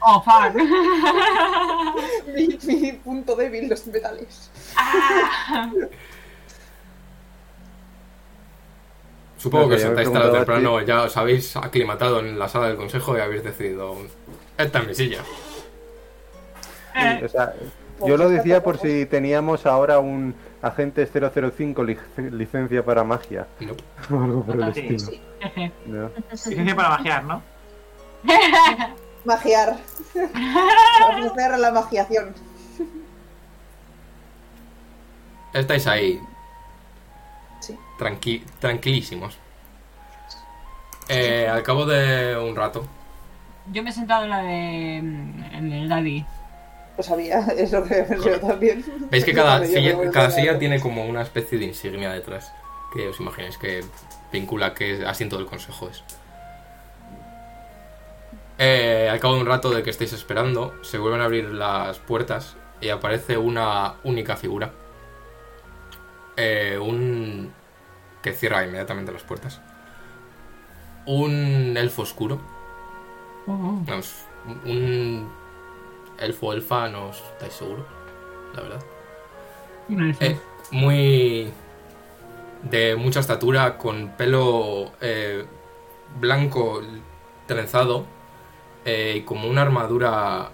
[0.02, 0.54] Oh, fuck.
[2.34, 4.50] Mi, mi punto débil, los metales.
[9.36, 12.68] Supongo No que os sentáis tarde o temprano, ya os habéis aclimatado en la sala
[12.68, 13.96] del consejo y habéis decidido
[14.58, 15.22] esta es mi silla.
[16.94, 17.54] Sí, o sea,
[18.06, 23.72] yo lo decía por si teníamos ahora un agente 005 lic- licencia para magia No.
[24.16, 24.98] o algo por el Sí, estilo.
[25.00, 25.72] sí.
[25.86, 26.10] ¿no?
[26.30, 27.42] Licencia para magiar, ¿no?
[29.24, 29.76] Magiar.
[31.58, 32.34] La magiación.
[35.52, 36.20] Estáis ahí
[37.60, 37.76] Sí.
[37.98, 39.36] tranqui- tranquilísimos.
[41.08, 42.86] Eh, al cabo de un rato,
[43.72, 45.00] Yo me he sentado en la de.
[45.02, 46.24] mm, en el Daddy.
[47.00, 48.84] Lo sabía, es lo que pensé yo también.
[49.10, 52.52] Veis que cada silla tiene como una especie de insignia detrás.
[52.92, 53.82] Que os imagináis que
[54.30, 56.04] vincula que asiento del consejo es.
[58.58, 61.98] Eh, al cabo de un rato de que estáis esperando, se vuelven a abrir las
[62.00, 64.70] puertas y aparece una única figura.
[66.36, 67.50] Eh, un...
[68.20, 69.62] que cierra inmediatamente las puertas.
[71.06, 72.42] Un elfo oscuro.
[73.46, 74.26] Oh, Vamos,
[74.66, 75.39] un
[76.20, 77.84] elfo elfa, no estáis seguro,
[78.54, 78.82] la verdad.
[80.20, 80.38] Eh,
[80.70, 81.50] muy
[82.62, 85.44] de mucha estatura, con pelo eh,
[86.20, 86.82] blanco
[87.46, 88.04] trenzado
[88.84, 90.50] eh, y como una armadura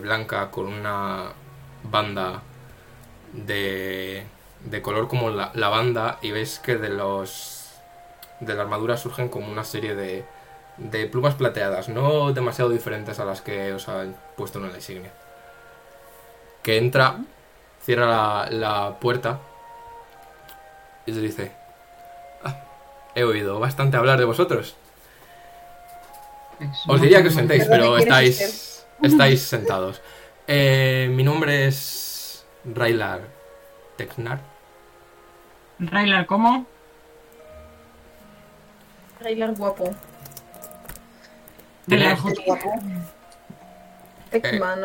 [0.00, 1.32] blanca con una
[1.82, 2.40] banda
[3.32, 4.24] de,
[4.64, 7.72] de color como la, lavanda y veis que de los
[8.38, 10.24] de la armadura surgen como una serie de,
[10.78, 15.12] de plumas plateadas, no demasiado diferentes a las que os han puesto en la insignia.
[16.62, 17.18] Que entra
[17.82, 19.38] cierra la, la puerta
[21.06, 21.52] y os dice,
[22.44, 22.56] "Ah,
[23.14, 24.76] he oído bastante hablar de vosotros.
[26.88, 30.00] Os diría que os sentéis, pero ¿quién es estáis, estáis sentados.
[30.46, 33.20] Eh, mi nombre es Railar
[33.96, 34.40] Tecnar.
[35.78, 36.66] Railar, ¿cómo?
[39.20, 39.94] Railar guapo.
[41.88, 42.16] Tiene- o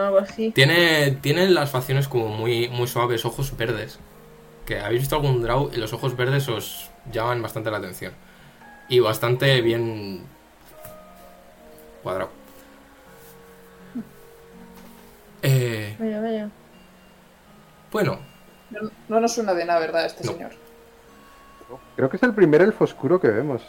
[0.06, 0.52] algo así.
[0.52, 4.00] Tiene, tiene las facciones como muy, muy suaves, ojos verdes.
[4.66, 8.14] Que habéis visto algún draw y los ojos verdes os llaman bastante la atención.
[8.88, 10.24] Y bastante bien
[12.04, 12.30] cuadrado.
[15.44, 16.50] Eh, Vaya, vaya.
[17.92, 18.20] bueno,
[18.70, 20.06] No, no nos suena de nada, ¿verdad?
[20.06, 20.34] Este No.
[20.34, 20.52] señor.
[21.96, 23.62] Creo que es el primer elfo oscuro que vemos.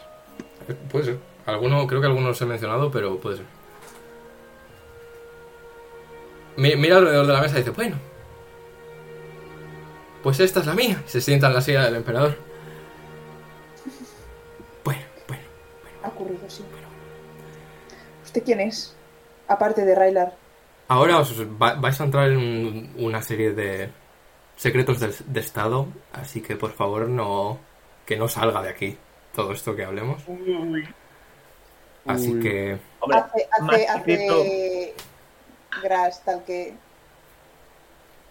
[0.69, 1.17] Eh, Puede ser.
[1.45, 3.45] Alguno, creo que algunos he mencionado, pero puede ser.
[6.57, 7.97] Mi- Mira alrededor de la mesa y dice, bueno.
[10.21, 11.01] Pues esta es la mía.
[11.05, 12.37] Y se sienta en la silla del emperador.
[14.83, 15.43] Bueno, bueno.
[16.03, 16.63] Ha ocurrido, sí.
[18.23, 18.95] ¿Usted quién es?
[19.47, 20.35] Aparte de Railar.
[20.87, 23.89] Ahora os va- vais a entrar en un- una serie de
[24.55, 27.59] secretos del- de, Estado, así que por favor no
[28.05, 28.97] que no salga de aquí
[29.33, 30.21] todo esto que hablemos.
[30.27, 30.87] Uy.
[32.05, 32.41] Así Uy.
[32.41, 34.93] que Hombre, Hace, hace, hace
[35.81, 36.73] Gras, tal que.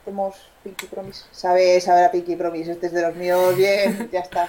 [0.02, 1.24] Hacemos Pinky Promise.
[1.30, 2.72] Sabe, sabe la Pinky Promise.
[2.72, 3.56] Este es de los míos.
[3.56, 4.48] Bien, ya está.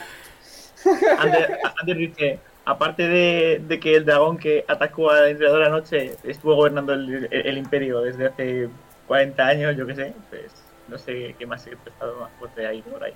[1.19, 6.55] Ander, Ander dice, aparte de, de que el dragón que atacó al emperador anoche estuvo
[6.55, 8.69] gobernando el, el- el imperio desde hace
[9.07, 10.51] 40 años, yo qué sé, pues
[10.87, 13.13] no sé qué más secreto ha estado más fuerte ahí por ahí.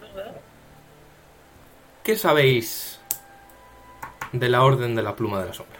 [2.03, 3.01] ¿qué sabéis
[4.31, 5.79] de la Orden de la Pluma de la Sombra?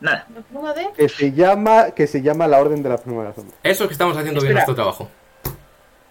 [0.00, 0.88] Nada, La pluma de.
[0.96, 3.56] Que se llama, que se llama la Orden de la Pluma de la Sombra.
[3.62, 5.08] Eso que estamos haciendo bien nuestro trabajo.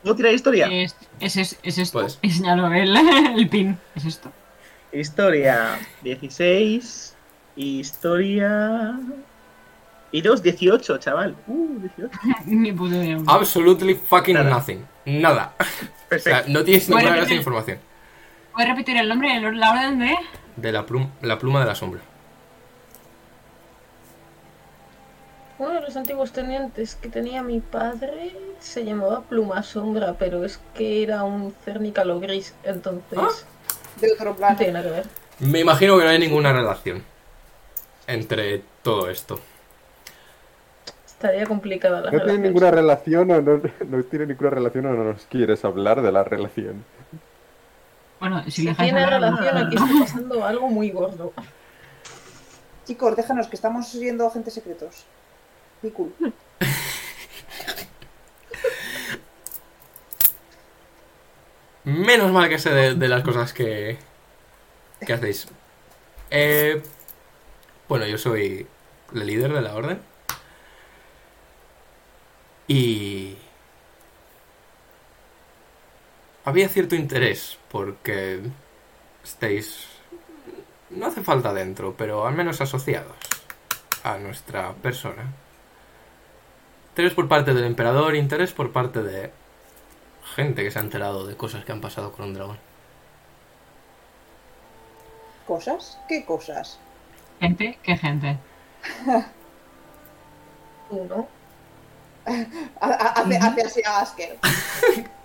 [0.04, 0.68] ¿puedo tirar historia?
[0.72, 2.08] Es, es, es, es esto.
[2.08, 2.96] Señalo el,
[3.38, 3.78] el pin.
[3.96, 4.32] Es esto.
[4.94, 7.16] Historia 16,
[7.56, 9.00] historia...
[10.12, 11.36] Y dos, 18, chaval.
[11.46, 12.10] Uh, 18.
[12.48, 13.20] Ni puta idea.
[13.28, 14.50] Absolutely fucking Nada.
[14.50, 14.86] nothing.
[15.06, 15.54] Nada.
[16.12, 16.52] O sea, Perfecto.
[16.52, 17.78] no tienes ninguna de información.
[18.52, 20.16] ¿Puedes repetir el nombre de la orden de.?
[20.56, 22.02] De la, plum- la pluma de la sombra.
[25.60, 30.60] Uno de los antiguos tenientes que tenía mi padre se llamaba Pluma Sombra, pero es
[30.74, 33.30] que era un cernícalo gris, entonces Ah.
[34.00, 34.58] De otro no plano.
[34.58, 35.06] tiene nada que ver.
[35.40, 37.04] Me imagino que no hay ninguna relación
[38.08, 39.40] entre todo esto.
[41.06, 42.42] Estaría complicada la No tiene relación.
[42.44, 46.24] ninguna relación o no, no tiene ninguna relación o no nos quieres hablar de la
[46.24, 46.86] relación.
[48.22, 51.34] Bueno, si Si tiene hablar, relación, no- aquí está pasando algo muy gordo.
[52.86, 55.06] Chicos, déjanos que estamos siendo agentes secretos.
[61.84, 63.98] Menos mal que sé de, de las cosas que,
[65.06, 65.48] que hacéis.
[66.30, 66.82] Eh,
[67.88, 68.68] bueno, yo soy
[69.14, 70.02] el líder de la orden.
[72.68, 73.36] Y...
[76.46, 78.42] Había cierto interés porque
[79.24, 79.88] estáis...
[80.92, 83.16] No hace falta dentro, pero al menos asociados
[84.04, 85.24] a nuestra persona.
[86.92, 89.32] Interés por parte del emperador, interés por parte de
[90.36, 92.60] gente que se ha enterado de cosas que han pasado con un dragón.
[95.46, 96.00] ¿Cosas?
[96.08, 96.80] ¿Qué cosas?
[97.40, 98.38] Gente, ¿qué gente?
[100.90, 101.28] Uno.
[102.82, 104.40] Ha- ha- Hace, hace así a Asker.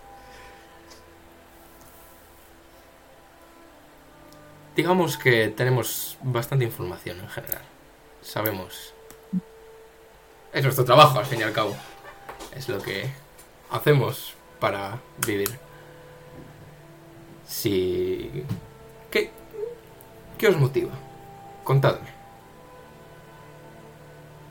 [4.76, 7.62] Digamos que tenemos bastante información en general.
[8.20, 8.93] Sabemos.
[10.54, 11.74] Es nuestro trabajo, al fin y al cabo.
[12.56, 13.06] Es lo que
[13.70, 15.50] hacemos para vivir.
[17.46, 18.44] Si...
[19.10, 19.30] ¿Qué,
[20.38, 20.92] ¿Qué os motiva?
[21.64, 22.06] Contadme.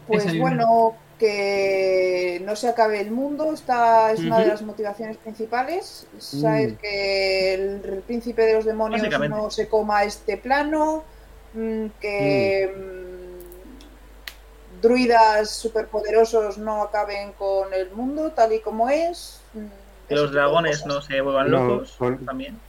[0.08, 6.06] Pues bueno, que no se acabe el mundo, esta es una de las motivaciones principales.
[6.20, 6.76] Saber Mm.
[6.76, 11.06] que el, el príncipe de los demonios no se coma este plano,
[11.54, 13.13] mm, que mm,
[14.84, 19.40] druidas superpoderosos no acaben con el mundo tal y como es.
[19.54, 19.66] mm,
[20.10, 22.60] Que los dragones no se vuelvan No, locos con- también.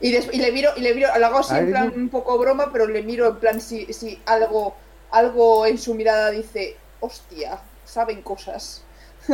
[0.00, 2.38] Y, des- y le miro, y le miro, lo hago así en plan un poco
[2.38, 4.76] broma, pero le miro en plan si, si algo,
[5.10, 8.84] algo en su mirada dice, hostia, saben cosas.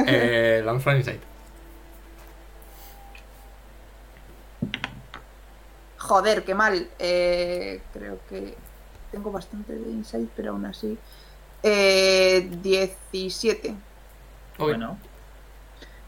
[0.07, 1.21] Eh, lanza insight.
[5.99, 6.89] Joder, qué mal.
[6.99, 8.55] Eh, creo que
[9.15, 10.99] tengo bastante de insight, pero aún así.
[11.63, 13.71] Eh, 17.
[14.59, 14.59] Ok.
[14.59, 14.99] Bueno,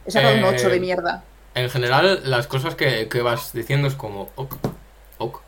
[0.05, 1.25] He sacado un Eh, 8 de mierda.
[1.55, 4.31] En general, las cosas que, que vas diciendo es como...
[4.37, 4.57] Ok,
[5.19, 5.41] ok,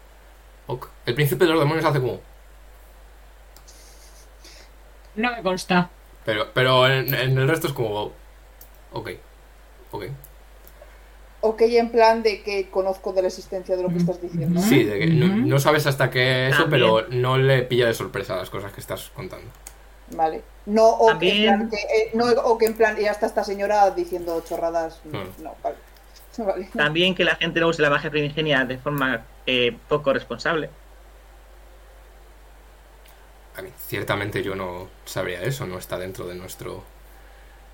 [0.66, 0.88] ok.
[1.06, 2.20] El príncipe de los demonios hace como...
[5.16, 5.90] No me consta.
[6.24, 8.12] Pero, pero en, en el resto es como...
[8.92, 9.10] Ok,
[9.90, 10.04] ok.
[11.40, 14.60] Ok, en plan de que conozco de la existencia de lo que estás diciendo.
[14.60, 16.82] Sí, de que no, sabes hasta qué eso, También.
[16.82, 19.48] pero no le pilla de sorpresa las cosas que estás contando.
[20.10, 20.42] Vale.
[20.66, 23.44] No, o que, en plan, que, eh, no, o que en plan, ya está esta
[23.44, 25.00] señora diciendo chorradas.
[25.04, 25.42] Mm.
[25.42, 25.76] No, vale.
[26.38, 26.68] Vale.
[26.72, 30.70] también que la gente no use la magia primigenia de forma eh, poco responsable.
[33.56, 36.84] A mí, ciertamente yo no sabría eso, no está dentro de nuestro...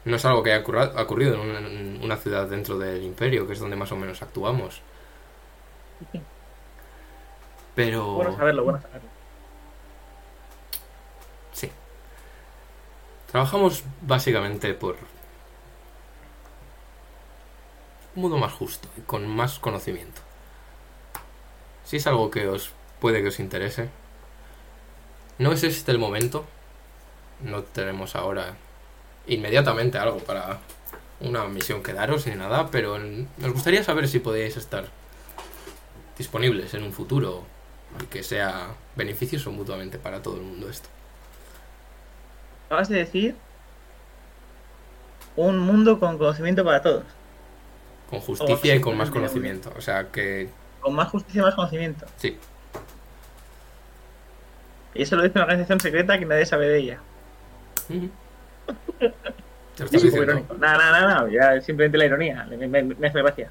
[0.04, 3.46] No es algo que haya ocurra- ocurrido en una, en una ciudad dentro del imperio,
[3.46, 4.82] que es donde más o menos actuamos.
[7.74, 8.12] Pero...
[8.14, 9.08] Bueno saberlo, bueno saberlo.
[11.52, 11.70] Sí.
[13.30, 14.96] Trabajamos básicamente por
[18.16, 20.20] un modo más justo y con más conocimiento.
[21.84, 23.88] Si es algo que os puede que os interese.
[25.38, 26.44] No es este el momento.
[27.40, 28.54] No tenemos ahora
[29.26, 30.58] inmediatamente algo para
[31.20, 34.86] una misión que daros ni nada, pero nos gustaría saber si podéis estar
[36.18, 37.44] disponibles en un futuro
[38.02, 40.88] y que sea beneficioso mutuamente para todo el mundo esto.
[42.66, 43.36] Acabas de decir
[45.36, 47.04] un mundo con conocimiento para todos.
[48.10, 49.72] Con justicia y con más conocimiento.
[49.76, 50.48] O sea que
[50.80, 52.06] Con más justicia y más conocimiento.
[52.18, 52.38] sí.
[54.96, 57.00] Y eso lo dice una organización secreta que nadie sabe de ella.
[59.90, 60.54] Sí, irónico.
[60.54, 62.44] No, no, no, no, ya simplemente la ironía.
[62.44, 63.50] Me, me- me hace gracia.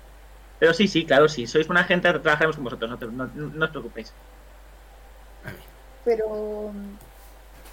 [0.60, 1.46] Pero sí, sí, claro, sí.
[1.48, 2.90] Sois buena gente, trabajaremos con vosotros.
[2.90, 4.14] No, te- no- no os preocupéis.
[6.06, 6.98] Pero mm,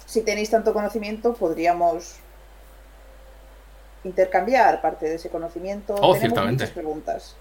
[0.05, 2.17] si tenéis tanto conocimiento, podríamos
[4.03, 5.93] intercambiar parte de ese conocimiento.
[5.95, 6.63] Oh, Tenemos ciertamente.
[6.63, 7.35] muchas preguntas.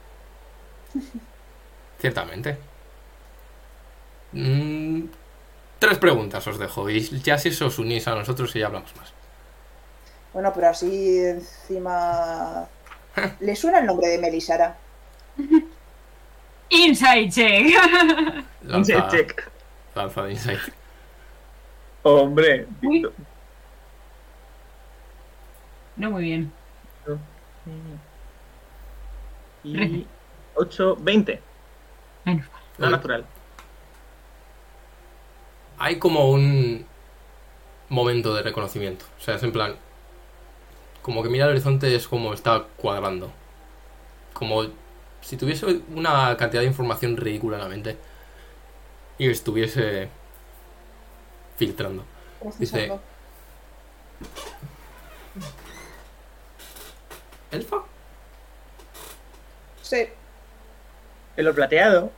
[2.01, 2.57] Ciertamente.
[4.33, 5.05] Mm,
[5.79, 9.13] tres preguntas os dejo y ya si os unís a nosotros y ya hablamos más.
[10.33, 12.69] Bueno, pero así encima.
[13.41, 14.77] ¿Le suena el nombre de Melisara?
[16.71, 17.75] Inside check.
[18.63, 19.51] Lanza, Check.
[19.95, 20.61] lanza de insight.
[22.03, 22.67] Hombre.
[22.83, 23.07] Uy.
[25.97, 26.53] No muy bien.
[29.65, 30.07] Y
[30.55, 31.41] 8, 20.
[32.25, 32.63] Menos mal.
[32.79, 33.27] No natural.
[35.79, 36.87] Hay como un
[37.89, 39.05] momento de reconocimiento.
[39.19, 39.77] O sea, es en plan.
[41.03, 43.33] Como que mira el horizonte es como está cuadrando.
[44.33, 44.65] Como
[45.21, 47.97] si tuviese una cantidad de información ridícula en la mente.
[49.19, 50.09] Y estuviese
[51.57, 52.05] filtrando.
[52.41, 53.01] Procesando.
[57.51, 57.77] ¿Elfa?
[59.83, 60.09] Sí.
[61.37, 62.13] Pelo plateado.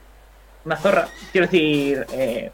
[0.64, 1.08] Una zorra.
[1.32, 2.06] Quiero decir.
[2.12, 2.52] Eh,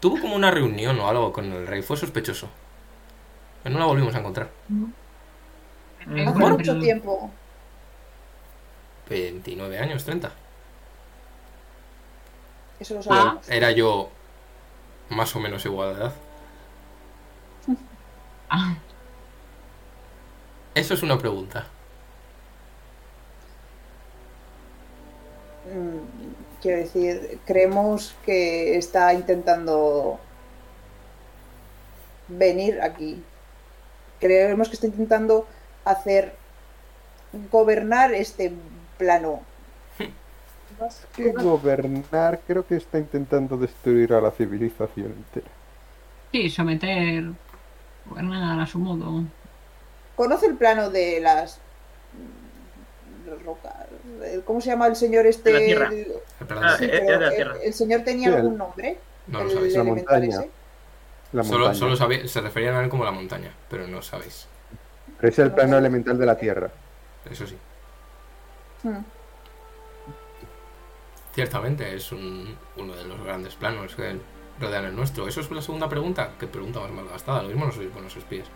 [0.00, 1.82] Tuvo como una reunión o algo con el rey.
[1.82, 2.48] Fue sospechoso.
[3.70, 4.48] No la volvimos a encontrar.
[6.00, 7.30] Hace mucho tiempo.
[9.08, 10.32] 29 años, 30.
[12.78, 13.48] Eso lo sabemos.
[13.48, 14.10] Era yo
[15.10, 16.14] más o menos igual de edad.
[18.48, 18.76] Ah,
[20.74, 21.66] Eso es una pregunta.
[25.64, 26.26] Mm,
[26.62, 30.18] Quiero decir, creemos que está intentando
[32.28, 33.22] venir aquí.
[34.26, 35.46] Creemos que está intentando
[35.84, 36.34] hacer
[37.52, 38.52] gobernar este
[38.98, 39.40] plano.
[40.80, 45.46] Más que gobernar, creo que está intentando destruir a la civilización entera.
[46.32, 47.24] sí, someter.
[48.06, 49.22] Gobernar a su modo.
[50.16, 51.60] ¿Conoce el plano de las
[53.28, 53.72] las rocas?
[54.44, 55.52] ¿Cómo se llama el señor este?
[55.52, 55.88] La tierra.
[55.92, 56.12] El,
[56.46, 57.54] Perdón, Ah, sí, eh, el- tierra.
[57.62, 58.98] el señor tenía Sí, algún nombre.
[59.28, 59.74] no lo sabéis.
[59.76, 60.28] La montaña.
[60.40, 60.50] ese.
[61.36, 61.96] La Solo,
[62.28, 64.46] se referían a él como la montaña, pero no sabéis.
[65.20, 66.70] Pero es el plano elemental de la Tierra.
[67.30, 67.56] Eso sí.
[68.82, 68.98] Hmm.
[71.34, 74.16] Ciertamente es un- uno de los grandes planos que
[74.58, 75.28] rodean el nuestro.
[75.28, 76.30] Eso es la segunda pregunta.
[76.40, 77.42] ¿Qué pregunta más mal gastada?
[77.42, 78.46] Lo mismo no sois buenos espías.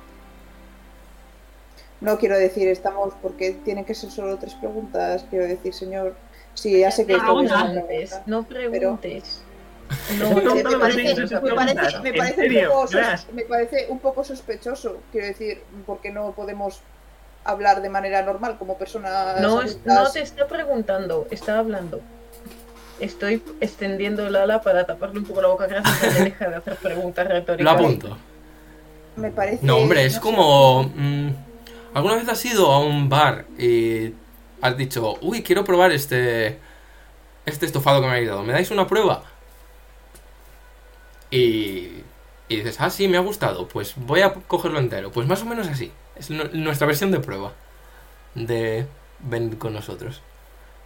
[2.01, 5.27] No quiero decir, estamos, porque tienen que ser solo tres preguntas.
[5.29, 6.15] Quiero decir, señor,
[6.55, 8.23] sí, ya sé que No una preguntes, pregunta.
[8.27, 9.43] no preguntes.
[10.19, 11.15] No, Me- no, me, no, parece,
[12.03, 13.23] me parece- me un poco sos- Crash.
[13.33, 14.99] me parece un poco sospechoso.
[15.13, 16.81] Quiero decir, porque no podemos
[17.45, 19.41] hablar de manera normal como personas.
[19.41, 22.01] No, es- no te está preguntando, está hablando.
[23.01, 26.57] Estoy extendiendo el ala para taparle un poco la boca gracias a que deja de
[26.57, 27.75] hacer preguntas Lo retóricas.
[27.75, 28.19] apunto.
[29.17, 29.65] Me parece.
[29.67, 30.83] No, hombre, es no como...
[30.95, 31.31] mm,
[31.95, 34.15] ¿Alguna vez has ido a un bar y
[34.61, 36.59] has dicho, uy, quiero probar este...
[37.47, 38.43] Este estofado que me habéis dado.
[38.43, 39.23] ¿Me dais una prueba?
[41.31, 42.03] Y...
[42.49, 43.69] Y dices, ah, sí, me ha gustado.
[43.69, 45.13] Pues voy a cogerlo entero.
[45.13, 45.93] Pues más o menos así.
[46.17, 47.53] Es nu- nuestra versión de prueba.
[48.35, 48.87] De
[49.21, 50.21] venir con nosotros.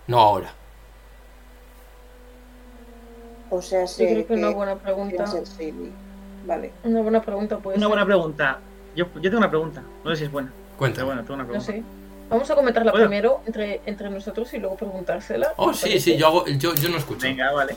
[0.06, 0.52] No ahora.
[3.50, 5.24] O sea, Yo sé creo que una buena pregunta.
[6.47, 6.73] Vale.
[6.84, 8.58] una buena pregunta puede Una ser, buena pregunta.
[8.94, 9.82] Yo, yo tengo una pregunta.
[10.05, 10.52] No sé si es buena.
[10.76, 11.06] Cuéntame.
[11.06, 11.73] bueno, tengo una no pregunta.
[11.73, 11.82] sé.
[12.28, 13.06] Vamos a comentarla Bueno.
[13.06, 15.52] primero entre, entre nosotros y luego preguntársela.
[15.56, 17.20] Oh, ¿te sí, sí, yo, hago, yo, yo no escucho.
[17.23, 17.76] Venga, vale.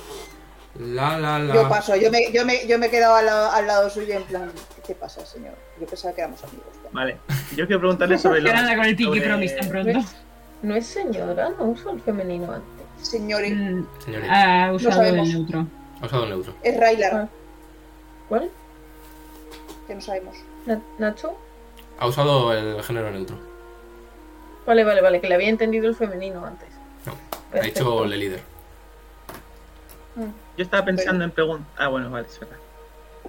[0.79, 1.53] La, la, la.
[1.55, 4.13] Yo paso, yo me, yo me, yo me he quedado al, lado- al lado suyo
[4.13, 5.53] en plan, ¿qué te pasa, señor?
[5.79, 6.67] Yo pensaba que éramos amigos.
[6.91, 7.17] Vale.
[7.55, 8.53] Yo quiero preguntarle sobre lo.
[8.53, 9.99] nada con el Pinky sobre- Promise tan No pronto.
[9.99, 10.15] es,
[10.61, 12.67] no es señora, no uso el femenino antes.
[13.07, 15.67] Señor, Mm, Señorita, Ha usado el neutro.
[16.01, 16.53] ha usado neutro.
[16.63, 17.27] es Railar, Ah.
[18.29, 18.49] ¿Cuál?
[19.87, 20.35] que no sabemos.
[20.65, 21.35] Na- ¿Nacho?
[21.99, 23.37] Ha usado el género neutro.
[24.65, 26.67] Vale, vale, vale, que le había entendido el femenino antes.
[27.05, 27.13] No,
[27.57, 28.41] ha dicho el líder.
[30.57, 31.67] Yo estaba pensando en preguntar.
[31.77, 32.57] Ah, bueno, vale, es verdad.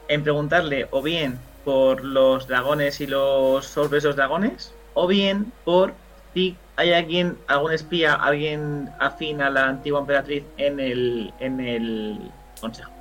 [0.09, 5.53] En preguntarle o bien por los dragones y los orbes de los dragones, o bien
[5.65, 5.93] por
[6.35, 12.31] si ¿Hay alguien, algún espía, alguien afín a la antigua emperatriz en el, en el
[12.61, 12.93] consejo?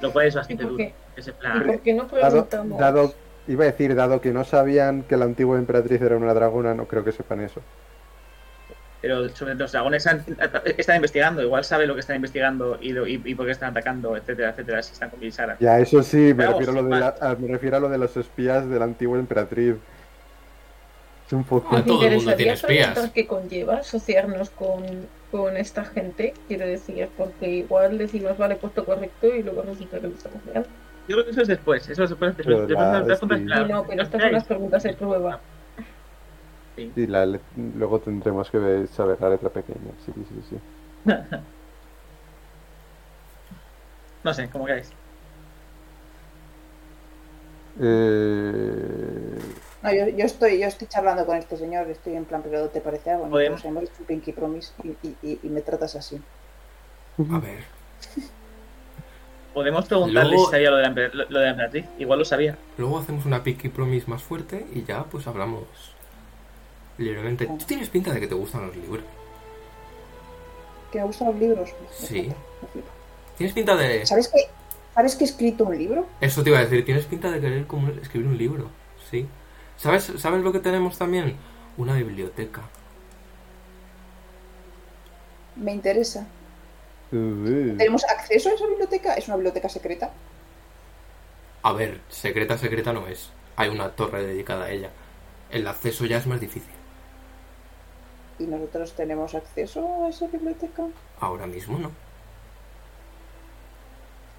[0.00, 1.64] Lo cual es bastante ¿Y por duro.
[1.64, 3.14] por qué no Dado, dado,
[3.46, 6.86] iba a decir, dado que no sabían que la antigua emperatriz era una dragona, no
[6.88, 7.60] creo que sepan eso.
[9.04, 10.24] Pero sobre los dragones han-
[10.78, 13.72] están investigando, igual sabe lo que están investigando y, lo- y, y por qué están
[13.72, 15.58] atacando, etcétera, etcétera, si están con Visara.
[15.60, 17.88] Ya, eso sí, me Pero refiero, a lo de la- a, me refiero a lo
[17.90, 19.74] de los espías de la antigua emperatriz.
[21.26, 21.76] Es un poco...
[21.76, 23.10] Ah, ¿Te todo el mundo tiene espías.
[23.12, 26.32] qué conlleva asociarnos con, con esta gente?
[26.46, 30.70] Quiero decir, porque igual decimos, vale, puesto correcto y luego resulta que lo estamos mirando.
[31.06, 32.34] Yo creo que eso es después, eso es después.
[32.36, 33.44] después, Pero después la- de las preguntas, sí.
[33.44, 33.66] claro.
[33.66, 35.53] Y no, pero
[36.96, 37.40] la le-
[37.76, 39.92] luego tendremos que ver- saber la letra pequeña.
[40.04, 40.56] Sí, sí, sí.
[44.24, 44.90] No sé, como queráis.
[47.80, 49.38] Eh,
[49.82, 52.80] No, yo, yo estoy, yo estoy charlando con este señor, estoy en plan, pero ¿te
[52.80, 53.26] parece algo?
[53.26, 53.68] No, hemos hecho
[54.00, 56.20] un Pinky Promise y, y- y- y me tratas así.
[57.30, 57.64] A ver.
[59.54, 61.84] Podemos preguntarle Luego- si sabía lo de, la, lo, lo de la emperatriz.
[61.98, 62.56] Igual lo sabía.
[62.78, 65.62] Luego hacemos una picky promise más fuerte y ya pues hablamos
[66.98, 67.46] libremente.
[67.46, 69.04] Tú tienes pinta de que te gustan los libros.
[70.92, 71.70] ¿Que me gustan los libros?
[71.80, 72.06] Me Sí.
[72.06, 72.88] flipa, me flipa.
[73.36, 74.06] Tienes pinta de...
[74.06, 74.38] ¿Sabes que,
[74.94, 76.06] ¿Sabes que he escrito un libro?
[76.20, 78.70] Eso te iba a decir, tienes pinta de querer como escribir un libro.
[79.10, 79.26] Sí.
[79.76, 81.36] ¿Sabes, ¿Sabes lo que tenemos también?
[81.76, 82.62] Una biblioteca.
[85.56, 86.26] Me interesa.
[87.10, 89.14] ¿Tenemos acceso a esa biblioteca?
[89.14, 90.10] ¿Es una biblioteca secreta?
[91.62, 93.30] A ver, secreta, secreta no es.
[93.56, 94.90] Hay una torre dedicada a ella.
[95.50, 96.72] El acceso ya es más difícil.
[98.38, 100.84] ¿Y nosotros tenemos acceso a esa biblioteca?
[101.20, 101.90] Ahora mismo no.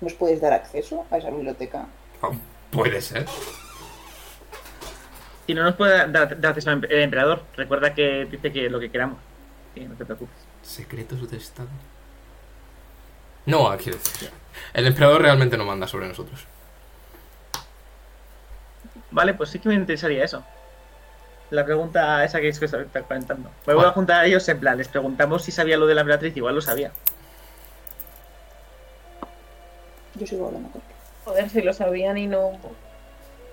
[0.02, 1.86] ¿Nos puedes dar acceso a esa biblioteca?
[2.22, 2.32] Ah,
[2.72, 3.26] Puede ser.
[5.48, 8.70] Si no nos puede dar, dar acceso al em- el emperador, recuerda que dice que
[8.70, 9.18] lo que queramos.
[9.74, 10.36] Sí, no te preocupes.
[10.64, 11.70] Secretos de Estado.
[13.46, 14.30] No, ah, quiero decir.
[14.74, 16.46] El emperador realmente no manda sobre nosotros.
[19.12, 20.44] Vale, pues sí que me interesaría eso.
[21.52, 23.50] La pregunta esa que es que está comentando.
[23.68, 26.02] Me voy a juntar a ellos en plan, les preguntamos si sabía lo de la
[26.02, 26.92] emperatriz, igual lo sabía.
[30.16, 30.82] Yo sigo hablando con.
[31.26, 32.54] Joder, si lo sabían y no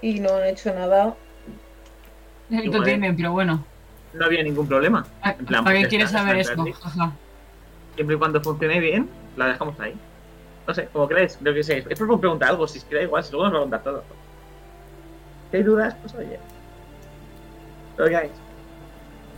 [0.00, 1.14] y no han hecho nada.
[2.50, 2.84] Igual.
[2.84, 3.64] tienen, pero bueno.
[4.12, 5.06] No había ningún problema.
[5.20, 7.12] ¿Para En plan, para qué quieres está, saber está esto?
[7.94, 9.94] Siempre y cuando funcione bien, la dejamos ahí.
[10.66, 11.84] No sé, como queráis, lo que sé.
[11.88, 13.82] Es por preguntar algo, si es que da igual, si luego nos va a contar
[13.82, 14.04] todo.
[15.50, 16.38] Si hay dudas, pues oye.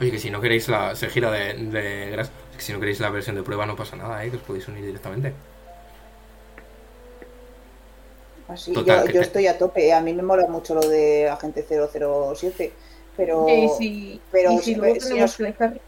[0.01, 0.95] Oye, que si no queréis la.
[0.97, 2.31] Se gira de, de gras.
[2.57, 4.31] Que si no queréis la versión de prueba no pasa nada, ¿eh?
[4.31, 5.33] Que os podéis unir directamente.
[8.49, 9.93] Así, Total, yo, que yo te- estoy a tope.
[9.93, 12.73] A mí me mola mucho lo de Agente 007.
[13.17, 13.47] Pero.
[13.49, 15.81] y si, pero y si si- luego si tenemos nos- que dejar.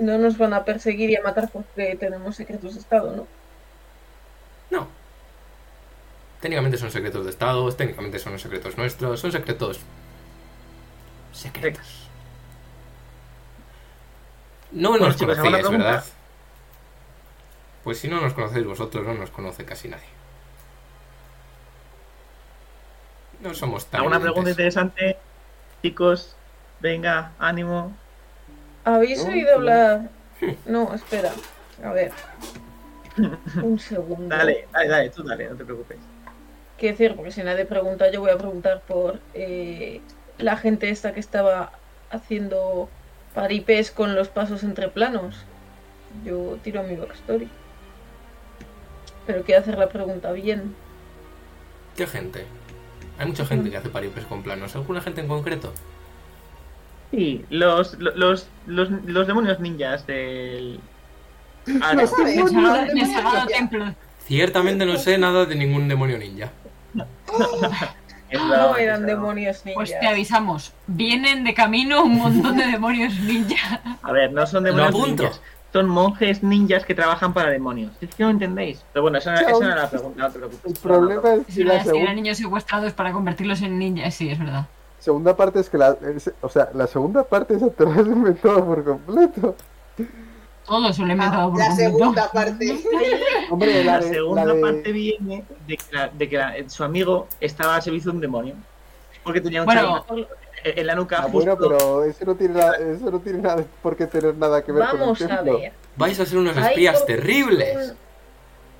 [0.00, 3.26] No nos van a perseguir y a matar porque tenemos secretos de Estado, ¿no?
[4.70, 4.88] No.
[6.40, 9.80] Técnicamente son secretos de Estado, técnicamente son secretos nuestros, son secretos.
[11.34, 12.10] Secretos.
[14.72, 15.78] No nos chicos, ¿alguna conocéis?
[15.84, 16.04] ¿verdad?
[17.84, 20.08] Pues si no nos conocéis vosotros, no nos conoce casi nadie.
[23.40, 24.00] No somos tan.
[24.00, 25.16] ¿Alguna pregunta interesante?
[25.82, 26.36] Chicos,
[26.80, 27.92] venga, ánimo.
[28.84, 30.10] ¿Habéis No, oído hablar?
[30.66, 31.32] No, espera.
[31.82, 32.12] A ver.
[33.62, 34.34] Un segundo.
[34.34, 35.98] Dale, dale, dale, tú dale, no te preocupes.
[36.78, 40.00] Quiero decir, porque si nadie pregunta, yo voy a preguntar por eh,
[40.38, 41.72] la gente esta que estaba
[42.10, 42.88] haciendo
[43.34, 45.44] paripés con los pasos entre planos.
[46.24, 47.48] Yo tiro mi backstory.
[49.26, 50.74] Pero quiero hacer la pregunta bien.
[51.96, 52.44] ¿Qué gente?
[53.18, 54.74] Hay mucha gente que hace paripes con planos.
[54.74, 55.72] ¿Alguna gente en concreto?
[57.10, 60.80] Sí, los, los, los, los demonios ninjas del.
[61.80, 62.02] Ah, No.
[64.26, 66.50] Ciertamente no sé nada de ningún demonio ninja.
[68.34, 70.00] es No eran demonios Pues ninjas.
[70.00, 70.72] te avisamos.
[70.86, 73.80] Vienen de camino un montón de demonios ninja.
[74.02, 75.40] A ver, no son demonios ninjas.
[75.72, 77.90] Son monjes ninjas que trabajan para demonios.
[78.00, 78.84] Es que no entendéis.
[78.92, 80.72] Pero bueno, esa no, esa no era la pregunta, no te preocupes.
[80.72, 83.78] El problema es Es que verdad, la es que eran niños secuestrados para convertirlos en
[83.78, 84.14] ninjas.
[84.14, 84.66] Sí, es verdad.
[85.00, 88.06] segunda parte es que la, es- o sea, la segunda parte esa te la has
[88.06, 89.56] inventado por completo.
[90.66, 91.90] Todo se lo he inventado por Ah, la completo.
[91.98, 92.78] segunda parte.
[93.50, 96.54] Hombre, La, la, de, segunda la de- parte viene de que, la- de que la-
[96.68, 98.54] su amigo estaba al servicio de un demonio.
[99.22, 100.04] Porque tenía un Bueno,
[100.64, 101.38] en la nuca Ah, justo.
[101.38, 104.72] bueno, pero eso no tiene, nada- eso no tiene nada por qué tener nada que
[104.72, 105.72] ver Vamos con el a ver.
[105.96, 107.94] Vais a ser unos espías por- terribles.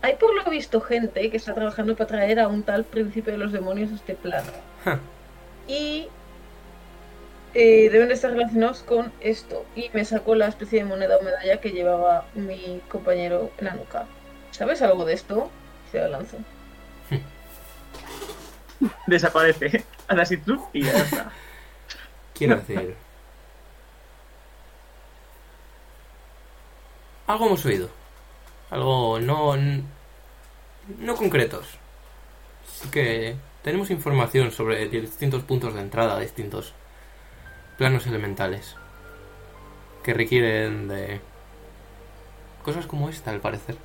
[0.03, 3.39] Hay por lo visto gente que está trabajando para traer a un tal príncipe de
[3.39, 4.51] los demonios a este plano.
[5.67, 6.09] Y
[7.55, 9.65] eh, deben de estar relacionados con esto.
[9.77, 13.75] Y me sacó la especie de moneda o medalla que llevaba mi compañero en la
[13.75, 14.07] nuca.
[14.51, 15.51] ¿Sabes algo de esto?
[15.93, 16.39] Se la lanzo.
[19.07, 19.85] Desaparece.
[20.09, 21.33] Así tú y ya está.
[22.35, 22.97] Quiero decir.
[27.27, 27.89] Algo hemos oído.
[28.71, 29.57] Algo no.
[30.99, 31.67] no concretos.
[32.67, 36.75] Sí que tenemos información sobre distintos puntos de entrada, distintos
[37.77, 38.77] planos elementales.
[40.03, 41.21] Que requieren de.
[42.63, 43.77] cosas como esta, al parecer.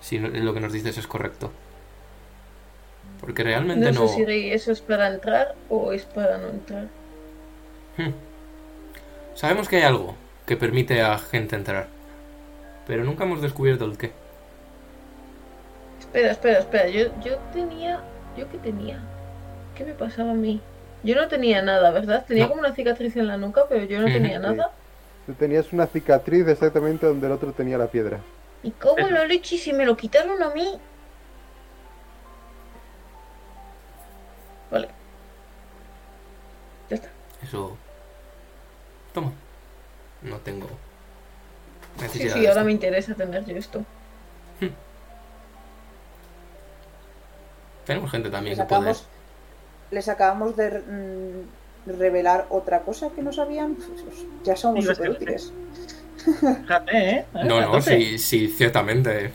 [0.00, 1.52] Si lo que nos dices es correcto.
[3.18, 4.08] Porque realmente No no.
[4.08, 6.94] sé si eso es para entrar o es para no entrar.
[7.96, 8.12] Hmm.
[9.34, 11.94] Sabemos que hay algo que permite a gente entrar,
[12.86, 14.20] pero nunca hemos descubierto el qué.
[15.98, 16.88] Espera, espera, espera.
[16.88, 18.08] Yo, yo tenía.
[18.34, 19.10] ¿Yo qué tenía?
[19.74, 20.68] ¿Qué me pasaba a mí?
[21.06, 22.24] Yo no tenía nada, ¿verdad?
[22.26, 22.48] Tenía No.
[22.50, 24.72] como una cicatriz en la nuca, pero yo no tenía nada.
[25.24, 28.18] Tú tenías una cicatriz exactamente donde el otro tenía la piedra.
[28.64, 30.78] ¿Y cómo lo leche si me lo quitaron a mí?
[34.70, 34.88] Vale.
[36.90, 37.08] Ya está.
[37.42, 37.76] Eso.
[39.14, 39.32] Toma.
[40.22, 40.66] No tengo.
[41.98, 42.66] Sí, Necesidad sí, de ahora esto.
[42.66, 43.84] me interesa tener yo esto.
[47.84, 48.94] Tenemos gente también que puede.
[49.90, 53.76] Les acabamos de mm, revelar otra cosa que no sabían.
[53.76, 55.52] Pues, Ya somos súper útiles.
[56.62, 57.26] Fíjate, ¿eh?
[57.40, 59.32] No, A no, sí, sí, ciertamente.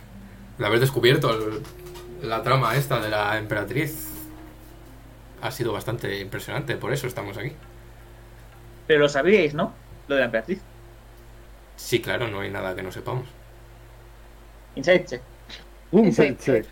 [0.57, 1.63] El haber descubierto el-
[2.27, 4.07] la trama esta de la emperatriz
[5.41, 7.53] ha sido bastante impresionante, por eso estamos aquí.
[8.87, 9.73] Pero lo sabíais, ¿no?
[10.07, 10.61] Lo de la emperatriz.
[11.75, 13.27] Sí, claro, no hay nada que no sepamos.
[14.75, 15.21] Inside check.
[15.91, 16.65] Un Insight check.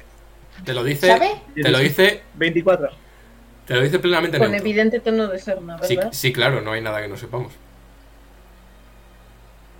[0.66, 1.08] Te lo dice.
[1.08, 1.41] ¿Sabe?
[1.56, 2.22] Te lo dice.
[2.35, 2.90] 24.
[3.69, 4.67] Te lo dice plenamente Con neutro.
[4.67, 6.11] evidente tono de serna, Sí, ¿verdad?
[6.11, 7.53] sí, claro, no hay nada que no sepamos.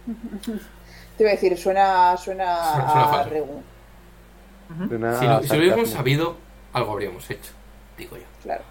[1.18, 2.92] Te iba a decir, suena, suena, Suena-
[4.88, 6.38] suena a Si lo, si lo hubiéramos sabido,
[6.72, 7.52] algo habríamos hecho,
[7.98, 8.24] digo yo.
[8.44, 8.62] claro.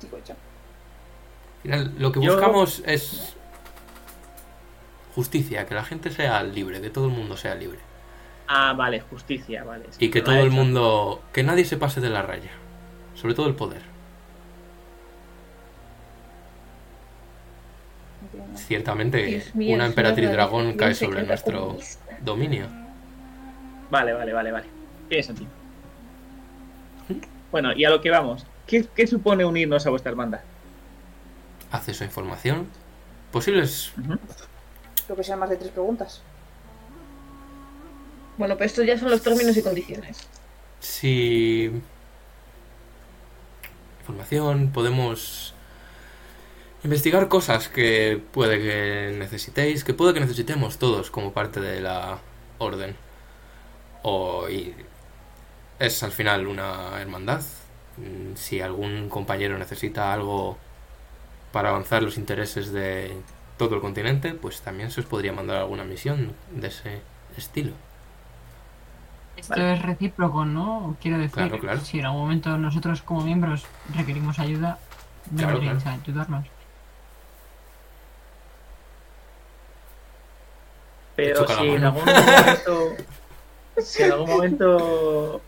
[0.00, 0.34] Digo yo.
[0.34, 3.36] Al final, lo que Yo- buscamos es
[5.14, 7.78] justicia, que la gente sea libre, que todo el mundo sea libre.
[8.48, 9.84] Ah, vale, justicia, vale.
[9.98, 12.50] Y que todo el mundo, que nadie se pase de la raya.
[13.22, 13.80] Sobre todo el poder.
[18.56, 22.18] Ciertamente, mío, una emperatriz dragón cae sobre nuestro comunista.
[22.20, 22.66] dominio.
[23.90, 24.66] Vale, vale, vale, vale.
[25.08, 25.48] Tiene sentido.
[27.52, 28.44] Bueno, y a lo que vamos.
[28.66, 30.40] ¿Qué, qué supone unirnos a vuestra hermandad?
[31.70, 32.66] Acceso a información.
[33.30, 33.92] Posibles.
[35.06, 36.22] Creo que sean más de tres preguntas.
[38.36, 40.26] Bueno, pues estos ya son los términos y condiciones.
[40.80, 41.70] Si.
[44.02, 45.54] Información, podemos.
[46.84, 52.18] Investigar cosas que puede que necesitéis, que puede que necesitemos todos como parte de la
[52.58, 52.96] orden.
[54.02, 54.48] O.
[54.48, 54.74] y
[55.78, 57.42] es al final una hermandad.
[57.98, 60.58] Mm, Si algún compañero necesita algo
[61.52, 63.22] para avanzar los intereses de
[63.58, 67.02] todo el continente, pues también se os podría mandar alguna misión de ese
[67.36, 67.74] estilo.
[69.42, 69.74] Esto Vale.
[69.74, 70.96] es recíproco, ¿no?
[71.02, 71.80] Quiero decir, Claro, claro.
[71.80, 73.64] si en algún momento nosotros como miembros
[73.94, 74.78] requerimos ayuda,
[75.36, 76.00] Claro, deberíais claro.
[76.00, 76.46] ayudarnos.
[81.16, 82.96] Pero si en algún momento.
[83.78, 85.40] si en algún momento.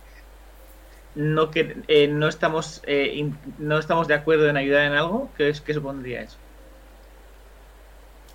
[1.14, 5.30] No, que, eh, no, estamos, eh, in- no estamos de acuerdo en ayudar en algo,
[5.36, 6.36] ¿qué, es- qué supondría eso?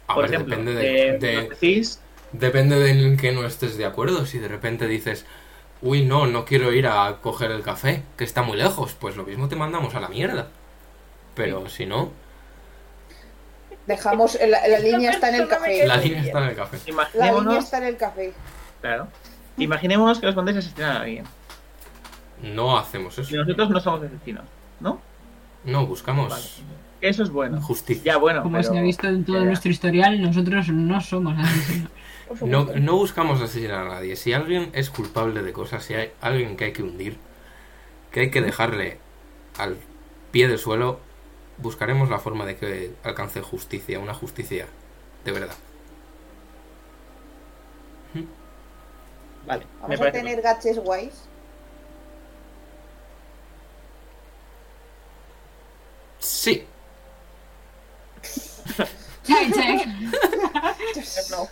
[0.07, 1.99] A Por ver, ejemplo, depende de, eh, de- decís
[2.31, 4.25] Depende de en que no estés de acuerdo.
[4.25, 5.25] Si de repente dices,
[5.81, 9.23] uy, no, no quiero ir a coger el café, que está muy lejos, pues lo
[9.23, 10.47] mismo te mandamos a la mierda.
[11.35, 12.11] Pero si no,
[13.87, 15.87] Dejamos, la, línea está en el café.
[15.87, 16.77] la línea está en el café.
[16.77, 18.33] La línea Imaginémonos, está en el café.
[18.81, 19.07] claro,
[19.57, 21.25] imaginémonos que os mandéis a asesinar a alguien.
[22.43, 23.35] No hacemos Y eso.
[23.35, 24.45] nosotros no somos asesinos,
[24.79, 25.01] ¿no?
[25.63, 26.43] No, buscamos Vale.
[27.01, 27.61] Eso es bueno.
[27.61, 28.13] justicia.
[28.13, 28.71] Ya, bueno, Como pero...
[28.71, 29.47] se ha visto en todo ya, ya.
[29.47, 31.91] nuestro historial, nosotros no somos asesinos.
[32.41, 34.15] No, no buscamos asesinar a nadie.
[34.15, 37.17] Si alguien es culpable de cosas, si hay alguien que hay que hundir,
[38.11, 38.99] que hay que dejarle
[39.57, 39.77] al
[40.31, 40.99] pie del suelo,
[41.57, 44.67] buscaremos la forma de que alcance justicia, una justicia
[45.25, 45.55] de verdad.
[49.45, 51.27] Vale, Vamos a tener gaches guays.
[56.19, 56.67] Sí,
[59.23, 59.87] Check, check.
[61.31, 61.47] No.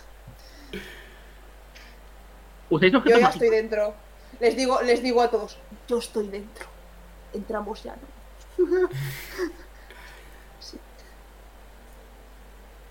[2.70, 3.34] ¿Usáis Yo ya mágicos?
[3.34, 3.94] estoy dentro.
[4.40, 6.66] Les digo, les digo a todos, yo estoy dentro.
[7.32, 8.08] Entramos ya, ¿no?
[10.60, 10.78] Sí.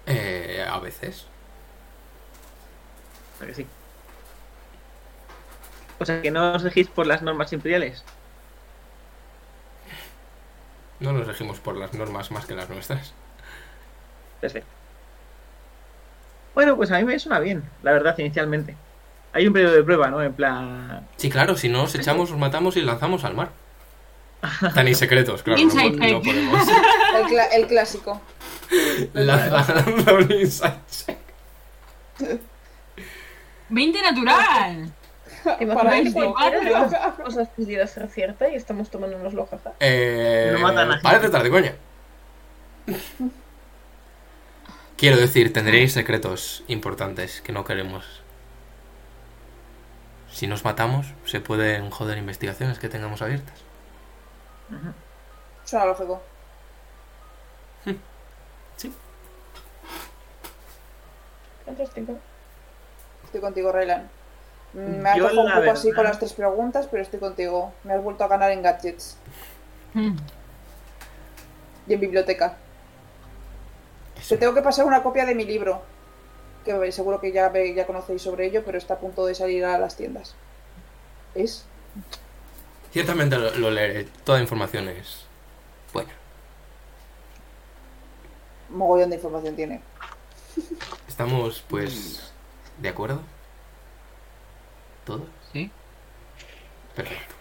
[0.06, 1.28] Eh, a veces.
[3.42, 3.66] ¿A que sí?
[6.00, 8.04] O sea, que no os regís por las normas imperiales.
[11.00, 13.14] No nos regimos por las normas más que las nuestras.
[14.42, 14.70] Perfecto.
[16.54, 18.76] Bueno, pues a mí me suena bien, la verdad, inicialmente.
[19.38, 20.24] Hay un periodo de prueba, ¿no?
[20.24, 21.08] En plan...
[21.16, 23.50] Sí, claro, si no nos echamos, os matamos y lanzamos al mar.
[24.74, 25.58] Tan secretos, claro.
[25.60, 26.26] No, Inside no check.
[26.26, 26.68] podemos.
[27.54, 28.20] El, clásico.
[29.14, 29.86] Lanza
[30.16, 31.18] un inside check.
[33.70, 34.92] 20 natural.
[35.60, 36.36] ¿Te Para eso,
[37.24, 39.74] cosas pudiera ser cierta y estamos tomándonos lo jaja?
[39.80, 41.26] Eh, No matan a parece gente.
[41.28, 41.76] estar de coña.
[44.98, 48.24] Quiero decir, tendréis secretos importantes que no queremos.
[50.38, 53.56] Si nos matamos, se pueden joder investigaciones que tengamos abiertas.
[55.66, 56.22] Suena lógico.
[61.66, 62.18] Fantástico.
[63.26, 64.10] Estoy contigo, Raylan.
[64.74, 67.74] Mm, Me ha Yo, dejado un poco así con las tres preguntas, pero estoy contigo.
[67.84, 69.18] Me has vuelto a ganar en gadgets
[69.94, 70.18] Hmm.
[71.88, 72.58] y en biblioteca.
[74.20, 74.30] Eso.
[74.30, 75.82] Te tengo que pasar una copia de mi libro,
[76.68, 79.66] que seguro que ya, ve- ya conocéis sobre ello, pero está a punto de salir
[79.66, 80.36] a las tiendas.
[81.34, 81.66] ¿Es?
[82.92, 84.06] Ciertamente lo, lo leeré.
[84.24, 85.26] Toda información es
[85.94, 86.12] buena.
[88.70, 89.82] Mogollón de información tiene.
[91.08, 92.32] ¿Estamos, pues,
[92.80, 93.22] de acuerdo?
[95.06, 95.22] ¿Todos?
[95.54, 95.72] Sí.
[96.96, 97.34] Perfecto.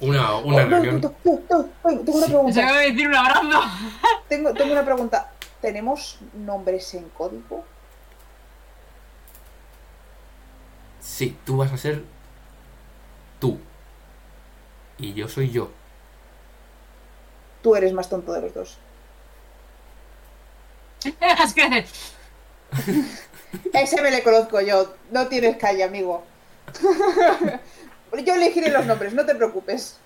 [0.00, 1.00] Una, una Oh, no, reunión.
[1.00, 2.60] no, no, no, oye, tengo una Se pregunta.
[2.62, 3.60] acaba de decir un abrazo.
[4.28, 5.32] Tengo, tengo una pregunta.
[5.60, 7.64] ¿Tenemos nombres en código?
[11.16, 12.02] Sí, tú vas a ser
[13.40, 13.58] tú.
[14.98, 15.70] Y yo soy yo.
[17.62, 18.76] Tú eres más tonto de los dos.
[23.72, 24.94] Ese me le conozco yo.
[25.10, 26.22] No tienes calle, amigo.
[28.22, 29.98] yo elegiré los nombres, no te preocupes.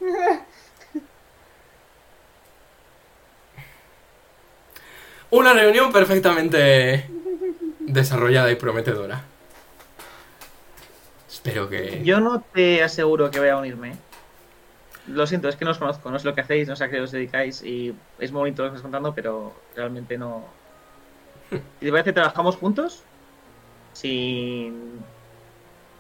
[5.31, 7.11] Una reunión perfectamente
[7.81, 9.25] desarrollada y prometedora.
[12.05, 13.97] Yo no te aseguro que voy a unirme.
[15.07, 16.91] Lo siento, es que no os conozco, no sé lo que hacéis, no sé a
[16.91, 20.45] qué os dedicáis y es muy bonito lo que estás contando, pero realmente no.
[21.51, 23.03] ¿Y te parece trabajamos juntos?
[23.93, 25.01] Sin.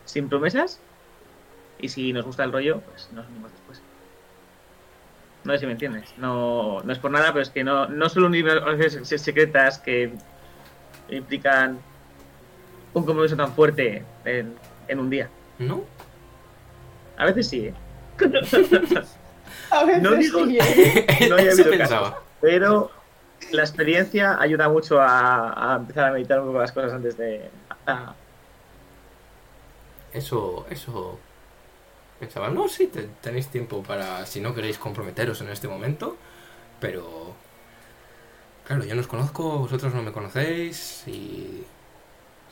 [0.05, 0.81] sin promesas.
[1.81, 3.81] Y si nos gusta el rollo, pues nos unimos después.
[5.45, 6.13] No sé si me entiendes.
[6.19, 10.13] No, no es por nada, pero es que no, no solo organizaciones secretas que
[11.09, 11.79] implican
[12.93, 14.55] un compromiso tan fuerte en,
[14.91, 15.29] en un día.
[15.59, 15.85] ¿No?
[17.17, 17.75] A veces sí, ¿eh?
[19.71, 21.27] A veces No digo- sí, ¿eh?
[21.29, 22.91] No haya Eso habido casos, pero
[23.53, 27.49] la experiencia ayuda mucho a, a empezar a meditar un poco las cosas antes de...
[27.87, 28.15] a-
[30.13, 31.19] Eso, eso...
[32.19, 34.27] Pensaba, no, sí, te- tenéis tiempo para...
[34.27, 36.17] Si no queréis comprometeros en este momento,
[36.81, 37.35] pero...
[38.67, 41.65] Claro, yo no os conozco, vosotros no me conocéis y...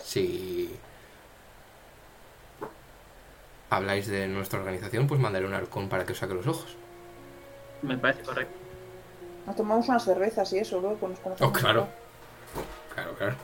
[0.02, 0.74] Si...
[3.70, 6.76] Habláis de nuestra organización, pues mandaré un halcón para que os saque los ojos.
[7.82, 8.52] me parece correcto.
[9.46, 11.40] Nos tomamos unas cervezas y eso, luego nos conocemos.
[11.42, 11.88] Oh, claro.
[12.94, 13.34] Claro, claro.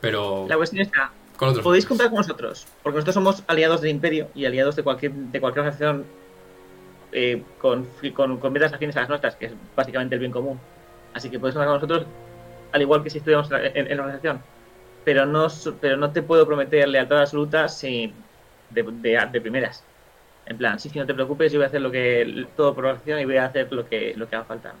[0.00, 3.90] Pero La cuestión está, con otros podéis contar con nosotros, porque nosotros somos aliados del
[3.92, 6.04] Imperio y aliados de cualquier, de cualquier organización
[7.12, 10.60] eh, con, con, con metas afines a las nuestras, que es básicamente el bien común.
[11.14, 12.06] Así que podéis contar con nosotros,
[12.72, 14.40] al igual que si estuviéramos en, en- en la organización.
[15.04, 15.46] Pero no,
[15.80, 18.12] pero no te puedo prometer lealtad absoluta si,
[18.70, 19.84] de, de, de primeras.
[20.46, 22.84] En plan, sí, sí, no te preocupes, yo voy a hacer lo que todo por
[22.84, 24.74] organización y voy a hacer lo que, lo que haga falta.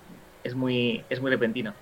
[0.44, 1.74] Es muy, es muy repentino.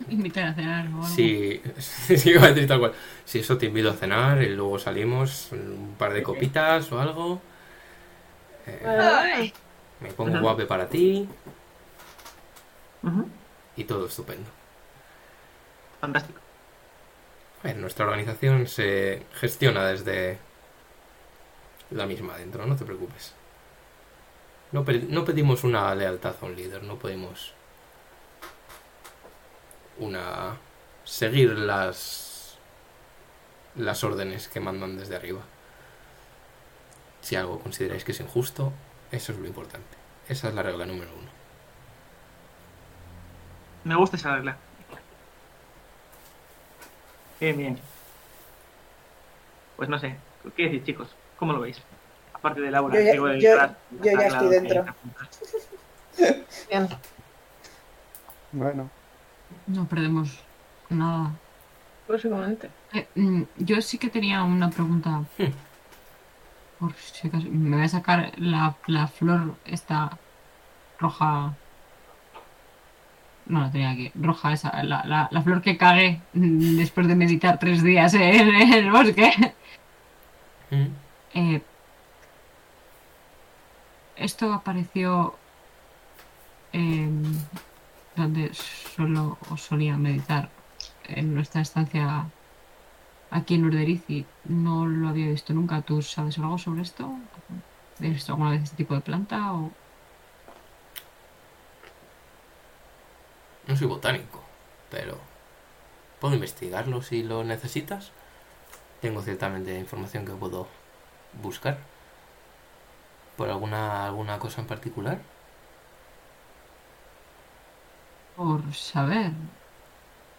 [0.10, 1.06] Invitar a cenar o algo.
[1.06, 1.60] Sí,
[2.40, 2.92] a decir tal cual.
[3.24, 7.40] Si eso te invito a cenar y luego salimos un par de copitas o algo.
[8.66, 9.52] Eh,
[10.00, 10.42] me pongo Ujú.
[10.44, 11.28] guape para ti
[13.76, 14.50] y todo estupendo.
[16.00, 16.39] Fantástico.
[17.62, 20.38] Ver, nuestra organización se gestiona desde
[21.90, 23.34] la misma dentro, no te preocupes.
[24.72, 27.52] No, pe- no pedimos una lealtad a un líder, no pedimos
[29.98, 30.56] una
[31.04, 32.58] seguir las
[33.76, 35.40] las órdenes que mandan desde arriba.
[37.22, 38.72] Si algo consideráis que es injusto,
[39.12, 39.96] eso es lo importante.
[40.28, 41.30] Esa es la regla número uno.
[43.84, 44.56] Me gusta esa regla.
[47.40, 47.78] Bien, bien.
[49.76, 50.16] Pues no sé,
[50.56, 51.08] ¿qué decís, chicos?
[51.38, 51.80] ¿Cómo lo veis?
[52.34, 53.56] Aparte de Laura, Yo ya- digo, de yo-
[54.02, 54.84] ya estoy dentro.
[56.68, 56.88] bien.
[58.52, 58.90] Bueno,
[59.66, 60.40] No perdemos
[60.90, 61.32] nada.
[62.08, 62.70] Básicamente.
[62.92, 65.22] Eh, mm, yo sí que tenía una pregunta.
[65.38, 65.52] Hmm.
[66.78, 67.46] Por si acaso.
[67.50, 70.18] Me voy a sacar la, la flor esta
[70.98, 71.54] roja.
[73.50, 74.12] No la tenía aquí.
[74.14, 74.82] Roja esa.
[74.84, 79.54] La, la, la flor que cagué después de meditar tres días en, el bosque.
[80.70, 80.86] Mm.
[81.34, 81.62] Eh,
[84.16, 85.34] esto apareció
[86.72, 87.22] en
[88.14, 90.50] donde solo os solía meditar
[91.08, 92.26] en nuestra estancia
[93.30, 95.82] aquí en Urderiz y no lo había visto nunca.
[95.82, 97.12] ¿Tú sabes algo sobre esto?
[97.94, 99.52] ¿Has visto alguna vez este tipo de planta?
[99.52, 99.70] O...
[103.70, 104.42] No soy botánico,
[104.90, 105.16] pero
[106.18, 108.10] puedo investigarlo si lo necesitas.
[109.00, 110.66] Tengo ciertamente información que puedo
[111.40, 111.78] buscar.
[113.36, 115.20] ¿Por alguna, alguna cosa en particular?
[118.34, 119.30] Por saber.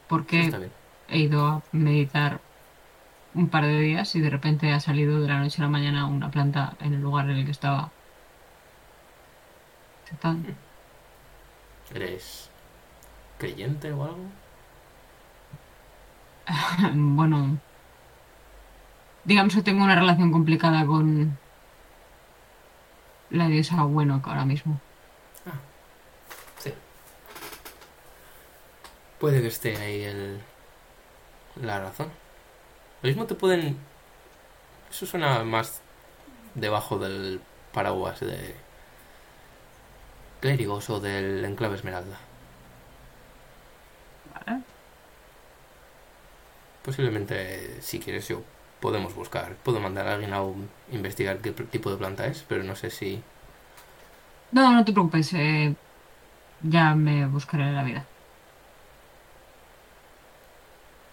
[0.10, 0.52] Porque
[1.08, 2.42] he ido a meditar
[3.34, 6.06] un par de días y de repente ha salido de la noche a la mañana
[6.06, 7.92] una planta en el lugar en el que estaba.
[10.10, 10.54] ¿Qué tal?
[11.96, 12.51] ¿Eres
[13.42, 14.26] creyente o algo?
[16.94, 17.58] bueno,
[19.24, 21.38] digamos que tengo una relación complicada con
[23.32, 24.80] la diosa bueno ahora mismo.
[26.60, 26.72] Sí.
[29.20, 30.40] Puede que esté ahí el...
[31.56, 32.10] la razón.
[33.02, 33.76] Lo mismo te pueden...
[34.92, 35.82] Eso suena más
[36.54, 37.42] debajo del
[37.74, 38.56] paraguas de
[40.42, 42.18] clérigos o del enclave esmeralda.
[44.34, 44.62] ¿Vale?
[46.84, 48.42] Posiblemente, si quieres, yo
[48.80, 49.56] podemos buscar.
[49.64, 52.90] Puedo mandar a alguien a un- investigar qué tipo de planta es, pero no sé
[52.90, 53.22] si...
[54.52, 55.34] No, no te preocupes.
[55.34, 55.76] eh,
[56.64, 58.06] ya me buscaré la vida.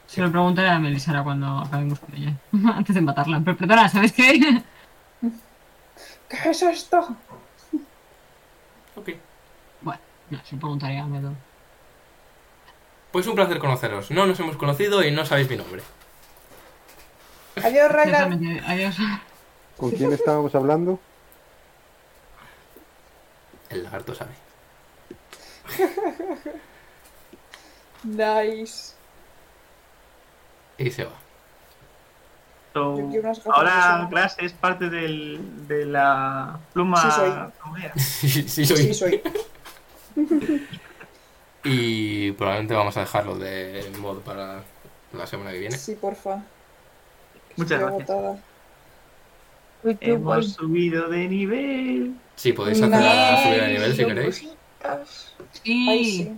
[0.07, 2.33] Se lo preguntaré a Melisara cuando acabemos con ella.
[2.75, 3.41] Antes de matarla.
[3.45, 4.41] Pero perdona, ¿sabes qué?
[6.29, 7.17] ¿Qué es esto?
[8.97, 9.11] Ok.
[9.83, 11.33] bueno, no, se lo preguntaré a Medo.
[13.13, 14.11] Pues un placer conoceros.
[14.11, 15.83] No nos hemos conocido y no sabéis mi nombre.
[17.57, 17.91] Adiós.
[17.91, 18.97] Ciertamente, Adiós.
[19.77, 21.01] ¿Con quién estábamos hablando?
[23.71, 24.33] El lagarto sabe.
[28.05, 28.95] Nice.
[30.79, 31.13] Y se va.
[32.75, 32.97] So,
[33.53, 34.07] ahora.
[34.11, 37.33] Glass es parte del, de la pluma Sí, soy.
[37.97, 38.77] sí, sí, soy.
[38.77, 39.23] Sí, soy.
[41.65, 44.63] Y probablemente vamos a dejarlo de mod para
[45.13, 45.77] la semana que viene.
[45.77, 46.43] Sí, porfa.
[47.57, 48.11] Muchas Estoy gracias.
[48.11, 48.39] agotada.
[50.01, 52.15] Hemos subido de nivel.
[52.37, 54.37] Sí, podéis hacer la subida de nivel si queréis.
[54.37, 55.87] Sí.
[55.89, 56.33] Ay, sí.